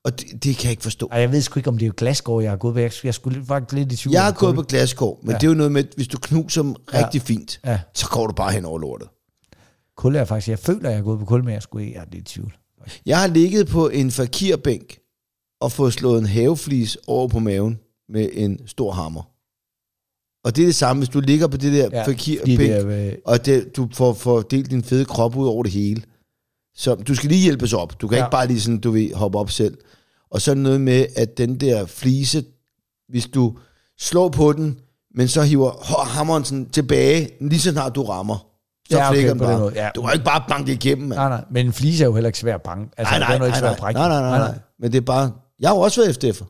Og 0.06 0.20
det, 0.20 0.44
det 0.44 0.56
kan 0.58 0.64
jeg 0.64 0.72
ikke 0.72 0.84
forstå. 0.84 1.10
Ej, 1.12 1.20
jeg 1.20 1.32
ved 1.32 1.42
sgu 1.42 1.60
ikke, 1.60 1.70
om 1.70 1.78
det 1.78 1.88
er 1.88 1.92
glasgård, 1.92 2.44
jeg 2.44 2.52
har 2.52 2.58
gået 2.58 2.76
ved. 2.76 2.82
Jeg, 2.82 2.92
jeg 3.04 3.14
skulle 3.14 3.46
faktisk 3.46 3.74
lidt 3.74 3.92
i 3.92 3.96
tvivl. 3.96 4.14
Jeg 4.14 4.24
har 4.24 4.32
gået 4.32 4.56
på 4.56 4.62
glasgård, 4.62 5.20
men 5.22 5.30
Ja. 5.30 5.34
ja. 5.34 5.38
det 5.40 5.44
er 5.44 5.52
jo 5.52 5.56
noget 5.58 5.72
med, 5.72 5.84
at 5.84 5.90
hvis 5.96 6.08
du 6.08 6.18
knuser 6.22 6.62
dem 6.62 6.76
rigtig 6.94 7.22
fint, 7.22 7.60
Ja. 7.66 7.80
så 7.94 8.08
går 8.10 8.28
du 8.28 8.34
bare 8.34 8.52
hen 8.52 8.66
over 8.66 8.80
lortet. 8.80 9.08
Kul 9.98 10.16
er 10.16 10.26
faktisk, 10.26 10.48
jeg 10.50 10.60
føler, 10.60 10.90
jeg 10.90 10.98
har 10.98 11.04
gået 11.04 11.20
på 11.20 11.26
kul, 11.26 11.44
men 11.44 11.54
jeg 11.54 11.62
skulle 11.62 11.86
ikke, 11.86 11.98
jeg 11.98 12.02
er 12.06 12.08
lidt 12.12 12.30
i 12.30 12.34
tvivl. 12.34 12.54
Jeg 13.06 13.20
har 13.20 13.28
ligget 13.28 13.68
på 13.68 13.90
en 13.90 14.12
fakirbænk 14.12 15.00
og 15.62 15.72
fået 15.72 15.94
slået 15.94 16.20
en 16.20 16.26
haveflis 16.26 16.98
over 17.08 17.28
på 17.28 17.40
maven 17.40 17.80
med 18.10 18.30
en 18.34 18.68
stor 18.68 18.92
hammer. 18.92 19.22
Og 20.44 20.56
det 20.56 20.62
er 20.62 20.66
det 20.68 20.76
samme, 20.76 21.00
hvis 21.00 21.10
du 21.10 21.20
ligger 21.20 21.48
på 21.48 21.58
det 21.58 21.74
der 21.74 21.90
Ja, 21.92 22.08
fakirbænk, 22.08 22.60
det 22.60 22.72
er, 22.72 23.08
øh, 23.08 23.14
og 23.26 23.46
det, 23.46 23.76
du 23.76 23.90
får, 23.94 24.14
får 24.14 24.42
delt 24.42 24.72
din 24.72 24.84
fede 24.84 25.06
krop 25.06 25.36
ud 25.36 25.48
over 25.48 25.64
det 25.64 25.72
hele. 25.72 26.02
Så 26.76 26.96
du 26.96 27.16
skal 27.16 27.30
lige 27.30 27.42
hjælpes 27.44 27.74
op. 27.74 28.02
Du 28.02 28.08
kan 28.08 28.18
Ja. 28.18 28.24
ikke 28.24 28.32
bare 28.32 28.48
lige 28.48 28.62
sådan, 28.62 28.80
du 28.80 28.92
ved, 28.92 29.14
hoppe 29.14 29.38
op 29.38 29.52
selv. 29.52 29.78
Og 30.32 30.42
så 30.42 30.54
noget 30.54 30.82
med, 30.82 31.06
at 31.16 31.38
den 31.38 31.60
der 31.60 31.86
flise, 31.86 32.46
hvis 33.10 33.26
du 33.28 33.58
slår 34.00 34.30
på 34.30 34.54
den, 34.54 34.80
men 35.16 35.28
så 35.28 35.42
hiver 35.42 36.04
hammeren 36.04 36.46
sådan 36.46 36.70
tilbage, 36.70 37.30
lige 37.42 37.60
så 37.60 37.72
snart 37.72 37.96
du 37.96 38.04
rammer, 38.04 38.47
så 38.90 38.98
Ja, 38.98 39.06
okay, 39.10 39.14
flækker 39.16 39.32
den 39.32 39.40
den 39.40 39.48
bare. 39.48 39.60
måde, 39.60 39.74
ja. 39.76 39.90
Du 39.96 40.02
kan 40.02 40.14
ikke 40.14 40.26
bare 40.26 40.44
banke 40.50 40.72
igennem, 40.74 41.08
mand. 41.08 41.20
nej, 41.20 41.30
nej, 41.30 41.46
men 41.52 41.66
en 41.66 41.74
flise 41.74 42.04
er 42.04 42.08
jo 42.08 42.14
heller 42.14 42.28
ikke 42.28 42.40
svær 42.40 42.56
at 42.56 42.62
bange. 42.62 42.90
Altså, 42.98 43.12
nej, 43.12 43.20
det 43.20 43.24
er 43.24 43.28
nej, 43.28 43.36
jo 43.36 43.40
nej, 43.40 43.48
ikke 43.48 43.58
svær 43.58 43.68
nej, 43.68 43.74
at 43.74 43.80
brække. 43.80 44.00
nej, 44.00 44.10
nej, 44.10 44.22
nej, 44.22 44.38
nej. 44.38 44.60
Men 44.80 44.92
det 44.92 44.98
er 44.98 45.02
bare, 45.02 45.32
jeg 45.60 45.70
har 45.70 45.76
jo 45.76 45.82
også 45.82 46.02
været 46.02 46.24
efter. 46.24 46.46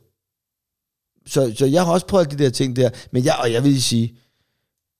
Så, 1.26 1.54
så 1.56 1.66
jeg 1.66 1.84
har 1.84 1.92
også 1.92 2.06
prøvet 2.06 2.30
de 2.30 2.44
der 2.44 2.50
ting 2.50 2.76
der. 2.76 2.90
Men 3.12 3.24
jeg, 3.24 3.34
og 3.42 3.52
jeg 3.52 3.64
vil 3.64 3.82
sige, 3.82 4.14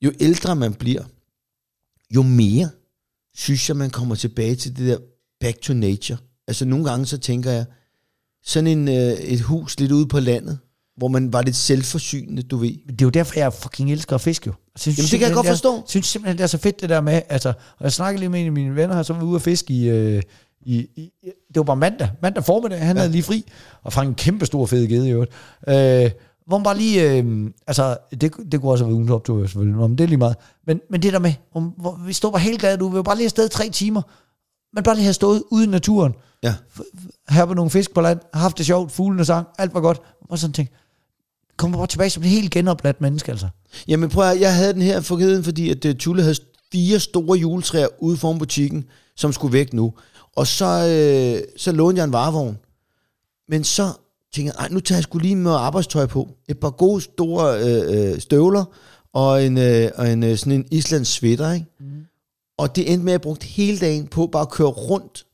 jo 0.02 0.12
ældre 0.20 0.56
man 0.56 0.74
bliver, 0.74 1.02
jo 2.14 2.22
mere 2.22 2.70
synes 3.34 3.68
jeg, 3.68 3.76
man 3.76 3.90
kommer 3.90 4.14
tilbage 4.14 4.54
til 4.56 4.76
det 4.76 4.86
der 4.88 4.98
back 5.40 5.60
to 5.60 5.72
nature. 5.74 6.18
Altså 6.48 6.64
nogle 6.64 6.90
gange 6.90 7.06
så 7.06 7.18
tænker 7.18 7.50
jeg, 7.50 7.64
sådan 8.44 8.66
en, 8.66 8.88
øh, 8.88 8.94
et 9.12 9.40
hus 9.40 9.80
lidt 9.80 9.92
ude 9.92 10.06
på 10.06 10.20
landet, 10.20 10.58
hvor 10.98 11.08
man 11.08 11.32
var 11.32 11.42
lidt 11.42 11.56
selvforsynende, 11.56 12.42
du 12.42 12.56
ved. 12.56 12.70
Det 12.88 13.00
er 13.00 13.06
jo 13.06 13.10
derfor, 13.10 13.38
jeg 13.38 13.52
fucking 13.52 13.92
elsker 13.92 14.14
at 14.14 14.20
fiske 14.20 14.46
jo. 14.46 14.52
Jeg 14.74 14.80
synes, 14.80 14.98
Jamen, 14.98 15.10
det 15.10 15.18
kan 15.18 15.28
jeg 15.28 15.34
godt 15.34 15.46
forstå. 15.46 15.84
synes 15.86 16.06
simpelthen, 16.06 16.36
det 16.38 16.42
er 16.42 16.46
så 16.46 16.58
fedt 16.58 16.80
det 16.80 16.88
der 16.88 17.00
med, 17.00 17.22
altså, 17.28 17.48
og 17.48 17.84
jeg 17.84 17.92
snakkede 17.92 18.20
lige 18.20 18.28
med 18.28 18.40
en 18.40 18.46
af 18.46 18.52
mine 18.52 18.76
venner 18.76 18.94
her, 18.94 19.02
som 19.02 19.16
var 19.16 19.22
ude 19.22 19.36
at 19.36 19.42
fiske 19.42 19.74
i, 19.74 19.88
øh, 19.88 20.22
i, 20.66 20.76
i, 20.96 21.10
det 21.22 21.56
var 21.56 21.62
bare 21.62 21.76
mandag, 21.76 22.08
mandag 22.22 22.44
formiddag, 22.44 22.78
han 22.78 22.96
ja. 22.96 23.00
havde 23.00 23.12
lige 23.12 23.22
fri, 23.22 23.44
og 23.82 23.92
fra 23.92 24.02
en 24.02 24.14
kæmpe 24.14 24.46
stor 24.46 24.66
fed 24.66 24.86
gede 24.88 25.08
i 25.08 25.12
øvrigt. 25.12 25.32
Øh, 25.68 26.10
hvor 26.46 26.58
man 26.58 26.64
bare 26.64 26.76
lige, 26.78 27.12
øh, 27.12 27.50
altså, 27.66 27.96
det, 28.20 28.32
det 28.52 28.60
kunne 28.60 28.72
også 28.72 28.84
have 28.84 28.90
været 28.90 28.98
ugen 28.98 29.10
optur 29.10 29.46
selvfølgelig, 29.46 29.76
men 29.76 29.98
det 29.98 30.04
er 30.04 30.08
lige 30.08 30.18
meget. 30.18 30.36
Men, 30.66 30.80
men 30.90 31.02
det 31.02 31.12
der 31.12 31.18
med, 31.18 31.32
hvor, 31.52 31.72
hvor 31.76 32.00
vi 32.06 32.12
stod 32.12 32.32
bare 32.32 32.40
helt 32.40 32.60
glade, 32.60 32.76
du 32.76 32.88
vil 32.88 33.04
bare 33.04 33.16
lige 33.16 33.24
afsted 33.24 33.48
tre 33.48 33.68
timer, 33.70 34.02
men 34.74 34.84
bare 34.84 34.94
lige 34.94 35.04
have 35.04 35.12
stået 35.14 35.42
ude 35.50 35.64
i 35.64 35.66
naturen, 35.66 36.14
Ja. 36.42 36.54
her 37.28 37.46
på 37.46 37.54
nogle 37.54 37.70
fisk 37.70 37.94
på 37.94 38.00
land, 38.00 38.18
haft 38.34 38.58
det 38.58 38.66
sjovt, 38.66 38.92
fuglene 38.92 39.24
sang, 39.24 39.46
alt 39.58 39.74
var 39.74 39.80
godt, 39.80 40.00
og 40.30 40.38
sådan 40.38 40.52
tænkte, 40.52 40.74
kommer 41.58 41.76
bare 41.78 41.86
tilbage 41.86 42.10
som 42.10 42.22
et 42.22 42.28
helt 42.28 42.50
genopladt 42.50 43.00
menneske, 43.00 43.30
altså. 43.30 43.48
Jamen 43.88 44.08
prøv 44.08 44.24
at, 44.24 44.40
jeg 44.40 44.54
havde 44.54 44.72
den 44.72 44.82
her 44.82 45.00
forkeden, 45.00 45.44
fordi 45.44 45.70
at 45.70 45.84
uh, 45.84 45.92
Tulle 45.92 46.22
havde 46.22 46.34
fire 46.72 47.00
store 47.00 47.38
juletræer 47.38 47.86
ude 47.98 48.16
foran 48.16 48.38
butikken, 48.38 48.84
som 49.16 49.32
skulle 49.32 49.52
væk 49.52 49.72
nu. 49.72 49.92
Og 50.36 50.46
så, 50.46 50.64
øh, 50.64 51.42
så 51.56 51.72
lånte 51.72 51.98
jeg 51.98 52.04
en 52.04 52.12
varevogn. 52.12 52.58
Men 53.48 53.64
så 53.64 53.92
tænkte 54.34 54.54
jeg, 54.56 54.64
"Ej, 54.64 54.68
nu 54.70 54.80
tager 54.80 54.96
jeg 54.96 55.02
sgu 55.02 55.18
lige 55.18 55.36
med 55.36 55.52
arbejdstøj 55.52 56.06
på. 56.06 56.28
Et 56.48 56.58
par 56.60 56.70
gode 56.70 57.00
store 57.00 57.60
øh, 57.60 58.12
øh, 58.12 58.20
støvler, 58.20 58.64
og 59.12 59.44
en, 59.44 59.58
øh, 59.58 59.90
og 59.94 60.12
en 60.12 60.22
øh, 60.22 60.38
sådan 60.38 60.52
en 60.52 60.64
islands 60.70 61.08
sweater, 61.08 61.52
ikke? 61.52 61.66
Mm. 61.80 61.86
Og 62.58 62.76
det 62.76 62.92
endte 62.92 63.04
med, 63.04 63.12
at 63.12 63.14
jeg 63.14 63.20
brugte 63.20 63.46
hele 63.46 63.78
dagen 63.78 64.06
på 64.06 64.26
bare 64.26 64.42
at 64.42 64.50
køre 64.50 64.68
rundt 64.68 65.26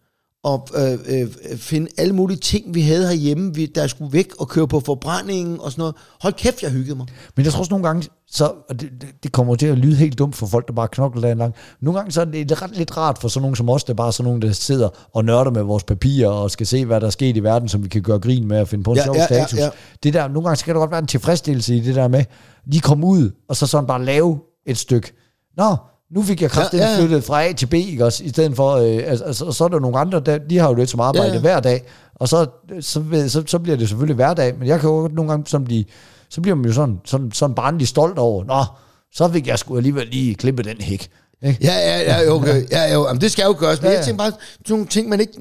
og 0.45 0.69
øh, 0.77 0.99
øh, 1.09 1.29
finde 1.57 1.89
alle 1.99 2.13
mulige 2.15 2.39
ting, 2.39 2.75
vi 2.75 2.81
havde 2.81 3.07
herhjemme, 3.07 3.55
vi, 3.55 3.67
der 3.67 3.87
skulle 3.87 4.13
væk 4.13 4.29
og 4.39 4.49
køre 4.49 4.69
på 4.69 4.81
forbrændingen 4.81 5.61
og 5.61 5.71
sådan 5.71 5.81
noget. 5.81 5.95
Hold 6.21 6.35
kæft, 6.35 6.63
jeg 6.63 6.71
hyggede 6.71 6.97
mig. 6.97 7.07
Men 7.37 7.45
jeg 7.45 7.53
tror 7.53 7.61
også 7.61 7.71
nogle 7.73 7.87
gange, 7.87 8.09
så, 8.31 8.53
og 8.69 8.81
det, 8.81 8.91
det, 9.23 9.33
kommer 9.33 9.55
til 9.55 9.67
at 9.67 9.79
lyde 9.79 9.97
helt 9.97 10.19
dumt 10.19 10.37
for 10.37 10.47
folk, 10.47 10.69
der 10.69 10.75
bare 10.75 10.89
knokler 10.89 11.23
dagen 11.23 11.39
lang. 11.39 11.55
Nogle 11.81 11.99
gange 11.99 12.13
så 12.13 12.21
er 12.21 12.25
det 12.25 12.63
ret, 12.63 12.77
lidt 12.77 12.97
rart 12.97 13.19
for 13.19 13.29
sådan 13.29 13.43
nogen 13.43 13.57
som 13.57 13.69
os, 13.69 13.85
der 13.85 13.95
bare 13.95 14.13
sådan 14.13 14.25
nogen, 14.25 14.43
der 14.43 14.53
sidder 14.53 14.89
og 15.13 15.25
nørder 15.25 15.51
med 15.51 15.63
vores 15.63 15.85
papirer 15.85 16.29
og 16.29 16.51
skal 16.51 16.67
se, 16.67 16.85
hvad 16.85 17.01
der 17.01 17.07
er 17.07 17.11
sket 17.11 17.37
i 17.37 17.41
verden, 17.41 17.69
som 17.69 17.85
vi 17.85 17.89
kan 17.89 18.03
gøre 18.03 18.19
grin 18.19 18.49
med 18.49 18.61
og 18.61 18.69
finde 18.69 18.85
på 18.85 18.91
en 18.91 18.97
Ja, 18.97 19.05
sjov 19.05 19.15
ja, 19.17 19.21
ja, 19.21 19.27
status. 19.27 19.59
ja. 19.59 19.69
Det 20.03 20.15
der, 20.15 20.29
nogle 20.29 20.43
gange 20.43 20.57
så 20.57 20.65
kan 20.65 20.75
der 20.75 20.81
godt 20.81 20.91
være 20.91 21.01
en 21.01 21.07
tilfredsstillelse 21.07 21.77
i 21.77 21.81
det 21.81 21.95
der 21.95 22.09
med, 22.09 22.25
lige 22.67 22.81
komme 22.81 23.07
ud 23.07 23.31
og 23.49 23.57
så 23.57 23.67
sådan 23.67 23.87
bare 23.87 24.05
lave 24.05 24.39
et 24.67 24.79
stykke. 24.79 25.13
Nå, 25.57 25.77
nu 26.15 26.23
fik 26.23 26.43
jeg 26.43 26.51
kraftigt 26.51 26.83
Ja, 26.83 26.91
ja, 26.91 26.99
flyttet 27.01 27.25
fra 27.25 27.45
A 27.45 27.53
til 27.53 27.67
B, 27.67 27.75
ikke 27.75 28.05
også? 28.05 28.25
I 28.25 28.29
stedet 28.29 28.57
for, 28.57 28.71
øh, 28.71 29.03
altså, 29.07 29.25
altså, 29.25 29.53
så 29.53 29.65
er 29.65 29.69
der 29.69 29.79
nogle 29.79 29.99
andre, 29.99 30.21
der, 30.21 30.39
de 30.39 30.59
har 30.59 30.69
jo 30.69 30.75
lidt 30.75 30.91
som 30.91 31.01
arbejde 31.01 31.33
Ja, 31.33 31.41
hver 31.41 31.61
dag, 31.61 31.83
og 32.15 32.29
så, 32.29 32.47
så, 32.81 33.03
så, 33.29 33.43
så 33.47 33.59
bliver 33.59 33.77
det 33.77 33.89
selvfølgelig 33.89 34.15
hverdag, 34.15 34.59
men 34.59 34.69
jeg 34.69 34.81
kan 34.81 34.89
jo 34.89 34.95
godt 34.95 35.15
nogle 35.15 35.31
gange 35.31 35.47
som 35.47 35.67
de, 35.67 35.85
så 36.31 36.41
bliver 36.41 36.55
man 36.55 36.67
jo 36.67 36.73
sådan, 36.73 37.01
sådan, 37.05 37.33
sådan 37.33 37.55
barnlig 37.55 37.89
stolt 37.89 38.19
over, 38.19 38.45
nå, 38.45 38.65
så 39.13 39.29
fik 39.33 39.47
jeg 39.47 39.59
sgu 39.59 39.77
alligevel 39.77 40.09
lige 40.09 40.35
klippe 40.35 40.63
den 40.63 40.81
hæk. 40.81 41.09
Ikke? 41.43 41.59
Ja, 41.65 41.75
ja, 41.75 42.23
ja, 42.23 42.31
okay. 42.31 42.71
ja, 42.71 42.95
jo, 42.95 43.07
jamen, 43.07 43.21
det 43.21 43.33
skal 43.33 43.45
jo 43.45 43.57
gøres, 43.59 43.83
men 43.83 43.87
Ja, 43.87 43.93
ja, 43.93 43.99
jeg 43.99 44.07
tænker 44.07 44.25
bare, 44.25 44.33
nogle 44.69 44.87
ting, 44.87 45.09
man 45.09 45.21
ikke 45.21 45.33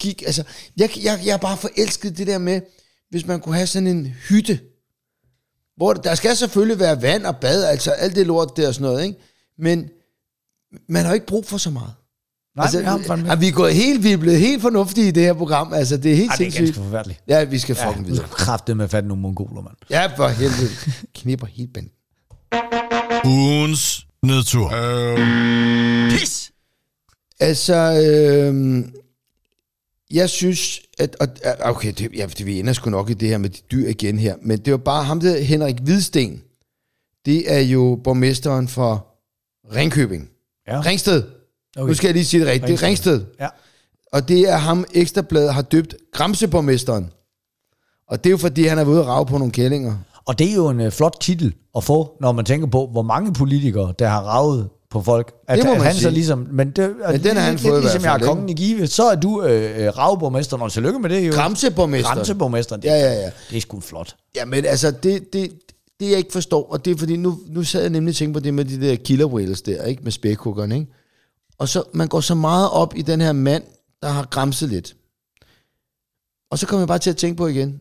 gik, 0.00 0.22
altså, 0.26 0.42
jeg, 0.76 0.90
jeg, 1.04 1.20
jeg 1.24 1.32
er 1.32 1.38
bare 1.38 1.56
forelsket 1.56 2.18
det 2.18 2.26
der 2.26 2.38
med, 2.38 2.60
hvis 3.10 3.26
man 3.26 3.40
kunne 3.40 3.54
have 3.54 3.66
sådan 3.66 3.86
en 3.86 4.06
hytte, 4.28 4.58
hvor 5.76 5.92
der 5.92 6.14
skal 6.14 6.36
selvfølgelig 6.36 6.78
være 6.78 7.02
vand 7.02 7.26
og 7.26 7.36
bad, 7.36 7.64
altså 7.64 7.90
alt 7.90 8.16
det 8.16 8.26
lort 8.26 8.56
der 8.56 8.68
og 8.68 8.74
sådan 8.74 8.90
noget, 8.90 9.04
ikke? 9.04 9.18
Men 9.58 9.88
man 10.88 11.02
har 11.02 11.10
jo 11.10 11.14
ikke 11.14 11.26
brug 11.26 11.46
for 11.46 11.58
så 11.58 11.70
meget. 11.70 11.92
Nej, 12.56 12.62
altså, 12.64 12.80
jeg 12.80 12.90
har 12.90 12.98
er 13.32 13.36
vi 13.36 13.48
er 13.48 13.52
gået 13.52 13.74
helt, 13.74 14.04
vi 14.04 14.12
er 14.12 14.16
blevet 14.16 14.38
helt 14.38 14.62
fornuftige 14.62 15.08
i 15.08 15.10
det 15.10 15.22
her 15.22 15.32
program, 15.34 15.72
altså 15.72 15.96
det 15.96 16.12
er 16.12 16.16
helt 16.16 16.30
Ej, 16.30 16.36
det 16.36 16.46
er 16.46 16.58
ganske 16.58 16.74
forfærdeligt. 16.80 17.22
Ja, 17.28 17.44
vi 17.44 17.58
skal 17.58 17.74
fucking 17.76 18.06
Ja, 18.06 18.10
videre. 18.12 18.28
kræftet 18.28 18.76
med 18.76 18.88
fat 18.88 19.04
nogle 19.06 19.22
mongoler, 19.22 19.62
mand. 19.62 19.76
Ja, 19.90 20.06
for 20.16 20.28
helvede. 20.28 20.70
Knipper 21.14 21.46
helt 21.46 21.72
band. 21.74 21.88
Ugens 23.24 24.06
nedtur. 24.22 24.68
Pis! 26.10 26.52
Altså, 27.40 27.74
øh, 27.74 28.84
jeg 30.10 30.30
synes, 30.30 30.80
at, 30.98 31.16
at 31.20 31.40
at- 31.42 31.56
okay, 31.60 31.92
det, 31.98 32.08
ja, 32.16 32.26
det, 32.38 32.46
vi 32.46 32.58
ender 32.60 32.72
sgu 32.72 32.90
nok 32.90 33.10
i 33.10 33.14
det 33.14 33.28
her 33.28 33.38
med 33.38 33.50
de 33.50 33.60
dyr 33.72 33.88
igen 33.88 34.18
her, 34.18 34.34
men 34.42 34.58
det 34.58 34.70
var 34.70 34.76
bare 34.78 35.04
ham 35.04 35.20
der, 35.20 35.40
Henrik 35.40 35.76
Hvidsten. 35.80 36.42
Det 37.26 37.52
er 37.54 37.60
jo 37.60 38.00
borgmesteren 38.04 38.68
for 38.68 39.06
Ringkøbing. 39.74 40.28
Ja. 40.68 40.80
Ringsted. 40.80 41.22
Okay. 41.76 41.88
Nu 41.88 41.94
skal 41.94 42.08
jeg 42.08 42.14
lige 42.14 42.24
sige 42.24 42.40
det 42.40 42.48
rigtigt. 42.52 42.82
Er 42.82 42.86
Ringsted. 42.86 43.20
Ja. 43.40 43.48
Og 44.12 44.28
det 44.28 44.40
er 44.40 44.56
ham, 44.56 44.84
Ekstrabladet 44.94 45.54
har 45.54 45.62
døbt 45.62 45.94
Gramseborgmesteren. 46.12 47.10
Og 48.08 48.24
det 48.24 48.30
er 48.30 48.30
jo 48.30 48.36
fordi, 48.36 48.66
han 48.66 48.78
er 48.78 48.84
ude 48.84 49.00
og 49.00 49.06
rave 49.06 49.26
på 49.26 49.38
nogle 49.38 49.52
kællinger. 49.52 49.94
Og 50.26 50.38
det 50.38 50.50
er 50.50 50.54
jo 50.54 50.68
en 50.68 50.80
øh, 50.80 50.92
flot 50.92 51.16
titel 51.20 51.54
at 51.76 51.84
få, 51.84 52.16
når 52.20 52.32
man 52.32 52.44
tænker 52.44 52.66
på, 52.66 52.88
hvor 52.92 53.02
mange 53.02 53.32
politikere, 53.32 53.92
der 53.98 54.08
har 54.08 54.20
ravet 54.20 54.68
på 54.90 55.02
folk. 55.02 55.32
At, 55.48 55.58
Det 55.58 55.64
må 55.66 55.72
at 55.72 55.78
man 55.78 55.86
han 55.86 55.94
så 55.94 56.00
sige. 56.00 56.10
ligesom, 56.10 56.48
men 56.50 56.70
det, 56.70 56.94
Men 57.10 57.22
den 57.24 57.36
har 57.36 57.42
han 57.42 57.52
lidt, 57.54 57.62
fået 57.62 57.72
lidt 57.72 57.84
ligesom 57.84 58.04
jeg 58.04 58.14
er 58.14 58.18
kongen 58.18 58.48
i 58.48 58.54
Give, 58.54 58.86
så 58.86 59.04
er 59.10 59.14
du 59.14 59.42
øh, 59.42 59.84
øh, 59.86 59.98
ravborgmesteren, 59.98 60.62
og 60.62 60.72
tillykke 60.72 60.98
med 60.98 61.10
det 61.10 61.26
jo. 61.28 61.32
Gramseborgmester. 61.32 62.14
Gramseborgmesteren. 62.14 62.82
Det, 62.82 62.88
Ja, 62.88 62.94
ja, 62.94 63.12
ja. 63.12 63.30
det 63.50 63.56
er 63.56 63.60
sgu 63.60 63.80
flot. 63.80 64.16
Ja, 64.36 64.44
men 64.44 64.64
altså, 64.64 64.90
det, 64.90 65.32
det, 65.32 65.50
det 66.00 66.10
jeg 66.10 66.18
ikke 66.18 66.32
forstår, 66.32 66.72
og 66.72 66.84
det 66.84 66.90
er 66.90 66.96
fordi, 66.96 67.16
nu, 67.16 67.38
nu 67.46 67.62
sad 67.62 67.80
jeg 67.80 67.90
nemlig 67.90 68.12
og 68.12 68.16
tænkte 68.16 68.40
på 68.40 68.44
det 68.44 68.54
med 68.54 68.64
de 68.64 68.80
der 68.80 68.96
killer 68.96 69.26
whales 69.26 69.62
der, 69.62 69.84
ikke? 69.84 70.02
Med 70.02 70.12
spækhuggerne, 70.12 70.74
ikke? 70.74 70.92
Og 71.58 71.68
så, 71.68 71.82
man 71.94 72.08
går 72.08 72.20
så 72.20 72.34
meget 72.34 72.70
op 72.70 72.94
i 72.96 73.02
den 73.02 73.20
her 73.20 73.32
mand, 73.32 73.64
der 74.02 74.08
har 74.08 74.26
græmset 74.30 74.68
lidt. 74.68 74.96
Og 76.50 76.58
så 76.58 76.66
kommer 76.66 76.80
jeg 76.80 76.88
bare 76.88 76.98
til 76.98 77.10
at 77.10 77.16
tænke 77.16 77.36
på 77.36 77.46
igen. 77.46 77.80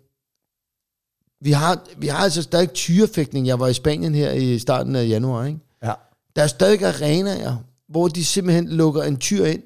Vi 1.41 1.51
har, 1.51 1.83
vi 1.97 2.07
har 2.07 2.17
altså 2.17 2.41
stadig 2.41 2.73
tyrefægtning. 2.73 3.47
Jeg 3.47 3.59
var 3.59 3.67
i 3.67 3.73
Spanien 3.73 4.15
her 4.15 4.31
i 4.31 4.59
starten 4.59 4.95
af 4.95 5.07
januar, 5.07 5.45
ikke? 5.45 5.59
Ja. 5.83 5.93
Der 6.35 6.43
er 6.43 6.47
stadig 6.47 6.83
arenaer, 6.83 7.55
hvor 7.89 8.07
de 8.07 8.25
simpelthen 8.25 8.69
lukker 8.69 9.03
en 9.03 9.17
tyr 9.17 9.45
ind, 9.45 9.63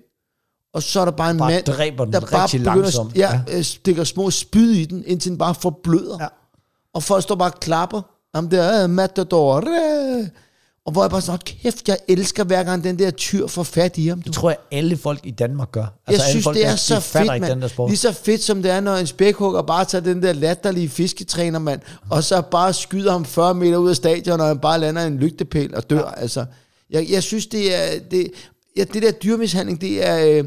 og 0.73 0.83
så 0.83 0.99
er 0.99 1.05
der 1.05 1.11
bare 1.11 1.31
en 1.31 1.37
Bare 1.37 1.51
mand, 1.51 1.65
dræber 1.65 2.05
den 2.05 2.13
der 2.13 2.19
bare 2.19 2.47
begynder 2.51 2.75
langsomt. 2.75 3.15
ja, 3.15 3.41
ja. 3.47 3.61
stikker 3.61 4.03
små 4.03 4.31
spyd 4.31 4.71
i 4.71 4.85
den, 4.85 5.03
indtil 5.07 5.29
den 5.31 5.37
bare 5.37 5.55
forbløder. 5.55 6.17
Ja. 6.21 6.27
Og 6.93 7.03
folk 7.03 7.23
står 7.23 7.35
bare 7.35 7.51
og 7.51 7.59
klapper. 7.59 8.01
Jamen, 8.35 8.51
det 8.51 8.59
er 8.59 8.87
Matador. 8.87 9.57
øh. 9.57 10.27
Og 10.85 10.91
hvor 10.91 11.03
jeg 11.03 11.11
bare 11.11 11.21
sådan, 11.21 11.31
"Hold 11.31 11.41
kæft, 11.61 11.87
jeg 11.87 11.97
elsker 12.07 12.43
hver 12.43 12.63
gang 12.63 12.83
den 12.83 12.99
der 12.99 13.11
tyr 13.11 13.47
får 13.47 13.63
fat 13.63 13.97
i 13.97 14.07
ham. 14.07 14.21
Du. 14.21 14.25
Det 14.27 14.33
tror 14.33 14.49
jeg, 14.49 14.57
alle 14.71 14.97
folk 14.97 15.19
i 15.23 15.31
Danmark 15.31 15.71
gør. 15.71 15.81
Jeg 15.81 15.89
Altså, 16.07 16.23
alle 16.23 16.31
synes, 16.31 16.43
folk, 16.43 16.55
det 16.57 16.65
er 16.65 16.69
der- 16.69 16.75
så 16.75 16.99
fedt, 16.99 17.27
mand. 17.41 17.61
Lige 17.87 17.97
så 17.97 18.11
fedt, 18.11 18.41
som 18.43 18.61
det 18.63 18.71
er, 18.71 18.79
når 18.79 18.95
en 18.95 19.07
spækhugger 19.07 19.61
bare 19.61 19.85
tager 19.85 20.01
den 20.03 20.23
der 20.23 20.33
latterlige 20.33 20.89
fisketræner, 20.89 21.59
mand, 21.59 21.81
og 22.09 22.23
så 22.23 22.41
bare 22.41 22.73
skyder 22.73 23.11
ham 23.11 23.25
40 23.25 23.53
meter 23.55 23.77
ud 23.77 23.89
af 23.89 23.95
stadion, 23.95 24.41
og 24.41 24.47
han 24.47 24.59
bare 24.59 24.79
lander 24.79 25.05
en 25.05 25.17
lygtepæl 25.17 25.75
og 25.75 25.89
dør. 25.89 25.97
Ja. 25.97 26.21
Altså, 26.21 26.45
jeg, 26.89 27.07
jeg 27.09 27.23
synes, 27.23 27.47
det 27.47 27.75
er... 27.75 27.99
Det, 28.11 28.31
ja, 28.77 28.83
det 28.83 29.01
der 29.03 29.11
dyrmishandling, 29.11 29.81
det 29.81 30.07
er... 30.07 30.43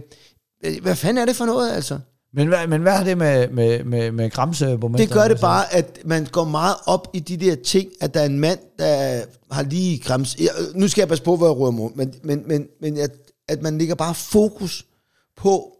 Øh, 0.64 0.80
hvad 0.82 0.96
fanden 0.96 1.18
er 1.22 1.26
det 1.26 1.36
for 1.36 1.46
noget, 1.46 1.72
altså? 1.72 1.98
Men, 2.36 2.48
hvad, 2.48 2.66
men 2.66 2.82
hvad 2.82 2.92
har 2.92 3.04
det 3.04 3.18
med, 3.18 3.48
med, 3.48 3.84
med, 3.84 4.12
med 4.12 4.30
Gramseborgmesteren? 4.30 5.08
Det 5.08 5.14
gør 5.14 5.22
det 5.22 5.30
altså? 5.30 5.46
bare, 5.46 5.74
at 5.74 5.98
man 6.04 6.26
går 6.32 6.44
meget 6.44 6.76
op 6.86 7.08
i 7.12 7.20
de 7.20 7.36
der 7.36 7.56
ting, 7.64 7.90
at 8.00 8.14
der 8.14 8.20
er 8.20 8.24
en 8.24 8.38
mand, 8.38 8.58
der 8.78 9.24
har 9.50 9.62
lige 9.62 9.98
grams... 9.98 10.36
Jeg, 10.36 10.48
nu 10.74 10.88
skal 10.88 11.00
jeg 11.00 11.08
passe 11.08 11.24
på, 11.24 11.36
hvor 11.36 11.46
jeg 11.46 11.56
rører 11.56 11.70
mig, 11.70 11.90
men, 11.94 12.14
men, 12.22 12.48
men, 12.48 12.66
men 12.80 12.98
at, 12.98 13.10
at 13.48 13.62
man 13.62 13.78
ligger 13.78 13.94
bare 13.94 14.14
fokus 14.14 14.86
på, 15.36 15.76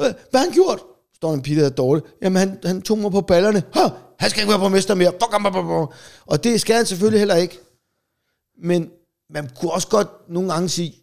øh, 0.00 0.06
hvad 0.30 0.40
har 0.40 0.46
han 0.46 0.52
gjort? 0.52 0.80
Står 1.16 1.34
en 1.34 1.42
pige, 1.42 1.60
der 1.60 1.66
er 1.66 1.70
dårlig. 1.70 2.04
Jamen, 2.22 2.36
han, 2.36 2.58
han 2.64 2.82
tog 2.82 2.98
mig 2.98 3.10
på 3.10 3.20
ballerne. 3.20 3.62
Hå, 3.74 3.80
han 4.18 4.30
skal 4.30 4.40
ikke 4.40 4.50
være 4.50 4.60
borgmester 4.60 4.94
mere. 4.94 5.12
Fuck 5.12 5.32
ham. 5.32 5.88
Og 6.26 6.44
det 6.44 6.60
skal 6.60 6.76
han 6.76 6.86
selvfølgelig 6.86 7.20
heller 7.20 7.36
ikke. 7.36 7.58
Men 8.62 8.90
man 9.30 9.50
kunne 9.60 9.72
også 9.72 9.88
godt 9.88 10.08
nogle 10.28 10.52
gange 10.52 10.68
sige, 10.68 10.94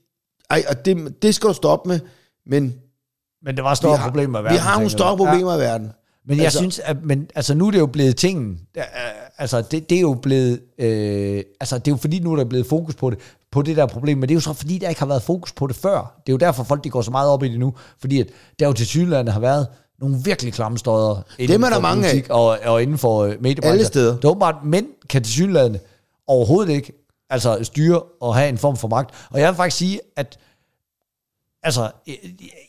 ej, 0.49 0.63
og 0.69 0.85
det, 0.85 1.21
det 1.21 1.35
skal 1.35 1.49
du 1.49 1.53
stoppe 1.53 1.89
med, 1.89 1.99
men 2.45 2.73
Men 3.45 3.55
det 3.55 3.63
var 3.63 3.73
større 3.73 3.91
vi 3.93 3.97
har, 3.97 4.07
problemer 4.07 4.39
i 4.39 4.41
vi 4.41 4.45
verden. 4.45 4.59
har 4.61 4.75
nogle 4.79 4.89
du? 4.89 5.15
problemer 5.25 5.55
i 5.55 5.59
verden. 5.59 5.91
Men 6.27 6.37
jeg 6.37 6.43
Altså- 6.45 6.59
synes, 6.59 6.79
at 6.79 6.97
men, 7.03 7.27
altså, 7.35 7.53
nu 7.53 7.67
er 7.67 7.71
det 7.71 7.79
jo 7.79 7.85
blevet 7.85 8.15
tingen. 8.15 8.59
Er- 8.75 8.83
Altså, 9.37 9.61
det, 9.61 9.89
det 9.89 9.95
er 9.97 10.01
jo 10.01 10.13
blevet... 10.13 10.59
Øh, 10.79 11.43
altså, 11.59 11.77
det 11.77 11.87
er 11.87 11.91
jo 11.91 11.97
fordi, 11.97 12.19
nu 12.19 12.31
er 12.31 12.35
der 12.35 12.45
blevet 12.45 12.65
fokus 12.67 12.95
på 12.95 13.09
det, 13.09 13.19
på 13.51 13.61
det 13.61 13.77
der 13.77 13.85
problem, 13.85 14.17
men 14.17 14.29
det 14.29 14.33
er 14.33 14.35
jo 14.35 14.39
så 14.41 14.53
fordi, 14.53 14.77
der 14.77 14.89
ikke 14.89 14.99
har 15.01 15.07
været 15.07 15.21
fokus 15.21 15.51
på 15.53 15.67
det 15.67 15.75
før. 15.75 15.97
Det 16.25 16.31
er 16.31 16.33
jo 16.33 16.37
derfor, 16.37 16.63
folk 16.63 16.83
de 16.83 16.89
går 16.89 17.01
så 17.01 17.11
meget 17.11 17.29
op 17.29 17.43
i 17.43 17.47
det 17.49 17.59
nu, 17.59 17.73
fordi 18.01 18.19
at 18.19 18.27
der 18.59 18.67
jo 18.67 18.73
til 18.73 18.87
Sydlandet 18.87 19.33
har 19.33 19.39
været 19.39 19.67
nogle 19.99 20.17
virkelig 20.23 20.53
klamme 20.53 20.77
støder 20.77 21.21
inden 21.39 21.63
er 21.63 21.69
der 21.69 21.79
mange 21.79 22.07
af. 22.07 22.23
og, 22.29 22.57
og 22.65 22.81
inden 22.83 22.97
for 22.97 23.23
øh, 23.23 23.35
mediebranchen. 23.41 23.73
Alle 23.73 23.85
steder. 23.85 24.15
Det 24.15 24.25
er 24.25 24.29
åbenbart, 24.29 24.55
mænd 24.63 24.85
kan 25.09 25.23
til 25.23 25.33
Sydlandet 25.33 25.81
overhovedet 26.27 26.73
ikke 26.73 27.05
altså, 27.29 27.59
styre 27.63 28.01
og 28.21 28.35
have 28.35 28.49
en 28.49 28.57
form 28.57 28.77
for 28.77 28.87
magt. 28.87 29.15
Og 29.31 29.39
jeg 29.39 29.47
vil 29.49 29.55
faktisk 29.55 29.77
sige, 29.77 29.99
at 30.17 30.37
altså, 31.65 31.91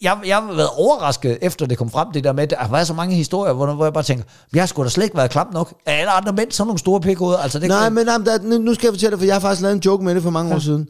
jeg, 0.02 0.20
jeg 0.26 0.36
har 0.36 0.52
været 0.52 0.68
overrasket, 0.76 1.38
efter 1.42 1.66
det 1.66 1.78
kom 1.78 1.90
frem, 1.90 2.12
det 2.12 2.24
der 2.24 2.32
med, 2.32 2.42
at 2.42 2.50
der 2.50 2.68
været 2.68 2.86
så 2.86 2.94
mange 2.94 3.14
historier, 3.16 3.52
hvor, 3.52 3.74
hvor 3.74 3.84
jeg 3.84 3.92
bare 3.92 4.04
tænker, 4.04 4.24
jeg 4.54 4.62
har 4.62 4.66
sgu 4.66 4.84
da 4.84 4.88
slet 4.88 5.04
ikke 5.04 5.16
været 5.16 5.30
klam 5.30 5.52
nok. 5.52 5.74
Er 5.86 5.92
alle 5.92 6.10
andre 6.10 6.32
mænd 6.32 6.52
sådan 6.52 6.66
nogle 6.66 6.78
store 6.78 7.00
pikhoveder? 7.00 7.38
Altså, 7.38 7.58
det, 7.58 7.68
Nej, 7.68 7.88
men 7.88 8.06
jamen, 8.06 8.26
der, 8.26 8.42
nu- 8.42 8.58
nu 8.58 8.74
skal 8.74 8.86
jeg 8.86 8.92
fortælle 8.94 9.10
dig, 9.10 9.18
for 9.18 9.26
jeg 9.26 9.34
har 9.34 9.40
faktisk 9.40 9.62
lavet 9.62 9.74
en 9.74 9.82
joke 9.86 10.04
med 10.04 10.14
det 10.14 10.22
for 10.22 10.30
mange 10.30 10.50
ja. 10.50 10.56
år 10.56 10.60
siden. 10.60 10.88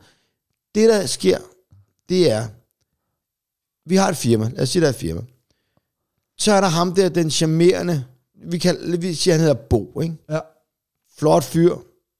Det, 0.74 0.88
der 0.88 1.06
sker, 1.06 1.38
det 2.08 2.30
er, 2.30 2.46
vi 3.88 3.96
har 3.96 4.08
et 4.08 4.16
firma, 4.16 4.48
lad 4.54 4.62
os 4.62 4.68
sige, 4.68 4.80
der 4.80 4.86
er 4.88 4.92
et 4.92 4.96
firma. 4.98 5.20
Så 6.38 6.52
er 6.52 6.60
der 6.60 6.68
ham 6.68 6.94
der, 6.94 7.08
den 7.08 7.30
charmerende, 7.30 8.04
vi, 8.44 8.58
kan, 8.58 8.76
vi 8.98 9.14
siger, 9.14 9.34
han 9.34 9.40
hedder 9.40 9.54
Bo, 9.54 10.00
ikke? 10.00 10.16
Ja. 10.30 10.38
Flot 11.18 11.44
fyr, 11.44 11.76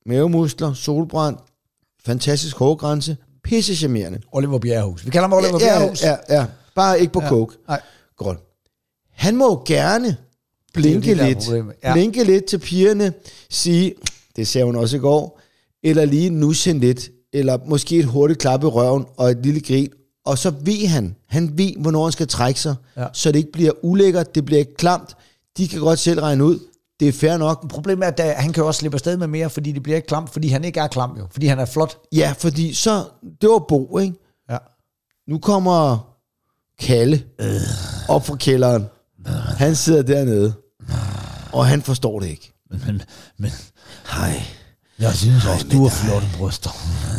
mavemuskler, 0.07 0.74
solbrand, 0.74 1.37
fantastisk 2.07 2.57
hårgrænse, 2.57 3.16
pisse 3.47 3.76
charmerende. 3.76 4.18
Oliver 4.32 4.59
Bjerrehus. 4.59 5.05
Vi 5.07 5.11
kalder 5.11 5.28
ham 5.28 5.32
Oliver 5.32 5.53
Ja, 5.53 5.59
Bjerrehus. 5.59 6.03
ja, 6.03 6.16
ja, 6.28 6.47
bare 6.74 7.01
ikke 7.01 7.12
på 7.12 7.20
Ja. 7.22 7.28
coke. 7.28 7.55
Nej. 7.68 7.80
Godt. 8.16 8.38
Han 9.12 9.36
må 9.36 9.44
jo 9.51 9.62
gerne 9.66 10.16
blinke 10.74 11.14
det, 11.14 11.26
lidt, 11.26 11.49
ja. 11.84 11.92
Blinke 11.92 12.24
lidt 12.24 12.44
til 12.44 12.59
pigerne, 12.59 13.12
sige, 13.51 13.94
det 14.36 14.49
sagde 14.49 14.64
hun 14.64 14.76
også 14.76 14.97
i 14.97 15.01
går, 15.01 15.40
eller 15.82 16.05
lige 16.05 16.30
nusse 16.30 16.72
lidt, 16.72 17.11
eller 17.32 17.59
måske 17.66 17.97
et 17.99 18.05
hurtigt 18.05 18.40
klap 18.40 18.62
i 18.62 18.66
røven 18.66 19.05
og 19.16 19.30
et 19.30 19.38
lille 19.42 19.61
grin, 19.61 19.88
og 20.24 20.38
så 20.38 20.53
ved 20.61 20.86
han, 20.86 21.16
han 21.28 21.59
ved, 21.59 21.72
hvornår 21.78 22.03
han 22.05 22.12
skal 22.12 22.28
trække 22.28 22.61
sig, 22.61 22.74
Ja. 22.97 23.07
så 23.12 23.32
det 23.32 23.38
ikke 23.38 23.53
bliver 23.53 23.72
ulækkert, 23.82 24.34
det 24.34 24.44
bliver 24.44 24.59
ikke 24.59 24.74
klamt, 24.76 25.16
de 25.57 25.68
kan 25.68 25.80
godt 25.80 25.99
selv 25.99 26.20
regne 26.20 26.44
ud, 26.44 26.59
det 27.01 27.09
er 27.09 27.12
fair 27.12 27.36
nok. 27.36 27.68
Problemet 27.68 28.05
er, 28.05 28.09
at 28.09 28.18
der, 28.18 28.32
han 28.34 28.53
kan 28.53 28.61
jo 28.61 28.66
også 28.66 28.78
slippe 28.78 28.97
afsted 28.97 29.16
med 29.16 29.26
mere, 29.26 29.51
fordi 29.51 29.72
det 29.72 29.82
bliver 29.82 29.97
ikke 29.97 30.09
klamt, 30.09 30.30
fordi 30.30 30.49
han 30.49 30.64
ikke 30.64 30.80
er 30.80 30.86
klam 30.86 31.16
jo. 31.18 31.26
Fordi 31.30 31.47
han 31.47 31.59
er 31.59 31.64
flot. 31.64 31.99
Ja, 32.12 32.34
fordi 32.38 32.74
så, 32.74 33.05
det 33.40 33.49
var 33.49 33.64
Bo, 33.68 33.99
ikke? 33.99 34.14
Ja. 34.51 34.59
Nu 35.28 35.38
kommer 35.38 35.99
Kalle 36.80 37.24
op 38.09 38.26
fra 38.26 38.36
kælderen. 38.36 38.86
Han 39.59 39.76
sidder 39.76 40.03
dernede, 40.03 40.55
og 41.53 41.66
han 41.66 41.82
forstår 41.82 42.20
det 42.20 42.28
ikke. 42.28 42.53
Men, 42.70 42.82
men, 42.86 43.03
men 43.38 43.51
Hej, 44.11 44.42
jeg 44.99 45.12
synes 45.14 45.47
også, 45.47 45.66
du 45.72 45.82
har 45.82 45.88
flotte 45.90 46.28
bryster. 46.38 46.70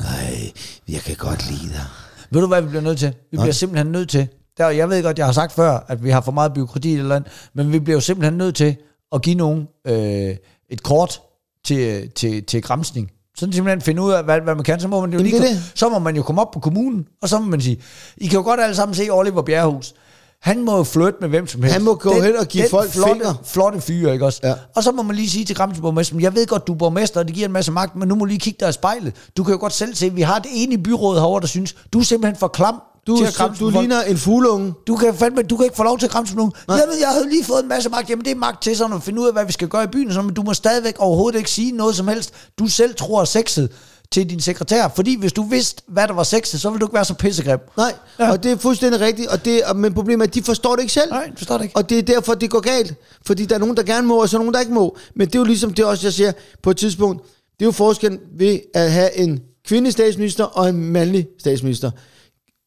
hej, 0.07 0.51
jeg 0.87 1.01
kan 1.01 1.15
godt 1.15 1.49
lide 1.49 1.73
dig. 1.73 1.85
Ved 2.31 2.41
du, 2.41 2.47
hvad 2.47 2.61
vi 2.61 2.67
bliver 2.67 2.81
nødt 2.81 2.99
til? 2.99 3.13
Vi 3.31 3.37
bliver 3.37 3.51
simpelthen 3.51 3.87
nødt 3.91 4.09
til. 4.09 4.27
Der, 4.57 4.69
jeg 4.69 4.89
ved 4.89 5.03
godt, 5.03 5.17
jeg 5.17 5.25
har 5.25 5.33
sagt 5.33 5.51
før, 5.51 5.85
at 5.87 6.03
vi 6.03 6.09
har 6.09 6.21
for 6.21 6.31
meget 6.31 6.53
byråkrati 6.53 6.95
eller 6.95 7.15
andet, 7.15 7.31
men 7.53 7.71
vi 7.71 7.79
bliver 7.79 7.95
jo 7.95 8.01
simpelthen 8.01 8.37
nødt 8.37 8.55
til 8.55 8.75
at 9.11 9.21
give 9.21 9.35
nogen 9.35 9.67
øh, 9.87 10.35
et 10.69 10.83
kort 10.83 11.21
til, 11.65 12.11
til, 12.11 12.43
til 12.43 12.61
græmsning. 12.61 13.11
Sådan 13.37 13.53
simpelthen 13.53 13.81
finde 13.81 14.01
ud 14.01 14.11
af, 14.11 14.23
hvad, 14.23 14.41
hvad 14.41 14.55
man 14.55 14.63
kan. 14.63 14.79
Så 14.79 14.87
må 14.87 15.01
man, 15.01 15.13
jo 15.13 15.19
lige, 15.19 15.35
det 15.35 15.41
det. 15.41 15.71
så 15.75 15.89
må 15.89 15.99
man 15.99 16.15
jo 16.15 16.23
komme 16.23 16.41
op 16.41 16.51
på 16.51 16.59
kommunen, 16.59 17.05
og 17.21 17.29
så 17.29 17.39
må 17.39 17.45
man 17.45 17.61
sige, 17.61 17.81
I 18.17 18.27
kan 18.27 18.37
jo 18.37 18.43
godt 18.43 18.59
alle 18.59 18.75
sammen 18.75 18.95
se 18.95 19.09
Oliver 19.09 19.41
Bjerrehus. 19.41 19.93
Han 20.41 20.63
må 20.63 20.77
jo 20.77 20.83
flytte 20.83 21.17
med 21.21 21.29
hvem 21.29 21.47
som 21.47 21.61
helst. 21.63 21.73
Han 21.73 21.83
må 21.83 21.95
gå 21.95 22.21
hen 22.21 22.35
og 22.35 22.47
give 22.47 22.63
den 22.63 22.69
folk 22.69 22.89
flotte, 22.89 23.13
fingre. 23.13 23.35
flotte 23.43 23.81
fyre, 23.81 24.13
ikke 24.13 24.25
også? 24.25 24.39
Ja. 24.43 24.53
Og 24.75 24.83
så 24.83 24.91
må 24.91 25.03
man 25.03 25.15
lige 25.15 25.29
sige 25.29 25.45
til 25.45 25.55
Gramsborgmesteren, 25.55 26.21
jeg 26.21 26.35
ved 26.35 26.47
godt, 26.47 26.67
du 26.67 26.73
er 26.73 26.77
borgmester, 26.77 27.19
og 27.19 27.27
det 27.27 27.35
giver 27.35 27.47
en 27.47 27.53
masse 27.53 27.71
magt, 27.71 27.95
men 27.95 28.07
nu 28.07 28.15
må 28.15 28.19
du 28.19 28.25
lige 28.25 28.39
kigge 28.39 28.57
dig 28.59 28.69
i 28.69 28.71
spejlet. 28.71 29.13
Du 29.37 29.43
kan 29.43 29.53
jo 29.53 29.59
godt 29.59 29.73
selv 29.73 29.95
se, 29.95 30.05
at 30.05 30.15
vi 30.15 30.21
har 30.21 30.35
et 30.35 30.45
enige 30.51 30.83
byråd 30.83 31.19
herovre, 31.19 31.41
der 31.41 31.47
synes, 31.47 31.75
du 31.93 31.99
er 31.99 32.03
simpelthen 32.03 32.39
for 32.39 32.47
klam 32.47 32.81
Du, 33.07 33.17
til 33.17 33.25
at 33.25 33.33
gramse 33.33 33.63
du 33.63 33.69
ligner 33.69 34.01
en 34.01 34.17
fugleunge. 34.17 34.73
Du 34.87 34.95
kan, 34.95 35.13
fandme, 35.15 35.41
du 35.41 35.57
kan 35.57 35.63
ikke 35.63 35.75
få 35.75 35.83
lov 35.83 35.99
til 35.99 36.05
at 36.05 36.11
græmse 36.11 36.33
på 36.33 36.37
nogen. 36.37 36.51
Jamen, 36.69 36.99
jeg 36.99 37.07
havde 37.09 37.29
lige 37.29 37.43
fået 37.43 37.63
en 37.63 37.69
masse 37.69 37.89
magt. 37.89 38.09
Jamen, 38.09 38.25
det 38.25 38.31
er 38.31 38.35
magt 38.35 38.63
til 38.63 38.77
sådan 38.77 38.95
at 38.95 39.03
finde 39.03 39.21
ud 39.21 39.27
af, 39.27 39.33
hvad 39.33 39.45
vi 39.45 39.51
skal 39.51 39.67
gøre 39.67 39.83
i 39.83 39.87
byen. 39.87 40.11
Sådan, 40.13 40.25
men 40.25 40.35
du 40.35 40.41
må 40.41 40.53
stadigvæk 40.53 40.95
overhovedet 40.99 41.37
ikke 41.37 41.51
sige 41.51 41.71
noget 41.71 41.95
som 41.95 42.07
helst. 42.07 42.33
Du 42.59 42.67
selv 42.67 42.95
tror 42.95 43.21
er 43.21 43.25
sexet 43.25 43.71
til 44.11 44.29
din 44.29 44.39
sekretær. 44.39 44.87
Fordi 44.95 45.19
hvis 45.19 45.33
du 45.33 45.43
vidste, 45.43 45.81
hvad 45.87 46.07
der 46.07 46.13
var 46.13 46.23
sexet, 46.23 46.61
så 46.61 46.69
ville 46.69 46.79
du 46.79 46.85
ikke 46.85 46.93
være 46.93 47.05
så 47.05 47.13
pissegrim. 47.13 47.59
Nej, 47.77 47.93
Ja. 48.19 48.31
og 48.31 48.43
det 48.43 48.51
er 48.51 48.57
fuldstændig 48.57 49.01
rigtigt. 49.01 49.27
Og 49.27 49.45
det, 49.45 49.61
men 49.75 49.93
problemet 49.93 50.25
er, 50.25 50.27
at 50.29 50.35
de 50.35 50.43
forstår 50.43 50.75
det 50.75 50.81
ikke 50.81 50.93
selv. 50.93 51.09
Nej, 51.11 51.19
jeg 51.19 51.33
forstår 51.37 51.57
det 51.57 51.63
ikke. 51.63 51.75
Og 51.75 51.89
det 51.89 51.97
er 51.97 52.01
derfor, 52.01 52.33
det 52.33 52.49
går 52.49 52.59
galt. 52.59 52.93
Fordi 53.25 53.45
der 53.45 53.55
er 53.55 53.59
nogen, 53.59 53.77
der 53.77 53.83
gerne 53.83 54.07
må, 54.07 54.21
og 54.21 54.29
så 54.29 54.37
er 54.37 54.39
nogen, 54.39 54.53
der 54.53 54.59
ikke 54.59 54.73
må. 54.73 54.97
Men 55.15 55.27
det 55.27 55.35
er 55.35 55.39
jo 55.39 55.45
ligesom 55.45 55.73
det 55.73 55.85
også, 55.85 56.05
jeg 56.07 56.13
siger 56.13 56.31
på 56.63 56.69
et 56.71 56.77
tidspunkt. 56.77 57.23
Det 57.59 57.61
er 57.61 57.65
jo 57.65 57.71
forskellen 57.71 58.19
ved 58.37 58.59
at 58.73 58.91
have 58.91 59.17
en 59.17 59.39
kvindelig 59.67 59.93
statsminister 59.93 60.43
og 60.43 60.69
en 60.69 60.75
mandlig 60.91 61.27
statsminister. 61.39 61.91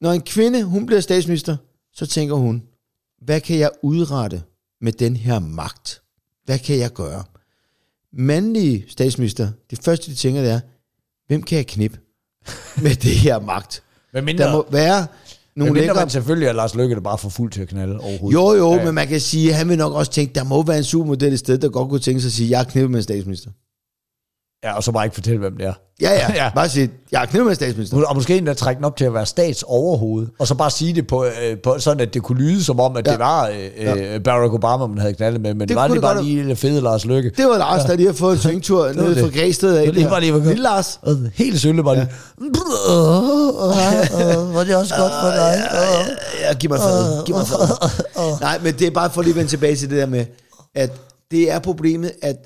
Når 0.01 0.13
en 0.13 0.21
kvinde, 0.21 0.65
hun 0.65 0.87
bliver 0.87 1.01
statsminister, 1.01 1.57
så 1.93 2.07
tænker 2.07 2.35
hun, 2.35 2.63
hvad 3.23 3.41
kan 3.41 3.59
jeg 3.59 3.71
udrette 3.83 4.43
med 4.81 4.93
den 4.93 5.17
her 5.17 5.39
magt? 5.39 6.03
Hvad 6.45 6.59
kan 6.59 6.79
jeg 6.79 6.93
gøre? 6.93 7.25
Mandlige 8.13 8.85
statsminister, 8.89 9.49
det 9.71 9.79
første, 9.85 10.11
de 10.11 10.17
tænker, 10.17 10.43
det 10.43 10.51
er, 10.51 10.61
hvem 11.27 11.43
kan 11.43 11.57
jeg 11.57 11.67
knippe 11.67 11.99
med 12.83 12.95
det 12.95 13.17
her 13.17 13.41
magt? 13.41 13.83
Men 14.13 14.25
mindre, 14.25 14.45
Der 14.45 14.53
må 14.53 14.67
være 14.71 15.01
men 15.01 15.09
nogle 15.57 15.73
mindre 15.73 15.87
lækre... 15.87 16.01
man 16.01 16.11
selvfølgelig 16.11 16.47
er 16.49 16.53
Lars 16.53 16.75
Løkke, 16.75 16.95
der 16.95 17.01
bare 17.01 17.19
får 17.19 17.29
fuld 17.29 17.53
til 17.53 17.63
at 17.63 17.69
knalde 17.69 18.01
overhovedet. 18.01 18.35
Jo, 18.35 18.53
jo, 18.53 18.75
Ja, 18.75 18.85
men 18.85 18.95
man 18.95 19.09
kan 19.09 19.21
sige, 19.21 19.51
at 19.51 19.57
han 19.57 19.69
vil 19.69 19.79
nok 19.79 19.93
også 19.93 20.13
tænke, 20.13 20.35
der 20.35 20.45
må 20.45 20.63
være 20.63 20.79
en 20.79 20.85
supermodel 20.85 21.33
et 21.33 21.39
sted, 21.39 21.59
der 21.59 21.69
godt 21.69 21.89
kunne 21.89 22.01
tænke 22.01 22.21
sig 22.21 22.29
at 22.29 22.33
sige, 22.33 22.51
jeg 22.51 22.61
er 22.61 22.65
knippet 22.65 22.91
med 22.91 22.99
en 22.99 23.03
statsminister. 23.03 23.51
Ja, 24.65 24.77
og 24.77 24.83
så 24.85 24.93
bare 24.93 25.05
ikke 25.05 25.15
fortælle, 25.15 25.39
hvem 25.39 25.57
det 25.57 25.67
er. 25.67 25.73
Ja, 26.01 26.11
ja. 26.13 26.19
Ja. 26.19 26.33
ja. 26.45 26.51
Bare 26.55 26.69
sige, 26.69 26.91
jeg 27.13 27.23
er 27.23 27.27
knippet 27.27 27.47
med 27.47 27.55
statsminister. 27.55 27.97
Og 28.07 28.17
måske 28.17 28.37
endda 28.37 28.55
trække 28.55 28.79
den 28.79 28.85
op 28.85 28.97
til 28.97 29.05
at 29.05 29.15
være 29.15 29.27
statsoverhoved, 29.27 30.27
og 30.39 30.47
så 30.47 30.55
bare 30.55 30.71
sige 30.71 30.95
det 30.95 31.07
på, 31.07 31.25
øh, 31.25 31.31
på 31.65 31.79
sådan, 31.79 32.01
at 32.01 32.15
det 32.15 32.23
kunne 32.23 32.39
lyde 32.39 32.65
som 32.65 32.81
om, 32.81 32.97
at 32.97 33.07
ja. 33.07 33.11
Ja. 33.13 33.17
det 33.17 33.25
var 33.25 33.49
øh, 34.07 34.15
øh, 34.15 34.21
Barack 34.21 34.53
Obama, 34.55 34.87
man 34.87 34.99
havde 34.99 35.15
knaldet 35.15 35.41
med, 35.41 35.55
men 35.55 35.61
det, 35.61 35.69
Det 35.69 35.77
var 35.77 35.87
lige 35.87 35.95
det 35.95 36.03
bare 36.03 36.23
lige 36.23 36.37
lille 36.37 36.57
fede 36.57 36.81
Lars 36.81 37.05
Løkke. 37.05 37.31
Det 37.37 37.45
var 37.47 37.59
Lars, 37.59 37.85
der 37.85 37.97
lige 37.97 38.07
har 38.07 38.15
fået 38.15 38.33
en 38.33 38.39
svingtur 38.41 38.83
var 38.87 38.93
nede 38.93 39.17
fra 39.21 39.29
Græsted 39.41 39.77
af. 39.77 39.93
Det 39.93 40.11
var 40.11 40.19
lige 40.21 40.33
hvor- 40.33 40.41
Lille 40.49 40.63
Lars. 40.63 41.01
Helt 41.35 41.61
sølle 41.61 41.85
bare 41.85 41.95
lige. 41.95 42.09
Var 44.55 44.65
det 44.65 44.77
også 44.77 44.95
godt 44.99 45.13
for 45.23 45.31
dig? 45.31 45.63
Ja, 46.41 46.55
giv 46.55 46.71
mig 46.71 46.79
fred. 46.79 47.25
Giv 47.27 47.35
mig 47.35 47.47
fred. 47.47 48.41
Nej, 48.41 48.59
men 48.63 48.75
det 48.75 48.87
er 48.87 48.91
bare 48.91 49.11
for 49.11 49.23
lige 49.23 49.31
at 49.33 49.37
vende 49.37 49.51
tilbage 49.51 49.77
til 49.77 49.91
det 49.91 49.99
der 49.99 50.07
med, 50.07 50.25
at 50.75 50.91
det 51.31 51.53
er 51.53 51.59
problemet, 51.59 52.13
at 52.23 52.37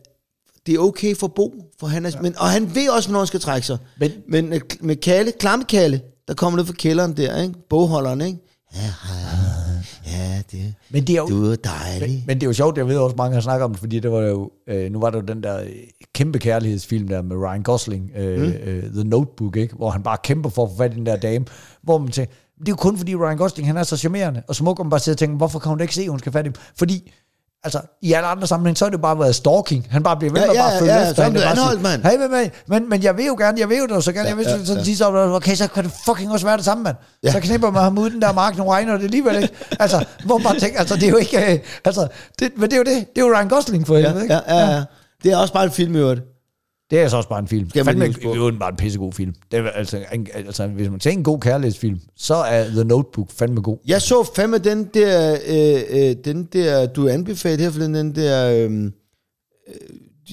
det 0.66 0.74
er 0.74 0.78
okay 0.78 1.16
for 1.16 1.26
Bo, 1.28 1.54
for 1.80 1.86
han 1.86 2.06
er, 2.06 2.10
men, 2.22 2.34
og 2.38 2.46
han 2.50 2.74
ved 2.74 2.88
også, 2.90 3.12
når 3.12 3.18
han 3.18 3.26
skal 3.26 3.40
trække 3.40 3.66
sig. 3.66 3.78
Men- 4.00 4.10
Men, 4.28 4.44
men 4.48 4.52
øh, 4.52 4.60
med 4.80 4.96
Kalle, 4.96 5.32
klamme 5.40 5.64
Kalle, 5.64 6.00
der 6.28 6.34
kommer 6.34 6.56
ned 6.56 6.66
fra 6.66 6.72
kælderen 6.72 7.16
der, 7.16 7.42
ikke? 7.42 7.54
bogholderen, 7.70 8.20
ikke? 8.20 8.38
Ja, 8.74 8.80
hej. 8.80 9.84
Ja, 10.06 10.42
det, 10.52 10.74
Men 10.90 11.04
det 11.06 11.12
er 11.12 11.16
jo, 11.16 11.26
du 11.28 11.50
er 11.50 11.56
dejlig. 11.56 12.24
Men 12.26 12.36
det 12.36 12.42
er 12.42 12.46
jo 12.46 12.52
sjovt, 12.52 12.78
jeg 12.78 12.88
ved 12.88 12.96
også, 12.96 13.16
mange 13.16 13.34
har 13.34 13.40
snakket 13.40 13.64
om 13.64 13.70
det, 13.70 13.80
fordi 13.80 14.00
det 14.00 14.10
var 14.12 14.20
jo, 14.20 14.50
øh, 14.68 14.92
nu 14.92 15.00
var 15.00 15.10
der 15.10 15.18
jo 15.18 15.24
den 15.24 15.42
der 15.42 15.60
øh, 15.60 15.66
kæmpe 16.14 16.38
kærlighedsfilm 16.38 17.08
der 17.08 17.22
med 17.22 17.36
Ryan 17.36 17.62
Gosling, 17.62 18.10
øh, 18.16 18.38
mm. 18.40 18.44
øh, 18.44 18.82
The 18.92 19.04
Notebook, 19.04 19.56
ikke? 19.56 19.74
hvor 19.74 19.90
han 19.90 20.02
bare 20.02 20.16
kæmper 20.24 20.50
for 20.50 20.64
at 20.64 20.70
få 20.70 20.76
fat 20.76 20.92
i 20.92 20.96
den 20.96 21.06
der 21.06 21.16
dame, 21.16 21.44
hvor 21.82 21.98
man 21.98 22.08
tænker, 22.10 22.32
det 22.58 22.68
er 22.68 22.72
jo 22.72 22.76
kun 22.76 22.98
fordi 22.98 23.14
Ryan 23.16 23.36
Gosling, 23.36 23.68
han 23.68 23.76
er 23.76 23.82
så 23.82 23.96
charmerende 23.96 24.42
og 24.48 24.54
smuk, 24.54 24.78
og 24.78 24.86
man 24.86 24.90
bare 24.90 25.00
sidder 25.00 25.14
og 25.14 25.18
tænker, 25.18 25.36
hvorfor 25.36 25.58
kan 25.58 25.70
hun 25.70 25.80
ikke 25.80 25.94
se, 25.94 26.02
at 26.02 26.08
hun 26.08 26.18
skal 26.18 26.32
fat 26.32 26.46
i? 26.46 26.50
Fordi 26.76 27.12
Altså, 27.64 27.80
i 28.02 28.12
alle 28.12 28.26
andre 28.26 28.46
sammenhæng, 28.46 28.78
så 28.78 28.84
har 28.84 28.90
det 28.90 29.00
bare 29.02 29.18
været 29.18 29.34
stalking. 29.34 29.86
Han 29.90 30.02
bare 30.02 30.16
bliver 30.16 30.32
ved 30.32 30.40
Ja, 30.40 30.46
med 30.46 30.54
ja, 30.54 30.60
bare 30.62 30.72
at 30.72 30.78
følge 30.78 30.94
ja, 30.94 31.00
efter 31.00 31.14
så 31.14 31.22
er 31.22 31.30
blevet 31.30 31.44
Bare 31.44 31.52
anholdt, 31.52 31.80
sige, 31.80 31.82
mand. 31.82 32.02
Hey, 32.02 32.18
men, 32.18 32.30
men, 32.30 32.50
men, 32.68 32.88
men, 32.88 33.02
jeg 33.02 33.16
vil 33.16 33.26
jo 33.26 33.36
gerne, 33.38 33.60
jeg 33.60 33.68
vil 33.68 33.78
jo 33.78 33.86
da 33.86 34.00
så 34.00 34.12
gerne, 34.12 34.28
jeg 34.28 34.36
vil 34.36 34.46
ja, 34.48 34.58
så, 34.58 34.66
så, 34.66 34.74
ja. 34.74 34.94
så, 34.94 35.32
okay, 35.34 35.54
så 35.54 35.68
kan 35.68 35.84
det 35.84 35.92
fucking 36.06 36.32
også 36.32 36.46
være 36.46 36.56
det 36.56 36.64
samme, 36.64 36.82
mand. 36.82 36.96
Ja. 37.22 37.32
Så 37.32 37.40
knipper 37.40 37.70
man 37.70 37.82
ham 37.82 37.98
ud 37.98 38.10
den 38.10 38.22
der 38.22 38.32
mark, 38.32 38.56
nu 38.56 38.64
regner 38.64 38.96
det 38.96 39.04
alligevel 39.04 39.42
ikke. 39.42 39.54
Altså, 39.80 40.04
hvor 40.24 40.38
man 40.38 40.60
tænker, 40.60 40.78
altså, 40.78 40.94
det 40.94 41.02
er 41.02 41.10
jo 41.10 41.16
ikke, 41.16 41.52
øh, 41.52 41.58
altså, 41.84 42.08
det, 42.38 42.52
men 42.56 42.70
det 42.70 42.72
er 42.72 42.76
jo 42.76 42.84
det, 42.84 43.14
det 43.14 43.22
er 43.22 43.26
jo 43.26 43.34
Ryan 43.34 43.48
Gosling 43.48 43.86
for 43.86 43.96
helvede, 43.96 44.22
ikke? 44.22 44.34
Ja, 44.34 44.56
ja, 44.56 44.70
ja. 44.74 44.82
Det 45.22 45.32
er 45.32 45.36
også 45.36 45.52
bare 45.52 45.64
en 45.64 45.70
film 45.70 45.94
i 45.94 45.98
øvrigt. 45.98 46.33
Det 46.90 47.00
er 47.00 47.08
så 47.08 47.16
også 47.16 47.28
bare 47.28 47.38
en 47.38 47.48
film. 47.48 47.70
Skal 47.70 47.84
man 47.84 47.98
Fandme 47.98 48.14
det 48.14 48.24
er 48.24 48.34
jo 48.36 48.52
bare 48.60 48.70
en 48.70 48.76
pissegod 48.76 49.12
film. 49.12 49.34
Det 49.50 49.58
er, 49.58 49.70
altså, 49.70 50.04
en, 50.12 50.26
altså, 50.34 50.66
hvis 50.66 50.90
man 50.90 51.00
tænker 51.00 51.18
en 51.18 51.24
god 51.24 51.40
kærlighedsfilm, 51.40 51.98
så 52.16 52.34
er 52.34 52.64
The 52.64 52.84
Notebook 52.84 53.30
fandme 53.30 53.60
god. 53.62 53.76
Jeg 53.86 54.02
så 54.02 54.30
fandme 54.36 54.58
den 54.58 54.84
der, 54.94 55.36
øh, 55.46 55.82
øh, 56.10 56.16
den 56.24 56.44
der, 56.52 56.86
du 56.86 57.08
anbefalede 57.08 57.62
her 57.62 57.70
for 57.70 57.78
den 57.80 58.14
der, 58.14 58.50
øh, 58.50 58.64
øh, 58.64 58.90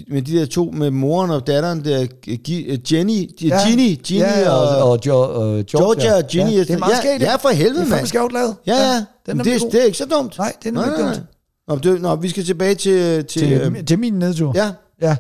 med 0.07 0.21
de 0.21 0.37
der 0.39 0.45
to, 0.45 0.71
med 0.71 0.91
moren 0.91 1.31
og 1.31 1.47
datteren 1.47 1.85
der, 1.85 2.05
Gi- 2.43 2.65
øh, 2.71 2.93
Jenny, 2.93 3.29
ja, 3.47 3.67
Ginny, 3.67 3.99
Ginny 4.03 4.21
ja, 4.23 4.49
og, 4.49 4.77
og, 4.83 4.89
og, 4.91 4.99
jo, 5.05 5.15
og 5.19 5.31
Georgia. 5.31 5.63
Georgia 5.79 6.15
og 6.17 6.27
Ginny. 6.27 6.51
Ja, 6.51 6.59
det 6.59 6.69
er 6.69 6.77
meget 6.77 6.91
ja, 6.91 6.97
skægt. 6.97 7.21
Ja, 7.21 7.35
for 7.35 7.49
helvede, 7.49 7.73
Det 7.75 7.81
er 7.81 7.81
mand. 7.81 7.91
fandme 7.91 8.07
skævt 8.07 8.33
lavet. 8.33 8.55
Ja, 8.67 8.73
ja. 8.75 9.05
den 9.25 9.39
er, 9.39 9.43
det, 9.43 9.53
er, 9.55 9.59
det 9.71 9.81
er 9.81 9.85
ikke 9.85 9.97
så 9.97 10.05
dumt. 10.05 10.37
Nej, 10.37 10.53
det 10.63 10.67
er 10.69 10.71
nemlig 10.71 10.91
ikke 10.99 11.03
dumt. 11.09 11.21
Nå, 11.67 11.75
det, 11.93 12.01
nå, 12.01 12.15
vi 12.15 12.29
skal 12.29 12.43
tilbage 12.43 12.75
til... 12.75 13.25
til, 13.25 13.41
Til, 13.41 13.51
øh, 13.53 13.85
til 13.85 13.99
min 13.99 14.13
nedtur. 14.13 14.51
ja, 14.55 14.71
Ja. 15.01 15.15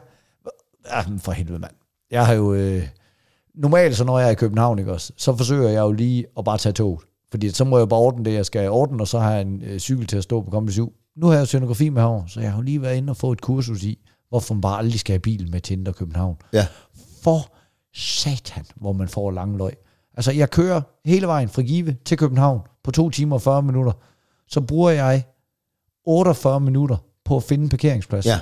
Ja. 0.89 1.03
For 1.19 1.31
helvede, 1.31 1.59
mand. 1.59 1.71
Jeg 2.11 2.25
har 2.25 2.33
jo... 2.33 2.53
Øh, 2.53 2.87
normalt, 3.55 3.97
så 3.97 4.03
når 4.03 4.19
jeg 4.19 4.27
er 4.27 4.31
i 4.31 4.35
København, 4.35 4.79
ikke 4.79 4.91
også, 4.93 5.13
så 5.17 5.37
forsøger 5.37 5.69
jeg 5.69 5.79
jo 5.81 5.91
lige 5.91 6.25
at 6.37 6.45
bare 6.45 6.57
tage 6.57 6.73
toget. 6.73 6.99
Fordi 7.31 7.49
så 7.49 7.63
må 7.63 7.77
jeg 7.77 7.89
bare 7.89 7.99
ordne 7.99 8.25
det, 8.25 8.33
jeg 8.33 8.45
skal 8.45 8.69
ordne, 8.69 9.03
og 9.03 9.07
så 9.07 9.19
har 9.19 9.31
jeg 9.31 9.41
en 9.41 9.61
øh, 9.61 9.79
cykel 9.79 10.07
til 10.07 10.17
at 10.17 10.23
stå 10.23 10.41
på 10.41 10.51
Comedy 10.51 10.71
7. 10.71 10.93
Nu 11.15 11.25
har 11.25 11.33
jeg 11.33 11.41
jo 11.41 11.45
scenografi 11.45 11.89
med 11.89 12.01
herovre, 12.01 12.29
så 12.29 12.41
jeg 12.41 12.51
har 12.51 12.57
jo 12.57 12.61
lige 12.61 12.81
været 12.81 12.95
inde 12.95 13.11
og 13.11 13.17
få 13.17 13.31
et 13.31 13.41
kursus 13.41 13.83
i, 13.83 13.99
hvorfor 14.29 14.53
man 14.53 14.61
bare 14.61 14.77
aldrig 14.77 14.99
skal 14.99 15.13
have 15.13 15.19
bil 15.19 15.51
med 15.51 15.61
til 15.61 15.77
Indre 15.77 15.93
København. 15.93 16.37
ja. 16.53 16.67
For 17.23 17.53
satan, 17.93 18.65
hvor 18.75 18.93
man 18.93 19.07
får 19.07 19.31
lange 19.31 19.57
løg. 19.57 19.73
Altså, 20.17 20.31
jeg 20.31 20.49
kører 20.49 20.81
hele 21.05 21.27
vejen 21.27 21.49
fra 21.49 21.61
Give 21.61 21.95
til 22.05 22.17
København 22.17 22.61
på 22.83 22.91
2 22.91 23.09
timer 23.09 23.35
og 23.35 23.41
40 23.41 23.61
minutter. 23.61 23.91
Så 24.47 24.61
bruger 24.61 24.89
jeg 24.91 25.23
48 26.05 26.59
minutter 26.59 26.97
på 27.25 27.35
at 27.37 27.43
finde 27.43 27.63
en 27.63 27.69
parkeringsplads. 27.69 28.25
Ja. 28.25 28.39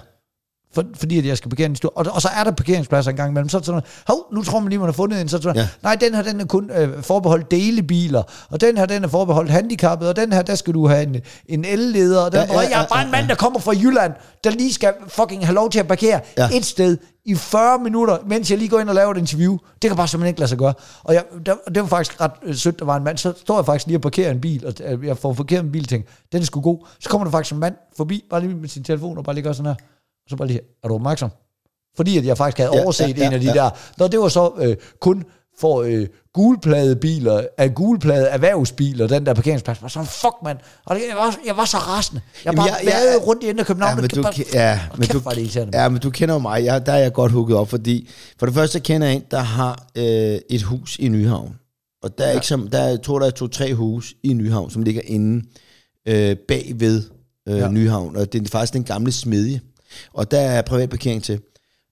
For, 0.74 0.84
fordi 0.95 1.17
at 1.17 1.26
jeg 1.26 1.38
skal 1.38 1.49
parkere 1.49 1.65
en 1.65 1.76
stor, 1.76 1.93
og, 1.95 2.05
og 2.11 2.22
så 2.22 2.28
er 2.39 2.43
der 2.43 2.51
parkeringspladser 2.51 3.11
en 3.11 3.17
gang 3.17 3.30
imellem, 3.32 3.49
så 3.49 3.57
er 3.57 3.59
det 3.59 3.65
sådan 3.65 3.82
hov, 4.07 4.17
nu 4.34 4.43
tror 4.43 4.59
man 4.59 4.70
lige, 4.70 4.80
man 4.80 4.88
har 4.88 4.93
fundet 4.93 5.22
en, 5.22 5.30
så 5.30 5.38
sådan, 5.41 5.55
Ja. 5.55 5.67
nej, 5.84 5.95
den 5.95 6.15
her, 6.15 6.22
den 6.24 6.41
er 6.41 6.45
kun 6.45 6.72
øh, 6.72 7.03
forbeholdt 7.03 7.51
delebiler, 7.51 8.24
og 8.49 8.61
den 8.61 8.78
her, 8.78 8.86
den 8.86 9.03
er 9.03 9.07
forbeholdt 9.07 9.51
handicappet, 9.51 10.09
og 10.09 10.15
den 10.15 10.34
her, 10.34 10.41
der 10.41 10.55
skal 10.55 10.74
du 10.74 10.88
have 10.88 11.03
en, 11.03 11.15
en 11.45 11.65
el-leder, 11.65 12.22
og 12.22 12.32
den, 12.32 12.38
Ja, 12.39 12.45
ja, 12.45 12.53
ja, 12.53 12.59
ja, 12.61 12.70
jeg 12.70 12.76
er 12.78 12.82
ja, 12.82 12.86
bare 12.93 13.05
en 13.05 13.11
mand, 13.11 13.28
der 13.28 13.36
kommer 13.36 13.59
fra 13.59 13.72
Jylland, 13.72 14.13
der 14.43 14.49
lige 14.49 14.74
skal 14.74 14.93
fucking 15.07 15.45
have 15.45 15.55
lov 15.55 15.70
til 15.70 15.80
at 15.80 15.88
parkere 15.88 16.20
Ja. 16.38 16.47
ja. 16.51 16.57
et 16.57 16.65
sted 16.65 16.97
i 17.26 17.36
40 17.36 17.80
minutter, 17.84 18.17
mens 18.28 18.49
jeg 18.51 18.57
lige 18.57 18.70
går 18.70 18.80
ind 18.80 18.89
og 18.89 18.95
laver 18.95 19.11
et 19.11 19.17
interview. 19.17 19.57
Det 19.82 19.89
kan 19.89 19.97
bare 19.97 20.07
simpelthen 20.07 20.28
ikke 20.30 20.39
lade 20.39 20.49
sig 20.49 20.57
gøre. 20.57 20.74
Og 21.03 21.13
jeg, 21.13 21.24
der, 21.45 21.55
det 21.67 21.82
var 21.82 21.88
faktisk 21.88 22.22
ret 22.22 22.32
øh, 22.43 22.55
sødt, 22.55 22.80
der 22.80 22.86
var 22.86 22.97
en 22.97 23.03
mand, 23.03 23.17
så 23.17 23.34
står 23.41 23.57
jeg 23.57 23.65
faktisk 23.65 23.88
lige 23.88 23.97
og 23.97 24.01
parkerer 24.01 24.32
en 24.32 24.41
bil, 24.41 24.65
og 24.67 24.74
øh, 24.86 25.05
jeg 25.05 25.17
får 25.17 25.34
parkeret 25.34 25.63
en 25.63 25.72
bil, 25.72 25.82
og 25.84 25.89
tænker, 25.89 26.09
den 26.32 26.41
er 26.41 26.45
sgu 26.45 26.61
god. 26.61 26.88
Så 26.99 27.09
kommer 27.09 27.26
der 27.26 27.32
faktisk 27.32 27.53
en 27.53 27.59
mand 27.59 27.76
forbi, 27.97 28.24
bare 28.30 28.41
lige 28.41 28.55
med 28.55 28.70
sin 28.70 28.84
telefon, 28.84 29.17
og 29.17 29.24
bare 29.24 29.36
lige 29.36 29.43
gør 29.43 29.51
sådan 29.53 29.65
her. 29.65 29.76
Så 30.30 30.36
bare 30.36 30.47
lige, 30.47 30.59
er 30.84 30.88
du 30.88 30.93
opmærksom? 30.93 31.30
Fordi 31.95 32.17
at 32.17 32.25
jeg 32.25 32.38
faktisk 32.38 32.57
havde 32.57 32.71
Ja, 32.77 32.84
overset 32.84 33.17
ja, 33.17 33.21
ja, 33.21 33.27
en 33.27 33.34
af 33.34 33.39
de 33.39 33.45
ja. 33.47 33.53
der. 33.53 33.69
Nå, 33.97 34.07
det 34.07 34.19
var 34.19 34.27
så 34.27 34.51
øh, 34.59 34.75
kun 35.01 35.23
for 35.59 35.82
øh, 35.82 36.07
gulplade 36.34 36.95
biler, 36.95 37.47
af 37.57 37.73
gulplade 37.75 38.25
erhvervsbiler, 38.27 39.07
den 39.07 39.25
der 39.25 39.34
parkeringsplads. 39.34 39.82
Var 39.82 39.88
sådan, 39.88 40.07
fuck 40.07 40.34
mand. 40.43 40.57
Og 40.86 40.95
det, 40.95 41.01
jeg, 41.09 41.17
var, 41.17 41.38
jeg 41.45 41.57
var 41.57 41.65
så 41.65 41.77
rasende. 41.77 42.21
Jeg 42.36 42.45
Jamen, 42.45 42.57
bare 42.57 42.65
jeg- 42.67 42.80
jeg- 42.84 43.13
jeg, 43.13 43.27
rundt 43.27 43.43
i 43.43 43.47
Indre 43.49 43.63
København. 43.63 43.95
Ja, 43.97 44.01
men 44.01 44.09
du, 44.09 44.21
bare, 44.21 44.34
ja, 44.53 44.80
men 44.97 45.07
kæft, 45.07 45.13
du, 45.25 45.30
det 45.36 45.73
ja, 45.73 45.89
men 45.89 45.99
du 46.01 46.09
kender 46.09 46.36
jo 46.36 46.39
mig. 46.39 46.63
Jeg, 46.65 46.86
der 46.86 46.91
er 46.93 46.97
jeg 46.97 47.13
godt 47.13 47.32
hugget 47.32 47.57
op, 47.57 47.69
fordi 47.69 48.09
for 48.39 48.45
det 48.45 48.55
første 48.55 48.80
kender 48.80 49.07
jeg 49.07 49.15
en, 49.15 49.23
der 49.32 49.39
har 49.39 49.88
øh, 49.95 50.39
et 50.49 50.61
hus 50.63 50.97
i 50.99 51.07
Nyhavn. 51.07 51.55
Og 52.03 52.17
der 52.17 52.23
er 52.23 52.30
ja. 52.30 52.34
ikke 52.36 52.47
som, 52.47 52.67
der 52.67 52.80
er, 52.80 52.88
jeg 52.89 53.01
tror, 53.01 53.19
der 53.19 53.25
er 53.25 53.32
to-tre 53.32 53.73
hus 53.73 54.13
i 54.23 54.34
Nyhavn, 54.34 54.69
som 54.71 54.84
ligger 54.84 55.01
inde 55.05 55.45
øh, 56.07 56.36
bagved 56.47 57.03
øh. 57.49 57.57
Ja. 57.57 57.67
Nyhavn. 57.71 58.15
Og 58.15 58.34
det 58.34 58.45
er 58.45 58.49
faktisk 58.49 58.73
den 58.73 58.84
gamle 58.84 59.11
smedje. 59.11 59.61
Og 60.13 60.31
der 60.31 60.39
er 60.39 60.61
privat 60.61 60.89
parkering 60.89 61.23
til. 61.23 61.41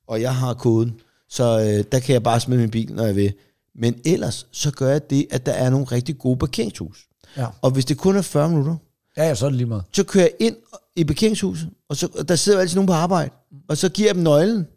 Og 0.07 0.21
jeg 0.21 0.35
har 0.35 0.53
koden. 0.53 0.99
Så 1.29 1.43
øh, 1.59 1.83
der 1.91 1.99
kan 1.99 2.13
jeg 2.13 2.23
bare 2.23 2.39
smide 2.39 2.59
min 2.59 2.69
bil, 2.71 2.93
når 2.93 3.05
jeg 3.05 3.15
vil. 3.15 3.33
Men 3.75 4.01
ellers, 4.05 4.47
så 4.51 4.71
gør 4.71 4.91
jeg 4.91 5.09
det, 5.09 5.27
at 5.31 5.45
der 5.45 5.51
er 5.51 5.69
nogle 5.69 5.85
rigtig 5.85 6.17
gode 6.17 6.37
parkeringshus. 6.37 7.07
Ja. 7.37 7.45
Og 7.61 7.71
hvis 7.71 7.85
det 7.85 7.97
kun 7.97 8.15
er 8.15 8.21
40 8.21 8.49
minutter, 8.49 8.75
Ja, 9.17 9.23
ja, 9.27 9.35
så 9.35 9.45
er 9.45 9.49
det 9.49 9.57
lige 9.57 9.67
meget. 9.67 9.83
så 9.93 10.03
kører 10.03 10.23
jeg 10.23 10.33
ind 10.39 10.55
i 10.95 11.03
parkeringshuset, 11.03 11.69
og 11.89 11.95
så, 11.97 12.07
og 12.19 12.29
der 12.29 12.35
sidder 12.35 12.57
jo 12.57 12.61
altid 12.61 12.75
nogen 12.75 12.87
på 12.87 12.93
arbejde, 12.93 13.29
og 13.69 13.77
så 13.77 13.89
giver 13.89 14.07
jeg 14.07 14.15
dem 14.15 14.23
nøglen, 14.23 14.67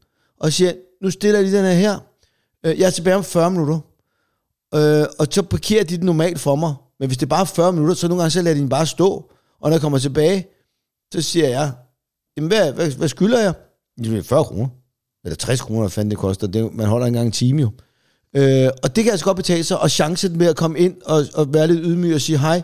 og 0.40 0.52
siger, 0.52 0.72
nu 1.02 1.10
stiller 1.10 1.38
jeg 1.38 1.48
lige 1.48 1.58
den 1.58 1.64
her 1.66 1.72
her, 1.72 1.98
Øh, 2.64 2.78
jeg 2.80 2.86
er 2.86 2.90
tilbage 2.90 3.16
om 3.16 3.24
40 3.24 3.50
minutter, 3.50 3.78
øh, 4.74 5.06
og 5.18 5.26
så 5.30 5.42
parkerer 5.42 5.84
de 5.84 5.96
den 5.96 6.06
normalt 6.06 6.40
for 6.40 6.56
mig, 6.56 6.74
men 7.00 7.08
hvis 7.08 7.18
det 7.18 7.26
er 7.26 7.28
bare 7.28 7.46
40 7.46 7.72
minutter, 7.72 7.94
så 7.94 8.08
nogle 8.08 8.22
gange 8.22 8.30
så 8.30 8.42
lader 8.42 8.54
de 8.54 8.60
den 8.60 8.68
bare 8.68 8.86
stå, 8.86 9.10
og 9.60 9.70
når 9.70 9.70
jeg 9.70 9.80
kommer 9.80 9.98
tilbage, 9.98 10.46
så 11.14 11.22
siger 11.22 11.48
jeg, 11.48 11.72
jamen 12.40 12.48
hvad, 12.48 12.72
hvad, 12.72 12.90
hvad 12.90 13.08
skylder 13.08 13.40
jeg? 13.42 13.54
Jamen, 14.04 14.24
40 14.24 14.44
kroner, 14.44 14.68
eller 15.24 15.36
60 15.36 15.60
kroner, 15.60 15.80
hvad 15.80 15.90
fanden 15.90 16.10
det 16.10 16.18
koster, 16.18 16.46
det, 16.46 16.74
man 16.74 16.86
holder 16.86 17.06
ikke 17.06 17.16
engang 17.16 17.26
en 17.26 17.32
time 17.32 17.62
jo. 17.62 17.70
Øh, 18.36 18.70
og 18.82 18.96
det 18.96 19.04
kan 19.04 19.10
altså 19.10 19.24
godt 19.24 19.36
betale 19.36 19.64
sig, 19.64 19.78
og 19.78 19.90
chancen 19.90 20.38
med 20.38 20.46
at 20.46 20.56
komme 20.56 20.78
ind 20.78 20.96
og, 21.04 21.24
og 21.34 21.54
være 21.54 21.66
lidt 21.66 21.80
ydmyg 21.84 22.14
og 22.14 22.20
sige, 22.20 22.38
hej, 22.38 22.62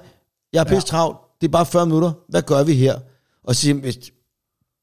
jeg 0.52 0.60
er 0.60 0.64
pisse 0.64 0.88
travlt, 0.88 1.18
det 1.40 1.46
er 1.46 1.52
bare 1.52 1.66
40 1.66 1.86
minutter, 1.86 2.12
hvad 2.28 2.42
gør 2.42 2.62
vi 2.64 2.74
her? 2.74 2.98
Og 3.44 3.56
sige, 3.56 3.74
hvis, 3.74 3.96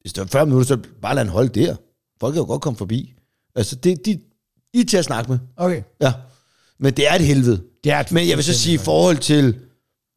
hvis 0.01 0.13
det 0.13 0.21
er 0.21 0.25
40 0.25 0.45
minutter, 0.45 0.67
så 0.67 0.81
bare 1.01 1.15
lad 1.15 1.23
den 1.23 1.31
holde 1.31 1.61
der. 1.61 1.75
Folk 2.19 2.33
kan 2.33 2.41
jo 2.41 2.47
godt 2.47 2.61
komme 2.61 2.77
forbi. 2.77 3.13
Altså, 3.55 3.75
det, 3.75 4.05
de, 4.05 4.19
I 4.73 4.79
er 4.79 4.85
til 4.85 4.97
at 4.97 5.05
snakke 5.05 5.31
med. 5.31 5.39
Okay. 5.57 5.81
Ja. 6.01 6.13
Men 6.79 6.93
det 6.93 7.07
er 7.07 7.13
et 7.13 7.21
helvede. 7.21 7.61
Det 7.83 7.91
er 7.91 7.99
et 7.99 8.11
Men 8.11 8.29
jeg 8.29 8.37
vil 8.37 8.43
så 8.43 8.53
sige, 8.53 8.73
i 8.73 8.77
forhold 8.77 9.17
til 9.17 9.59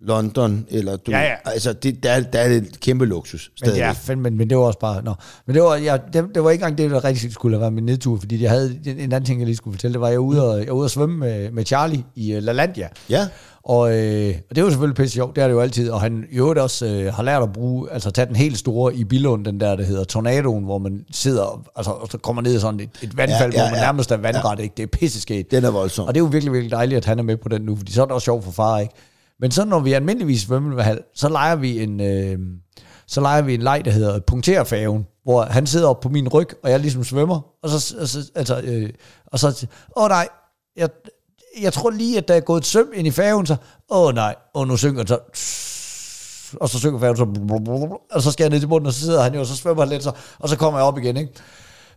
London, 0.00 0.66
eller 0.70 0.96
du, 0.96 1.10
Ja, 1.10 1.20
ja. 1.22 1.34
altså, 1.44 1.72
det, 1.72 2.02
der, 2.02 2.10
er- 2.10 2.20
der 2.20 2.38
er 2.38 2.48
det 2.48 2.56
et 2.56 2.80
kæmpe 2.80 3.04
luksus. 3.06 3.50
Men, 3.60 3.68
Stadig. 3.68 3.78
ja, 3.78 3.90
fandme, 3.92 4.22
men, 4.22 4.36
men 4.38 4.50
det 4.50 4.58
var 4.58 4.64
også 4.64 4.78
bare... 4.78 5.02
Nå. 5.04 5.14
Men 5.46 5.54
det 5.54 5.62
var, 5.62 5.74
jeg, 5.74 6.00
det, 6.12 6.24
det 6.34 6.44
var 6.44 6.50
ikke 6.50 6.62
engang 6.62 6.78
det, 6.78 6.90
der 6.90 7.04
rigtig 7.04 7.32
skulle 7.32 7.56
have 7.56 7.60
været 7.60 7.72
min 7.72 7.84
nedtur, 7.84 8.18
fordi 8.18 8.42
jeg 8.42 8.50
havde 8.50 8.78
en 8.86 8.92
en 8.98 9.00
anden 9.00 9.24
ting, 9.24 9.40
jeg 9.40 9.46
lige 9.46 9.56
skulle 9.56 9.74
fortælle. 9.74 9.92
Det 9.92 10.00
var, 10.00 10.08
jeg 10.08 10.18
var 10.18 10.24
ude 10.24 10.50
og, 10.50 10.58
jeg 10.58 10.66
var 10.68 10.74
ude 10.74 10.84
og 10.86 10.90
svømme 10.90 11.18
med, 11.18 11.50
med 11.50 11.64
Charlie 11.66 12.04
i 12.14 12.36
uh, 12.36 12.42
LaLandia. 12.42 12.88
Ja. 13.10 13.28
Og, 13.62 13.98
øh, 13.98 14.34
og 14.50 14.56
det 14.56 14.64
var 14.64 14.70
selvfølgelig 14.70 14.96
pisse 14.96 15.14
sjovt, 15.14 15.36
det 15.36 15.42
er 15.42 15.48
det 15.48 15.54
jo 15.54 15.60
altid. 15.60 15.90
Og 15.90 16.00
han 16.00 16.24
i 16.30 16.36
øvrigt 16.36 16.60
også 16.60 16.86
øh, 16.86 17.14
har 17.14 17.22
lært 17.22 17.42
at 17.42 17.52
bruge, 17.52 17.90
altså 17.92 18.10
tage 18.10 18.26
den 18.26 18.36
helt 18.36 18.58
store 18.58 18.94
i 18.94 19.04
Billund, 19.04 19.44
den 19.44 19.60
der, 19.60 19.76
der 19.76 19.84
hedder 19.84 20.04
Tornadoen, 20.04 20.64
hvor 20.64 20.78
man 20.78 21.04
sidder, 21.10 21.64
altså, 21.76 21.90
og 21.90 22.08
så 22.10 22.18
kommer 22.18 22.42
ned 22.42 22.54
i 22.56 22.60
sådan 22.60 22.80
et, 22.80 22.88
et 23.02 23.16
vandfald, 23.16 23.52
Ja, 23.52 23.58
ja, 23.58 23.64
hvor 23.64 23.70
man 23.70 23.80
ja. 23.80 23.84
nærmest 23.86 24.10
er 24.12 24.16
vandret, 24.16 24.60
ikke? 24.60 24.74
Det 24.76 24.82
er 24.82 24.86
pisseskægt. 24.86 25.50
Den 25.50 25.64
er 25.64 25.70
voldsom. 25.70 26.06
Og 26.06 26.14
det 26.14 26.20
er 26.20 26.24
jo 26.24 26.28
virkelig, 26.28 26.52
virkelig 26.52 26.70
dejligt, 26.70 26.96
at 26.96 27.04
han 27.04 27.18
er 27.18 27.22
med 27.22 27.36
på 27.36 27.48
den 27.48 27.62
nu, 27.62 27.76
fordi 27.76 27.92
så 27.92 28.02
er 28.02 28.06
det 28.06 28.12
også 28.14 28.24
sjovt 28.24 28.44
for 28.44 28.50
far, 28.52 28.78
ikke? 28.78 28.94
Men 29.40 29.50
så 29.50 29.64
når 29.64 29.80
vi 29.80 29.92
almindeligvis 29.92 30.42
svømmer 30.42 30.96
så 31.14 31.28
leger 31.28 31.56
vi 31.56 31.82
en, 31.82 32.00
øh, 32.00 32.38
så 33.06 33.20
leger 33.20 33.42
vi 33.42 33.54
en 33.54 33.62
leg, 33.62 33.84
der 33.84 33.90
hedder 33.90 34.20
punkterfærgen, 34.20 35.06
hvor 35.24 35.42
han 35.42 35.66
sidder 35.66 35.88
op 35.88 36.00
på 36.00 36.08
min 36.08 36.28
ryg, 36.28 36.48
og 36.62 36.70
jeg 36.70 36.80
ligesom 36.80 37.04
svømmer, 37.04 37.40
og 37.62 37.70
så, 37.70 37.96
og 38.00 38.08
så 38.08 38.30
altså, 38.34 38.60
øh, 38.64 38.90
og 39.26 39.38
så, 39.38 39.66
åh 39.96 40.08
nej, 40.08 40.28
jeg, 40.76 40.88
jeg 41.60 41.72
tror 41.72 41.90
lige, 41.90 42.18
at 42.18 42.28
der 42.28 42.34
er 42.34 42.40
gået 42.40 42.60
et 42.60 42.66
søm 42.66 42.86
ind 42.94 43.06
i 43.06 43.10
færgen, 43.10 43.46
så, 43.46 43.56
åh 43.90 44.14
nej, 44.14 44.34
og 44.54 44.66
nu 44.66 44.76
synker 44.76 45.02
den 45.02 45.08
så, 45.08 45.18
og 46.60 46.68
så 46.68 46.78
synker 46.78 46.98
færgen 46.98 47.16
så, 47.16 48.00
og 48.12 48.22
så 48.22 48.30
skal 48.32 48.44
jeg 48.44 48.50
ned 48.50 48.60
til 48.60 48.66
bunden, 48.66 48.86
og 48.86 48.92
så 48.92 49.00
sidder 49.00 49.22
han 49.22 49.34
jo, 49.34 49.40
og 49.40 49.46
så 49.46 49.56
svømmer 49.56 49.82
han 49.82 49.92
lidt, 49.92 50.02
så, 50.02 50.12
og 50.38 50.48
så 50.48 50.56
kommer 50.56 50.80
jeg 50.80 50.86
op 50.86 50.98
igen, 50.98 51.16
ikke? 51.16 51.32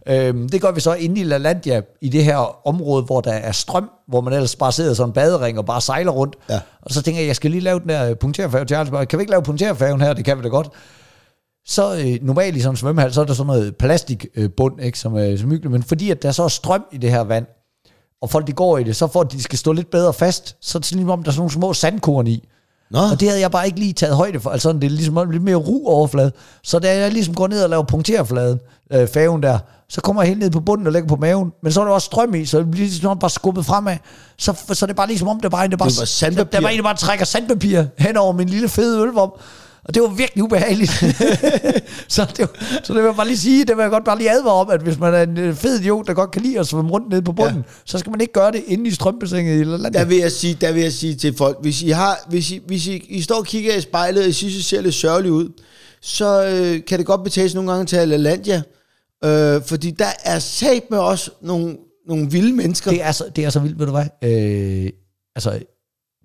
Øhm, 0.07 0.49
det 0.49 0.61
gør 0.61 0.71
vi 0.71 0.79
så 0.79 0.93
inde 0.93 1.21
i 1.21 1.23
LaLandia, 1.23 1.81
i 2.01 2.09
det 2.09 2.23
her 2.23 2.67
område, 2.67 3.03
hvor 3.03 3.21
der 3.21 3.31
er 3.31 3.51
strøm, 3.51 3.89
hvor 4.07 4.21
man 4.21 4.33
ellers 4.33 4.55
bare 4.55 4.71
sidder 4.71 4.93
sådan 4.93 5.09
en 5.09 5.13
badering 5.13 5.57
og 5.57 5.65
bare 5.65 5.81
sejler 5.81 6.11
rundt. 6.11 6.35
Ja. 6.49 6.59
Og 6.81 6.91
så 6.91 7.01
tænker 7.01 7.21
jeg, 7.21 7.27
jeg 7.27 7.35
skal 7.35 7.51
lige 7.51 7.61
lave 7.61 7.79
den 7.79 7.89
der 7.89 8.15
punkterfærge 8.15 8.65
til 8.65 8.75
Jarlsberg. 8.75 9.07
Kan 9.07 9.19
vi 9.19 9.21
ikke 9.21 9.31
lave 9.31 9.43
punkterfærgen 9.43 10.01
her? 10.01 10.13
Det 10.13 10.25
kan 10.25 10.37
vi 10.37 10.43
da 10.43 10.47
godt. 10.47 10.69
Så 11.65 11.95
øh, 11.95 12.17
normalt 12.21 12.55
i 12.55 12.59
sådan 12.59 12.73
en 12.73 12.77
svømmehal, 12.77 13.13
så 13.13 13.21
er 13.21 13.25
der 13.25 13.33
sådan 13.33 13.47
noget 13.47 13.75
plastikbund, 13.75 14.79
øh, 14.79 14.85
ikke, 14.85 14.99
som 14.99 15.15
er 15.15 15.37
som 15.37 15.49
hyggeligt. 15.49 15.71
Men 15.71 15.83
fordi 15.83 16.11
at 16.11 16.23
der 16.23 16.31
så 16.31 16.43
er 16.43 16.47
strøm 16.47 16.85
i 16.91 16.97
det 16.97 17.11
her 17.11 17.21
vand, 17.21 17.45
og 18.21 18.29
folk 18.29 18.47
de 18.47 18.53
går 18.53 18.77
i 18.77 18.83
det, 18.83 18.95
så 18.95 19.07
for 19.07 19.21
at 19.21 19.31
de 19.31 19.43
skal 19.43 19.57
stå 19.57 19.71
lidt 19.71 19.91
bedre 19.91 20.13
fast, 20.13 20.57
så 20.61 20.77
er 20.77 20.79
det 20.79 20.91
ligesom 20.91 21.09
om, 21.09 21.23
der 21.23 21.29
er 21.29 21.33
sådan 21.33 21.39
nogle 21.39 21.51
små 21.51 21.73
sandkorn 21.73 22.27
i. 22.27 22.47
Nå. 22.91 22.99
Og 22.99 23.19
det 23.19 23.27
havde 23.27 23.41
jeg 23.41 23.51
bare 23.51 23.65
ikke 23.65 23.79
lige 23.79 23.93
taget 23.93 24.15
højde 24.15 24.39
for. 24.39 24.49
Altså, 24.49 24.73
det 24.73 24.83
er 24.83 24.89
ligesom 24.89 25.31
lidt 25.31 25.43
mere 25.43 25.55
ru 25.55 25.87
overflade. 25.87 26.31
Så 26.63 26.79
da 26.79 26.97
jeg 26.97 27.11
ligesom 27.11 27.33
går 27.35 27.47
ned 27.47 27.63
og 27.63 27.69
laver 27.69 27.83
punkterfladen, 27.83 28.59
øh, 28.93 29.07
færgen 29.07 29.43
der, 29.43 29.59
så 29.89 30.01
kommer 30.01 30.21
jeg 30.21 30.27
helt 30.27 30.39
ned 30.39 30.49
på 30.51 30.59
bunden 30.59 30.87
og 30.87 30.93
lægger 30.93 31.07
på 31.09 31.15
maven. 31.15 31.51
Men 31.63 31.71
så 31.71 31.81
er 31.81 31.85
der 31.85 31.91
også 31.91 32.05
strøm 32.05 32.33
i, 32.35 32.45
så 32.45 32.57
det 32.59 32.71
bliver 32.71 32.87
ligesom 32.87 33.19
bare 33.19 33.29
skubbet 33.29 33.65
fremad. 33.65 33.97
Så, 34.37 34.53
så 34.73 34.85
det 34.85 34.91
er 34.91 34.95
bare 34.95 35.07
ligesom 35.07 35.27
om, 35.27 35.39
det 35.39 35.51
bare, 35.51 35.67
det 35.67 35.79
bare, 35.79 35.89
Det 35.89 35.99
var 35.99 36.05
sandpapir. 36.05 36.51
Der 36.51 36.61
var 36.61 36.69
en, 36.69 36.77
der 36.77 36.83
bare 36.83 36.95
trækker 36.95 37.25
sandpapir 37.25 37.83
hen 37.97 38.17
over 38.17 38.33
min 38.33 38.49
lille 38.49 38.69
fede 38.69 39.01
ølvom. 39.01 39.31
Og 39.83 39.93
det 39.93 40.01
var 40.01 40.07
virkelig 40.07 40.43
ubehageligt. 40.43 40.91
så, 42.15 42.25
det 42.37 42.39
var, 42.39 42.49
så 42.83 42.93
det 42.93 42.95
vil 42.95 43.07
jeg 43.07 43.15
bare 43.15 43.27
lige 43.27 43.37
sige, 43.37 43.65
det 43.65 43.77
vil 43.77 43.81
jeg 43.81 43.91
godt 43.91 44.03
bare 44.03 44.17
lige 44.17 44.31
advare 44.31 44.53
om, 44.53 44.69
at 44.69 44.81
hvis 44.81 44.99
man 44.99 45.13
er 45.13 45.23
en 45.23 45.37
øh, 45.37 45.55
fed 45.55 45.79
idiot, 45.79 46.07
der 46.07 46.13
godt 46.13 46.31
kan 46.31 46.41
lide 46.41 46.59
at 46.59 46.67
svømme 46.67 46.91
rundt 46.91 47.09
nede 47.09 47.21
på 47.21 47.31
bunden, 47.31 47.55
ja. 47.55 47.61
så 47.85 47.97
skal 47.97 48.09
man 48.09 48.21
ikke 48.21 48.33
gøre 48.33 48.51
det 48.51 48.63
inde 48.67 48.87
i 48.87 48.91
strømbassinet 48.91 49.57
i 49.57 49.61
eller 49.61 49.89
Der 49.89 50.05
vil 50.05 50.17
jeg 50.17 50.31
sige, 50.31 50.57
der 50.61 50.71
vil 50.71 50.81
jeg 50.81 50.93
sige 50.93 51.15
til 51.15 51.37
folk, 51.37 51.57
hvis 51.61 51.81
I, 51.81 51.89
har, 51.89 52.25
hvis 52.29 52.51
I, 52.51 52.61
hvis 52.67 52.87
I, 52.87 53.05
I 53.09 53.21
står 53.21 53.35
og 53.35 53.45
kigger 53.45 53.75
i 53.75 53.81
spejlet, 53.81 54.23
og 54.23 54.29
I 54.29 54.33
synes, 54.33 54.55
I 54.55 54.61
ser 54.61 54.81
lidt 54.81 54.95
sørgeligt 54.95 55.31
ud, 55.31 55.49
så 56.01 56.45
øh, 56.45 56.85
kan 56.85 56.99
det 56.99 57.05
godt 57.05 57.23
betales 57.23 57.55
nogle 57.55 57.71
gange 57.71 57.85
til 57.85 58.07
LaLandia, 58.07 58.61
øh, 59.25 59.61
fordi 59.65 59.91
der 59.91 60.11
er 60.23 60.39
sat 60.39 60.83
med 60.89 60.97
os 60.97 61.29
nogle, 61.41 61.77
nogle 62.07 62.31
vilde 62.31 62.53
mennesker. 62.53 62.91
Det 62.91 63.03
er 63.03 63.11
så, 63.11 63.23
det 63.35 63.45
er 63.45 63.49
så 63.49 63.59
vildt, 63.59 63.79
ved 63.79 63.85
du 63.85 63.91
hvad? 63.91 64.05
Øh, 64.23 64.89
altså, 65.35 65.59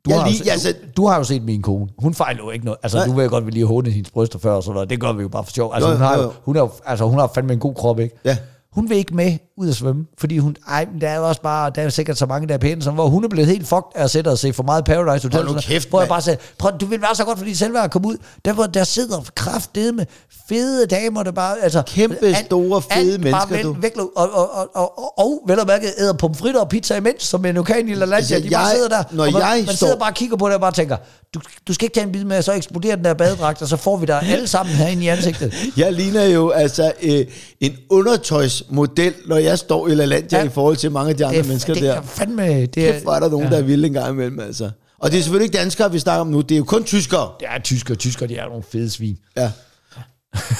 du, 0.05 0.11
Jeg 0.11 0.21
har 0.21 0.29
lige- 0.29 0.45
jo, 0.47 0.51
altså- 0.51 0.73
du, 0.73 1.03
du 1.03 1.07
har 1.07 1.17
jo 1.19 1.25
set 1.25 1.43
min 1.43 1.63
kone. 1.63 1.89
Hun 1.99 2.15
fejler 2.15 2.45
jo 2.45 2.51
ikke 2.51 2.65
noget. 2.65 2.79
Altså, 2.83 2.99
Nej. 2.99 3.07
du 3.07 3.13
ved 3.13 3.25
jo 3.25 3.31
godt, 3.31 3.43
at 3.43 3.47
vi 3.47 3.51
lige 3.51 3.67
har 3.67 3.75
hånet 3.75 3.93
hendes 3.93 4.11
bryster 4.11 4.39
før 4.39 4.53
og 4.53 4.63
sådan 4.63 4.75
noget. 4.75 4.91
Det 4.91 5.01
gør 5.01 5.13
vi 5.13 5.23
jo 5.23 5.29
bare 5.29 5.45
for 5.45 5.51
sjov. 5.53 5.75
Altså, 5.75 5.89
Jo, 5.89 5.95
hun, 5.97 6.03
har 6.05 6.15
jo, 6.17 6.21
jo, 6.23 6.27
jo. 6.27 6.33
hun, 6.45 6.57
er 6.57 6.61
jo, 6.61 6.71
altså, 6.87 7.05
hun 7.09 7.19
har 7.19 7.31
fandme 7.35 7.53
en 7.53 7.59
god 7.59 7.75
krop, 7.75 8.01
ikke? 8.01 8.17
Ja. 8.25 8.37
Hun 8.75 8.89
vil 8.91 8.97
ikke 8.97 9.15
med 9.17 9.37
ud 9.57 9.69
at 9.69 9.75
svømme, 9.75 10.05
fordi 10.19 10.39
hun, 10.39 10.57
ej, 10.69 10.87
men 10.93 11.01
der 11.01 11.09
er 11.09 11.17
jo 11.17 11.29
også 11.29 11.43
bare, 11.43 11.71
der 11.75 11.81
er 11.81 11.85
jo 11.85 11.91
sikkert 11.91 12.19
så 12.19 12.27
mange, 12.27 12.49
der 12.49 12.55
er 12.55 12.59
pæne, 12.59 12.83
som, 12.83 12.95
hvor 12.95 13.07
hun 13.09 13.25
er 13.25 13.29
blevet 13.29 13.49
helt 13.49 13.67
fucked 13.69 13.91
af 13.95 14.05
at 14.05 14.11
sætte 14.11 14.29
og 14.29 14.39
se 14.39 14.53
for 14.53 14.63
meget 14.63 14.85
Paradise 14.85 15.27
Hotel. 15.29 15.47
Hold 15.47 15.55
nu 15.57 15.61
kæft, 15.61 15.89
hvor 15.91 16.01
jeg 16.01 16.09
bare 16.09 16.23
sagde, 16.23 16.39
prøv, 16.59 16.71
du 16.81 16.87
vil 16.87 17.01
være 17.03 17.15
så 17.15 17.25
godt, 17.25 17.39
fordi 17.39 17.55
selv 17.55 17.77
at 17.79 17.91
komme 17.91 18.09
ud, 18.09 18.17
der, 18.45 18.53
hvor 18.53 18.67
der 18.67 18.85
sidder 18.85 19.25
kraftede 19.35 19.93
med 19.93 20.07
fede 20.49 20.87
damer, 20.87 21.23
der 21.23 21.33
bare, 21.33 21.57
altså... 21.63 21.83
Kæmpe 21.87 22.35
store, 22.47 22.83
fede 22.83 23.19
mennesker, 23.19 23.47
bare 23.49 23.63
du. 23.63 23.77
væk, 23.81 23.97
og, 23.97 24.11
og, 24.17 24.33
og, 24.55 24.69
og, 24.75 24.99
og, 24.99 25.19
og 25.19 25.43
vel 25.47 25.61
og 25.61 25.67
mærke 25.67 25.87
æder 25.99 26.13
pomfritter 26.13 26.61
og 26.61 26.69
pizza 26.69 26.97
imens, 26.97 27.23
som 27.23 27.45
en 27.45 27.55
lokal 27.55 27.89
i 27.89 27.95
La 27.95 28.05
Landia, 28.05 28.17
Altså, 28.17 28.35
de 28.41 28.51
bare 28.51 28.61
jeg- 28.61 28.71
sidder 28.75 28.89
der, 28.89 29.03
når 29.11 29.27
og 29.27 29.33
man, 29.33 29.43
jeg 29.43 29.63
man 29.67 29.77
står- 29.77 29.87
sidder 29.87 29.99
bare 29.99 30.11
og 30.11 30.15
kigger 30.15 30.37
på 30.37 30.47
det 30.47 30.55
og 30.55 30.61
bare 30.61 30.73
tænker, 30.73 30.97
du, 31.35 31.41
du 31.69 31.75
skal 31.75 31.85
ikke 31.87 31.95
tage 31.95 32.07
en 32.07 32.13
bid 32.13 32.25
med, 32.25 32.43
så 32.43 32.53
eksploderer 32.53 32.97
den 32.97 33.05
der 33.05 33.15
badedragt, 33.15 33.63
og 33.63 33.69
så 33.69 33.77
får 33.77 33.97
vi 33.97 34.07
dig 34.07 34.23
alle 34.23 34.47
sammen 34.47 34.75
herinde 34.75 35.05
i 35.05 35.09
ansigtet. 35.09 35.55
Jeg 35.77 35.93
ligner 35.93 36.25
jo 36.25 36.51
altså 36.51 36.93
øh, 37.03 37.27
en 37.61 37.77
undertøjsmodel, 37.91 39.15
når 39.27 39.37
jeg 39.37 39.59
står 39.59 39.89
i 39.89 39.95
LaLandia 39.95 40.39
ja. 40.39 40.45
I 40.45 40.49
forhold 40.49 40.77
til 40.77 40.91
mange 40.93 41.11
af 41.11 41.17
de 41.17 41.25
andre 41.27 41.39
Det, 41.39 41.45
er- 41.45 41.49
mennesker 41.49 41.75
det 41.75 41.83
der. 41.83 41.95
er 41.95 42.03
fandme... 42.03 42.67
Det 42.67 42.89
er, 42.89 42.93
Kæft, 42.93 43.05
er 43.05 43.21
der 43.21 43.29
nogen, 43.31 43.47
ja. 43.47 43.53
der 43.53 43.59
er 43.59 43.63
vilde 43.63 43.87
en 43.87 43.93
gang 43.93 44.11
imellem, 44.11 44.41
altså. 44.41 44.71
Og 44.99 45.11
det 45.11 45.19
er 45.19 45.23
selvfølgelig 45.23 45.45
ikke 45.47 45.59
danskere, 45.59 45.93
vi 45.93 45.99
snakker 45.99 46.21
om 46.21 46.27
nu. 46.27 46.41
Det 46.41 46.53
er 46.53 46.59
jo 46.59 46.65
kun 46.65 46.85
tyskere. 46.85 47.31
det 47.41 47.49
er 47.51 47.59
tyskere, 47.61 47.97
tyskere, 47.97 48.29
de 48.29 48.37
er 48.37 48.49
nogle 48.49 48.63
fede 48.73 48.91
svin. 48.91 49.17
Ja. 49.37 49.51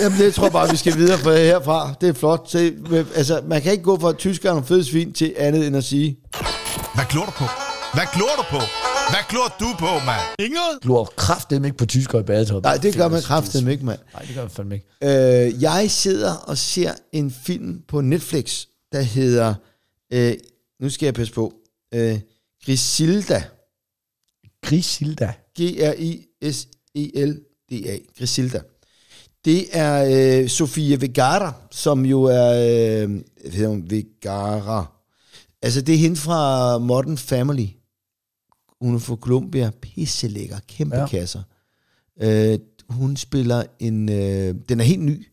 Jamen, 0.01 0.19
det 0.19 0.35
tror 0.35 0.45
jeg 0.45 0.53
bare, 0.53 0.71
vi 0.71 0.77
skal 0.77 0.97
videre 0.97 1.19
fra 1.19 1.33
herfra. 1.37 1.95
Det 2.01 2.09
er 2.09 2.13
flot. 2.13 2.51
Se, 2.51 2.73
altså, 3.17 3.41
man 3.49 3.63
kan 3.63 3.73
ikke 3.73 3.85
gå 3.85 3.99
fra 4.01 4.13
tyskere 4.13 4.51
og 4.53 4.55
nogle 4.55 4.67
fede 4.67 4.85
svin 4.85 5.13
til 5.13 5.35
andet 5.39 5.67
end 5.67 5.77
at 5.77 5.85
sige, 5.85 6.17
Hvad 6.95 7.05
glor 7.11 7.25
du 7.25 7.31
på? 7.31 7.45
Hvad 7.95 8.05
glor 8.15 8.31
du 8.39 8.45
på? 8.51 8.61
Hvad 9.11 9.21
glor 9.29 9.57
du 9.61 9.67
på, 9.79 9.85
mand? 10.07 10.21
Inget? 10.39 10.79
Har 10.85 11.13
kraftet 11.17 11.65
ikke 11.65 11.77
på 11.77 11.87
tyskere 11.87 12.21
i 12.21 12.25
badetøj. 12.25 12.61
nej, 12.61 12.77
det 12.77 12.97
gør 12.97 13.09
man 13.09 13.23
kraftigt 13.23 13.69
ikke, 13.69 13.85
mand. 13.85 13.99
Nej, 14.13 14.23
det 14.23 14.35
gør 14.35 14.43
man 14.43 14.51
fandme 14.51 14.75
ikke. 14.75 14.87
Øh, 15.03 15.63
jeg 15.63 15.91
sidder 15.91 16.35
og 16.35 16.59
ser 16.59 16.93
en 17.13 17.31
film 17.31 17.83
på 17.89 18.01
Netflix, 18.01 18.67
der 18.93 19.01
hedder, 19.01 19.55
øh, 20.13 20.35
nu 20.81 20.91
skal 20.91 21.07
jeg 21.07 21.15
passe 21.15 21.33
på, 21.33 21.55
øh, 21.95 22.21
Griselda. 22.67 23.45
Grisilda. 24.63 25.33
G-R-I-S-E-L-D-A. 25.61 26.39
Griselda. 28.19 28.61
Det 29.45 29.67
er 29.73 30.41
øh, 30.43 30.49
Sofia 30.49 30.97
Vergara, 30.97 31.53
som 31.71 32.05
jo 32.07 32.23
er... 32.23 32.51
Øh, 33.03 33.11
hvad 33.41 33.53
hedder 33.53 33.69
hun? 33.69 33.91
Vergara. 33.91 34.87
Altså, 35.63 35.81
det 35.81 35.95
er 35.95 35.99
hende 35.99 36.17
fra 36.17 36.79
Modern 36.79 37.19
Family. 37.19 37.67
Hun 38.85 38.95
er 38.95 38.99
fra 38.99 39.17
Colombia. 39.17 39.71
Pisse 39.83 40.29
lækker. 40.29 40.59
Kæmpe 40.69 40.97
ja. 40.97 41.07
Kasser. 41.07 41.43
Øh, 42.23 42.59
hun 42.89 43.17
spiller 43.17 43.63
en... 43.79 44.09
Øh, 44.09 44.55
den 44.69 44.81
er 44.81 44.85
helt 44.85 45.03
ny. 45.03 45.27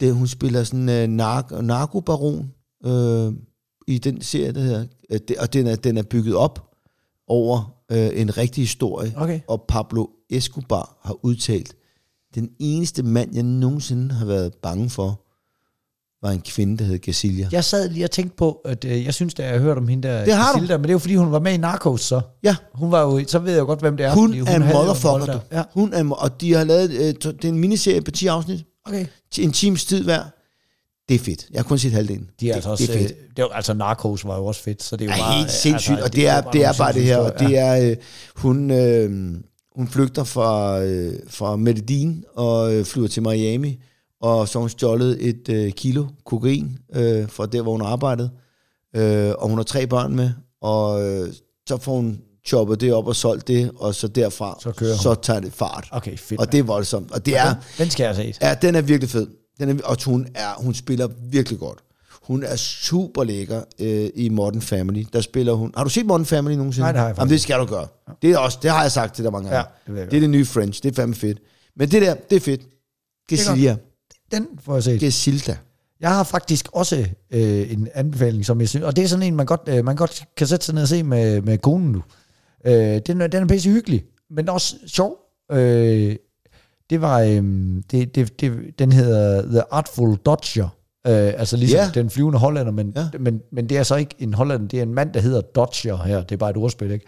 Det, 0.00 0.14
hun 0.14 0.26
spiller 0.26 0.64
sådan 0.64 0.88
en 0.88 1.20
øh, 1.20 1.26
nark- 1.26 1.60
narkobaron 1.60 2.52
øh, 2.86 3.32
i 3.88 3.98
den 3.98 4.22
serie, 4.22 4.52
der 4.52 4.60
hedder... 4.60 4.86
Øh, 5.10 5.20
det, 5.28 5.36
og 5.36 5.52
den 5.52 5.66
er, 5.66 5.76
den 5.76 5.96
er 5.96 6.02
bygget 6.02 6.36
op 6.36 6.70
over 7.26 7.74
øh, 7.92 8.10
en 8.14 8.36
rigtig 8.36 8.62
historie. 8.62 9.12
Okay. 9.16 9.40
Og 9.48 9.64
Pablo 9.68 10.06
Escobar 10.30 10.98
har 11.02 11.24
udtalt, 11.24 11.74
den 12.34 12.50
eneste 12.58 13.02
mand, 13.02 13.34
jeg 13.34 13.42
nogensinde 13.42 14.14
har 14.14 14.26
været 14.26 14.54
bange 14.54 14.90
for, 14.90 15.23
var 16.24 16.30
en 16.30 16.40
kvinde, 16.40 16.78
der 16.78 16.84
hed 16.84 16.98
Gacilia. 16.98 17.48
Ja. 17.52 17.56
Jeg 17.56 17.64
sad 17.64 17.88
lige 17.88 18.04
og 18.04 18.10
tænkte 18.10 18.36
på, 18.36 18.60
at 18.64 18.84
øh, 18.84 19.04
jeg 19.04 19.14
synes, 19.14 19.34
at 19.34 19.44
jeg 19.44 19.48
har 19.48 19.58
hørt 19.58 19.78
om 19.78 19.88
hende 19.88 20.08
der, 20.08 20.24
Det 20.24 20.34
har 20.34 20.52
du. 20.52 20.58
Griselda, 20.58 20.76
men 20.76 20.82
det 20.82 20.90
er 20.90 20.94
jo 20.94 20.98
fordi, 20.98 21.14
hun 21.14 21.32
var 21.32 21.38
med 21.38 21.52
i 21.54 21.56
Narcos, 21.56 22.00
så. 22.00 22.20
ja. 22.42 22.56
Hun 22.74 22.92
var 22.92 23.00
jo, 23.02 23.24
så 23.26 23.38
ved 23.38 23.52
jeg 23.52 23.60
jo 23.60 23.66
godt, 23.66 23.80
hvem 23.80 23.96
det 23.96 24.06
er. 24.06 24.14
Hun, 24.14 24.38
hun 24.38 24.48
er 24.48 24.56
en 24.56 24.62
motherfucker, 24.72 25.32
du. 25.32 25.38
Ja, 25.56 25.62
Hun 25.74 25.92
er, 25.92 26.10
og 26.10 26.40
de 26.40 26.54
har 26.54 26.64
lavet, 26.64 26.90
øh, 26.90 27.14
det 27.32 27.44
er 27.44 27.48
en 27.48 27.58
miniserie 27.58 28.00
på 28.00 28.10
10 28.10 28.26
afsnit, 28.26 28.64
okay. 28.86 29.06
en 29.38 29.52
times 29.52 29.84
tid 29.84 30.04
hver. 30.04 30.22
Det 31.08 31.14
er 31.14 31.18
fedt. 31.18 31.46
Jeg 31.50 31.58
har 31.58 31.64
kun 31.64 31.78
set 31.78 31.92
halvdelen. 31.92 32.30
De 32.40 32.48
er 32.48 32.50
det, 32.50 32.54
altså 32.54 32.70
også, 32.70 32.86
det 32.86 32.94
er 32.94 32.98
fedt. 32.98 33.12
øh, 33.12 33.16
det 33.36 33.42
var, 33.42 33.48
altså 33.48 33.74
Narcos 33.74 34.24
var 34.24 34.36
jo 34.36 34.46
også 34.46 34.62
fedt, 34.62 34.82
så 34.82 34.96
det 34.96 35.04
er 35.04 35.06
jo 35.08 35.12
er 35.12 35.26
bare... 35.26 35.38
helt 35.38 35.50
sindssygt, 35.50 35.92
altså, 35.92 36.04
og 36.04 36.14
det 36.14 36.28
er, 36.28 36.40
det 36.40 36.64
er 36.64 36.72
bare 36.78 36.92
det 36.92 37.02
her, 37.02 37.16
og 37.16 37.38
det 37.38 37.58
er, 37.58 37.90
øh, 37.90 37.96
hun, 38.36 38.70
øh, 38.70 39.34
hun 39.76 39.88
flygter 39.88 40.24
fra, 40.24 40.82
øh, 40.82 41.12
fra 41.28 41.56
Medellin 41.56 42.24
og 42.36 42.74
øh, 42.74 42.84
flyver 42.84 43.08
til 43.08 43.22
Miami, 43.22 43.80
og 44.24 44.48
så 44.48 44.58
har 44.58 44.60
hun 44.60 44.70
stjålet 44.70 45.28
et 45.28 45.48
øh, 45.48 45.72
kilo 45.72 46.06
kokain 46.24 46.78
øh, 46.94 47.28
fra 47.28 47.46
der, 47.46 47.62
hvor 47.62 47.72
hun 47.72 47.82
arbejdede, 47.82 48.30
øh, 48.96 49.32
og 49.38 49.48
hun 49.48 49.58
har 49.58 49.64
tre 49.64 49.86
børn 49.86 50.16
med, 50.16 50.30
og 50.60 51.02
øh, 51.10 51.28
så 51.68 51.76
får 51.78 51.96
hun 51.96 52.20
choppet 52.46 52.80
det 52.80 52.92
op 52.92 53.06
og 53.06 53.16
solgt 53.16 53.48
det, 53.48 53.70
og 53.76 53.94
så 53.94 54.08
derfra, 54.08 54.58
Så 54.60 54.72
kører 54.72 54.90
hun. 54.92 54.98
så 54.98 55.14
tager 55.14 55.40
det 55.40 55.52
fart. 55.52 55.88
Okay, 55.90 56.16
fedt. 56.18 56.40
Og 56.40 56.52
det 56.52 56.58
er 56.58 56.62
voldsomt, 56.62 57.12
og 57.12 57.26
det 57.26 57.36
er, 57.38 57.44
den, 57.48 57.56
den 57.78 57.90
skal 57.90 58.04
jeg 58.04 58.16
se. 58.16 58.34
Ja, 58.42 58.54
den 58.62 58.74
er 58.74 58.80
virkelig 58.82 59.10
fed. 59.10 59.26
Den 59.60 59.68
er, 59.68 59.74
og 59.84 59.96
hun, 60.06 60.26
er, 60.34 60.54
hun 60.58 60.74
spiller 60.74 61.08
virkelig 61.30 61.58
godt. 61.58 61.78
Hun 62.22 62.42
er 62.42 62.56
super 62.56 63.24
lækker 63.24 63.62
øh, 63.78 64.10
i 64.14 64.28
Modern 64.28 64.60
Family. 64.62 65.04
Der 65.12 65.20
spiller 65.20 65.52
hun... 65.52 65.72
Har 65.76 65.84
du 65.84 65.90
set 65.90 66.06
Modern 66.06 66.24
Family 66.24 66.54
nogensinde? 66.54 66.82
Nej, 66.84 66.92
det 66.92 66.98
har 67.00 67.06
jeg 67.06 67.16
Jamen, 67.18 67.30
faktisk 67.30 67.32
det 67.32 67.40
skal 67.40 67.58
du 67.58 67.64
gøre. 67.66 67.86
Det, 68.22 68.30
er 68.30 68.38
også, 68.38 68.58
det 68.62 68.70
har 68.70 68.82
jeg 68.82 68.92
sagt 68.92 69.14
til 69.14 69.24
dig 69.24 69.32
mange 69.32 69.50
gange. 69.50 69.68
Ja, 69.88 69.92
det 70.00 70.10
det 70.10 70.16
er 70.16 70.20
det 70.20 70.30
nye 70.30 70.44
French. 70.44 70.82
Det 70.82 70.90
er 70.90 70.94
fandme 70.94 71.14
fedt. 71.14 71.38
Men 71.76 71.90
det 71.90 72.02
der, 72.02 72.14
det 72.30 72.36
er 72.36 72.40
fedt. 72.40 72.60
Gesilia. 73.28 73.76
Den 74.34 74.46
får 74.62 74.74
jeg 74.74 74.82
set. 74.82 75.00
Gesilda. 75.00 75.56
Jeg 76.00 76.10
har 76.10 76.24
faktisk 76.24 76.68
også 76.72 77.06
øh, 77.30 77.72
en 77.72 77.88
anbefaling, 77.94 78.44
som 78.46 78.60
jeg 78.60 78.68
synes, 78.68 78.84
og 78.84 78.96
det 78.96 79.04
er 79.04 79.08
sådan 79.08 79.22
en, 79.22 79.36
man 79.36 79.46
godt, 79.46 79.60
øh, 79.66 79.84
man 79.84 79.96
godt 79.96 80.24
kan 80.36 80.46
sætte 80.46 80.66
sig 80.66 80.74
ned 80.74 80.82
og 80.82 80.88
se 80.88 81.02
med, 81.02 81.40
med 81.40 81.58
konen 81.58 81.92
nu. 81.92 82.02
Øh, 82.66 83.00
den, 83.06 83.20
den 83.20 83.34
er 83.42 83.46
pisse 83.46 83.70
hyggelig, 83.70 84.04
men 84.30 84.48
også 84.48 84.76
sjov. 84.86 85.16
Øh, 85.52 86.16
det 86.90 87.00
var, 87.00 87.20
øh, 87.20 87.42
det, 87.90 88.14
det, 88.14 88.40
det, 88.40 88.78
den 88.78 88.92
hedder 88.92 89.42
The 89.42 89.62
Artful 89.70 90.16
Dodger. 90.16 90.68
Øh, 91.06 91.12
altså 91.36 91.56
ligesom 91.56 91.78
Ja. 91.78 91.90
den 91.94 92.10
flyvende 92.10 92.38
hollander, 92.38 92.72
men, 92.72 92.92
Ja. 92.96 93.18
men, 93.20 93.40
men 93.52 93.68
det 93.68 93.78
er 93.78 93.82
så 93.82 93.96
ikke 93.96 94.14
en 94.18 94.34
hollander, 94.34 94.68
det 94.68 94.78
er 94.78 94.82
en 94.82 94.94
mand, 94.94 95.12
der 95.12 95.20
hedder 95.20 95.40
Dodger 95.40 95.96
her. 95.96 96.22
Det 96.22 96.32
er 96.32 96.36
bare 96.36 96.50
et 96.50 96.56
ordspil, 96.56 96.90
ikke? 96.90 97.06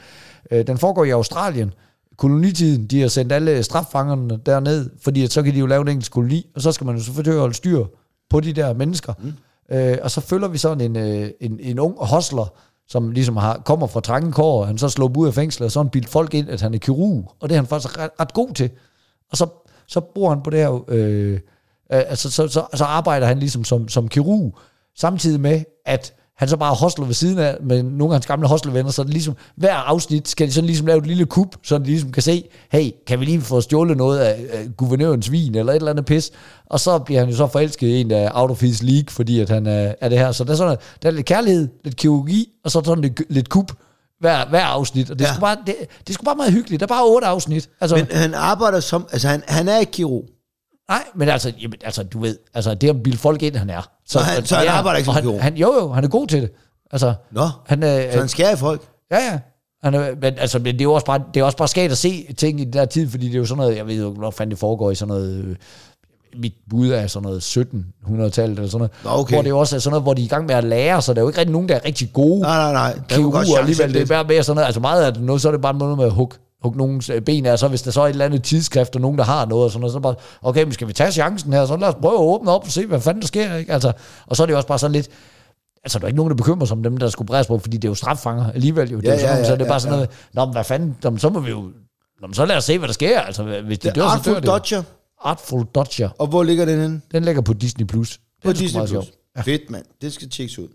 Øh, 0.51 0.67
den 0.67 0.79
foregår 0.79 1.05
i 1.05 1.11
Australien. 1.11 1.73
Kolonitiden, 2.17 2.87
de 2.87 3.01
har 3.01 3.09
sendt 3.09 3.33
alle 3.33 3.63
straffangerne 3.63 4.41
derned, 4.47 4.91
fordi 5.03 5.25
at 5.25 5.33
så 5.33 5.43
kan 5.43 5.55
de 5.55 5.59
jo 5.59 5.67
lave 5.67 5.83
en 5.83 5.89
engelsk 5.89 6.13
koloni, 6.13 6.47
og 6.55 6.63
så 6.63 6.73
skal 6.73 6.87
man 6.87 6.97
jo 6.97 7.03
selvfølgelig 7.03 7.41
holde 7.41 7.55
styr 7.55 7.85
på 8.31 8.41
de 8.41 8.53
der 8.53 8.75
mennesker. 8.75 9.13
Mm. 9.19 9.33
Øh, 9.77 9.99
og 10.03 10.11
så 10.11 10.21
følger 10.21 10.49
vi 10.49 10.59
sådan 10.59 10.81
en, 10.81 10.97
øh, 10.97 11.31
en, 11.41 11.61
en 11.61 11.79
ung 11.79 11.97
hostler, 11.99 12.53
som 12.89 13.11
ligesom 13.11 13.37
har, 13.37 13.63
kommer 13.65 13.87
fra 13.87 14.01
Trangenkår, 14.01 14.61
og 14.61 14.67
han 14.67 14.79
så 14.79 14.89
slår 14.89 15.13
ud 15.19 15.27
af 15.27 15.35
fængslet, 15.35 15.67
og 15.67 15.73
så 15.73 15.79
har 15.79 15.85
han 15.85 15.91
bildt 15.91 16.09
folk 16.09 16.35
ind, 16.35 16.49
at 16.49 16.61
han 16.61 16.75
er 16.75 16.79
kirurg, 16.79 17.35
og 17.41 17.49
det 17.49 17.55
er 17.55 17.61
han 17.61 17.67
faktisk 17.67 17.99
ret, 17.99 18.11
ret 18.21 18.33
god 18.33 18.55
til. 18.55 18.71
Og 19.31 19.37
så, 19.37 19.47
så 19.87 20.01
bruger 20.01 20.31
han 20.31 20.43
på 20.43 20.51
det 20.51 20.59
her, 20.59 20.85
øh, 20.89 21.33
øh, 21.33 21.39
altså 21.89 22.31
så, 22.31 22.49
så, 22.49 22.67
så 22.75 22.85
arbejder 22.85 23.27
han 23.27 23.39
ligesom 23.39 23.65
som, 23.65 23.89
som 23.89 24.09
kirurg, 24.09 24.59
samtidig 24.99 25.41
med, 25.41 25.63
at 25.85 26.15
han 26.37 26.49
så 26.49 26.57
bare 26.57 26.75
hostler 26.75 27.07
ved 27.07 27.15
siden 27.15 27.39
af 27.39 27.57
med 27.63 27.83
nogle 27.83 28.05
af 28.05 28.17
hans 28.17 28.27
gamle 28.27 28.49
hostlervenner, 28.49 28.91
så 28.91 29.03
det 29.03 29.11
ligesom, 29.11 29.35
hver 29.57 29.75
afsnit 29.75 30.29
skal 30.29 30.47
de 30.47 30.53
sådan 30.53 30.67
ligesom 30.67 30.87
lave 30.87 30.99
et 30.99 31.07
lille 31.07 31.27
kup, 31.27 31.57
så 31.63 31.79
de 31.79 31.85
ligesom 31.85 32.13
kan 32.13 32.23
se, 32.23 32.45
hey, 32.71 32.91
kan 33.07 33.21
vi 33.21 33.25
lige 33.25 33.41
få 33.41 33.61
stjålet 33.61 33.97
noget 33.97 34.19
af, 34.19 34.45
af 34.53 34.67
guvernørens 34.77 35.33
vin, 35.33 35.55
eller 35.55 35.73
et 35.73 35.77
eller 35.77 35.91
andet 35.91 36.05
pis, 36.05 36.31
og 36.67 36.81
så 36.81 36.99
bliver 36.99 37.21
han 37.21 37.31
jo 37.31 37.37
så 37.37 37.47
forelsket 37.47 37.87
i 37.87 38.01
en 38.01 38.11
af 38.11 38.31
out 38.35 38.51
of 38.51 38.61
his 38.61 38.83
league, 38.83 39.11
fordi 39.11 39.41
at 39.41 39.49
han 39.49 39.67
er, 39.67 39.95
er 40.01 40.09
det 40.09 40.19
her, 40.19 40.33
så 40.33 40.45
der 40.45 40.53
er 40.53 40.57
sådan, 40.57 40.77
der 41.03 41.09
er 41.09 41.13
lidt 41.13 41.27
kærlighed, 41.27 41.69
lidt 41.85 41.97
kirurgi, 41.97 42.49
og 42.65 42.71
så 42.71 42.83
sådan 42.85 43.03
lidt, 43.03 43.23
lidt 43.29 43.49
kup, 43.49 43.73
hver, 44.21 44.49
hver 44.49 44.65
afsnit, 44.65 45.11
og 45.11 45.19
det, 45.19 45.25
ja. 45.25 45.29
skulle 45.29 45.41
bare, 45.41 45.57
det, 45.67 45.75
det 46.07 46.15
skulle 46.15 46.25
bare 46.25 46.37
meget 46.37 46.53
hyggeligt, 46.53 46.81
der 46.81 46.87
er 46.87 46.89
bare 46.89 47.05
otte 47.05 47.27
afsnit, 47.27 47.69
altså, 47.81 47.97
Men 47.97 48.07
han 48.11 48.35
arbejder 48.35 48.81
som... 48.81 49.07
Altså, 49.13 49.29
han, 49.29 49.43
han 49.47 49.69
er 49.69 49.79
ikke 49.79 49.93
kirurg. 49.93 50.25
Nej, 50.89 51.03
men 51.15 51.29
altså, 51.29 51.53
jamen, 51.63 51.79
altså, 51.85 52.03
du 52.03 52.19
ved, 52.21 52.39
altså, 52.55 52.75
det 52.75 52.89
er 52.89 52.93
at 52.95 53.03
bilde 53.03 53.19
folk 53.19 53.43
ind, 53.43 53.57
han 53.57 53.71
er. 53.71 53.89
Så 54.07 54.19
han- 54.19 54.47
så 54.47 54.55
han 54.57 54.69
arbejder 54.69 54.97
ikke 54.99 55.05
som 55.05 55.17
og 55.27 55.33
han, 55.33 55.41
han, 55.43 55.57
Jo, 55.57 55.75
jo, 55.81 55.93
han 55.93 56.05
er 56.05 56.09
god 56.09 56.27
til 56.27 56.43
det. 56.43 56.51
Altså, 56.93 57.15
Nå, 57.33 57.49
han, 57.67 57.83
øh, 57.85 58.13
så 58.13 58.19
han 58.19 58.29
skærer 58.29 58.53
i 58.53 58.57
folk. 58.57 58.83
Ja, 59.11 59.17
ja. 59.17 59.39
Han 59.85 59.95
er, 59.95 60.15
men, 60.21 60.35
altså, 60.39 60.59
men 60.59 60.67
det 60.75 60.81
er 60.81 60.85
jo 60.85 60.93
også 60.93 61.07
bare, 61.07 61.23
det 61.35 61.41
er 61.41 61.45
også 61.45 61.57
bare 61.57 61.69
skægt 61.69 61.93
at 61.93 61.99
se 61.99 62.27
ting 62.39 62.61
i 62.61 62.65
den 62.65 62.73
der 62.73 62.85
tid, 62.85 63.11
fordi 63.11 63.27
det 63.27 63.35
er 63.35 63.39
jo 63.39 63.47
sådan 63.47 63.59
noget, 63.59 63.77
jeg 63.77 63.87
ved 63.87 63.95
jo 64.03 64.11
hvor 64.11 64.31
fanden 64.31 64.51
det 64.51 64.59
foregår 64.59 64.91
i 64.91 64.95
sådan 64.95 65.09
noget, 65.09 65.45
øh, 65.45 65.57
mit 66.43 66.53
bud 66.71 66.91
er 66.91 67.07
sådan 67.07 67.23
noget 67.27 67.43
1700-tallet 67.43 68.59
eller 68.59 68.71
sådan 68.71 68.79
noget, 68.79 68.91
Nå, 69.05 69.11
okay. 69.11 69.35
hvor 69.35 69.43
det 69.43 69.51
jo 69.51 69.59
også 69.59 69.77
er 69.77 69.81
sådan 69.81 69.91
noget, 69.93 70.03
hvor 70.03 70.15
de 70.15 70.23
er 70.23 70.25
i 70.25 70.29
gang 70.29 70.47
med 70.47 70.55
at 70.55 70.65
lære, 70.65 71.03
så 71.03 71.15
der 71.15 71.21
er 71.21 71.23
jo 71.23 71.29
ikke 71.29 71.39
rigtig 71.41 71.53
nogen, 71.53 71.69
der 71.69 71.75
er 71.75 71.85
rigtig 71.85 72.11
gode 72.13 72.41
Nej, 72.41 72.57
nej, 72.57 72.73
nej. 72.73 72.93
Der 73.11 73.17
kirurger 73.17 73.59
alligevel. 73.59 73.89
Det 73.89 73.95
er 73.97 73.99
lidt. 74.01 74.09
bare 74.09 74.25
mere 74.25 74.43
sådan 74.43 74.55
noget, 74.57 74.67
altså 74.67 74.81
meget 74.81 75.05
af 75.05 75.13
det 75.15 75.23
noget, 75.23 75.43
så 75.43 75.49
er 75.49 75.53
det 75.53 75.61
bare 75.61 75.75
noget 75.75 75.97
med 75.99 76.05
at 76.05 76.13
hugge 76.13 76.37
hugge 76.67 76.79
nogens 76.79 77.11
øh, 77.11 77.23
ben 77.23 77.47
af, 77.47 77.59
så 77.59 77.69
hvis 77.69 77.83
der 77.83 77.91
så 77.91 78.01
er 78.01 78.05
et 78.07 78.11
eller 78.11 78.25
andet 78.25 78.43
tidsskrift, 78.43 78.95
og 78.95 79.01
nogen, 79.01 79.19
der 79.19 79.25
har 79.25 79.47
noget, 79.47 79.65
og 79.65 79.71
sådan 79.71 79.81
noget, 79.81 79.93
så 79.93 79.99
er 79.99 80.03
bare, 80.03 80.15
okay, 80.43 80.63
men 80.63 80.73
skal 80.73 80.89
vi 80.89 80.93
tage 80.93 81.13
chancen 81.13 81.53
her, 81.53 81.67
så 81.67 81.77
lad 81.77 81.89
os 81.89 81.95
prøve 82.01 82.15
at 82.15 82.21
åbne 82.21 82.51
op 82.51 82.65
og 82.65 82.71
se, 82.71 82.87
hvad 82.87 83.01
fanden 83.01 83.21
der 83.21 83.27
sker, 83.27 83.57
ikke? 83.57 83.73
Altså, 83.73 83.93
og 84.27 84.37
så 84.37 84.43
er 84.43 84.47
det 84.47 84.53
jo 84.53 84.57
også 84.57 84.69
bare 84.69 84.79
sådan 84.79 84.93
lidt, 84.93 85.09
altså 85.85 85.99
der 85.99 86.05
er 86.05 86.09
ikke 86.09 86.17
nogen, 86.17 86.31
der 86.31 86.37
bekymrer 86.37 86.67
sig 86.67 86.77
om 86.77 86.83
dem, 86.83 86.97
der 86.97 87.09
skulle 87.09 87.27
bræs 87.27 87.47
på, 87.47 87.59
fordi 87.59 87.77
det 87.77 87.85
er 87.85 87.91
jo 87.91 87.95
straffanger 87.95 88.53
alligevel 88.53 88.91
jo. 88.91 89.01
Det 89.01 89.09
er 89.09 89.13
Ja, 89.13 89.15
jo 89.15 89.21
sådan, 89.21 89.29
ja, 89.31 89.35
noget, 89.35 89.47
så 89.47 89.53
ja, 89.53 89.59
det 89.59 89.63
er 89.65 89.69
bare 89.69 89.75
ja, 89.75 89.79
sådan 89.79 89.93
noget, 89.97 90.11
nå, 90.33 90.45
men 90.45 90.53
hvad 90.53 90.65
fanden, 90.65 90.97
nå, 91.03 91.17
så 91.19 91.29
må 91.29 91.41
vi 91.41 91.51
jo, 91.51 91.71
nå, 92.23 92.29
så 92.33 92.47
lad 92.47 92.57
os 92.57 92.65
se, 92.65 92.79
hvad 92.79 92.89
der 92.89 92.95
sker, 92.95 93.21
altså 93.21 93.43
hvis 93.43 93.79
de 93.79 93.89
Det 93.89 93.97
dør, 93.97 94.03
er 94.05 94.23
så 94.23 94.31
dør 94.31 94.41
det. 94.41 94.47
Dodger. 94.47 94.83
Artful 95.25 95.65
Dodger. 95.75 96.09
Og 96.19 96.27
hvor 96.27 96.43
ligger 96.43 96.65
den 96.65 96.81
henne? 96.81 97.01
Den 97.13 97.25
ligger 97.25 97.43
på 97.43 97.53
Disney+. 97.53 97.87
Plus. 97.87 98.21
På 98.45 98.49
er 98.51 98.53
Disney+. 98.53 98.87
Plus. 98.87 99.07
Fedt, 99.45 99.71
mand. 99.71 99.85
Det 100.03 100.13
skal 100.13 100.29
tjekkes 100.31 100.59
ud. 100.59 100.69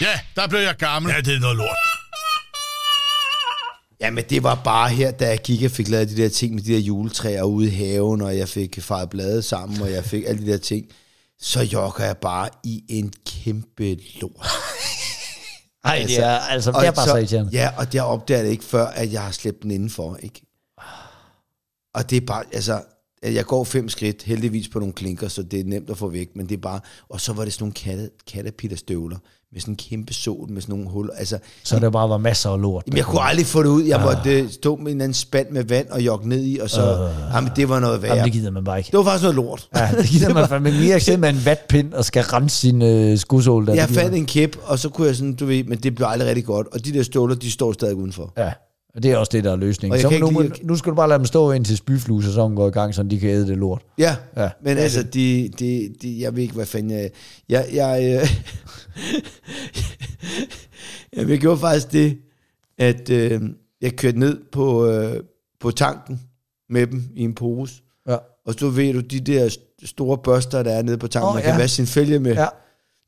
Ja, 0.00 0.20
der 0.36 0.48
blev 0.48 0.60
jeg 0.60 0.74
gammel. 0.78 1.12
Ja, 1.12 1.20
det 1.20 1.34
er 1.36 1.40
noget 1.40 1.56
lort. 1.56 1.76
Ja, 4.00 4.10
men 4.10 4.24
det 4.30 4.42
var 4.42 4.60
bare 4.64 4.90
her, 4.90 5.10
da 5.10 5.28
jeg 5.28 5.38
gik 5.38 5.64
og 5.64 5.70
fik 5.70 5.88
lavet 5.88 6.08
de 6.08 6.16
der 6.16 6.28
ting 6.28 6.54
med 6.54 6.62
de 6.62 6.72
der 6.72 6.78
juletræer 6.78 7.42
ude 7.42 7.66
i 7.66 7.70
haven, 7.70 8.20
og 8.20 8.38
jeg 8.38 8.48
fik 8.48 8.82
fejret 8.82 9.10
blade 9.10 9.42
sammen, 9.42 9.82
og 9.82 9.90
jeg 9.90 10.04
fik 10.04 10.24
alle 10.26 10.46
de 10.46 10.52
der 10.52 10.58
ting. 10.58 10.86
Så 11.40 11.62
jokker 11.62 12.04
jeg 12.04 12.16
bare 12.16 12.48
i 12.64 12.84
en 12.88 13.12
kæmpe 13.26 13.96
lort. 14.20 14.46
Ej, 15.84 16.04
det 16.06 16.18
er, 16.18 16.38
altså, 16.38 16.72
det 16.72 16.86
er 16.86 16.90
bare 16.90 17.08
så 17.08 17.16
irriterende. 17.16 17.50
Ja, 17.52 17.70
og 17.78 17.92
det 17.92 18.00
opdager 18.00 18.42
jeg 18.42 18.50
ikke 18.50 18.64
før, 18.64 18.86
at 18.86 19.12
jeg 19.12 19.22
har 19.22 19.30
slæbt 19.30 19.62
den 19.62 19.70
indenfor, 19.70 20.16
ikke? 20.16 20.46
Og 21.94 22.10
det 22.10 22.16
er 22.16 22.26
bare, 22.26 22.44
altså, 22.52 22.82
at 23.22 23.34
jeg 23.34 23.44
går 23.44 23.64
fem 23.64 23.88
skridt, 23.88 24.22
heldigvis 24.22 24.68
på 24.68 24.78
nogle 24.78 24.94
klinker, 24.94 25.28
så 25.28 25.42
det 25.42 25.60
er 25.60 25.64
nemt 25.64 25.90
at 25.90 25.98
få 25.98 26.08
væk, 26.08 26.28
men 26.36 26.48
det 26.48 26.56
er 26.56 26.60
bare, 26.60 26.80
og 27.08 27.20
så 27.20 27.32
var 27.32 27.44
det 27.44 27.52
sådan 27.52 27.62
nogle 27.62 27.74
katte, 27.74 28.10
caterpillar-støvler, 28.30 29.18
med 29.54 29.60
sådan 29.60 29.72
en 29.72 29.76
kæmpe 29.76 30.14
sol, 30.14 30.50
med 30.50 30.62
sådan 30.62 30.72
nogle 30.72 30.90
huller, 30.90 31.12
altså, 31.16 31.38
Så 31.64 31.78
der 31.78 31.90
bare 31.90 32.08
var 32.08 32.18
masser 32.18 32.50
af 32.50 32.60
lort. 32.60 32.82
Jamen, 32.86 32.96
jeg 32.96 33.04
kunne 33.04 33.20
aldrig 33.20 33.46
få 33.46 33.62
det 33.62 33.68
ud. 33.68 33.82
Jeg 33.82 34.00
måtte 34.00 34.40
øh, 34.40 34.50
stå 34.50 34.76
med 34.76 34.92
en 34.92 35.00
anden 35.00 35.14
spand 35.14 35.50
med 35.50 35.64
vand 35.64 35.88
og 35.88 36.00
jogge 36.00 36.28
ned 36.28 36.44
i, 36.44 36.58
og 36.58 36.70
så... 36.70 37.08
Jamen, 37.34 37.50
det 37.56 37.68
var 37.68 37.80
noget 37.80 38.02
værre. 38.02 38.12
Jamen, 38.12 38.24
det 38.24 38.32
gider 38.32 38.50
man 38.50 38.64
bare 38.64 38.78
ikke. 38.78 38.90
Det 38.90 38.98
var 38.98 39.04
faktisk 39.04 39.22
noget 39.22 39.36
lort. 39.36 39.68
Ja, 39.76 39.88
det 39.98 40.06
gider 40.06 40.34
man 40.34 40.48
fandme 40.48 40.70
mere 40.70 41.00
sidde 41.00 41.18
med 41.18 41.28
en 41.28 41.44
vatpind 41.44 41.92
og 41.92 42.04
skal 42.04 42.22
rense 42.22 42.56
sin 42.56 42.82
øh, 42.82 43.18
skudsål. 43.18 43.66
Der. 43.66 43.74
Jeg 43.74 43.88
Det 43.88 43.96
fandt 43.96 44.14
en 44.14 44.26
kæp, 44.26 44.56
og 44.64 44.78
så 44.78 44.88
kunne 44.88 45.06
jeg 45.06 45.16
sådan, 45.16 45.34
du 45.34 45.46
ved, 45.46 45.64
men 45.64 45.78
det 45.78 45.94
blev 45.94 46.06
aldrig 46.10 46.28
rigtig 46.28 46.44
godt. 46.44 46.66
Og 46.72 46.84
de 46.84 46.92
der 46.92 47.02
ståler, 47.02 47.34
de 47.34 47.50
står 47.50 47.72
stadig 47.72 47.94
udenfor. 47.94 48.32
Ja, 48.38 48.52
og 48.94 49.02
det 49.02 49.10
er 49.10 49.16
også 49.16 49.30
det, 49.32 49.44
der 49.44 49.52
er 49.52 49.56
løsningen. 49.56 50.00
Så 50.00 50.08
kan 50.08 50.20
nu, 50.20 50.40
lide- 50.40 50.66
nu 50.66 50.76
skal 50.76 50.90
du 50.90 50.96
bare 50.96 51.08
lade 51.08 51.18
dem 51.18 51.26
stå 51.26 51.50
indtil 51.52 51.76
spyfluesæsonen 51.76 52.56
går 52.56 52.68
i 52.68 52.70
gang, 52.70 52.94
så 52.94 53.02
de 53.02 53.18
kan 53.20 53.30
æde 53.30 53.46
det 53.46 53.56
lort. 53.58 53.82
Ja, 53.98 54.16
Ja, 54.36 54.50
men 54.62 54.78
altså, 54.78 55.02
de, 55.02 55.50
de, 55.58 55.94
de, 56.02 56.20
jeg 56.20 56.34
ved 56.36 56.42
ikke, 56.42 56.54
hvad 56.54 56.66
fanden 56.66 56.90
jeg... 56.90 57.10
Jeg, 57.48 57.66
jeg, 57.72 58.02
øh, 58.22 58.28
jeg, 61.16 61.28
jeg 61.28 61.38
gjorde 61.38 61.58
faktisk 61.60 61.92
det, 61.92 62.18
at 62.78 63.10
øh, 63.10 63.40
jeg 63.82 63.92
kørte 63.96 64.18
ned 64.18 64.38
på, 64.52 64.86
øh, 64.86 65.20
på 65.60 65.70
tanken 65.70 66.20
med 66.70 66.86
dem 66.86 67.02
i 67.14 67.22
en 67.22 67.34
pose. 67.34 67.74
Ja. 68.08 68.16
Og 68.46 68.54
så 68.58 68.68
ved 68.68 68.92
du, 68.92 69.00
de 69.00 69.20
der 69.20 69.48
st- 69.48 69.86
store 69.86 70.18
børster, 70.18 70.62
der 70.62 70.72
er 70.72 70.82
nede 70.82 70.98
på 70.98 71.06
tanken, 71.08 71.28
oh, 71.28 71.34
man 71.34 71.42
kan 71.42 71.52
ja. 71.52 71.58
vaske 71.58 71.74
sin 71.76 71.86
fælge 71.86 72.18
med, 72.18 72.34
ja. 72.34 72.46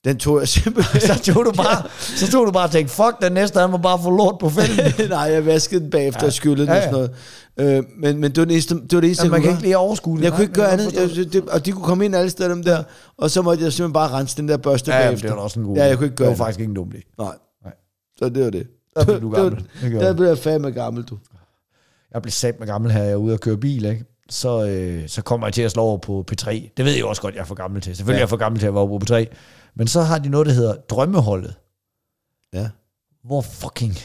Den 0.06 0.16
tog 0.16 0.40
jeg 0.40 0.48
simpelthen... 0.48 1.00
Så 1.14 1.32
tog 1.32 1.44
du 1.44 1.52
bare, 1.52 1.82
så 1.98 2.30
tog 2.32 2.46
du 2.46 2.52
bare 2.52 2.64
og 2.64 2.70
tænkte, 2.70 2.94
fuck, 2.94 3.22
den 3.22 3.32
næste, 3.32 3.60
han 3.60 3.70
må 3.70 3.76
bare 3.76 3.98
få 4.02 4.10
lort 4.10 4.36
på 4.40 4.48
fælden. 4.50 4.92
Nej, 5.08 5.18
jeg 5.20 5.46
vaskede 5.46 5.80
den 5.80 5.90
bagefter 5.90 6.20
ja. 6.22 6.26
og 6.26 6.32
skyllede 6.32 6.60
den 6.66 6.68
Ja, 6.68 6.76
og 6.76 6.82
sådan 6.82 7.10
noget. 7.58 7.76
Øh, 7.78 7.84
men, 7.98 8.18
men 8.20 8.30
det 8.30 8.38
var 8.38 8.44
det 8.44 8.52
eneste, 8.52 8.74
det 8.74 8.92
var 8.92 9.00
det 9.00 9.06
eneste 9.08 9.22
Så 9.24 9.28
man 9.30 9.34
jeg 9.34 9.42
kan 9.42 9.50
kunne 9.50 9.56
ikke 9.58 9.66
lige 9.66 9.76
overskue 9.78 10.16
det. 10.18 10.24
Jeg 10.24 10.32
kunne 10.32 10.42
ikke 10.42 10.54
gøre 10.54 10.76
Nej, 10.76 10.86
andet, 10.86 11.16
jeg 11.18 11.32
det, 11.32 11.48
og 11.48 11.66
de 11.66 11.72
kunne 11.72 11.84
komme 11.84 12.04
ind 12.04 12.16
alle 12.16 12.30
steder 12.30 12.48
dem 12.48 12.62
der, 12.62 12.82
og 13.18 13.30
så 13.30 13.42
måtte 13.42 13.64
jeg 13.64 13.72
simpelthen 13.72 13.92
bare 13.92 14.10
rense 14.10 14.36
den 14.36 14.48
der 14.48 14.56
børste 14.56 14.90
Ja, 14.90 14.96
jamen, 14.96 15.08
bagefter. 15.08 15.28
det 15.28 15.36
var 15.36 15.42
også 15.42 15.60
en 15.60 15.66
god 15.66 15.76
Ja, 15.76 15.84
jeg 15.86 15.96
kunne 15.96 16.06
ikke 16.06 16.16
gøre 16.16 16.30
Det 16.30 16.38
var 16.38 16.44
faktisk 16.44 16.60
ikke 16.60 16.70
en 16.70 16.74
dum 16.76 16.88
idé. 16.94 17.14
Nej. 17.18 17.32
Nej. 17.64 17.72
Så 18.18 18.28
det 18.28 18.44
var 18.44 18.50
det. 18.50 18.66
Der 18.96 19.04
blev 19.04 19.20
du 19.20 19.30
var- 19.30 19.36
gammel. 19.42 19.64
Det 19.82 19.90
gjorde 19.90 20.04
Der 20.06 20.12
du. 20.12 20.16
blev 20.16 20.28
jeg 20.28 20.38
fandme 20.38 20.70
gammel, 20.70 21.02
du. 21.04 21.18
Jeg 22.14 22.22
blev 22.22 22.32
sat 22.32 22.58
med 22.58 22.66
gammel 22.66 22.90
her, 22.92 23.02
jeg 23.02 23.12
er 23.12 23.16
ude 23.16 23.32
og 23.34 23.40
køre 23.40 23.56
bil, 23.56 23.84
ikke? 23.84 24.04
Så, 24.30 24.66
øh, 24.66 25.08
så 25.08 25.22
kommer 25.22 25.46
jeg 25.46 25.54
til 25.54 25.62
at 25.62 25.70
slå 25.70 25.82
over 25.82 25.98
på 25.98 26.24
P3. 26.32 26.72
Det 26.76 26.84
ved 26.84 26.92
jeg 26.92 27.04
også 27.04 27.22
godt, 27.22 27.34
jeg 27.34 27.40
er 27.40 27.44
for 27.44 27.54
gammel 27.54 27.80
til. 27.82 27.96
Selvfølgelig 27.96 28.12
Ja. 28.12 28.16
ja. 28.16 28.20
er 28.20 28.22
jeg 28.22 28.28
for 28.28 28.36
gammel 28.36 28.60
til 28.60 28.66
at 28.66 28.74
være 28.74 28.86
på 28.88 29.00
P3. 29.10 29.24
Men 29.76 29.86
så 29.88 30.02
har 30.02 30.18
de 30.18 30.28
noget, 30.28 30.46
der 30.46 30.52
hedder 30.52 30.74
Drømmeholdet. 30.74 31.54
Ja. 32.52 32.68
hvor 33.24 33.40
fucking 33.40 33.98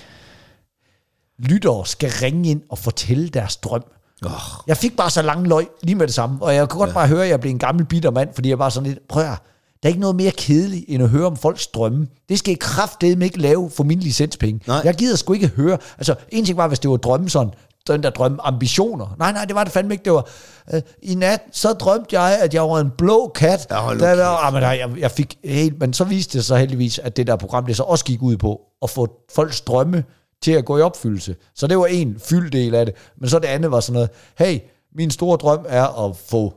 lyttere 1.40 1.86
skal 1.86 2.12
ringe 2.22 2.50
ind 2.50 2.62
og 2.70 2.78
fortælle 2.78 3.30
deres 3.30 3.56
drøm. 3.56 3.84
Oh, 4.26 4.32
Jeg 4.68 4.78
fik 4.78 4.98
bare 4.98 5.10
så 5.10 5.22
lang 5.22 5.48
løg 5.48 5.68
lige 5.84 5.96
med 5.96 6.08
det 6.08 6.16
samme, 6.16 6.42
og 6.44 6.56
jeg 6.56 6.70
kunne 6.70 6.80
godt 6.80 6.90
ja. 6.90 6.94
bare 6.94 7.08
høre, 7.08 7.24
at 7.24 7.30
jeg 7.30 7.40
blev 7.40 7.52
en 7.52 7.60
gammel 7.60 7.86
bitter 7.86 8.12
mand, 8.12 8.34
fordi 8.34 8.50
jeg 8.50 8.60
var 8.60 8.70
sådan 8.70 8.90
lidt, 8.90 9.08
prøv 9.08 9.24
at, 9.24 9.38
der 9.84 9.84
er 9.84 9.88
ikke 9.88 10.00
noget 10.00 10.16
mere 10.16 10.32
kedeligt, 10.32 10.86
end 10.88 11.04
at 11.04 11.10
høre 11.10 11.26
om 11.26 11.38
folks 11.38 11.68
drømme. 11.68 12.08
Det 12.30 12.40
skal 12.40 12.54
I 12.54 12.58
kraftedeme 12.60 13.26
ikke 13.26 13.40
lave 13.40 13.70
for 13.70 13.84
mine 13.84 14.02
licenspenge. 14.02 14.62
Nej. 14.68 14.82
Jeg 14.84 14.96
gider 14.96 15.16
sgu 15.16 15.34
ikke 15.34 15.48
høre. 15.48 15.78
Altså, 15.98 16.16
en 16.30 16.46
ting 16.46 16.58
var, 16.58 16.68
hvis 16.68 16.80
det 16.80 16.92
var 16.92 16.98
drømme 16.98 17.30
sådan, 17.30 17.54
den 17.88 18.04
der 18.04 18.10
drømme 18.10 18.38
ambitioner. 18.42 19.16
Nej, 19.20 19.32
nej, 19.32 19.46
det 19.46 19.56
var 19.56 19.64
det 19.64 19.74
fandme 19.74 19.94
ikke. 19.94 20.04
Det 20.04 20.14
var, 20.14 20.30
øh, 20.74 20.82
i 21.02 21.16
nat, 21.16 21.42
så 21.52 21.74
drømte 21.74 22.20
jeg, 22.20 22.40
at 22.42 22.54
jeg 22.54 22.62
var 22.64 22.80
en 22.80 22.92
blå 22.98 23.32
kat. 23.36 23.68
Ja, 23.70 23.76
der, 23.76 23.94
der, 23.94 24.16
kæft. 24.16 24.22
ah, 24.22 24.54
men 24.54 24.62
nej, 24.62 24.78
jeg, 24.80 25.00
jeg 25.00 25.12
fik 25.12 25.38
helt, 25.44 25.80
men 25.80 25.94
så 25.94 26.04
viste 26.04 26.38
det 26.38 26.46
sig 26.46 26.60
heldigvis, 26.60 27.00
at 27.00 27.18
det 27.18 27.28
der 27.28 27.36
program, 27.36 27.66
det 27.66 27.78
så 27.78 27.84
også 27.84 28.06
gik 28.06 28.22
ud 28.22 28.38
på, 28.38 28.62
at 28.84 28.90
få 28.90 29.08
folks 29.36 29.62
drømme 29.62 30.04
til 30.44 30.52
at 30.52 30.66
gå 30.66 30.78
i 30.78 30.82
opfyldelse. 30.82 31.36
Så 31.56 31.68
det 31.68 31.78
var 31.78 31.86
en 31.86 32.20
fylddel 32.20 32.76
af 32.76 32.86
det. 32.86 32.96
Men 33.18 33.30
så 33.30 33.40
det 33.40 33.48
andet 33.48 33.72
var 33.72 33.80
sådan 33.80 33.94
noget, 33.94 34.10
hey, 34.38 34.60
min 34.96 35.12
store 35.12 35.38
drøm 35.38 35.66
er 35.70 36.06
at 36.06 36.18
få 36.18 36.54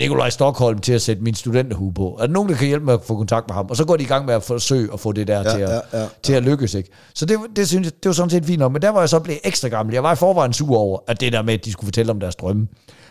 Nikolaj 0.00 0.30
Stockholm 0.30 0.78
til 0.78 0.92
at 0.92 1.02
sætte 1.02 1.22
min 1.22 1.34
studenterhue 1.34 1.94
på. 1.94 2.16
Er 2.20 2.26
der 2.26 2.32
nogen, 2.32 2.48
der 2.48 2.54
kan 2.54 2.66
hjælpe 2.66 2.86
med 2.86 2.94
at 2.94 3.00
få 3.02 3.16
kontakt 3.16 3.48
med 3.48 3.54
ham? 3.54 3.66
Og 3.70 3.76
så 3.76 3.84
går 3.84 3.96
de 3.96 4.02
i 4.02 4.06
gang 4.06 4.26
med 4.26 4.34
at 4.34 4.42
forsøge 4.42 4.92
at 4.92 5.00
få 5.00 5.12
det 5.12 5.26
der 5.28 5.36
Ja, 5.38 5.50
til, 5.54 5.60
at, 5.60 5.70
ja, 5.92 6.00
ja, 6.00 6.08
til 6.22 6.32
at 6.32 6.42
lykkes. 6.42 6.74
Ikke? 6.74 6.90
Så 7.14 7.26
det, 7.26 7.38
det, 7.56 7.68
synes 7.68 7.84
jeg, 7.84 7.92
det 8.02 8.08
var 8.08 8.12
sådan 8.12 8.30
set 8.30 8.44
fint 8.44 8.58
nok. 8.58 8.72
Men 8.72 8.82
der 8.82 8.88
var 8.90 9.00
jeg 9.00 9.08
så 9.08 9.18
blevet 9.20 9.40
ekstra 9.44 9.68
gammel. 9.68 9.92
Jeg 9.92 10.02
var 10.02 10.12
i 10.12 10.16
forvejen 10.16 10.52
sur 10.52 10.76
over, 10.78 10.98
at 11.06 11.20
det 11.20 11.32
der 11.32 11.42
med, 11.42 11.54
at 11.54 11.64
de 11.64 11.72
skulle 11.72 11.86
fortælle 11.86 12.10
om 12.12 12.20
deres 12.20 12.36
drømme. 12.36 12.68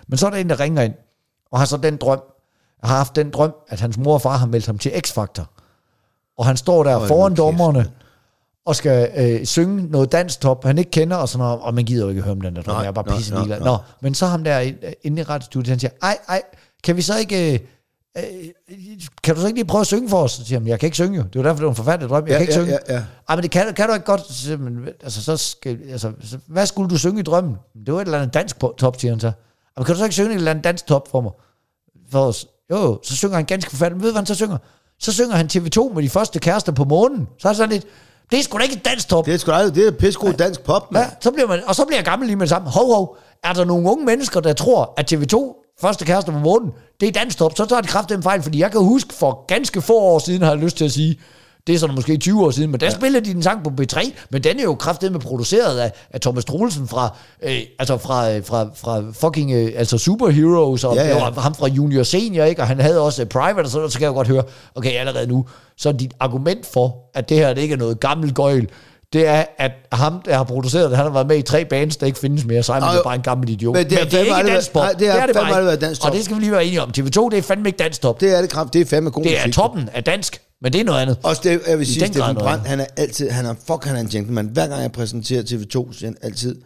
Men 0.08 0.18
så 0.18 0.26
er 0.26 0.30
der 0.30 0.38
en, 0.38 0.50
der 0.50 0.60
ringer 0.60 0.82
ind, 0.82 0.94
og 1.52 1.60
har 1.60 1.66
så 1.66 1.78
den 1.78 1.98
drøm, 1.98 2.22
har 2.84 2.96
haft 2.98 3.16
den 3.16 3.30
drøm, 3.30 3.54
at 3.70 3.80
hans 3.80 3.98
mor 3.98 4.14
og 4.14 4.22
far 4.22 4.38
har 4.38 4.46
meldt 4.48 4.66
ham 4.66 4.78
til 4.78 4.90
X-Factor. 4.90 5.44
Og 6.38 6.46
han 6.46 6.58
står 6.58 6.84
der 6.84 6.96
Hold 6.98 7.08
foran 7.08 7.36
dommerne, 7.36 7.86
og 8.66 8.76
skal 8.76 9.10
øh, 9.18 9.46
synge 9.46 9.88
noget 9.92 10.12
dansk 10.12 10.42
top, 10.42 10.66
han 10.66 10.78
ikke 10.78 10.92
kender, 10.92 11.18
og 11.18 11.30
sådan 11.30 11.44
noget, 11.46 11.60
og 11.62 11.74
man 11.74 11.86
gider 11.86 12.04
jo 12.04 12.10
ikke 12.10 12.22
høre 12.22 12.32
om 12.32 12.42
den 12.42 12.56
der 12.56 12.62
drøm, 12.62 12.74
Nej, 12.76 12.82
jeg 12.82 12.88
er 12.88 12.92
bare 12.92 13.16
pisse 13.16 13.34
ligeglad. 13.34 13.60
nej. 13.60 13.68
Nå, 13.68 13.78
men 14.02 14.14
så 14.16 14.26
ham 14.26 14.44
der 14.44 14.60
inde 14.60 14.94
inde 15.04 15.22
i 15.22 15.24
radiostudiet, 15.24 15.70
han 15.70 15.80
siger, 15.80 15.92
ej, 16.02 16.18
ej, 16.30 16.42
kan 16.84 16.96
vi 16.98 17.02
så 17.02 17.18
ikke, 17.18 17.54
øh, 17.54 17.60
øh, 18.18 18.26
kan 19.24 19.36
du 19.36 19.42
så 19.42 19.48
ikke 19.48 19.58
lige 19.60 19.68
prøve 19.68 19.82
at 19.82 19.88
synge 19.88 20.10
for 20.10 20.24
os? 20.24 20.32
Så 20.32 20.46
siger 20.46 20.60
han, 20.60 20.68
jeg 20.68 20.80
kan 20.80 20.88
ikke 20.88 20.96
synge 20.96 21.18
jo, 21.18 21.24
det 21.24 21.36
var 21.36 21.44
derfor, 21.44 21.56
det 21.56 21.64
var 21.66 21.70
en 21.70 21.76
forfærdelig 21.76 22.10
drøm, 22.10 22.24
jeg 22.28 22.32
Ja, 22.32 22.38
kan 22.38 22.42
ikke 22.42 22.54
ja, 22.54 22.60
synge. 22.60 22.80
ja, 22.90 22.94
ja. 22.96 23.04
Ej, 23.30 23.36
men 23.36 23.44
det 23.44 23.52
kan, 23.52 23.74
kan 23.74 23.88
du 23.88 23.94
ikke 23.94 24.06
godt, 24.06 24.32
Så 24.34 24.58
men, 24.58 24.88
altså, 25.04 25.24
så 25.24 25.38
skal, 25.38 25.80
altså, 25.92 26.12
så, 26.24 26.38
hvad 26.48 26.66
skulle 26.66 26.90
du 26.90 26.98
synge 26.98 27.20
i 27.20 27.24
drømmen? 27.24 27.56
Det 27.86 27.94
var 27.94 28.02
et 28.02 28.06
eller 28.06 28.20
andet 28.20 28.34
dansk 28.34 28.58
top, 28.78 29.00
siger 29.00 29.12
han 29.12 29.20
så. 29.20 29.32
Men 29.78 29.86
kan 29.86 29.94
du 29.96 29.98
så 30.00 30.04
ikke 30.06 30.14
synge 30.14 30.30
et 30.30 30.36
eller 30.36 30.52
andet 30.52 30.64
dansk 30.64 30.86
top 30.86 31.08
for 31.12 31.22
mig? 31.22 31.32
For 32.12 32.20
os? 32.26 32.48
Jo, 32.72 33.00
så 33.04 33.16
synger 33.16 33.36
han 33.36 33.46
ganske 33.46 33.70
forfærdeligt. 33.72 33.98
Men 33.98 34.04
ved 34.04 34.10
du, 34.10 34.14
hvad 34.14 34.20
han 34.22 34.26
så 34.26 34.36
synger? 34.36 34.58
Så 35.00 35.14
synger 35.14 35.36
han 35.36 35.46
TV2 35.54 35.94
med 35.94 36.04
de 36.04 36.10
første 36.10 36.40
kærester 36.40 36.72
på 36.72 36.84
månen. 36.84 37.28
Så 37.40 37.50
er 37.50 37.54
sådan 37.54 37.70
lidt, 37.70 37.86
det 38.32 38.40
er 38.40 38.44
sgu 38.44 38.58
da 38.58 38.64
ikke 38.64 38.76
et 38.76 38.86
dansk 38.86 39.08
top. 39.10 39.26
det 39.26 39.34
er 39.34 39.38
sgu 39.38 39.52
da 39.52 39.56
aldrig, 39.56 39.76
det 39.76 39.88
er 39.88 39.92
pissegod 39.92 40.34
dansk 40.34 40.62
pop, 40.62 40.92
mand. 40.92 41.06
Ja, 41.06 41.12
så 41.22 41.32
bliver 41.32 41.48
man, 41.48 41.60
og 41.68 41.76
så 41.76 41.86
bliver 41.86 41.98
jeg 41.98 42.06
gammel 42.06 42.28
lige 42.28 42.36
med 42.36 42.42
det 42.42 42.50
samme. 42.50 42.70
Hov, 42.70 42.94
hov, 42.96 43.18
er 43.44 43.54
der 43.54 43.66
nogle 43.66 43.90
unge 43.92 44.06
mennesker, 44.06 44.40
der 44.40 44.54
tror, 44.54 44.94
at 44.98 45.14
TV2, 45.14 45.60
første 45.84 46.06
kærester 46.06 46.32
på 46.32 46.40
månen, 46.40 46.72
det 47.00 47.08
er 47.08 47.12
dansk 47.12 47.38
top, 47.38 47.58
så 47.58 47.66
tager 47.66 47.82
de 47.82 47.88
kraft 47.88 48.10
den 48.10 48.24
fejl, 48.24 48.44
fordi 48.44 48.60
jeg 48.60 48.72
kan 48.72 48.82
huske 48.82 49.14
for 49.14 49.46
ganske 49.48 49.82
få 49.82 50.00
år 50.00 50.20
siden, 50.20 50.42
har 50.42 50.50
jeg 50.50 50.60
lyst 50.60 50.78
til 50.78 50.86
at 50.86 50.92
sige, 50.92 51.20
Det 51.68 51.76
er 51.76 51.80
sådan 51.80 51.96
måske 51.96 52.18
20 52.18 52.46
år 52.46 52.52
siden, 52.52 52.72
men 52.72 52.80
der 52.80 52.86
ja. 52.86 52.92
spillede 52.92 53.26
de 53.26 53.32
en 53.32 53.44
sang 53.44 53.64
på 53.64 53.72
B3, 53.82 54.12
men 54.30 54.44
den 54.44 54.60
er 54.60 54.64
jo 54.64 54.76
kraftedeme 54.76 55.20
produceret 55.20 55.80
af, 55.80 55.92
af 56.12 56.22
Thomas 56.22 56.46
Troelsen 56.46 56.88
fra, 56.88 57.16
øh, 57.44 57.60
altså 57.80 57.98
fra, 57.98 58.32
øh, 58.32 58.46
fra, 58.46 58.70
fra 58.76 59.04
fucking, 59.14 59.52
øh, 59.52 59.72
altså 59.76 59.98
Superheroes, 59.98 60.84
og 60.84 60.96
Ja, 60.96 61.08
ja, 61.08 61.14
var 61.20 61.42
ham 61.42 61.56
fra 61.56 61.68
Junior 61.68 62.04
Senior, 62.04 62.46
ikke? 62.46 62.62
og 62.62 62.68
han 62.68 62.80
havde 62.80 63.00
også 63.02 63.22
øh, 63.22 63.28
Private, 63.28 63.66
og 63.66 63.70
så, 63.70 63.90
så 63.90 63.98
kan 63.98 64.04
jeg 64.04 64.10
jo 64.10 64.14
godt 64.14 64.28
høre, 64.28 64.44
okay, 64.76 64.92
allerede 64.92 65.28
nu, 65.28 65.46
så 65.78 65.92
dit 65.92 66.14
argument 66.20 66.66
for, 66.66 66.96
at 67.14 67.30
det 67.30 67.38
her 67.38 67.54
det 67.54 67.62
ikke 67.62 67.74
er 67.74 67.78
noget 67.78 68.00
gammelt 68.00 68.36
gøjl, 68.36 68.68
det 69.14 69.28
er, 69.28 69.46
at 69.58 69.72
ham, 69.92 70.22
der 70.26 70.38
har 70.38 70.44
produceret 70.44 70.90
det, 70.90 70.98
han 70.98 71.06
har 71.06 71.14
været 71.14 71.28
med 71.28 71.38
i 71.38 71.42
tre 71.42 71.66
bands, 71.66 71.98
der 71.98 72.06
ikke 72.06 72.20
findes 72.20 72.46
mere, 72.46 72.64
så 72.64 72.74
er 72.74 72.80
han 72.82 72.96
jo 72.98 73.04
bare 73.04 73.16
en 73.16 73.22
gammel 73.22 73.50
idiot. 73.50 73.76
Men 73.76 73.90
det 73.90 73.98
har 73.98 74.06
Men 74.06 74.12
det 74.12 74.18
er 74.20 74.22
ikke 74.24 74.34
aldrig 74.36 74.54
dansk 74.54 74.74
top. 74.74 74.84
nej, 74.84 74.94
det 74.94 75.08
er 75.08 75.26
det 75.26 75.36
bare 75.36 75.46
aldrig 75.46 75.60
ikke. 75.60 75.68
været 75.68 75.82
dansk 75.82 76.02
Og 76.02 76.08
top. 76.08 76.16
det 76.16 76.26
skal 76.26 76.36
vi 76.36 76.42
lige 76.42 76.52
være 76.52 76.66
enige 76.66 76.82
om. 76.82 76.90
TV2, 76.90 77.30
det 77.30 77.38
er 77.38 77.42
fandme 77.42 77.70
ikke 77.70 77.78
dansk 77.78 78.02
top. 78.02 78.20
Det, 78.20 78.30
Det 78.30 78.38
er 78.38 78.42
det 78.42 78.50
kraft. 78.50 78.74
Det 78.74 78.82
er 78.82 78.86
fandme 78.86 79.10
god 79.10 79.24
det 79.24 79.40
er 79.40 79.52
toppen 79.52 79.90
af 79.94 80.04
dansk, 80.04 80.42
men 80.62 80.74
det 80.74 80.82
er 80.82 80.86
noget 80.86 81.02
andet. 81.02 81.18
Også 81.24 81.42
det, 81.44 81.62
jeg 81.68 81.80
vil 81.80 81.88
sige, 81.88 82.20
noget 82.20 82.38
Brandt, 82.38 82.68
han 82.68 82.80
er 82.80 82.86
altid, 82.98 83.30
han 83.30 83.46
er, 83.46 83.54
fuck, 83.68 83.86
han 83.86 83.96
er 83.96 84.00
en 84.00 84.10
gentleman. 84.10 84.46
Hver 84.46 84.68
gang 84.68 84.82
jeg 84.82 84.92
præsenterer 84.92 85.42
TV2, 85.42 85.98
siger 85.98 86.08
han 86.08 86.18
altid, 86.22 86.62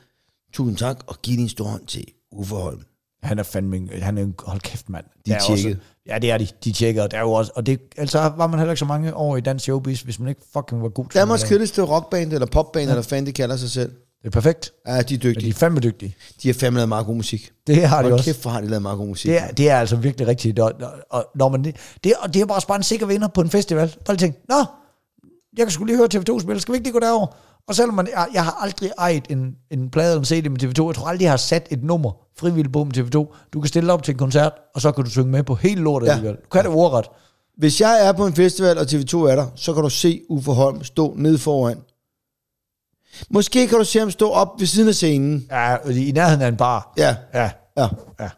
tusind 0.53 0.77
tak, 0.77 0.97
og 1.07 1.15
giv 1.23 1.37
din 1.37 1.49
store 1.49 1.69
hånd 1.69 1.85
til 1.87 2.05
Uffe 2.31 2.55
Holm. 2.55 2.79
Han 3.23 3.39
er 3.39 3.43
fandme, 3.43 3.89
han 4.01 4.17
er 4.17 4.21
en, 4.23 4.35
hold 4.39 4.59
kæft 4.59 4.89
mand. 4.89 5.05
De 5.25 5.31
er 5.31 5.37
Der 5.37 5.51
også, 5.51 5.63
tjekket. 5.63 5.79
ja, 6.07 6.19
det 6.19 6.31
er 6.31 6.37
de. 6.37 6.47
De 6.63 6.71
tjekker, 6.71 7.03
og 7.03 7.11
der 7.11 7.17
er 7.17 7.21
jo 7.21 7.31
også, 7.31 7.51
og 7.55 7.65
det, 7.65 7.79
altså 7.97 8.19
var 8.19 8.47
man 8.47 8.59
heller 8.59 8.71
ikke 8.71 8.79
så 8.79 8.85
mange 8.85 9.15
år 9.15 9.37
i 9.37 9.41
dansk 9.41 9.63
showbiz, 9.63 10.01
hvis 10.01 10.19
man 10.19 10.29
ikke 10.29 10.41
fucking 10.53 10.81
var 10.81 10.89
god 10.89 11.05
til 11.05 11.19
Danmarks 11.19 11.43
kedeligste 11.43 11.81
rockband, 11.81 12.33
eller 12.33 12.47
popband, 12.47 12.85
ja. 12.85 12.89
eller 12.91 13.01
fanden 13.03 13.25
de 13.25 13.31
kalder 13.31 13.57
sig 13.57 13.69
selv. 13.71 13.91
Det 14.21 14.27
er 14.27 14.29
perfekt. 14.29 14.71
Ja, 14.87 14.91
de 14.91 14.97
er 14.97 15.01
Men 15.01 15.07
de 15.09 15.17
dygtige. 15.17 15.49
er 15.49 15.53
fandme 15.53 15.79
dygtige. 15.79 16.15
De 16.43 16.47
har 16.47 16.53
fandme 16.53 16.77
lavet 16.77 16.89
meget 16.89 17.05
god 17.05 17.15
musik. 17.15 17.51
Det 17.67 17.87
har 17.87 17.97
de 17.97 18.03
Hold 18.03 18.13
også. 18.13 18.25
kæft, 18.25 18.41
hvor 18.41 18.51
har 18.51 18.61
de 18.61 18.67
lavet 18.67 18.81
meget 18.81 18.97
god 18.97 19.07
musik. 19.07 19.29
Det 19.29 19.37
er, 19.41 19.47
det 19.47 19.69
er 19.69 19.77
altså 19.79 19.95
virkelig 19.95 20.27
rigtigt. 20.27 20.59
Og, 20.59 20.73
og, 20.81 20.91
og, 21.09 21.25
når 21.35 21.49
man, 21.49 21.63
det, 21.63 21.75
det, 22.03 22.13
og 22.19 22.33
det 22.33 22.41
er 22.41 22.45
bare, 22.45 22.61
bare 22.67 22.77
en 22.77 22.83
sikker 22.83 23.05
vinder 23.05 23.27
på 23.27 23.41
en 23.41 23.49
festival. 23.49 23.95
Bare 24.05 24.15
lige 24.17 24.27
tænke, 24.27 24.39
nå, 24.49 24.55
jeg 25.57 25.65
kan 25.65 25.71
sgu 25.71 25.85
lige 25.85 25.97
høre 25.97 26.07
TV2 26.15 26.39
spille, 26.41 26.61
skal 26.61 26.71
vi 26.71 26.77
ikke 26.77 26.85
lige 26.87 26.93
gå 26.93 26.99
derover? 26.99 27.27
Og 27.67 27.75
selvom 27.75 27.95
man, 27.95 28.07
jeg, 28.15 28.27
jeg 28.33 28.43
har 28.43 28.57
aldrig 28.61 28.91
ejet 28.97 29.23
en, 29.29 29.55
en 29.71 29.89
plade 29.89 30.07
eller 30.11 30.19
en 30.19 30.25
CD 30.25 30.49
med 30.49 30.63
TV2, 30.63 30.85
jeg 30.87 30.95
tror 30.95 31.07
aldrig, 31.07 31.23
jeg 31.23 31.31
har 31.31 31.37
sat 31.37 31.67
et 31.71 31.83
nummer 31.83 32.11
frivilligt 32.39 32.73
på 32.73 32.83
med 32.83 32.97
TV2. 32.97 33.49
Du 33.53 33.61
kan 33.61 33.67
stille 33.67 33.93
op 33.93 34.03
til 34.03 34.11
en 34.11 34.17
koncert, 34.17 34.51
og 34.75 34.81
så 34.81 34.91
kan 34.91 35.03
du 35.03 35.09
synge 35.09 35.31
med 35.31 35.43
på 35.43 35.55
hele 35.55 35.81
lortet 35.81 36.07
Ja. 36.07 36.11
alligevel. 36.11 36.35
Du 36.37 36.49
kan 36.51 36.63
det 36.63 36.71
ordret. 36.73 37.05
Hvis 37.57 37.81
jeg 37.81 38.07
er 38.07 38.11
på 38.11 38.25
en 38.27 38.33
festival, 38.33 38.77
og 38.77 38.83
TV2 38.83 39.17
er 39.17 39.35
der, 39.35 39.45
så 39.55 39.73
kan 39.73 39.83
du 39.83 39.89
se 39.89 40.21
Uffe 40.29 40.51
Holm 40.51 40.83
stå 40.83 41.13
nede 41.17 41.37
foran. 41.37 41.77
Måske 43.29 43.67
kan 43.67 43.77
du 43.77 43.83
se 43.83 43.99
ham 43.99 44.11
stå 44.11 44.29
op 44.29 44.47
ved 44.59 44.67
siden 44.67 44.87
af 44.89 44.95
scenen. 44.95 45.47
Ja, 45.51 45.75
i 45.89 46.11
nærheden 46.11 46.41
af 46.41 46.47
en 46.47 46.57
bar. 46.57 46.93
Ja, 46.97 47.15
Ja, 47.33 47.49
ja. 47.77 47.87
ja. 48.19 48.29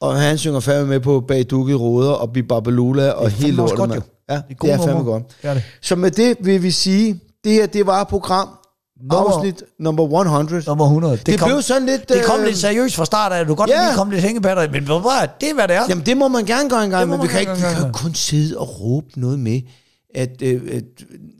Og 0.00 0.16
han 0.20 0.38
synger 0.38 0.60
fandme 0.60 0.88
med 0.88 1.00
på 1.00 1.20
Bag 1.28 1.44
Dukke 1.50 1.74
Råder 1.74 2.12
og 2.12 2.32
Bibabalula 2.32 3.10
og 3.10 3.30
hele 3.30 3.56
lortet, 3.56 3.76
godt, 3.76 3.90
mand. 3.90 4.02
Ja, 4.28 4.34
Det 4.34 4.42
er 4.50 4.54
det 4.62 4.70
er 4.70 4.78
fandme 4.86 5.02
godt. 5.04 5.22
Det 5.42 5.50
er 5.50 5.54
det. 5.54 5.62
Så 5.82 5.96
med 5.96 6.10
det 6.10 6.36
vil 6.40 6.62
vi 6.62 6.70
sige, 6.70 7.20
det 7.44 7.52
her, 7.52 7.66
det 7.66 7.86
var 7.86 8.04
program 8.04 8.48
Nummer- 9.02 9.32
afsnit 9.32 9.62
nummer 9.80 10.02
100. 10.02 10.62
Nummer 10.66 10.84
100. 10.84 11.16
Det, 11.16 11.26
Det 11.26 11.38
kom, 11.40 11.48
blev 11.48 11.62
sådan 11.62 11.86
lidt... 11.86 12.08
det 12.08 12.24
kom 12.24 12.40
øh, 12.40 12.46
lidt 12.46 12.58
seriøst 12.58 12.94
fra 12.96 13.04
start 13.04 13.32
af. 13.32 13.46
Du 13.46 13.54
godt 13.54 13.70
ja. 13.70 13.84
lige 13.84 13.94
komme 13.96 14.12
lidt 14.12 14.24
hængepatter 14.24 14.70
men 14.72 14.84
du 14.86 14.98
hvad, 14.98 15.28
det 15.40 15.54
hvad 15.54 15.68
det 15.68 15.76
er. 15.76 15.82
Jamen, 15.88 16.06
det 16.06 16.16
må 16.16 16.28
man 16.28 16.44
gerne 16.44 16.70
gøre 16.70 16.84
en 16.84 16.90
gang, 16.90 17.08
men 17.10 17.22
vi 17.22 17.26
kan, 17.26 17.40
ikke, 17.40 17.52
vi 17.52 17.60
kan 17.60 17.86
jo 17.86 17.92
kun 17.92 18.14
sidde 18.14 18.58
og 18.58 18.80
råbe 18.80 19.06
noget 19.16 19.38
med, 19.38 19.60
at... 20.14 20.42
Øh, 20.42 20.60
at 20.72 20.82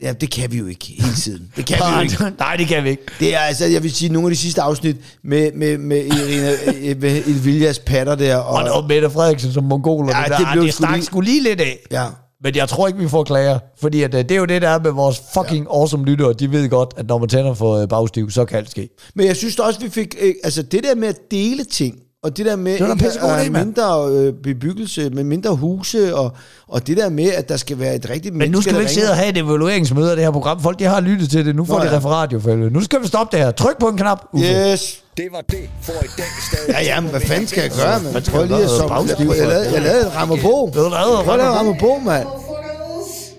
ja, 0.02 0.12
det 0.12 0.30
kan 0.30 0.52
vi 0.52 0.58
jo 0.58 0.66
ikke 0.66 0.94
hele 0.98 1.14
tiden. 1.14 1.52
Det 1.56 1.66
kan 1.66 1.76
vi 1.76 1.94
jo 1.96 2.00
ikke. 2.00 2.16
Nej, 2.38 2.56
det 2.56 2.66
kan 2.68 2.84
vi 2.84 2.88
ikke. 2.90 3.02
Det 3.20 3.34
er 3.34 3.38
altså, 3.38 3.64
jeg 3.66 3.82
vil 3.82 3.92
sige, 3.92 4.12
nogle 4.12 4.26
af 4.28 4.30
de 4.30 4.36
sidste 4.36 4.62
afsnit 4.62 4.96
med, 5.24 5.52
med, 5.52 5.78
med 5.78 6.04
Irina 6.04 6.50
med 7.00 7.22
Ilviljas 7.26 7.78
patter 7.78 8.14
der. 8.14 8.36
Og, 8.36 8.62
Og, 8.64 8.70
og 8.82 8.84
Mette 8.88 9.10
Frederiksen 9.10 9.52
som 9.52 9.64
mongoler. 9.64 10.16
Ja, 10.16 10.22
det, 10.22 10.30
der, 10.30 10.38
det 10.38 10.46
blev 10.52 10.64
det 10.64 10.74
sgu 10.74 10.84
stak 10.84 10.94
lige- 10.94 11.04
sgu 11.04 11.20
lige 11.20 11.42
lidt 11.42 11.60
af. 11.60 11.78
ja. 11.90 12.04
Men 12.42 12.56
jeg 12.56 12.68
tror 12.68 12.86
ikke, 12.86 12.98
vi 12.98 13.08
får 13.08 13.24
klager. 13.24 13.58
Fordi 13.80 14.02
at, 14.02 14.14
øh, 14.14 14.20
det 14.20 14.30
er 14.30 14.36
jo 14.36 14.44
det, 14.44 14.62
der 14.62 14.68
er 14.68 14.78
med 14.78 14.90
vores 14.90 15.22
fucking 15.34 15.66
awesome 15.70 16.04
lyttere. 16.04 16.32
De 16.32 16.52
ved 16.52 16.68
godt, 16.68 16.94
at 16.96 17.06
når 17.06 17.18
man 17.18 17.28
tænder 17.28 17.54
for 17.54 17.76
øh, 17.76 17.88
bagstiv, 17.88 18.30
så 18.30 18.44
kan 18.44 18.58
alt 18.58 18.70
ske. 18.70 18.88
Men 19.14 19.26
jeg 19.26 19.36
synes 19.36 19.56
da 19.56 19.62
også, 19.62 19.80
vi 19.80 19.88
fik... 19.88 20.16
Øh, 20.20 20.34
altså, 20.44 20.62
det 20.62 20.84
der 20.84 20.94
med 20.94 21.08
at 21.08 21.30
dele 21.30 21.64
ting, 21.64 21.98
og 22.22 22.36
det 22.36 22.46
der 22.46 22.56
med 22.56 22.72
Det 22.78 22.88
var 22.88 22.94
ikke 22.94 23.20
at 23.20 23.30
have 23.30 23.64
mindre 23.64 24.08
øh, 24.10 24.32
bebyggelse, 24.42 25.10
med 25.10 25.24
mindre 25.24 25.56
huse, 25.56 26.16
og, 26.16 26.32
og 26.68 26.86
det 26.86 26.96
der 26.96 27.08
med, 27.08 27.32
at 27.32 27.48
der 27.48 27.56
skal 27.56 27.78
være 27.78 27.94
et 27.94 28.10
rigtigt 28.10 28.34
Men 28.34 28.50
nu 28.50 28.60
skal 28.60 28.74
vi 28.74 28.80
ikke 28.80 28.92
sidde 28.92 29.10
og 29.10 29.16
have 29.16 29.28
et 29.28 29.38
evalueringsmøde 29.38 30.10
af 30.10 30.16
det 30.16 30.24
her 30.24 30.32
program. 30.32 30.60
Folk 30.60 30.78
de 30.78 30.84
har 30.84 31.00
lyttet 31.00 31.30
til 31.30 31.46
det. 31.46 31.56
Nu 31.56 31.64
får 31.64 31.78
Nå, 31.78 31.84
de 31.84 31.90
ja. 31.90 31.96
referat 31.96 32.32
jo. 32.32 32.68
Nu 32.70 32.80
skal 32.80 33.02
vi 33.02 33.06
stoppe 33.06 33.36
det 33.36 33.44
her. 33.44 33.50
Tryk 33.50 33.78
på 33.78 33.88
en 33.88 33.96
knap. 33.96 34.24
Uffe. 34.32 34.46
Yes. 34.46 35.02
Det 35.16 35.28
var 35.32 35.40
det 35.40 35.70
for 35.82 35.92
i 35.92 36.06
dag. 36.18 36.26
Stadig 36.52 36.68
Ja, 36.72 36.80
ja, 36.82 37.00
men 37.00 37.10
hvad 37.10 37.20
fanden 37.20 37.46
skal 37.46 37.60
jeg 37.62 37.70
gøre, 37.70 38.00
skal 38.22 38.32
Prøv 38.32 38.40
jeg 38.40 38.48
lige 38.48 38.68
at. 38.68 38.88
Bagstiv 38.88 39.26
Jeg, 39.26 39.48
lavede, 39.48 39.72
jeg 39.72 39.82
lavede 39.82 40.06
en 40.06 40.14
rammer 40.14 40.36
på. 40.36 40.70
Ved 40.74 40.82
du 40.82 40.88
hvad? 40.88 41.24
Prøv 41.24 41.34
at 41.34 41.38
lave 41.38 41.50
Rammer 41.50 41.78
på, 41.78 41.98
mand. 42.04 42.26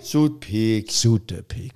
Sut 0.03 0.31
pik. 0.41 0.83
Sutte 0.91 1.35
pik. 1.49 1.71